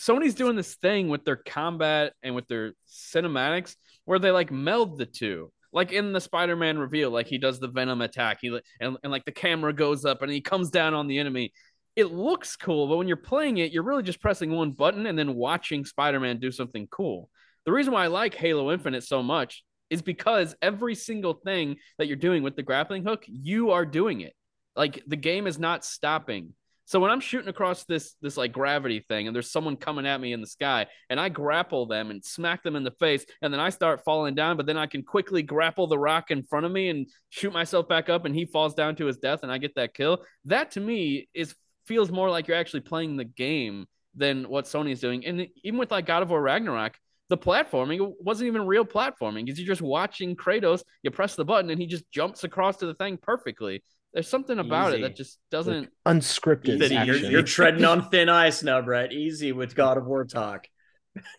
Sony's 0.00 0.34
doing 0.34 0.56
this 0.56 0.74
thing 0.74 1.08
with 1.08 1.24
their 1.24 1.36
combat 1.36 2.14
and 2.24 2.34
with 2.34 2.48
their 2.48 2.72
cinematics 2.88 3.76
where 4.04 4.18
they 4.18 4.32
like 4.32 4.50
meld 4.50 4.98
the 4.98 5.06
two. 5.06 5.52
Like 5.74 5.92
in 5.92 6.12
the 6.12 6.20
Spider-Man 6.20 6.78
reveal, 6.78 7.10
like 7.10 7.26
he 7.26 7.36
does 7.36 7.60
the 7.60 7.68
Venom 7.68 8.00
attack, 8.00 8.38
he 8.40 8.58
and, 8.80 8.96
and 9.02 9.12
like 9.12 9.24
the 9.26 9.32
camera 9.32 9.72
goes 9.72 10.04
up 10.04 10.22
and 10.22 10.30
he 10.30 10.40
comes 10.40 10.70
down 10.70 10.94
on 10.94 11.08
the 11.08 11.18
enemy. 11.18 11.52
It 11.96 12.06
looks 12.06 12.56
cool, 12.56 12.88
but 12.88 12.96
when 12.96 13.08
you're 13.08 13.16
playing 13.16 13.58
it, 13.58 13.72
you're 13.72 13.82
really 13.82 14.02
just 14.02 14.20
pressing 14.20 14.52
one 14.52 14.70
button 14.70 15.06
and 15.06 15.18
then 15.18 15.34
watching 15.34 15.84
Spider-Man 15.84 16.38
do 16.38 16.50
something 16.50 16.88
cool. 16.90 17.28
The 17.66 17.72
reason 17.72 17.92
why 17.92 18.04
I 18.04 18.08
like 18.08 18.34
Halo 18.34 18.72
Infinite 18.72 19.04
so 19.04 19.22
much 19.22 19.64
is 19.90 20.00
because 20.00 20.54
every 20.62 20.94
single 20.94 21.34
thing 21.34 21.76
that 21.98 22.06
you're 22.06 22.16
doing 22.16 22.42
with 22.42 22.56
the 22.56 22.62
grappling 22.62 23.04
hook, 23.04 23.24
you 23.26 23.72
are 23.72 23.84
doing 23.84 24.20
it. 24.22 24.32
Like 24.76 25.02
the 25.06 25.16
game 25.16 25.46
is 25.46 25.58
not 25.58 25.84
stopping. 25.84 26.54
So 26.86 27.00
when 27.00 27.10
I'm 27.10 27.20
shooting 27.20 27.48
across 27.48 27.84
this 27.84 28.14
this 28.20 28.36
like 28.36 28.52
gravity 28.52 29.00
thing 29.00 29.26
and 29.26 29.34
there's 29.34 29.50
someone 29.50 29.76
coming 29.76 30.06
at 30.06 30.20
me 30.20 30.32
in 30.32 30.40
the 30.40 30.46
sky 30.46 30.86
and 31.08 31.18
I 31.18 31.30
grapple 31.30 31.86
them 31.86 32.10
and 32.10 32.22
smack 32.24 32.62
them 32.62 32.76
in 32.76 32.84
the 32.84 32.90
face 32.92 33.24
and 33.40 33.52
then 33.52 33.60
I 33.60 33.70
start 33.70 34.04
falling 34.04 34.34
down 34.34 34.56
but 34.56 34.66
then 34.66 34.76
I 34.76 34.86
can 34.86 35.02
quickly 35.02 35.42
grapple 35.42 35.86
the 35.86 35.98
rock 35.98 36.30
in 36.30 36.42
front 36.42 36.66
of 36.66 36.72
me 36.72 36.90
and 36.90 37.06
shoot 37.30 37.52
myself 37.52 37.88
back 37.88 38.08
up 38.08 38.26
and 38.26 38.34
he 38.34 38.44
falls 38.44 38.74
down 38.74 38.96
to 38.96 39.06
his 39.06 39.16
death 39.16 39.40
and 39.42 39.50
I 39.50 39.58
get 39.58 39.74
that 39.76 39.94
kill. 39.94 40.24
That 40.44 40.72
to 40.72 40.80
me 40.80 41.28
is 41.32 41.54
feels 41.86 42.10
more 42.10 42.30
like 42.30 42.48
you're 42.48 42.56
actually 42.56 42.80
playing 42.80 43.16
the 43.16 43.24
game 43.24 43.86
than 44.14 44.48
what 44.48 44.64
Sony's 44.64 45.00
doing. 45.00 45.24
And 45.26 45.48
even 45.62 45.78
with 45.78 45.90
like 45.90 46.06
God 46.06 46.22
of 46.22 46.30
War 46.30 46.40
Ragnarok, 46.40 46.96
the 47.30 47.38
platforming 47.38 48.12
wasn't 48.20 48.48
even 48.48 48.66
real 48.66 48.84
platforming 48.84 49.46
because 49.46 49.58
you're 49.58 49.66
just 49.66 49.82
watching 49.82 50.36
Kratos, 50.36 50.82
you 51.02 51.10
press 51.10 51.34
the 51.34 51.44
button 51.44 51.70
and 51.70 51.80
he 51.80 51.86
just 51.86 52.10
jumps 52.10 52.44
across 52.44 52.76
to 52.78 52.86
the 52.86 52.94
thing 52.94 53.18
perfectly. 53.20 53.82
There's 54.14 54.28
something 54.28 54.58
about 54.58 54.94
it 54.94 55.02
that 55.02 55.16
just 55.16 55.38
doesn't 55.50 55.90
Unscripted 56.06 56.80
Easy. 56.80 56.94
You're, 56.94 57.16
you're 57.16 57.42
treading 57.42 57.84
on 57.84 58.08
thin 58.10 58.28
ice 58.28 58.62
now, 58.62 58.80
Brett. 58.80 59.12
Easy 59.12 59.50
with 59.52 59.74
God 59.74 59.98
of 59.98 60.06
War 60.06 60.24
talk. 60.24 60.66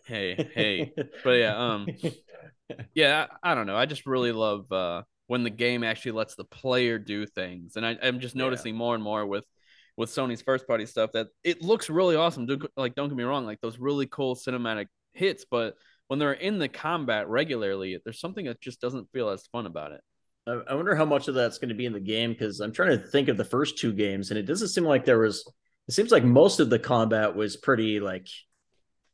hey, 0.04 0.50
hey. 0.54 0.92
But 1.24 1.30
yeah, 1.32 1.56
um 1.56 1.86
yeah, 2.94 3.26
I, 3.42 3.52
I 3.52 3.54
don't 3.54 3.66
know. 3.66 3.76
I 3.76 3.86
just 3.86 4.06
really 4.06 4.32
love 4.32 4.70
uh 4.70 5.02
when 5.26 5.42
the 5.42 5.50
game 5.50 5.82
actually 5.84 6.12
lets 6.12 6.34
the 6.36 6.44
player 6.44 6.98
do 6.98 7.26
things. 7.26 7.76
And 7.76 7.84
I, 7.86 7.96
I'm 8.02 8.20
just 8.20 8.34
Yeah. 8.36 8.42
noticing 8.42 8.76
more 8.76 8.94
and 8.94 9.02
more 9.02 9.26
with 9.26 9.44
with 9.96 10.10
Sony's 10.10 10.42
first 10.42 10.66
party 10.66 10.84
stuff 10.84 11.12
that 11.14 11.28
it 11.42 11.62
looks 11.62 11.88
really 11.88 12.16
awesome. 12.16 12.44
Do- 12.46 12.68
Like, 12.76 12.94
don't 12.94 13.08
get 13.08 13.16
me 13.16 13.24
wrong, 13.24 13.46
like 13.46 13.60
those 13.62 13.78
really 13.78 14.06
cool 14.06 14.36
cinematic 14.36 14.86
hits, 15.14 15.46
but 15.50 15.74
when 16.08 16.18
they're 16.18 16.34
in 16.34 16.58
the 16.58 16.68
combat 16.68 17.26
regularly, 17.28 17.98
there's 18.04 18.20
something 18.20 18.44
that 18.44 18.60
just 18.60 18.80
doesn't 18.82 19.08
feel 19.14 19.30
as 19.30 19.46
fun 19.46 19.64
about 19.64 19.92
it. 19.92 20.02
I 20.46 20.74
wonder 20.74 20.94
how 20.94 21.04
much 21.04 21.26
of 21.28 21.34
that's 21.34 21.58
going 21.58 21.70
to 21.70 21.74
be 21.74 21.86
in 21.86 21.92
the 21.92 22.00
game 22.00 22.30
because 22.32 22.60
I'm 22.60 22.72
trying 22.72 22.90
to 22.90 22.98
think 22.98 23.28
of 23.28 23.36
the 23.36 23.44
first 23.44 23.78
two 23.78 23.92
games, 23.92 24.30
and 24.30 24.38
it 24.38 24.44
doesn't 24.44 24.68
seem 24.68 24.84
like 24.84 25.04
there 25.04 25.18
was. 25.18 25.44
It 25.88 25.92
seems 25.94 26.10
like 26.10 26.24
most 26.24 26.60
of 26.60 26.70
the 26.70 26.78
combat 26.78 27.34
was 27.34 27.56
pretty 27.56 28.00
like, 28.00 28.28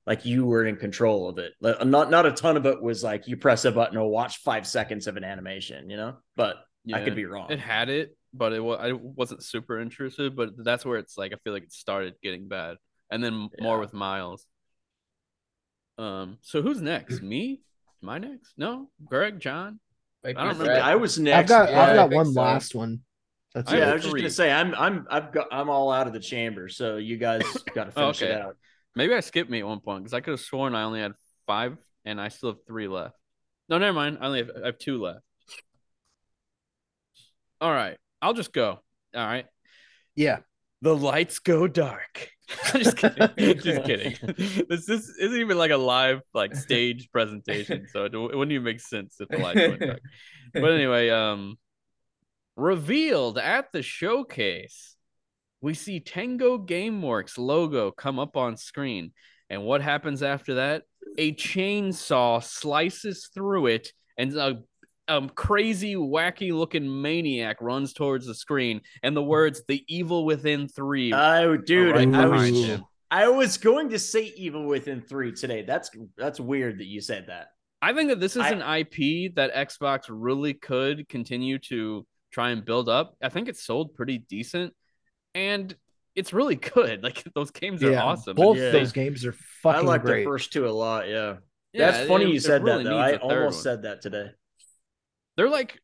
like 0.06 0.24
you 0.26 0.44
were 0.46 0.64
in 0.66 0.76
control 0.76 1.28
of 1.28 1.38
it. 1.38 1.52
Like, 1.60 1.84
Not 1.86 2.10
not 2.10 2.26
a 2.26 2.32
ton 2.32 2.56
of 2.56 2.66
it 2.66 2.82
was 2.82 3.02
like 3.02 3.28
you 3.28 3.36
press 3.36 3.64
a 3.64 3.72
button 3.72 3.96
or 3.96 4.10
watch 4.10 4.38
five 4.38 4.66
seconds 4.66 5.06
of 5.06 5.16
an 5.16 5.24
animation, 5.24 5.88
you 5.88 5.96
know. 5.96 6.16
But 6.36 6.56
I 6.92 7.02
could 7.02 7.14
be 7.14 7.24
wrong. 7.26 7.50
It 7.50 7.60
had 7.60 7.88
it, 7.88 8.16
but 8.34 8.52
it, 8.52 8.60
wa- 8.60 8.74
I 8.74 8.92
wasn't 8.92 9.42
super 9.42 9.80
intrusive. 9.80 10.36
But 10.36 10.50
that's 10.58 10.84
where 10.84 10.98
it's 10.98 11.16
like 11.16 11.32
I 11.32 11.36
feel 11.44 11.52
like 11.52 11.64
it 11.64 11.72
started 11.72 12.14
getting 12.22 12.48
bad, 12.48 12.76
and 13.10 13.22
then 13.24 13.48
more 13.60 13.78
with 13.78 13.94
Miles. 13.94 14.44
Um. 15.98 16.38
So 16.42 16.62
who's 16.62 16.80
next? 16.82 17.22
Me? 17.22 17.60
Am 18.02 18.08
I 18.08 18.18
next? 18.18 18.52
No. 18.56 18.90
Greg, 19.04 19.40
John. 19.40 19.78
Might 20.24 20.36
I 20.38 20.44
don't 20.44 20.46
I 20.46 20.52
remember. 20.52 20.74
think 20.74 20.84
I 20.84 20.94
was 20.96 21.18
I've 21.18 21.24
next. 21.24 21.48
got 21.48 21.70
Yeah, 21.70 21.82
I've 21.82 21.96
got 21.96 22.10
one 22.10 22.32
so. 22.32 22.40
last 22.40 22.74
one. 22.74 23.00
That's 23.54 23.70
oh, 23.70 23.74
I 23.74 23.78
yeah, 23.78 23.84
I 23.84 23.86
have 23.86 23.94
was 23.94 24.02
just 24.04 24.16
gonna 24.16 24.30
say 24.30 24.50
I'm 24.52 24.74
I'm 24.74 25.06
I've 25.10 25.32
got 25.32 25.48
I'm 25.52 25.68
all 25.68 25.92
out 25.92 26.06
of 26.06 26.12
the 26.12 26.20
chamber, 26.20 26.68
so 26.68 26.96
you 26.96 27.16
guys 27.16 27.42
got 27.74 27.84
to 27.84 27.90
oh, 27.90 28.12
finish 28.12 28.22
Okay. 28.22 28.32
it 28.32 28.40
out. 28.40 28.56
Maybe 28.94 29.14
I 29.14 29.20
skipped 29.20 29.50
me 29.50 29.60
at 29.60 29.66
one 29.66 29.80
point 29.80 30.04
because 30.04 30.14
I 30.14 30.20
could 30.20 30.32
have 30.32 30.40
sworn 30.40 30.74
I 30.74 30.84
only 30.84 31.00
had 31.00 31.12
five, 31.46 31.76
and 32.04 32.20
I 32.20 32.28
still 32.28 32.50
have 32.50 32.64
three 32.66 32.88
left. 32.88 33.16
No, 33.68 33.78
never 33.78 33.92
mind. 33.94 34.18
I 34.20 34.26
only 34.26 34.38
have 34.40 34.50
I 34.62 34.66
have 34.66 34.78
two 34.78 35.02
left. 35.02 35.20
All 37.60 37.70
right, 37.72 37.98
I'll 38.20 38.34
just 38.34 38.52
go. 38.52 38.80
All 39.14 39.26
right. 39.26 39.46
Yeah. 40.14 40.38
The 40.82 40.96
lights 40.96 41.38
go 41.38 41.68
dark. 41.68 42.30
Just 42.74 42.96
kidding. 42.96 43.28
just 43.60 43.84
kidding. 43.84 44.16
This 44.68 44.86
this 44.86 45.08
isn't 45.08 45.38
even 45.38 45.58
like 45.58 45.70
a 45.70 45.76
live 45.76 46.20
like 46.34 46.54
stage 46.54 47.10
presentation, 47.10 47.86
so 47.92 48.04
it, 48.04 48.14
it 48.14 48.18
wouldn't 48.18 48.52
even 48.52 48.64
make 48.64 48.80
sense 48.80 49.16
if 49.20 49.28
the 49.28 49.38
lights 49.38 49.60
went 49.60 49.80
dark. 49.80 50.00
But 50.52 50.72
anyway, 50.72 51.08
um, 51.10 51.56
revealed 52.56 53.38
at 53.38 53.72
the 53.72 53.82
showcase, 53.82 54.96
we 55.60 55.74
see 55.74 56.00
Tango 56.00 56.58
GameWorks 56.58 57.38
logo 57.38 57.90
come 57.90 58.18
up 58.18 58.36
on 58.36 58.56
screen, 58.56 59.12
and 59.48 59.64
what 59.64 59.82
happens 59.82 60.22
after 60.22 60.54
that? 60.54 60.82
A 61.18 61.32
chainsaw 61.34 62.42
slices 62.42 63.30
through 63.32 63.66
it, 63.66 63.92
and 64.18 64.34
a 64.36 64.62
um, 65.08 65.28
crazy, 65.30 65.94
wacky 65.96 66.52
looking 66.52 67.02
maniac 67.02 67.60
runs 67.60 67.92
towards 67.92 68.26
the 68.26 68.34
screen, 68.34 68.80
and 69.02 69.16
the 69.16 69.22
words 69.22 69.62
"The 69.66 69.84
Evil 69.88 70.24
Within 70.24 70.68
3 70.68 71.12
Oh, 71.12 71.56
dude, 71.56 71.94
right 71.94 72.02
I 72.02 72.04
behind 72.06 72.54
was 72.56 72.64
him. 72.64 72.84
I 73.10 73.28
was 73.28 73.58
going 73.58 73.90
to 73.90 73.98
say 73.98 74.32
Evil 74.36 74.66
Within 74.66 75.02
three 75.02 75.32
today. 75.32 75.62
That's 75.62 75.90
that's 76.16 76.40
weird 76.40 76.78
that 76.78 76.86
you 76.86 77.00
said 77.00 77.26
that. 77.28 77.48
I 77.82 77.92
think 77.92 78.08
that 78.10 78.20
this 78.20 78.36
is 78.36 78.42
I- 78.42 78.50
an 78.50 78.62
IP 78.62 79.34
that 79.34 79.52
Xbox 79.54 80.04
really 80.08 80.54
could 80.54 81.08
continue 81.08 81.58
to 81.68 82.06
try 82.32 82.50
and 82.50 82.64
build 82.64 82.88
up. 82.88 83.14
I 83.22 83.28
think 83.28 83.48
it's 83.48 83.62
sold 83.64 83.94
pretty 83.94 84.18
decent, 84.18 84.72
and 85.34 85.74
it's 86.14 86.32
really 86.32 86.54
good. 86.56 87.02
Like 87.02 87.22
those 87.34 87.50
games 87.50 87.82
are 87.82 87.98
awesome. 87.98 88.36
Both 88.36 88.56
Yeah. 88.58 88.70
those 88.70 88.92
games 88.92 89.26
are 89.26 89.34
fucking. 89.62 89.80
I 89.80 89.84
like 89.84 90.02
great. 90.04 90.20
the 90.20 90.30
first 90.30 90.52
two 90.52 90.66
a 90.66 90.70
lot. 90.70 91.08
Yeah, 91.08 91.36
Yeah, 91.74 91.90
that's 91.90 92.08
funny 92.08 92.24
it- 92.24 92.28
you 92.30 92.36
it 92.36 92.42
said 92.42 92.62
really 92.62 92.84
that. 92.84 92.90
Though. 92.90 93.02
needs 93.02 93.12
I 93.12 93.16
a 93.16 93.28
third 93.28 93.38
almost 93.38 93.56
one. 93.56 93.62
said 93.62 93.82
that 93.82 94.00
today. 94.00 94.30
They're 95.36 95.48
like 95.48 95.80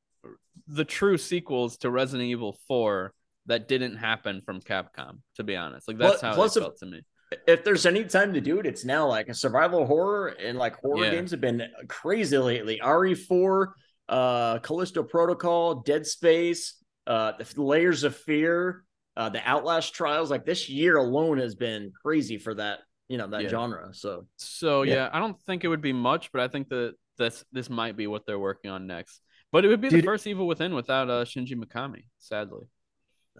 the 0.66 0.84
true 0.84 1.16
sequels 1.18 1.78
to 1.78 1.90
Resident 1.90 2.28
Evil 2.28 2.58
4 2.68 3.12
that 3.46 3.68
didn't 3.68 3.96
happen 3.96 4.42
from 4.44 4.60
Capcom. 4.60 5.20
To 5.36 5.44
be 5.44 5.56
honest, 5.56 5.88
like 5.88 5.98
that's 5.98 6.20
Plus- 6.20 6.36
how 6.36 6.42
it 6.42 6.46
if- 6.46 6.52
felt 6.54 6.76
to 6.78 6.86
me. 6.86 7.02
if 7.46 7.64
there's 7.64 7.86
any 7.86 8.04
time 8.04 8.32
to 8.34 8.40
do 8.40 8.58
it, 8.58 8.66
it's 8.66 8.84
now. 8.84 9.06
Like 9.06 9.28
a 9.28 9.34
survival 9.34 9.86
horror 9.86 10.28
and 10.28 10.58
like 10.58 10.76
horror 10.80 11.04
Yeah. 11.04 11.10
games 11.12 11.30
have 11.30 11.40
been 11.40 11.62
crazy 11.88 12.36
lately. 12.38 12.80
RE4, 12.82 13.72
uh, 14.08 14.58
Callisto 14.60 15.02
Protocol, 15.02 15.76
Dead 15.82 16.06
Space, 16.06 16.82
uh, 17.06 17.32
the 17.32 17.62
Layers 17.62 18.04
of 18.04 18.16
Fear, 18.16 18.84
uh, 19.16 19.28
the 19.30 19.40
Outlast 19.48 19.94
Trials. 19.94 20.30
Like 20.30 20.44
this 20.44 20.68
year 20.68 20.96
alone 20.96 21.38
has 21.38 21.54
been 21.54 21.92
crazy 22.02 22.38
for 22.38 22.54
that. 22.54 22.80
You 23.08 23.16
know 23.16 23.26
that 23.28 23.44
Yeah. 23.44 23.48
genre. 23.48 23.94
So 23.94 24.26
So 24.36 24.82
Yeah. 24.82 24.94
yeah. 24.94 25.10
I 25.12 25.18
don't 25.18 25.40
think 25.42 25.64
it 25.64 25.68
would 25.68 25.80
be 25.80 25.94
much, 25.94 26.30
but 26.32 26.42
I 26.42 26.48
think 26.48 26.68
that 26.68 26.94
this 27.16 27.44
this 27.52 27.68
might 27.70 27.96
be 27.96 28.06
what 28.06 28.26
they're 28.26 28.38
working 28.38 28.70
on 28.70 28.86
next. 28.86 29.22
But 29.52 29.64
it 29.64 29.68
would 29.68 29.80
be 29.80 29.88
Dude- 29.88 30.02
the 30.02 30.06
first 30.06 30.26
Evil 30.26 30.46
Within 30.46 30.74
without 30.74 31.08
uh, 31.08 31.24
Shinji 31.24 31.54
Mikami, 31.54 32.04
sadly. 32.18 32.66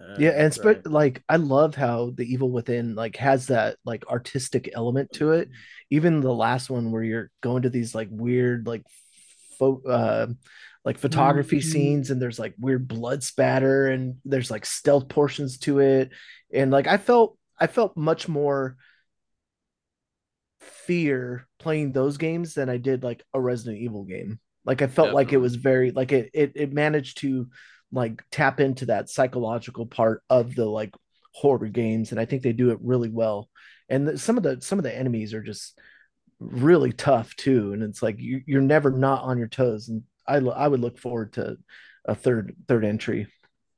uh, 0.01 0.17
yeah 0.19 0.31
and 0.31 0.45
that's 0.47 0.57
spe- 0.57 0.65
right. 0.65 0.87
like 0.87 1.23
i 1.29 1.35
love 1.37 1.75
how 1.75 2.11
the 2.15 2.23
evil 2.23 2.51
within 2.53 2.95
like 2.95 3.17
has 3.17 3.49
that 3.49 3.77
like 3.85 4.07
artistic 4.07 4.71
element 4.73 5.11
to 5.13 5.33
it 5.33 5.49
even 5.91 6.21
the 6.21 6.33
last 6.33 6.71
one 6.71 6.93
where 6.93 7.03
you're 7.03 7.31
going 7.41 7.63
to 7.63 7.69
these 7.71 7.97
like 7.97 8.07
weird 8.11 8.65
like 8.67 8.85
pho- 9.59 9.83
uh 9.89 10.27
like 10.85 10.99
photography 10.99 11.59
Mm-hmm. 11.59 11.69
scenes 11.73 12.11
and 12.13 12.23
there's 12.23 12.39
like 12.39 12.55
weird 12.61 12.87
blood 12.87 13.25
spatter 13.25 13.89
and 13.89 14.19
there's 14.25 14.53
like 14.53 14.65
stealth 14.67 15.09
portions 15.09 15.59
to 15.67 15.81
it 15.81 16.11
and 16.55 16.71
like 16.71 16.87
i 16.87 16.97
felt 16.97 17.37
i 17.59 17.67
felt 17.67 17.97
much 17.97 18.29
more 18.29 18.77
fear 20.61 21.49
playing 21.59 21.91
those 21.93 22.17
games 22.19 22.55
than 22.55 22.69
i 22.69 22.77
did 22.77 23.03
like 23.03 23.25
a 23.35 23.41
resident 23.41 23.79
evil 23.83 24.05
game 24.05 24.39
like 24.69 24.83
i 24.83 24.87
felt 24.87 25.15
like 25.15 25.33
it 25.33 25.39
was 25.39 25.57
very 25.57 25.91
like 25.91 26.13
it, 26.13 26.31
it 26.35 26.53
it 26.55 26.73
managed 26.73 27.19
to 27.19 27.49
like 27.91 28.23
tap 28.31 28.61
into 28.61 28.87
that 28.87 29.09
psychological 29.09 29.87
part 29.87 30.23
of 30.29 30.55
the 30.55 30.67
like 30.67 30.95
horror 31.33 31.69
games 31.69 32.13
and 32.13 32.21
i 32.21 32.25
think 32.25 32.43
they 32.43 32.53
do 32.53 32.71
it 32.71 32.79
really 32.83 33.09
well. 33.09 33.49
And 33.91 34.07
the, 34.07 34.19
some 34.19 34.37
of 34.37 34.43
the 34.43 34.61
some 34.61 34.79
of 34.79 34.83
the 34.83 34.95
enemies 34.95 35.33
are 35.33 35.43
just 35.43 35.81
really 36.39 36.93
tough 36.93 37.35
too 37.37 37.73
and 37.73 37.83
it's 37.83 38.03
like 38.03 38.21
you, 38.21 38.43
you're 38.47 38.61
never 38.61 38.91
not 38.91 39.23
on 39.23 39.39
your 39.39 39.49
toes 39.49 39.89
and 39.89 40.03
i 40.27 40.37
i 40.37 40.69
would 40.69 40.81
look 40.81 40.99
forward 40.99 41.33
to 41.33 41.57
a 42.05 42.15
third 42.15 42.55
third 42.67 42.85
entry. 42.85 43.27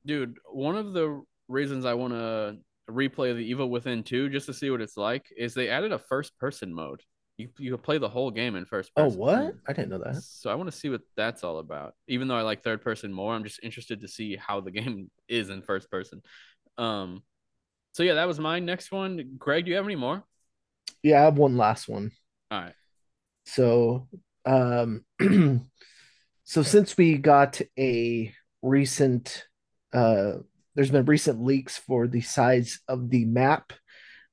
Dude, 0.07 0.39
one 0.51 0.77
of 0.77 0.93
the 0.93 1.23
reasons 1.49 1.85
I 1.85 1.95
want 1.95 2.15
to 2.15 2.57
replay 2.91 3.35
the 3.35 3.45
Evil 3.45 3.69
Within 3.69 4.03
2 4.03 4.31
just 4.31 4.47
to 4.47 4.55
see 4.55 4.71
what 4.71 4.81
it's 4.81 4.97
like 4.97 5.27
is 5.37 5.53
they 5.53 5.69
added 5.69 5.93
a 5.93 5.99
first 5.99 6.39
person 6.39 6.73
mode. 6.75 7.03
You 7.41 7.49
you 7.59 7.77
play 7.79 7.99
the 7.99 8.09
whole 8.09 8.31
game 8.31 8.57
in 8.57 8.65
first 8.65 8.91
oh 8.97 9.09
what 9.09 9.55
i 9.69 9.73
didn't 9.73 9.91
know 9.91 9.99
that 10.05 10.23
So 10.23 10.51
I 10.51 10.55
want 10.55 10.71
to 10.71 10.77
see 10.77 10.89
what 10.89 11.03
that's 11.17 11.43
all 11.45 11.59
about. 11.59 11.95
Even 12.07 12.29
though 12.29 12.37
I 12.37 12.43
like 12.43 12.63
third 12.63 12.83
person 12.83 13.13
more, 13.13 13.35
I'm 13.35 13.45
just 13.45 13.61
interested 13.63 14.01
to 14.01 14.09
see 14.09 14.37
how 14.37 14.61
the 14.61 14.71
game 14.79 15.11
is 15.29 15.51
in 15.51 15.63
first 15.63 15.91
person. 15.91 16.23
Um 16.79 17.23
so 17.93 18.03
yeah, 18.03 18.15
that 18.15 18.29
was 18.29 18.39
my 18.39 18.61
next 18.61 18.93
one. 18.93 19.35
Greg, 19.39 19.65
do 19.65 19.71
you 19.71 19.77
have 19.77 19.85
any 19.87 19.97
more? 19.97 20.25
yeah 21.03 21.21
i 21.21 21.25
have 21.25 21.39
one 21.39 21.57
last 21.57 21.89
one 21.89 22.11
All 22.51 22.61
right. 22.61 22.75
So, 23.45 24.07
um, 24.45 25.05
so 26.45 26.63
since 26.63 26.97
we 26.97 27.19
got 27.19 27.61
a 27.79 28.33
recent, 28.63 29.45
uh, 29.93 30.35
there's 30.75 30.91
been 30.91 31.07
recent 31.07 31.43
leaks 31.43 31.77
for 31.77 32.07
the 32.07 32.21
size 32.21 32.81
of 32.87 33.11
the 33.11 33.25
map 33.25 33.73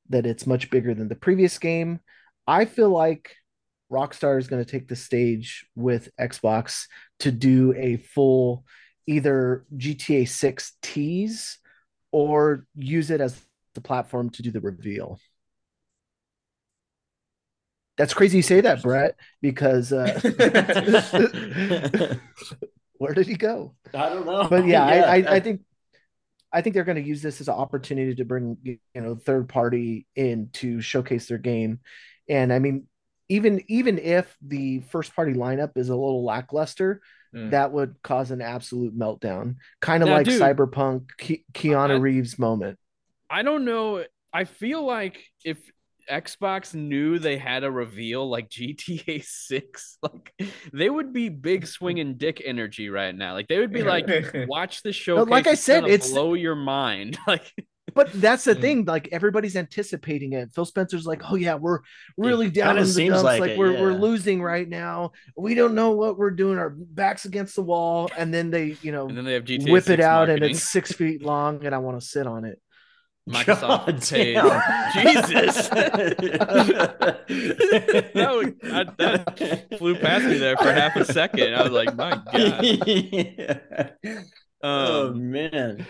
that 0.09 0.25
it's 0.25 0.45
much 0.45 0.69
bigger 0.69 0.93
than 0.93 1.07
the 1.07 1.15
previous 1.15 1.57
game. 1.57 1.99
I 2.47 2.65
feel 2.65 2.89
like 2.89 3.35
Rockstar 3.91 4.39
is 4.39 4.47
going 4.47 4.63
to 4.63 4.69
take 4.69 4.87
the 4.87 4.95
stage 4.95 5.65
with 5.75 6.09
Xbox 6.19 6.85
to 7.19 7.31
do 7.31 7.73
a 7.75 7.97
full 7.97 8.65
either 9.05 9.65
GTA 9.75 10.27
6 10.27 10.73
tease 10.81 11.59
or 12.11 12.65
use 12.75 13.11
it 13.11 13.21
as 13.21 13.39
the 13.75 13.81
platform 13.81 14.29
to 14.31 14.41
do 14.41 14.51
the 14.51 14.61
reveal. 14.61 15.19
That's 17.97 18.13
crazy 18.13 18.37
you 18.37 18.43
say 18.43 18.61
that, 18.61 18.83
Brett, 18.83 19.15
because 19.41 19.91
uh, 19.91 20.19
where 22.97 23.13
did 23.13 23.27
he 23.27 23.35
go? 23.35 23.73
I 23.93 24.09
don't 24.09 24.25
know. 24.25 24.47
But 24.47 24.67
yeah, 24.67 24.85
I, 24.85 24.97
I, 24.97 25.35
I 25.35 25.39
think 25.39 25.61
I 26.51 26.61
think 26.61 26.75
they're 26.75 26.83
going 26.83 27.01
to 27.01 27.07
use 27.07 27.21
this 27.21 27.41
as 27.41 27.47
an 27.47 27.55
opportunity 27.55 28.15
to 28.15 28.25
bring 28.25 28.57
you 28.63 28.77
know 28.95 29.15
third 29.15 29.49
party 29.49 30.05
in 30.15 30.49
to 30.53 30.79
showcase 30.79 31.27
their 31.27 31.39
game, 31.39 31.79
and 32.29 32.51
I 32.53 32.59
mean 32.59 32.87
even 33.29 33.61
even 33.67 33.97
if 33.99 34.35
the 34.41 34.79
first 34.89 35.15
party 35.15 35.33
lineup 35.33 35.71
is 35.77 35.89
a 35.89 35.95
little 35.95 36.23
lackluster, 36.23 37.01
Mm. 37.35 37.51
that 37.51 37.73
would 37.73 37.95
cause 38.01 38.31
an 38.31 38.41
absolute 38.41 38.97
meltdown, 38.97 39.55
kind 39.81 40.01
of 40.01 40.07
like 40.07 40.25
dude, 40.25 40.41
Cyberpunk 40.41 41.09
Ke- 41.17 41.43
Keanu 41.53 41.89
I- 41.91 41.95
Reeves 41.95 42.39
moment. 42.39 42.79
I 43.29 43.41
don't 43.43 43.65
know. 43.65 44.05
I 44.31 44.45
feel 44.45 44.81
like 44.85 45.25
if 45.43 45.57
Xbox 46.09 46.73
knew 46.73 47.19
they 47.19 47.37
had 47.37 47.65
a 47.65 47.69
reveal 47.69 48.29
like 48.29 48.49
GTA 48.49 49.25
6, 49.25 49.97
like 50.03 50.33
they 50.71 50.89
would 50.89 51.11
be 51.11 51.27
big 51.27 51.67
swinging 51.67 52.15
dick 52.15 52.41
energy 52.45 52.89
right 52.89 53.13
now. 53.13 53.33
Like 53.33 53.49
they 53.49 53.59
would 53.59 53.73
be 53.73 53.83
like, 53.83 54.07
watch 54.47 54.83
the 54.83 54.93
show. 54.93 55.17
like 55.23 55.47
I 55.47 55.55
said, 55.55 55.83
it's- 55.83 56.09
blow 56.09 56.33
your 56.33 56.55
mind. 56.55 57.17
Like 57.27 57.51
But 57.97 58.13
that's 58.13 58.43
the 58.45 58.55
thing. 58.55 58.85
Like 58.85 59.09
everybody's 59.11 59.55
anticipating 59.55 60.33
it. 60.33 60.53
Phil 60.53 60.65
Spencer's 60.65 61.05
like, 61.05 61.23
"Oh 61.29 61.35
yeah, 61.35 61.55
we're 61.55 61.79
really 62.15 62.49
down 62.49 62.77
in 62.77 62.83
the 62.83 62.89
seems 62.89 63.15
dumps. 63.15 63.23
like 63.23 63.41
Like, 63.41 63.51
it, 63.51 63.57
we're 63.57 63.73
we're 63.73 63.93
losing 63.93 64.41
right 64.41 64.69
now. 64.69 65.11
We 65.35 65.55
don't 65.55 65.75
know 65.75 65.91
what 65.91 66.17
we're 66.17 66.31
doing. 66.31 66.59
Our 66.59 66.69
backs 66.69 67.25
against 67.25 67.55
the 67.55 67.63
wall." 67.63 68.09
And 68.15 68.33
then 68.33 68.51
they, 68.51 68.77
you 68.83 68.91
know, 68.91 69.09
and 69.09 69.17
then 69.17 69.25
they 69.25 69.33
have 69.33 69.45
GTA 69.45 69.71
whip 69.71 69.89
it 69.89 69.99
out, 69.99 70.29
and 70.29 70.43
it's 70.43 70.61
six 70.61 70.91
feet 70.93 71.23
long, 71.23 71.65
and 71.65 71.73
I 71.73 71.79
want 71.79 71.99
to 71.99 72.05
sit 72.05 72.27
on 72.27 72.45
it. 72.45 72.61
Microsoft. 73.27 73.87
Jesus. 74.93 75.67
that, 78.13 78.35
would, 78.35 78.55
I, 78.63 78.85
that 78.97 79.77
flew 79.77 79.95
past 79.95 80.25
me 80.25 80.37
there 80.37 80.55
for 80.57 80.71
half 80.71 80.95
a 80.95 81.03
second. 81.03 81.53
I 81.53 81.63
was 81.63 81.71
like, 81.71 81.95
my 81.95 82.21
God. 82.31 82.63
Yeah. 82.63 83.89
oh 84.63 85.09
Um, 85.09 85.31
man. 85.31 85.85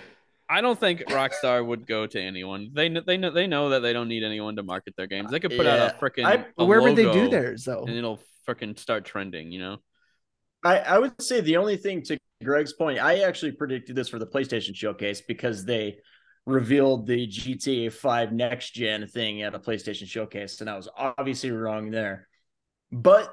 I 0.50 0.62
don't 0.62 0.80
think 0.80 1.02
Rockstar 1.08 1.66
would 1.66 1.86
go 1.86 2.08
to 2.08 2.22
anyone. 2.22 2.70
They 2.74 2.90
kn- 2.90 3.04
they 3.06 3.18
know 3.18 3.32
they 3.32 3.48
know 3.48 3.70
that 3.70 3.82
they 3.82 3.94
don't 3.94 4.08
need 4.08 4.24
anyone 4.24 4.56
to 4.56 4.64
market 4.64 4.96
their 4.96 5.08
games. 5.08 5.32
They 5.32 5.40
could 5.40 5.52
put 5.52 5.66
out 5.66 5.92
a 5.92 5.96
freaking 5.98 6.26
I- 6.26 6.46
a 6.58 6.66
Where 6.66 6.82
would 6.82 6.96
they 6.96 7.12
do 7.12 7.30
theirs 7.30 7.66
though? 7.66 7.84
and 7.86 7.96
it'll 7.96 8.22
freaking 8.48 8.78
start 8.80 9.06
trending. 9.06 9.52
You 9.52 9.60
know. 9.60 9.78
I, 10.64 10.80
I 10.80 11.00
would 11.00 11.22
say 11.22 11.42
the 11.42 11.58
only 11.58 11.78
thing 11.78 12.02
to 12.04 12.18
Greg's 12.44 12.74
point, 12.74 13.00
I 13.00 13.20
actually 13.20 13.52
predicted 13.52 13.96
this 13.96 14.10
for 14.10 14.20
the 14.20 14.26
PlayStation 14.28 14.76
showcase 14.76 15.22
because 15.22 15.66
they 15.66 15.98
revealed 16.46 17.08
the 17.08 17.28
GTA 17.28 17.92
5 17.92 18.32
next 18.32 18.72
gen 18.72 19.06
thing 19.08 19.42
at 19.42 19.54
a 19.54 19.60
PlayStation 19.60 20.08
showcase, 20.08 20.62
and 20.62 20.70
I 20.70 20.76
was 20.76 20.88
obviously 20.98 21.52
wrong 21.52 21.92
there. 21.92 22.28
But 22.92 23.30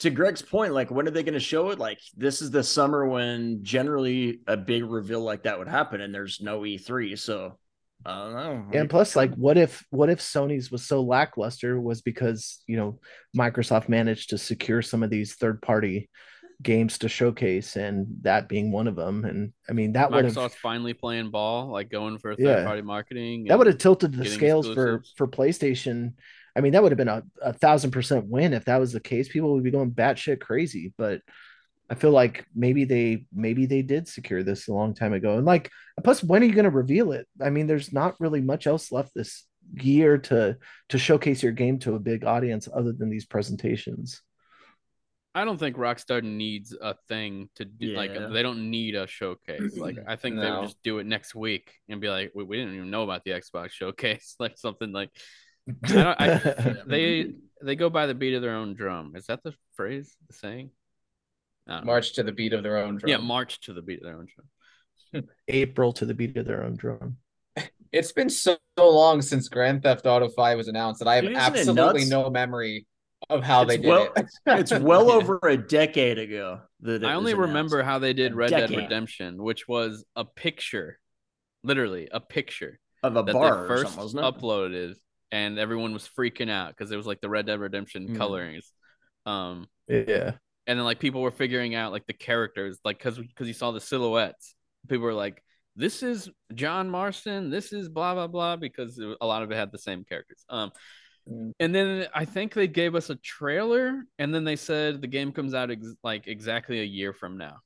to 0.00 0.10
Greg's 0.10 0.42
point, 0.42 0.72
like 0.74 0.90
when 0.90 1.06
are 1.08 1.10
they 1.10 1.22
going 1.22 1.34
to 1.34 1.40
show 1.40 1.70
it? 1.70 1.78
Like 1.78 1.98
this 2.16 2.42
is 2.42 2.50
the 2.50 2.62
summer 2.62 3.06
when 3.06 3.60
generally 3.62 4.40
a 4.46 4.56
big 4.56 4.84
reveal 4.84 5.20
like 5.22 5.44
that 5.44 5.58
would 5.58 5.68
happen, 5.68 6.00
and 6.00 6.14
there's 6.14 6.40
no 6.40 6.60
E3, 6.60 7.16
so 7.18 7.58
I 8.04 8.14
don't 8.24 8.34
know. 8.34 8.78
And 8.78 8.90
plus, 8.90 9.16
like, 9.16 9.34
what 9.34 9.56
if 9.56 9.84
what 9.90 10.10
if 10.10 10.20
Sony's 10.20 10.70
was 10.70 10.86
so 10.86 11.02
lackluster 11.02 11.80
was 11.80 12.02
because 12.02 12.62
you 12.66 12.76
know 12.76 13.00
Microsoft 13.36 13.88
managed 13.88 14.30
to 14.30 14.38
secure 14.38 14.82
some 14.82 15.02
of 15.02 15.10
these 15.10 15.34
third 15.34 15.62
party 15.62 16.08
games 16.62 16.98
to 16.98 17.08
showcase, 17.08 17.76
and 17.76 18.06
that 18.22 18.48
being 18.48 18.72
one 18.72 18.86
of 18.86 18.96
them. 18.96 19.24
And 19.24 19.52
I 19.68 19.72
mean, 19.72 19.92
that 19.92 20.10
would 20.10 20.24
have 20.24 20.34
Microsoft's 20.34 20.56
finally 20.56 20.94
playing 20.94 21.30
ball, 21.30 21.68
like 21.68 21.90
going 21.90 22.18
for 22.18 22.34
third 22.34 22.44
Yeah. 22.44 22.64
party 22.64 22.82
marketing. 22.82 23.44
that 23.48 23.58
would 23.58 23.66
have 23.66 23.78
tilted 23.78 24.12
the 24.12 24.24
getting 24.24 24.38
scales 24.38 24.66
for 24.72 25.02
for 25.16 25.26
PlayStation. 25.26 26.12
I 26.56 26.60
mean, 26.60 26.72
that 26.72 26.82
would 26.82 26.92
have 26.92 26.98
been 26.98 27.08
a, 27.08 27.22
a 27.42 27.52
thousand 27.52 27.90
percent 27.90 28.26
win 28.28 28.54
if 28.54 28.64
that 28.64 28.80
was 28.80 28.92
the 28.92 29.00
case. 29.00 29.28
People 29.28 29.52
would 29.54 29.64
be 29.64 29.70
going 29.70 29.90
batshit 29.90 30.40
crazy. 30.40 30.92
But 30.96 31.20
I 31.88 31.94
feel 31.94 32.10
like 32.10 32.44
maybe 32.54 32.84
they 32.84 33.26
maybe 33.32 33.66
they 33.66 33.82
did 33.82 34.08
secure 34.08 34.42
this 34.42 34.68
a 34.68 34.72
long 34.72 34.94
time 34.94 35.12
ago. 35.12 35.36
And 35.36 35.46
like, 35.46 35.70
plus, 36.02 36.22
when 36.22 36.42
are 36.42 36.46
you 36.46 36.54
going 36.54 36.64
to 36.64 36.70
reveal 36.70 37.12
it? 37.12 37.26
I 37.44 37.50
mean, 37.50 37.66
there's 37.66 37.92
not 37.92 38.16
really 38.18 38.40
much 38.40 38.66
else 38.66 38.90
left 38.90 39.12
this 39.14 39.44
year 39.74 40.18
to 40.18 40.56
to 40.88 40.98
showcase 40.98 41.42
your 41.42 41.52
game 41.52 41.78
to 41.80 41.94
a 41.94 42.00
big 42.00 42.24
audience 42.24 42.68
other 42.72 42.92
than 42.92 43.10
these 43.10 43.26
presentations. 43.26 44.22
I 45.34 45.44
don't 45.44 45.58
think 45.58 45.76
Rockstar 45.76 46.22
needs 46.22 46.74
a 46.80 46.94
thing 47.08 47.50
to 47.56 47.66
do. 47.66 47.94
Like 47.94 48.14
they 48.32 48.42
don't 48.42 48.70
need 48.70 48.94
a 48.94 49.06
showcase. 49.06 49.76
Like 49.76 49.98
I 50.06 50.16
think 50.16 50.36
they 50.36 50.50
would 50.50 50.62
just 50.62 50.82
do 50.82 50.98
it 50.98 51.06
next 51.06 51.34
week 51.34 51.74
and 51.90 52.00
be 52.00 52.08
like, 52.08 52.32
we, 52.34 52.42
we 52.42 52.56
didn't 52.56 52.74
even 52.74 52.90
know 52.90 53.02
about 53.02 53.22
the 53.24 53.32
Xbox 53.32 53.72
showcase, 53.72 54.34
like 54.40 54.56
something 54.56 54.92
like. 54.92 55.10
I 55.68 55.88
don't. 55.88 56.20
I, 56.20 56.76
they 56.86 57.32
they 57.62 57.76
go 57.76 57.90
by 57.90 58.06
the 58.06 58.14
beat 58.14 58.34
of 58.34 58.42
their 58.42 58.54
own 58.54 58.74
drum. 58.74 59.14
Is 59.16 59.26
that 59.26 59.42
the 59.42 59.54
phrase? 59.74 60.16
The 60.28 60.34
saying? 60.34 60.70
I 61.68 61.72
don't 61.76 61.80
know. 61.86 61.92
March 61.92 62.12
to 62.14 62.22
the 62.22 62.32
beat 62.32 62.52
of 62.52 62.62
their 62.62 62.78
own 62.78 62.96
drum. 62.98 63.08
Yeah, 63.10 63.16
march 63.18 63.60
to 63.62 63.72
the 63.72 63.82
beat 63.82 63.98
of 64.00 64.04
their 64.04 64.16
own 64.16 64.26
drum. 65.12 65.24
April 65.48 65.92
to 65.94 66.04
the 66.06 66.14
beat 66.14 66.36
of 66.36 66.46
their 66.46 66.62
own 66.64 66.76
drum. 66.76 67.16
It's 67.92 68.12
been 68.12 68.28
so, 68.28 68.56
so 68.76 68.90
long 68.90 69.22
since 69.22 69.48
Grand 69.48 69.82
Theft 69.82 70.04
Auto 70.06 70.28
5 70.28 70.58
was 70.58 70.68
announced 70.68 70.98
that 70.98 71.08
I 71.08 71.14
have 71.14 71.24
Dude, 71.24 71.32
isn't 71.36 71.78
absolutely 71.78 72.04
no 72.04 72.28
memory 72.28 72.84
of 73.30 73.42
how 73.42 73.64
they 73.64 73.74
It's 73.76 73.82
did 73.82 73.88
well- 73.88 74.12
it. 74.16 74.26
it's 74.46 74.72
well 74.72 75.06
Yeah. 75.06 75.14
over 75.14 75.38
a 75.44 75.56
decade 75.56 76.18
ago. 76.18 76.60
That 76.80 77.04
it 77.04 77.06
I 77.06 77.14
only 77.14 77.32
was 77.32 77.46
remember 77.48 77.82
how 77.82 77.98
they 78.00 78.12
did 78.12 78.32
A 78.32 78.34
Red 78.34 78.50
Dead. 78.50 78.70
Redemption, 78.70 79.42
which 79.42 79.66
was 79.66 80.04
a 80.16 80.24
picture, 80.26 80.98
literally 81.62 82.08
a 82.10 82.20
picture 82.20 82.80
of 83.02 83.16
a 83.16 83.22
that 83.22 83.32
bar 83.32 83.54
they 83.54 83.60
or 83.62 83.68
first 83.68 83.82
something, 83.94 84.02
wasn't 84.02 84.24
it? 84.24 84.34
uploaded, 84.34 84.94
and 85.36 85.58
everyone 85.58 85.92
was 85.92 86.08
freaking 86.18 86.50
out 86.50 86.70
because 86.70 86.90
it 86.90 86.96
was 86.96 87.06
like 87.06 87.20
the 87.20 87.28
Red 87.28 87.46
Dead 87.46 87.60
Redemption 87.60 88.08
Mm. 88.08 88.16
colorings. 88.16 88.72
Um, 89.26 89.68
Yeah. 89.88 90.32
and 90.66 90.78
then 90.78 90.84
like 90.84 90.98
people 90.98 91.20
were 91.20 91.30
figuring 91.42 91.74
out 91.74 91.92
like 91.92 92.06
the 92.06 92.12
characters, 92.28 92.78
like 92.84 92.98
because 92.98 93.18
because 93.18 93.46
you 93.48 93.54
saw 93.54 93.70
the 93.72 93.80
silhouettes, 93.80 94.54
people 94.88 95.04
were 95.04 95.14
like, 95.26 95.42
"This 95.74 96.02
is 96.02 96.30
John 96.54 96.88
Marston. 96.90 97.50
This 97.50 97.72
is 97.72 97.88
blah 97.88 98.14
blah 98.14 98.28
blah," 98.28 98.56
because 98.56 98.98
it- 98.98 99.18
a 99.20 99.26
lot 99.26 99.42
of 99.42 99.50
it 99.52 99.56
had 99.56 99.70
the 99.72 99.78
same 99.88 100.04
characters. 100.04 100.44
Um, 100.48 100.72
Mm. 101.28 101.52
and 101.58 101.74
then 101.74 102.08
I 102.14 102.24
think 102.24 102.54
they 102.54 102.68
gave 102.68 102.94
us 102.94 103.10
a 103.10 103.16
trailer, 103.16 104.04
and 104.18 104.32
then 104.34 104.44
they 104.44 104.56
said 104.56 105.00
the 105.02 105.08
game 105.08 105.32
comes 105.32 105.54
out 105.54 105.70
ex- 105.70 105.96
like 106.04 106.26
exactly 106.28 106.80
a 106.80 106.84
year 106.98 107.12
from 107.12 107.36
now. 107.36 107.56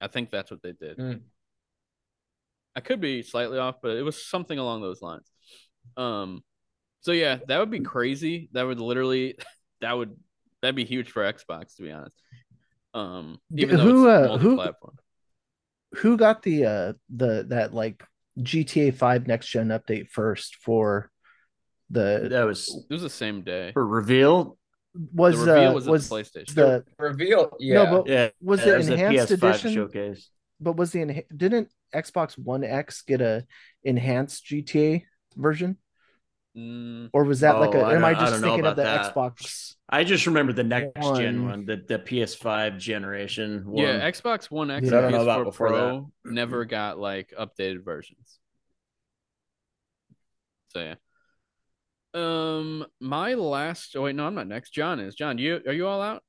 I 0.00 0.08
think 0.08 0.30
that's 0.30 0.50
what 0.50 0.60
they 0.62 0.72
did. 0.74 0.98
Mm. 0.98 1.22
I 2.76 2.80
could 2.80 3.00
be 3.00 3.22
slightly 3.22 3.58
off, 3.58 3.76
but 3.82 3.96
it 3.96 4.02
was 4.02 4.22
something 4.26 4.58
along 4.58 4.82
those 4.82 5.00
lines. 5.00 5.30
Um, 5.96 6.42
so 7.04 7.12
yeah, 7.12 7.38
that 7.48 7.58
would 7.60 7.70
be 7.70 7.80
crazy. 7.80 8.48
That 8.52 8.64
would 8.64 8.80
literally, 8.80 9.36
that 9.80 9.92
would 9.92 10.16
that'd 10.62 10.74
be 10.74 10.84
huge 10.84 11.10
for 11.10 11.22
Xbox 11.22 11.76
to 11.76 11.82
be 11.82 11.92
honest. 11.92 12.16
Um, 12.94 13.38
even 13.56 13.76
though 13.76 13.82
Who, 13.84 14.08
it's 14.08 14.30
uh, 14.30 14.38
who- 14.38 14.56
multi-platform. 14.56 14.94
Who 15.98 16.16
got 16.16 16.42
the 16.42 16.64
uh 16.66 16.92
the 17.14 17.46
that 17.50 17.72
like 17.72 18.02
GTA 18.40 18.92
5 18.94 19.28
next 19.28 19.46
gen 19.48 19.68
update 19.68 20.08
first 20.10 20.56
for 20.56 21.08
the 21.88 22.26
That 22.30 22.44
was 22.44 22.68
It 22.90 22.92
was 22.92 23.02
the 23.02 23.10
same 23.10 23.42
day. 23.42 23.70
for 23.72 23.86
reveal. 23.86 24.58
was 25.12 25.38
the 25.44 25.52
reveal 25.52 25.70
uh 25.70 25.74
was, 25.74 25.86
was, 25.86 26.10
at 26.10 26.16
PlayStation. 26.16 26.54
the 26.54 26.84
Reveal. 26.98 27.56
Yeah. 27.60 27.74
no 27.74 27.86
but 28.02 28.08
Yeah, 28.08 28.30
was 28.40 28.60
yeah, 28.60 28.66
the 28.66 28.74
it 28.74 28.76
was 28.78 28.88
a 28.88 28.92
enhanced 28.94 29.32
PS5 29.32 29.32
edition 29.50 29.72
showcase. 29.74 30.30
but 30.60 30.76
was 30.76 30.90
the 30.90 31.24
didn't 31.36 31.68
Xbox 31.94 32.36
One 32.36 32.64
X 32.64 33.02
get 33.02 33.20
a 33.20 33.46
enhanced 33.84 34.44
GTA 34.46 35.04
version 35.36 35.76
Mm, 36.56 37.10
or 37.12 37.24
was 37.24 37.40
that 37.40 37.58
like 37.58 37.74
Oh, 37.74 37.80
a 37.80 37.82
I 37.82 37.94
am 37.96 38.04
I 38.04 38.12
don't- 38.12 38.22
I 38.22 38.26
just 38.26 38.32
don't 38.34 38.42
thinking 38.42 38.66
of 38.66 38.72
about 38.72 38.76
the 38.76 38.82
that. 38.84 39.14
Xbox 39.14 39.74
I 39.88 40.04
just 40.04 40.26
remember 40.26 40.52
the 40.52 40.62
next 40.64 40.94
gen 41.16 41.42
One. 41.42 41.48
one, 41.50 41.66
the, 41.66 41.76
the 41.88 41.98
PS5 41.98 42.78
generation 42.78 43.64
one. 43.66 43.82
yeah, 43.84 44.08
Xbox 44.08 44.50
One 44.50 44.70
X 44.70 44.88
Yeah. 44.88 44.98
And 44.98 45.02
don't 45.02 45.12
know 45.12 45.22
about 45.22 45.40
PS4 45.40 45.44
before 45.44 45.68
that. 45.72 45.76
Pro 45.78 46.10
never 46.24 46.64
got 46.64 46.98
like 46.98 47.32
updated 47.38 47.84
versions. 47.84 48.38
So 50.68 50.80
yeah. 50.80 50.94
Um, 52.14 52.86
my 53.00 53.34
last. 53.34 53.96
Oh 53.96 54.02
wait, 54.02 54.14
no, 54.14 54.26
I'm 54.26 54.34
not 54.36 54.46
next. 54.46 54.70
John 54.70 55.00
is. 55.00 55.14
John, 55.16 55.38
you 55.38 55.60
are 55.66 55.72
you 55.72 55.86
all 55.88 56.00
out? 56.00 56.22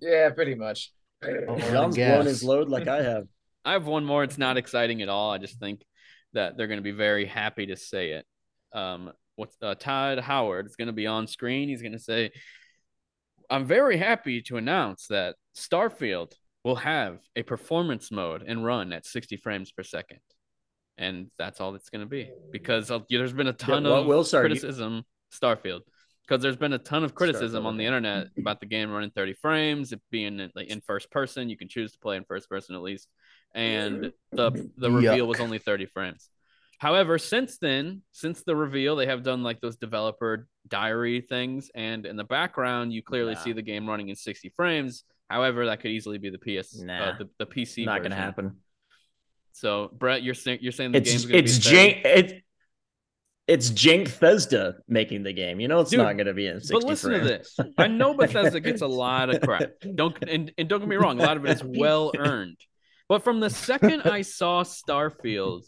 Yeah, 0.00 0.30
pretty 0.30 0.54
much. 0.54 0.92
Oh, 1.22 1.54
I 1.54 1.70
John's 1.70 1.96
guess. 1.96 2.14
blown 2.14 2.26
his 2.26 2.44
load 2.44 2.68
like 2.68 2.88
I 2.88 3.02
have. 3.02 3.24
I 3.64 3.72
have 3.72 3.86
one 3.86 4.04
more. 4.04 4.24
It's 4.24 4.38
not 4.38 4.56
exciting 4.56 5.02
at 5.02 5.08
all. 5.10 5.30
I 5.30 5.38
just 5.38 5.58
think 5.58 5.82
that 6.32 6.56
they're 6.56 6.66
going 6.68 6.78
to 6.78 6.82
be 6.82 6.92
very 6.92 7.26
happy 7.26 7.66
to 7.66 7.76
say 7.76 8.12
it. 8.12 8.26
Um, 8.72 9.12
what's 9.36 9.56
uh, 9.62 9.74
Todd 9.74 10.18
Howard 10.18 10.66
is 10.66 10.76
going 10.76 10.86
to 10.86 10.92
be 10.92 11.06
on 11.06 11.26
screen. 11.26 11.68
He's 11.68 11.82
going 11.82 11.92
to 11.92 11.98
say, 11.98 12.30
"I'm 13.48 13.64
very 13.64 13.96
happy 13.96 14.42
to 14.42 14.56
announce 14.56 15.06
that 15.08 15.36
Starfield 15.56 16.32
will 16.64 16.76
have 16.76 17.18
a 17.36 17.42
performance 17.42 18.10
mode 18.10 18.42
and 18.46 18.64
run 18.64 18.92
at 18.92 19.06
60 19.06 19.36
frames 19.38 19.72
per 19.72 19.82
second. 19.82 20.20
And 20.96 21.30
that's 21.38 21.60
all 21.60 21.74
it's 21.74 21.90
going 21.90 22.00
to 22.00 22.06
be 22.06 22.30
because 22.50 22.90
uh, 22.90 22.98
there's 23.08 23.32
been 23.32 23.46
a 23.46 23.52
ton 23.52 23.84
what 23.84 24.00
of 24.00 24.06
will 24.06 24.24
start- 24.24 24.46
criticism. 24.46 25.04
Starfield. 25.32 25.80
Because 26.26 26.42
there's 26.42 26.56
been 26.56 26.74
a 26.74 26.78
ton 26.78 27.04
of 27.04 27.14
criticism 27.14 27.62
Starfield, 27.62 27.66
on 27.66 27.76
the 27.78 27.86
internet 27.86 28.26
about 28.36 28.60
the 28.60 28.66
game 28.66 28.90
running 28.90 29.10
30 29.10 29.32
frames, 29.34 29.92
it 29.92 30.00
being 30.10 30.40
in, 30.40 30.50
like 30.54 30.68
in 30.68 30.82
first 30.82 31.10
person. 31.10 31.48
You 31.48 31.56
can 31.56 31.68
choose 31.68 31.92
to 31.92 31.98
play 31.98 32.16
in 32.18 32.24
first 32.24 32.50
person 32.50 32.74
at 32.74 32.82
least, 32.82 33.08
and 33.54 34.12
the 34.32 34.70
the 34.76 34.90
reveal 34.90 35.26
was 35.26 35.40
only 35.40 35.58
30 35.58 35.86
frames. 35.86 36.28
However, 36.78 37.18
since 37.18 37.58
then, 37.58 38.02
since 38.12 38.42
the 38.44 38.54
reveal, 38.54 38.94
they 38.96 39.06
have 39.06 39.22
done 39.24 39.42
like 39.42 39.60
those 39.60 39.76
developer 39.76 40.46
diary 40.68 41.20
things, 41.20 41.70
and 41.74 42.06
in 42.06 42.16
the 42.16 42.24
background, 42.24 42.92
you 42.92 43.02
clearly 43.02 43.34
Nah. 43.34 43.40
see 43.40 43.52
the 43.52 43.62
game 43.62 43.88
running 43.88 44.08
in 44.10 44.16
60 44.16 44.50
frames. 44.50 45.04
However, 45.28 45.66
that 45.66 45.80
could 45.80 45.90
easily 45.90 46.18
be 46.18 46.30
the 46.30 46.38
PS, 46.38 46.78
Nah. 46.78 47.10
uh, 47.10 47.18
the, 47.18 47.28
the 47.38 47.46
PC. 47.46 47.84
Not 47.84 48.02
gonna 48.02 48.14
happen. 48.14 48.58
So, 49.52 49.90
Brett, 49.92 50.22
you're 50.22 50.34
saying 50.34 50.60
you're 50.62 50.72
saying 50.72 50.92
the 50.92 50.98
It's 50.98 51.10
game's 51.10 51.24
gonna 51.26 51.38
it's 51.38 51.58
be 51.58 51.74
Jank 51.74 52.00
it's 52.04 52.32
it's 53.48 53.70
Jank 53.70 54.08
Thesda 54.08 54.76
making 54.86 55.22
the 55.24 55.32
game. 55.32 55.58
You 55.58 55.66
know 55.68 55.80
it's 55.80 55.90
Dude, 55.90 55.98
not 56.00 56.16
gonna 56.16 56.34
be 56.34 56.46
in 56.46 56.60
60 56.60 56.74
But 56.74 56.84
listen 56.84 57.12
to 57.12 57.20
this. 57.20 57.56
I 57.76 57.88
know 57.88 58.14
Bethesda 58.16 58.60
gets 58.60 58.82
a 58.82 58.86
lot 58.86 59.34
of 59.34 59.40
crap. 59.42 59.70
Don't 59.94 60.16
and, 60.28 60.52
and 60.58 60.68
don't 60.68 60.78
get 60.80 60.88
me 60.88 60.96
wrong, 60.96 61.18
a 61.18 61.24
lot 61.24 61.36
of 61.36 61.44
it 61.44 61.50
is 61.56 61.64
well 61.64 62.12
earned. 62.16 62.58
But 63.08 63.24
from 63.24 63.40
the 63.40 63.50
second 63.50 64.02
I 64.02 64.22
saw 64.22 64.62
Starfield, 64.62 65.62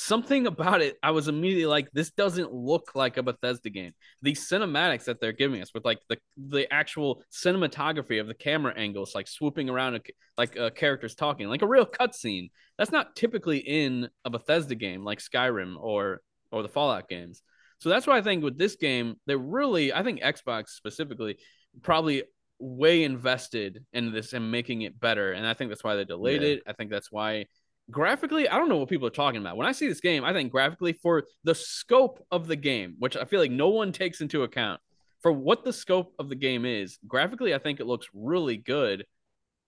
something 0.00 0.46
about 0.46 0.80
it, 0.80 0.96
I 1.02 1.10
was 1.10 1.28
immediately 1.28 1.66
like, 1.66 1.90
this 1.92 2.10
doesn't 2.10 2.52
look 2.52 2.92
like 2.94 3.16
a 3.16 3.22
Bethesda 3.22 3.70
game. 3.70 3.92
The 4.22 4.32
cinematics 4.32 5.04
that 5.04 5.20
they're 5.20 5.32
giving 5.32 5.60
us 5.60 5.72
with 5.74 5.84
like 5.84 5.98
the 6.08 6.18
the 6.36 6.72
actual 6.72 7.22
cinematography 7.32 8.20
of 8.20 8.26
the 8.26 8.34
camera 8.34 8.72
angles, 8.76 9.14
like 9.14 9.28
swooping 9.28 9.68
around 9.68 9.96
a, 9.96 10.00
like 10.38 10.58
uh, 10.58 10.70
characters 10.70 11.14
talking, 11.14 11.48
like 11.48 11.62
a 11.62 11.68
real 11.68 11.86
cutscene. 11.86 12.50
That's 12.78 12.92
not 12.92 13.14
typically 13.14 13.58
in 13.58 14.08
a 14.24 14.30
Bethesda 14.30 14.74
game 14.74 15.04
like 15.04 15.18
Skyrim 15.20 15.76
or 15.78 16.22
or 16.50 16.62
the 16.62 16.68
Fallout 16.68 17.08
games. 17.08 17.42
So 17.78 17.88
that's 17.88 18.06
why 18.06 18.18
I 18.18 18.22
think 18.22 18.42
with 18.44 18.58
this 18.58 18.76
game, 18.76 19.16
they're 19.26 19.38
really, 19.38 19.92
I 19.92 20.02
think 20.02 20.20
Xbox 20.20 20.68
specifically, 20.68 21.38
probably 21.82 22.24
way 22.58 23.04
invested 23.04 23.84
in 23.94 24.12
this 24.12 24.34
and 24.34 24.50
making 24.50 24.82
it 24.82 25.00
better. 25.00 25.32
And 25.32 25.46
I 25.46 25.54
think 25.54 25.70
that's 25.70 25.82
why 25.84 25.96
they 25.96 26.04
delayed 26.04 26.42
Yeah. 26.42 26.48
it. 26.48 26.62
I 26.66 26.74
think 26.74 26.90
that's 26.90 27.10
why 27.10 27.46
graphically, 27.90 28.48
I 28.48 28.56
don't 28.56 28.68
know 28.68 28.76
what 28.76 28.88
people 28.88 29.06
are 29.06 29.10
talking 29.10 29.40
about. 29.40 29.56
When 29.56 29.66
I 29.66 29.72
see 29.72 29.88
this 29.88 30.00
game, 30.00 30.24
I 30.24 30.32
think 30.32 30.50
graphically 30.50 30.92
for 30.92 31.24
the 31.44 31.54
scope 31.54 32.24
of 32.30 32.46
the 32.46 32.56
game, 32.56 32.96
which 32.98 33.16
I 33.16 33.24
feel 33.24 33.40
like 33.40 33.50
no 33.50 33.68
one 33.68 33.92
takes 33.92 34.20
into 34.20 34.42
account 34.42 34.80
for 35.20 35.32
what 35.32 35.64
the 35.64 35.72
scope 35.72 36.14
of 36.18 36.28
the 36.28 36.34
game 36.34 36.64
is, 36.64 36.98
graphically, 37.06 37.54
I 37.54 37.58
think 37.58 37.80
it 37.80 37.86
looks 37.86 38.08
really 38.14 38.56
good. 38.56 39.04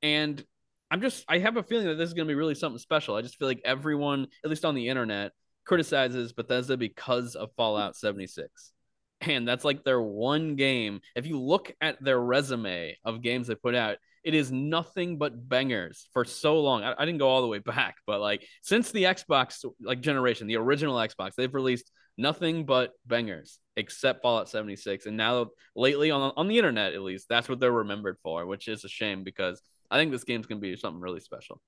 And 0.03 0.43
I'm 0.91 1.01
just, 1.01 1.25
I 1.29 1.39
have 1.39 1.57
a 1.57 1.63
feeling 1.63 1.87
that 1.87 1.95
this 1.95 2.09
is 2.09 2.15
going 2.15 2.27
to 2.27 2.33
be 2.33 2.37
really 2.37 2.55
something 2.55 2.79
special. 2.79 3.15
I 3.15 3.23
just 3.23 3.39
feel 3.39 3.49
like 3.49 3.63
everyone, 3.65 4.27
at 4.45 4.51
least 4.51 4.65
on 4.65 4.75
the 4.75 4.89
internet, 4.89 5.33
criticizes 5.65 6.33
Bethesda 6.33 6.77
because 6.77 7.35
of 7.35 7.51
Fallout 7.57 7.97
76. 7.97 8.73
And 9.21 9.47
that's 9.47 9.65
like 9.65 9.85
their 9.85 10.03
one 10.03 10.57
game. 10.57 11.01
If 11.15 11.27
you 11.27 11.39
look 11.39 11.73
at 11.81 12.03
their 12.03 12.21
resume 12.21 12.97
of 13.05 13.23
games 13.23 13.47
they 13.47 13.55
put 13.55 13.75
out, 13.75 13.99
it 14.25 14.35
is 14.35 14.53
nothing 14.53 15.19
but 15.19 15.49
bangers 15.49 16.09
for 16.13 16.25
so 16.25 16.61
long. 16.61 16.85
I, 16.85 16.95
I 16.97 17.05
didn't 17.05 17.19
go 17.19 17.29
all 17.29 17.43
the 17.43 17.49
way 17.49 17.59
back, 17.59 17.97
but 18.07 18.21
like 18.21 18.47
since 18.63 18.91
the 18.91 19.05
Xbox 19.05 19.65
like 19.81 20.01
generation, 20.01 20.47
the 20.47 20.57
original 20.57 20.97
Xbox, 20.97 21.35
they've 21.35 21.53
released 21.53 21.91
nothing 22.17 22.65
but 22.65 22.93
bangers 23.07 23.59
except 23.77 24.23
Fallout 24.23 24.49
76. 24.49 25.07
And 25.07 25.17
now 25.17 25.51
lately 25.75 26.11
on 26.11 26.33
on 26.37 26.49
the 26.49 26.59
internet 26.59 26.95
at 26.95 27.03
least, 27.03 27.27
that's 27.29 27.49
what 27.49 27.61
they're 27.61 27.73
remembered 27.73 28.19
for, 28.23 28.47
which 28.47 28.69
is 28.69 28.85
a 28.85 28.89
shame 28.89 29.25
because 29.25 29.61
I 29.91 29.99
think 29.99 30.13
this 30.13 30.25
game's 30.25 30.47
gonna 30.47 30.61
be 30.61 30.77
something 30.77 31.01
really 31.01 31.21
special. 31.21 31.61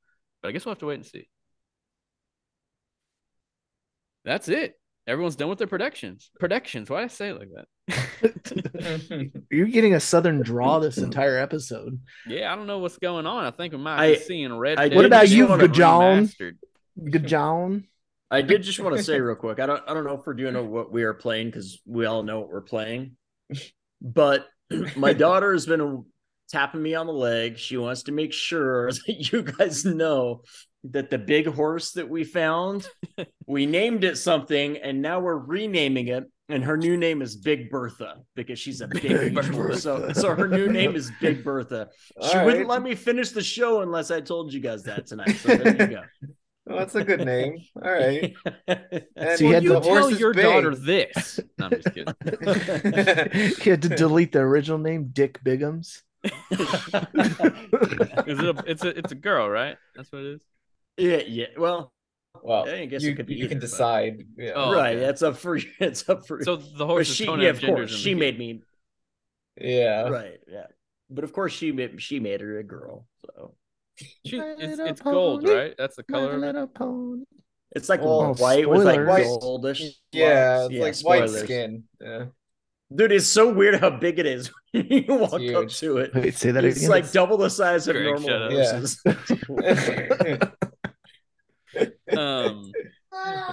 But 0.43 0.49
I 0.49 0.53
guess 0.53 0.65
we'll 0.65 0.75
have 0.75 0.81
to 0.81 0.87
wait 0.87 0.95
and 0.97 1.07
see. 1.07 1.29
That's 4.25 4.49
it. 4.49 4.75
Everyone's 5.07 5.37
done 5.37 5.49
with 5.51 5.59
their 5.59 5.67
predictions. 5.67 6.31
Predictions. 6.41 6.89
Why 6.89 7.01
did 7.01 7.05
I 7.05 7.09
say 7.09 7.29
it 7.29 7.39
like 7.39 7.51
that? 7.55 9.33
You're 9.51 9.67
getting 9.67 9.95
a 9.95 10.01
southern 10.01 10.41
draw 10.41 10.79
this 10.79 10.97
entire 10.99 11.37
episode. 11.39 12.01
yeah, 12.27 12.51
I 12.53 12.57
don't 12.57 12.67
know 12.67 12.79
what's 12.79 12.97
going 12.99 13.27
on. 13.27 13.45
I 13.45 13.51
think 13.51 13.73
we 13.75 13.79
might 13.81 13.99
I- 14.03 14.15
be 14.15 14.21
seeing 14.21 14.57
Red. 14.57 14.79
I 14.79 14.89
Dead 14.89 14.97
What 14.97 15.05
about 15.05 15.29
you, 15.29 15.47
Gajon? 15.49 16.29
remastered. 16.31 16.57
Good 17.11 17.27
job. 17.27 17.83
I 18.31 18.41
did 18.43 18.63
just 18.63 18.81
want 18.81 18.97
to 18.97 19.03
say 19.03 19.21
real 19.21 19.37
quick. 19.37 19.61
I 19.61 19.67
don't 19.67 19.83
I 19.87 19.95
don't 19.95 20.05
know 20.05 20.15
if 20.19 20.27
we're 20.27 20.35
doing 20.35 20.71
what 20.71 20.91
we 20.91 21.03
are 21.03 21.15
playing 21.15 21.49
because 21.49 21.81
we 21.87 22.07
all 22.07 22.23
know 22.23 22.41
what 22.41 22.49
we're 22.49 22.63
playing. 22.63 23.17
But 24.01 24.47
my 24.97 25.13
daughter 25.25 25.53
has 25.53 25.67
been 25.67 26.05
tapping 26.49 26.83
me 26.83 26.95
on 26.95 27.07
the 27.07 27.13
leg. 27.13 27.59
She 27.59 27.77
wants 27.77 28.05
to 28.05 28.13
make 28.13 28.33
sure 28.33 28.91
that 29.07 29.33
you 29.33 29.43
guys 29.43 29.85
know 29.85 30.43
that 30.91 31.11
the 31.11 31.19
big 31.19 31.47
horse 31.47 31.93
that 31.93 32.09
we 32.09 32.25
found, 32.25 32.87
we 33.47 33.67
named 33.67 34.03
it 34.05 34.17
something, 34.19 34.77
and 34.79 35.01
now 35.03 35.21
we're 35.21 35.37
renaming 35.37 36.09
it. 36.09 36.25
And 36.51 36.63
her 36.63 36.77
new 36.77 36.99
name 36.99 37.23
is 37.23 37.37
Big 37.37 37.71
Bertha 37.71 38.17
because 38.37 38.59
she's 38.59 38.83
a 38.83 38.89
big, 38.89 39.01
Big 39.03 39.35
beach 39.35 39.47
horse. 39.47 39.83
So, 39.83 39.97
Bertha. 39.99 40.21
so 40.21 40.35
her 40.35 40.47
new 40.47 40.69
name 40.69 40.95
is 40.95 41.11
Big 41.19 41.43
Bertha. 41.45 41.89
She 42.31 42.37
All 42.37 42.45
wouldn't 42.45 42.69
let 42.69 42.83
me 42.83 42.95
finish 42.95 43.31
the 43.31 43.43
show 43.43 43.81
unless 43.81 44.11
I 44.11 44.21
told 44.21 44.53
you 44.53 44.61
guys 44.61 44.83
that 44.83 45.07
tonight. 45.07 45.37
So 45.37 45.57
there 45.57 45.91
you 45.91 45.97
go. 45.97 46.03
Well, 46.67 46.79
that's 46.79 46.95
a 46.95 47.05
good 47.05 47.27
name. 47.27 47.59
All 47.77 47.93
right. 47.93 48.33
And 48.67 49.05
So 49.39 49.45
you 49.45 49.53
had 49.53 49.65
you 49.65 49.75
the 49.75 49.81
tell 49.81 50.11
your 50.11 50.33
big. 50.33 50.45
daughter 50.45 50.75
this. 50.75 51.39
No, 51.59 51.67
I'm 51.67 51.73
just 51.73 51.93
kidding. 51.93 52.15
he 53.61 53.69
had 53.69 53.83
to 53.83 53.91
delete 53.91 54.33
the 54.33 54.39
original 54.39 54.79
name, 54.79 55.11
Dick 55.13 55.41
Biggums. 55.45 56.01
Is 56.25 56.33
it 58.39 58.47
a, 58.47 58.65
it's 58.67 58.83
a 58.83 58.99
it's 58.99 59.13
a 59.13 59.15
girl, 59.15 59.47
right? 59.51 59.77
That's 59.95 60.11
what 60.11 60.23
it 60.23 60.37
is. 60.37 60.41
Yeah, 60.97 61.23
yeah. 61.27 61.47
Well, 61.59 61.93
Well, 62.43 62.69
I 62.69 62.87
guess 62.87 63.03
you, 63.03 63.13
it 63.13 63.17
could 63.17 63.27
be 63.27 63.35
you 63.35 63.49
can 63.49 63.59
either, 63.59 63.61
but- 63.67 63.71
decide. 63.71 64.27
Yeah. 64.37 64.53
Oh, 64.55 64.73
right. 64.75 64.97
okay. 64.97 65.05
That's 65.07 65.23
up 65.23 65.37
for 65.37 65.57
it's 65.81 66.09
up 66.09 66.27
for 66.27 66.43
So 66.45 66.57
the 66.57 66.85
or 66.85 66.89
horses 66.89 67.15
she 67.17 67.27
don't 67.27 67.41
yeah, 67.41 67.51
of 67.51 67.61
course 67.61 67.91
she 67.95 68.11
game. 68.11 68.19
made 68.19 68.39
me 68.39 68.61
Yeah. 69.61 70.09
right 70.09 70.41
yeah 70.49 70.67
but 71.11 71.23
of 71.25 71.33
course 71.33 71.53
she 71.53 71.71
made 71.73 72.01
she 72.03 72.19
made 72.19 72.41
her 72.41 72.59
a 72.59 72.65
girl 72.65 73.07
so 73.27 73.55
She, 74.27 74.39
My 74.39 74.55
it's, 74.59 74.63
Little 74.63 74.87
it's 74.87 75.01
gold, 75.01 75.49
right? 75.49 75.75
That's 75.79 75.95
the 75.97 76.03
color. 76.03 76.33
Of 76.35 76.43
it. 76.43 76.47
little 76.47 76.67
pony. 76.67 77.25
It's 77.77 77.89
like 77.89 78.01
Well, 78.03 78.35
white 78.35 78.69
with 78.69 78.83
like 78.85 79.01
spoilers. 79.01 79.39
goldish. 79.43 79.83
Yeah, 80.13 80.67
lines. 80.69 80.75
it's 80.75 81.05
like 81.05 81.21
white 81.21 81.31
skin. 81.31 81.85
Yeah. 82.01 82.25
Dude, 82.95 83.13
it's 83.13 83.27
so 83.27 83.53
weird 83.53 83.81
how 83.81 83.91
big 83.91 84.19
it 84.19 84.27
is 84.27 84.51
when 84.73 84.87
you 84.89 85.05
walk 85.09 85.41
up 85.55 85.69
to 85.69 85.99
it. 85.99 86.15
Wait, 86.15 86.35
say 86.35 86.51
that 86.51 86.65
It's 86.65 86.79
again. 86.79 86.91
like 86.91 87.11
double 87.13 87.37
the 87.39 87.49
size 87.51 87.87
of 87.89 87.95
Greg, 87.95 88.21
normal 88.21 88.51
shut 88.65 89.07
up. 89.07 90.59
horses. 92.09 92.19
Um, 92.19 92.73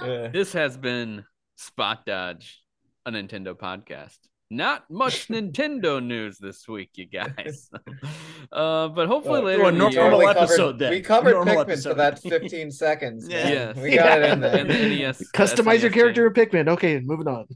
Yeah. 0.04 0.28
this 0.32 0.52
has 0.54 0.76
been 0.76 1.24
Spot 1.56 2.04
Dodge, 2.04 2.60
a 3.06 3.12
Nintendo 3.12 3.54
podcast. 3.56 4.18
Not 4.50 4.90
much 4.90 5.28
Nintendo 5.28 6.04
news 6.04 6.36
this 6.38 6.66
week, 6.66 6.90
you 6.94 7.06
guys. 7.06 7.70
uh, 8.52 8.88
but 8.88 9.06
hopefully 9.06 9.34
Well, 9.40 9.42
later 9.44 9.58
well, 9.62 9.68
in 9.68 9.74
the 9.74 9.78
normal 9.78 9.92
year, 9.92 10.10
Totally 10.10 10.26
episode 10.26 10.56
covered, 10.56 10.78
then. 10.80 10.90
We 10.90 11.00
covered 11.00 11.30
Normal 11.34 11.54
Pikmin 11.54 11.60
episode. 11.60 11.88
for 11.90 11.94
that 11.94 12.18
15 12.18 12.70
seconds. 12.72 13.28
Yeah. 13.28 13.48
Yes. 13.48 13.76
We 13.76 13.94
got 13.94 14.20
it 14.20 14.32
in 14.32 14.40
there. 14.40 14.56
and 14.56 14.68
the 14.68 14.74
NES, 14.74 15.18
the 15.18 15.24
Customize 15.26 15.80
your 15.80 15.90
character 15.92 16.26
in 16.26 16.32
Pikmin. 16.34 16.68
Okay, 16.68 16.98
moving 16.98 17.28
on. 17.28 17.46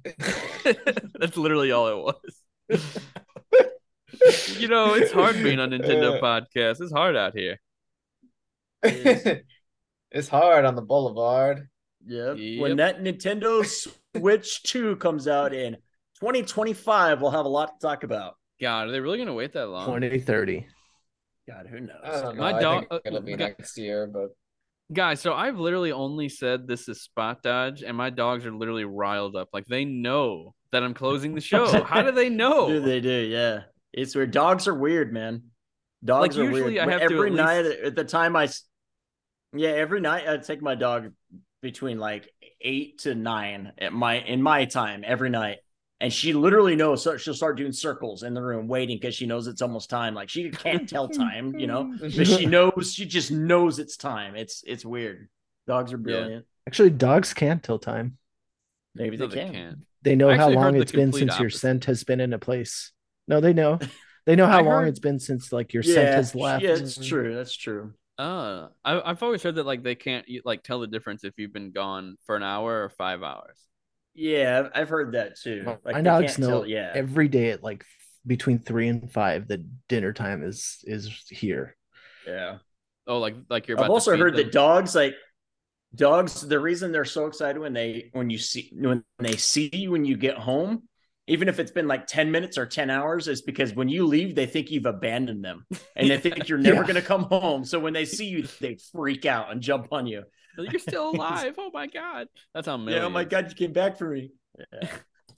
That's 1.19 1.37
literally 1.37 1.73
all 1.73 1.89
it 1.89 1.97
was. 2.71 2.99
you 4.59 4.69
know, 4.69 4.95
it's 4.95 5.11
hard 5.13 5.35
being 5.43 5.59
on 5.59 5.71
Nintendo 5.71 6.19
Uh, 6.19 6.21
podcast. 6.23 6.81
It's 6.81 6.93
hard 6.93 7.17
out 7.17 7.35
here. 7.37 7.59
It's 10.17 10.29
hard 10.29 10.65
on 10.65 10.75
the 10.75 10.83
boulevard. 10.83 11.69
Yep. 12.07 12.37
Yep. 12.39 12.61
When 12.63 12.77
that 12.77 13.03
Nintendo 13.03 13.65
Switch 14.17 14.63
2 14.65 14.97
comes 14.97 15.27
out 15.29 15.53
in 15.53 15.75
2025, 16.21 17.21
we'll 17.21 17.31
have 17.31 17.47
a 17.47 17.49
lot 17.49 17.79
to 17.81 17.87
talk 17.87 18.05
about. 18.05 18.35
God, 18.61 18.89
are 18.89 18.91
they 18.91 19.01
really 19.01 19.19
gonna 19.19 19.35
wait 19.35 19.53
that 19.53 19.67
long? 19.69 19.87
2030. 19.87 20.67
God, 21.49 21.67
who 21.71 21.81
knows? 21.81 21.97
I 22.03 22.21
don't 22.23 22.37
know. 22.37 22.43
My 22.43 22.55
I 22.57 22.61
dog- 22.61 22.89
think 22.89 23.03
it'll 23.05 23.19
uh, 23.19 23.23
be 23.23 23.35
okay. 23.35 23.45
next 23.45 23.77
year, 23.79 24.07
but 24.07 24.31
Guys, 24.93 25.21
so 25.21 25.35
I've 25.35 25.59
literally 25.59 25.91
only 25.91 26.29
said 26.29 26.69
this 26.69 26.89
is 26.89 27.03
spot 27.03 27.43
dodge, 27.43 27.83
and 27.83 27.97
my 27.97 28.09
dogs 28.09 28.47
are 28.47 28.53
literally 28.55 28.85
riled 28.85 29.35
up. 29.35 29.49
Like 29.53 29.67
they 29.67 29.85
know 29.85 30.55
that 30.71 30.85
I'm 30.85 30.95
closing 30.95 31.35
the 31.35 31.41
show. 31.41 31.83
How 31.85 32.03
do 32.03 32.13
they 32.13 32.29
know? 32.29 32.69
Do 32.69 32.81
they 32.81 33.01
do? 33.01 33.11
Yeah. 33.11 33.63
It's 33.93 34.15
weird. 34.15 34.31
Dogs 34.31 34.69
are 34.69 34.75
weird, 34.75 35.13
man. 35.13 35.43
Dogs 36.05 36.37
Like, 36.37 36.47
are 36.47 36.49
usually 36.51 36.75
weird. 36.75 36.89
I 36.89 36.93
have 36.93 37.09
to 37.09 37.15
every 37.17 37.31
at 37.31 37.35
night 37.37 37.65
least- 37.65 37.79
at 37.83 37.97
the 37.97 38.05
time 38.05 38.37
I, 38.37 38.45
s- 38.45 38.63
yeah, 39.59 39.71
every 39.71 40.01
night 40.01 40.29
I 40.29 40.37
take 40.39 40.63
my 40.63 40.75
dog 40.75 41.13
between 41.63 41.99
like 41.99 42.31
eight 42.61 42.99
to 43.01 43.15
nine 43.15 43.73
at 43.79 43.93
my 43.93 44.15
in 44.21 44.43
my 44.43 44.65
time 44.67 45.03
every 45.07 45.31
night, 45.31 45.59
and 46.01 46.13
she 46.13 46.33
literally 46.33 46.77
knows. 46.77 47.03
So 47.03 47.17
she'll 47.17 47.35
start 47.35 47.57
doing 47.57 47.73
circles 47.73 48.23
in 48.23 48.35
the 48.35 48.43
room, 48.43 48.69
waiting 48.69 48.97
because 48.99 49.15
she 49.15 49.27
knows 49.27 49.47
it's 49.47 49.63
almost 49.63 49.91
time. 49.91 50.15
Like 50.15 50.29
she 50.29 50.51
can't 50.51 50.89
tell 50.89 51.09
time, 51.25 51.59
you 51.59 51.67
know, 51.67 51.95
but 52.01 52.13
she 52.27 52.47
knows. 52.47 52.93
She 52.95 53.07
just 53.07 53.31
knows 53.31 53.79
it's 53.79 53.97
time. 53.97 54.37
It's 54.37 54.63
it's 54.67 54.85
weird. 54.85 55.29
Dogs 55.67 55.93
are 55.93 55.99
brilliant. 55.99 56.47
Actually, 56.69 56.91
dogs 56.91 57.35
can't 57.35 57.63
tell 57.63 57.79
time. 57.79 58.19
Maybe 58.95 59.17
No, 59.17 59.27
they, 59.27 59.37
they 59.37 59.45
can. 59.45 59.53
can't. 59.53 59.79
They 60.03 60.15
know 60.15 60.35
how 60.37 60.49
long 60.49 60.77
it's 60.77 60.93
been 60.93 61.11
complete 61.11 61.29
since 61.31 61.41
your 61.41 61.51
scent 61.51 61.85
has 61.87 62.05
been 62.05 62.21
in 62.21 62.33
a 62.33 62.39
place. 62.39 62.93
No, 63.29 63.41
they 63.41 63.53
know. 63.53 63.79
They 64.27 64.35
know 64.35 64.47
how 64.47 64.59
I 64.59 64.63
long 64.63 64.81
heard- 64.83 64.89
it's 64.89 64.99
been 64.99 65.21
since 65.21 65.53
like 65.53 65.73
your 65.73 65.85
scent 65.85 66.09
has 66.09 66.35
left. 66.35 66.65
yeah, 66.65 66.71
it's 66.71 66.97
true. 66.99 67.33
That's 67.37 67.55
true. 67.57 67.93
Uh, 68.19 68.69
I, 68.85 69.01
I've 69.11 69.23
always 69.23 69.43
heard 69.43 69.57
that 69.57 69.67
like 69.67 69.83
they 69.83 69.95
can't 69.95 70.25
like 70.45 70.63
tell 70.63 70.81
the 70.81 70.87
difference 70.87 71.23
if 71.25 71.35
you've 71.37 71.53
been 71.53 71.71
gone 71.71 72.17
for 72.25 72.37
an 72.37 72.43
hour 72.43 72.83
or 72.85 72.89
five 72.89 73.23
hours. 73.23 73.59
Yeah, 74.15 74.61
I've- 74.61 74.71
I've 74.75 74.89
heard 74.89 75.13
that 75.13 75.39
too. 75.39 75.65
Like, 75.85 75.97
they 75.97 76.03
dogs 76.03 76.27
can't 76.29 76.39
know 76.39 76.49
tell- 76.49 76.67
yeah, 76.67 76.93
every 76.95 77.29
day 77.29 77.51
at 77.51 77.63
like 77.63 77.85
between 78.27 78.59
three 78.59 78.89
and 78.89 79.13
five 79.13 79.49
that 79.49 79.61
dinner 79.89 80.13
time 80.13 80.43
is 80.43 80.79
is 80.85 81.09
here. 81.29 81.77
yeah. 82.27 82.59
Oh, 83.07 83.19
like 83.19 83.37
like 83.51 83.69
you're. 83.69 83.77
About 83.77 83.85
I've 83.85 83.89
to 83.91 83.93
also 83.93 84.17
heard 84.17 84.35
them. 84.35 84.45
that 84.47 84.53
dogs 84.53 84.95
like 84.95 85.15
dogs. 85.95 86.41
The 86.41 86.59
reason 86.59 86.91
they're 86.93 87.05
so 87.05 87.27
excited 87.27 87.59
when 87.61 87.73
they 87.75 88.09
when 88.13 88.31
you 88.31 88.39
see 88.39 88.71
when 88.75 89.05
they 89.19 89.37
see 89.37 89.69
you 89.73 89.91
when 89.93 90.05
you 90.07 90.17
get 90.17 90.37
home, 90.39 90.89
even 91.27 91.49
if 91.49 91.59
it's 91.59 91.71
been 91.73 91.89
like 91.89 92.07
ten 92.07 92.31
minutes 92.31 92.57
or 92.59 92.67
ten 92.67 92.91
hours, 92.91 93.29
is 93.29 93.43
because 93.43 93.75
when 93.75 93.89
you 93.89 94.07
leave, 94.07 94.35
they 94.35 94.47
think 94.47 94.71
you've 94.71 94.87
abandoned 94.87 95.45
them 95.45 95.65
and 95.97 96.11
they 96.11 96.19
think 96.19 96.49
you're 96.49 96.59
never 96.59 96.83
Yeah. 96.83 96.87
gonna 96.87 97.03
come 97.03 97.25
home. 97.25 97.65
So 97.65 97.79
when 97.79 97.93
they 97.93 98.05
see 98.05 98.27
you, 98.27 98.47
they 98.61 98.79
freak 98.93 99.27
out 99.27 99.51
and 99.51 99.61
jump 99.61 99.89
on 99.93 100.07
you. 100.07 100.23
You're 100.59 100.79
still 100.79 101.11
alive. 101.15 101.55
oh 101.59 101.71
my 101.73 101.87
god, 101.87 102.29
that's 102.55 102.67
how. 102.67 102.77
Millie 102.77 102.95
Yeah, 102.99 103.05
oh 103.05 103.11
my 103.11 103.25
god, 103.25 103.49
you 103.51 103.55
came 103.55 103.73
back 103.73 103.99
for 103.99 104.09
me. 104.11 104.31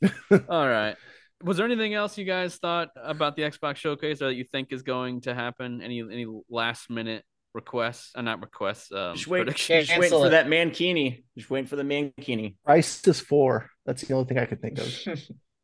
Yeah. 0.03 0.09
All 0.49 0.69
right. 0.69 0.97
Was 1.43 1.57
there 1.57 1.67
anything 1.67 1.95
else 1.95 2.19
you 2.19 2.25
guys 2.25 2.57
thought 2.57 2.89
about 2.97 3.37
the 3.37 3.43
Xbox 3.43 3.77
showcase 3.77 4.21
or 4.23 4.27
that 4.27 4.35
you 4.35 4.45
think 4.45 4.73
is 4.73 4.83
going 4.83 5.21
to 5.23 5.35
happen? 5.35 5.81
Any 5.83 6.01
any 6.01 6.27
last 6.51 6.91
minute 6.91 7.25
requests? 7.55 8.11
Uh, 8.15 8.23
not 8.23 8.41
requests. 8.41 8.93
Um, 8.93 9.15
Just 9.17 9.29
wait, 9.29 9.47
just 9.57 9.69
waiting 9.99 10.11
for 10.11 10.31
that 10.31 10.47
mankini. 10.47 11.23
Just 11.37 11.49
waiting 11.49 11.67
for 11.69 11.77
the 11.77 11.83
mankini. 11.85 12.57
Price 12.65 13.07
is 13.07 13.21
four. 13.21 13.71
That's 13.87 14.03
the 14.03 14.15
only 14.15 14.27
thing 14.29 14.39
I 14.39 14.47
could 14.47 14.61
think 14.61 14.79
of. 14.79 15.19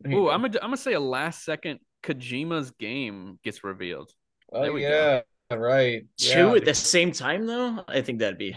Ooh, 0.08 0.28
I'm 0.30 0.42
gonna 0.42 0.58
I'm 0.62 0.68
gonna 0.68 0.76
say 0.76 0.92
a 0.94 1.00
last 1.00 1.44
second 1.44 1.80
Kojima's 2.02 2.70
game 2.72 3.38
gets 3.42 3.64
revealed. 3.64 4.10
oh 4.52 4.62
there 4.62 4.72
we 4.72 4.82
go. 4.82 5.22
yeah, 5.50 5.56
right. 5.56 6.04
Two 6.18 6.28
Yeah. 6.28 6.54
at 6.54 6.64
the 6.64 6.74
same 6.74 7.12
time, 7.12 7.46
though. 7.46 7.84
I 7.88 8.02
think 8.02 8.18
that'd 8.18 8.38
be. 8.38 8.56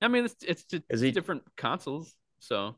I 0.00 0.08
mean, 0.08 0.24
it's 0.26 0.36
it's 0.46 0.64
just 0.64 0.82
Is 0.90 1.00
he- 1.00 1.10
different 1.10 1.42
consoles, 1.56 2.14
so 2.40 2.76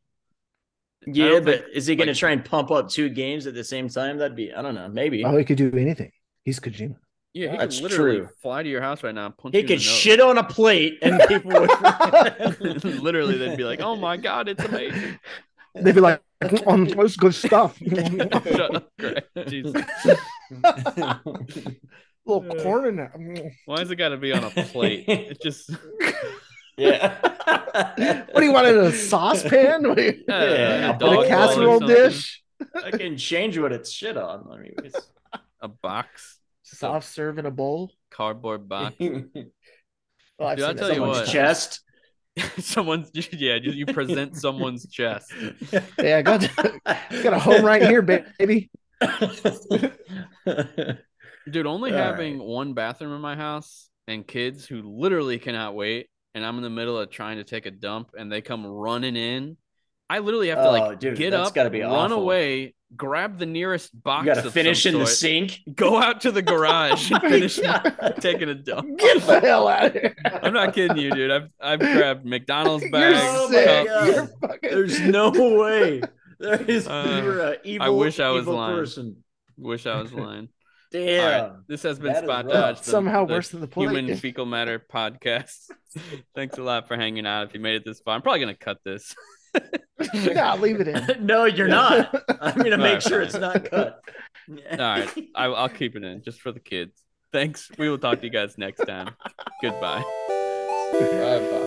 Yeah, 1.07 1.41
but 1.41 1.61
think, 1.61 1.75
is 1.75 1.87
he 1.87 1.95
going 1.97 2.07
to 2.07 2.13
like- 2.13 2.19
try 2.19 2.31
and 2.33 2.45
pump 2.45 2.71
up 2.71 2.89
two 2.89 3.09
games 3.09 3.47
at 3.47 3.55
the 3.55 3.65
same 3.65 3.89
time? 3.89 4.19
That'd 4.19 4.37
be, 4.37 4.53
I 4.53 4.63
don't 4.63 4.75
know, 4.75 4.89
maybe. 4.89 5.25
Oh, 5.25 5.37
he 5.37 5.45
could 5.45 5.59
do 5.59 5.73
anything. 5.77 6.11
He's 6.45 6.59
Kojima. 6.61 6.97
yeah, 7.35 7.53
he 7.53 7.57
That's 7.59 7.77
could 7.81 7.91
literally 7.91 8.19
true. 8.19 8.29
fly 8.43 8.63
to 8.63 8.69
your 8.69 8.81
house 8.81 9.03
right 9.03 9.15
now, 9.15 9.31
punch 9.31 9.55
he 9.55 9.59
you 9.61 9.63
in 9.63 9.69
could 9.69 9.81
the 9.81 9.85
nose. 9.85 9.95
shit 9.99 10.21
on 10.21 10.39
a 10.39 10.45
plate 10.45 10.99
and 11.03 11.21
people 11.29 11.51
would. 11.53 11.71
literally, 13.03 13.39
they'd 13.39 13.57
be 13.57 13.65
like, 13.65 13.81
"Oh 13.81 13.97
my 13.97 14.17
god, 14.17 14.49
it's 14.49 14.65
amazing." 14.65 15.19
They'd 15.83 15.95
be 15.95 16.01
like, 16.01 16.21
um, 16.67 16.87
"That's 16.87 17.17
good 17.17 17.35
stuff." 17.35 17.79
Shut 17.89 18.75
up, 18.75 18.93
Greg. 18.99 19.25
Jesus. 19.47 19.75
little 22.27 22.63
corn 22.63 22.87
in 22.89 22.97
there. 22.97 23.53
Why 23.67 23.79
has 23.81 23.91
it 23.91 23.97
got 23.97 24.09
to 24.11 24.17
be 24.17 24.33
on 24.33 24.45
a 24.45 24.51
plate? 24.51 25.05
It 25.09 25.41
just 25.41 25.71
yeah. 26.77 27.17
What 27.23 28.41
do 28.41 28.45
you 28.45 28.53
want 28.53 28.67
in 28.67 28.77
a 28.79 28.93
saucepan? 28.93 29.89
What 29.89 29.99
you- 29.99 30.25
Yeah, 30.29 30.45
Yeah, 30.91 30.99
a 31.01 31.21
a 31.21 31.27
casserole 31.27 31.81
dish? 31.81 32.43
I 32.83 32.91
can 32.91 33.17
change 33.17 33.59
what 33.59 33.73
it's 33.73 33.91
shit 33.91 34.17
on. 34.17 34.49
I 34.51 34.57
mean, 34.59 34.75
it's... 34.83 34.99
a 35.61 35.69
box, 35.69 36.39
Soft 36.63 37.07
serve 37.09 37.39
in 37.39 37.47
a 37.47 37.51
bowl. 37.51 37.93
cardboard 38.11 38.69
box. 38.69 38.97
I've 39.01 39.21
Dude, 39.31 39.51
I'll 40.41 40.57
seen 40.57 40.59
that 40.59 40.77
tell 40.77 40.95
you 40.95 41.03
what. 41.03 41.27
chest. 41.27 41.81
Someone's 42.59 43.11
yeah, 43.33 43.59
just 43.59 43.77
you 43.77 43.87
present 43.87 44.37
someone's 44.37 44.87
chest. 44.89 45.33
Yeah, 45.99 46.19
I 46.19 46.23
got 46.23 46.49
got 47.23 47.33
a 47.33 47.39
home 47.39 47.65
right 47.65 47.83
here, 47.83 48.03
baby. 48.03 48.71
Dude, 51.49 51.67
only 51.67 51.93
All 51.93 51.97
having 51.97 52.39
one 52.39 52.75
bathroom 52.75 53.13
in 53.13 53.21
my 53.21 53.37
house 53.37 53.89
and 54.09 54.27
kids 54.27 54.67
who 54.67 54.83
literally 54.83 55.39
cannot 55.39 55.75
wait, 55.75 56.09
and 56.35 56.45
I'm 56.45 56.57
in 56.57 56.63
the 56.63 56.71
middle 56.71 56.99
of 56.99 57.11
trying 57.11 57.39
to 57.39 57.45
take 57.45 57.67
a 57.67 57.71
dump 57.71 58.11
and 58.19 58.31
they 58.31 58.41
come 58.41 58.67
running 58.67 59.17
in. 59.17 59.57
I 60.11 60.21
literally 60.21 60.49
have 60.49 60.63
to 60.63 60.69
Oh, 60.69 60.71
like 60.71 60.99
dude, 60.99 61.17
get 61.17 61.35
up, 61.35 61.55
gotta 61.55 61.71
be 61.71 61.83
run 61.83 62.13
awful. 62.13 62.23
away, 62.23 62.76
grab 62.95 63.39
the 63.39 63.47
nearest 63.47 63.91
box. 64.03 64.27
you 64.27 64.35
got 64.35 64.41
to 64.43 64.47
of 64.49 64.53
finish 64.53 64.83
some 64.85 64.95
in 64.95 65.01
the 65.01 65.07
sink. 65.07 65.61
Go 65.75 65.97
out 66.01 66.21
to 66.23 66.31
the 66.31 66.43
garage 66.53 67.11
and 67.11 67.21
finish 67.23 67.59
God. 67.59 68.15
taking 68.21 68.49
a 68.49 68.55
dump. 68.55 68.99
Get 68.99 69.23
the 69.23 69.41
hell 69.41 69.67
out 69.69 69.87
of 69.87 69.93
here. 69.95 70.15
I'm 70.43 70.53
not 70.53 70.75
kidding 70.75 70.97
you, 70.99 71.11
dude. 71.11 71.31
I've 71.31 71.49
I've 71.61 71.81
grabbed 71.81 72.25
McDonald's 72.25 72.85
You're 72.85 72.93
bags. 72.93 73.19
Oh 73.23 73.51
sick. 73.51 73.87
You're 74.15 74.27
fucking 74.41 74.71
There's 74.71 75.01
no 75.01 75.31
way. 75.61 76.03
There 76.39 76.63
is. 76.63 76.87
Uh, 76.87 77.21
you're 77.25 77.41
an 77.53 77.57
evil. 77.65 77.87
I 77.87 77.89
wish 77.91 78.21
I 78.21 78.29
was 78.31 78.47
lying. 78.47 78.77
person. 78.77 79.17
Wish 79.57 79.87
I 79.87 80.01
was 80.01 80.13
lying. 80.13 80.49
Damn. 80.93 81.21
All 81.43 81.49
right, 81.51 81.59
this 81.67 81.83
has 81.83 81.99
been 81.99 82.13
That 82.13 82.23
is 82.25 82.29
Spot 82.29 82.49
Dodge. 82.49 82.79
the- 82.81 82.85
Somehow 82.91 83.25
the 83.25 83.35
worse 83.35 83.49
than 83.49 83.61
the 83.61 83.67
plate. 83.67 83.89
Human 83.91 84.17
Fecal 84.17 84.47
Matter 84.47 84.79
podcast. 84.93 85.71
Thanks 86.35 86.59
a 86.59 86.63
lot 86.63 86.87
for 86.89 86.97
hanging 86.97 87.27
out. 87.27 87.49
If 87.49 87.55
you 87.55 87.61
made 87.61 87.75
it 87.75 87.85
this 87.85 88.01
far, 88.01 88.15
I'm 88.15 88.23
probably 88.23 88.41
gonna 88.41 88.55
cut 88.55 88.79
this. 88.85 89.15
nah, 90.35 90.55
leave 90.55 90.81
it 90.81 90.89
in. 90.89 91.07
no, 91.27 91.45
you're 91.45 91.69
not. 91.69 92.15
I'm 92.41 92.57
gonna 92.57 92.79
make 92.79 92.95
right, 92.95 93.03
sure 93.03 93.19
fine. 93.19 93.27
it's 93.27 93.35
not 93.37 93.65
cut. 93.65 94.01
All 94.73 94.79
right, 94.79 95.11
I, 95.35 95.47
I'll 95.47 95.69
keep 95.69 95.97
it 95.97 96.05
in 96.05 96.23
just 96.23 96.41
for 96.41 96.53
the 96.53 96.61
kids. 96.61 97.03
Thanks. 97.33 97.71
We 97.79 97.89
will 97.89 97.99
talk 97.99 98.21
to 98.21 98.25
you 98.25 98.33
guys 98.33 98.57
next 98.57 98.85
time. 98.87 99.15
Goodbye. 99.61 100.05
Bye 100.93 101.49
bye. 101.51 101.66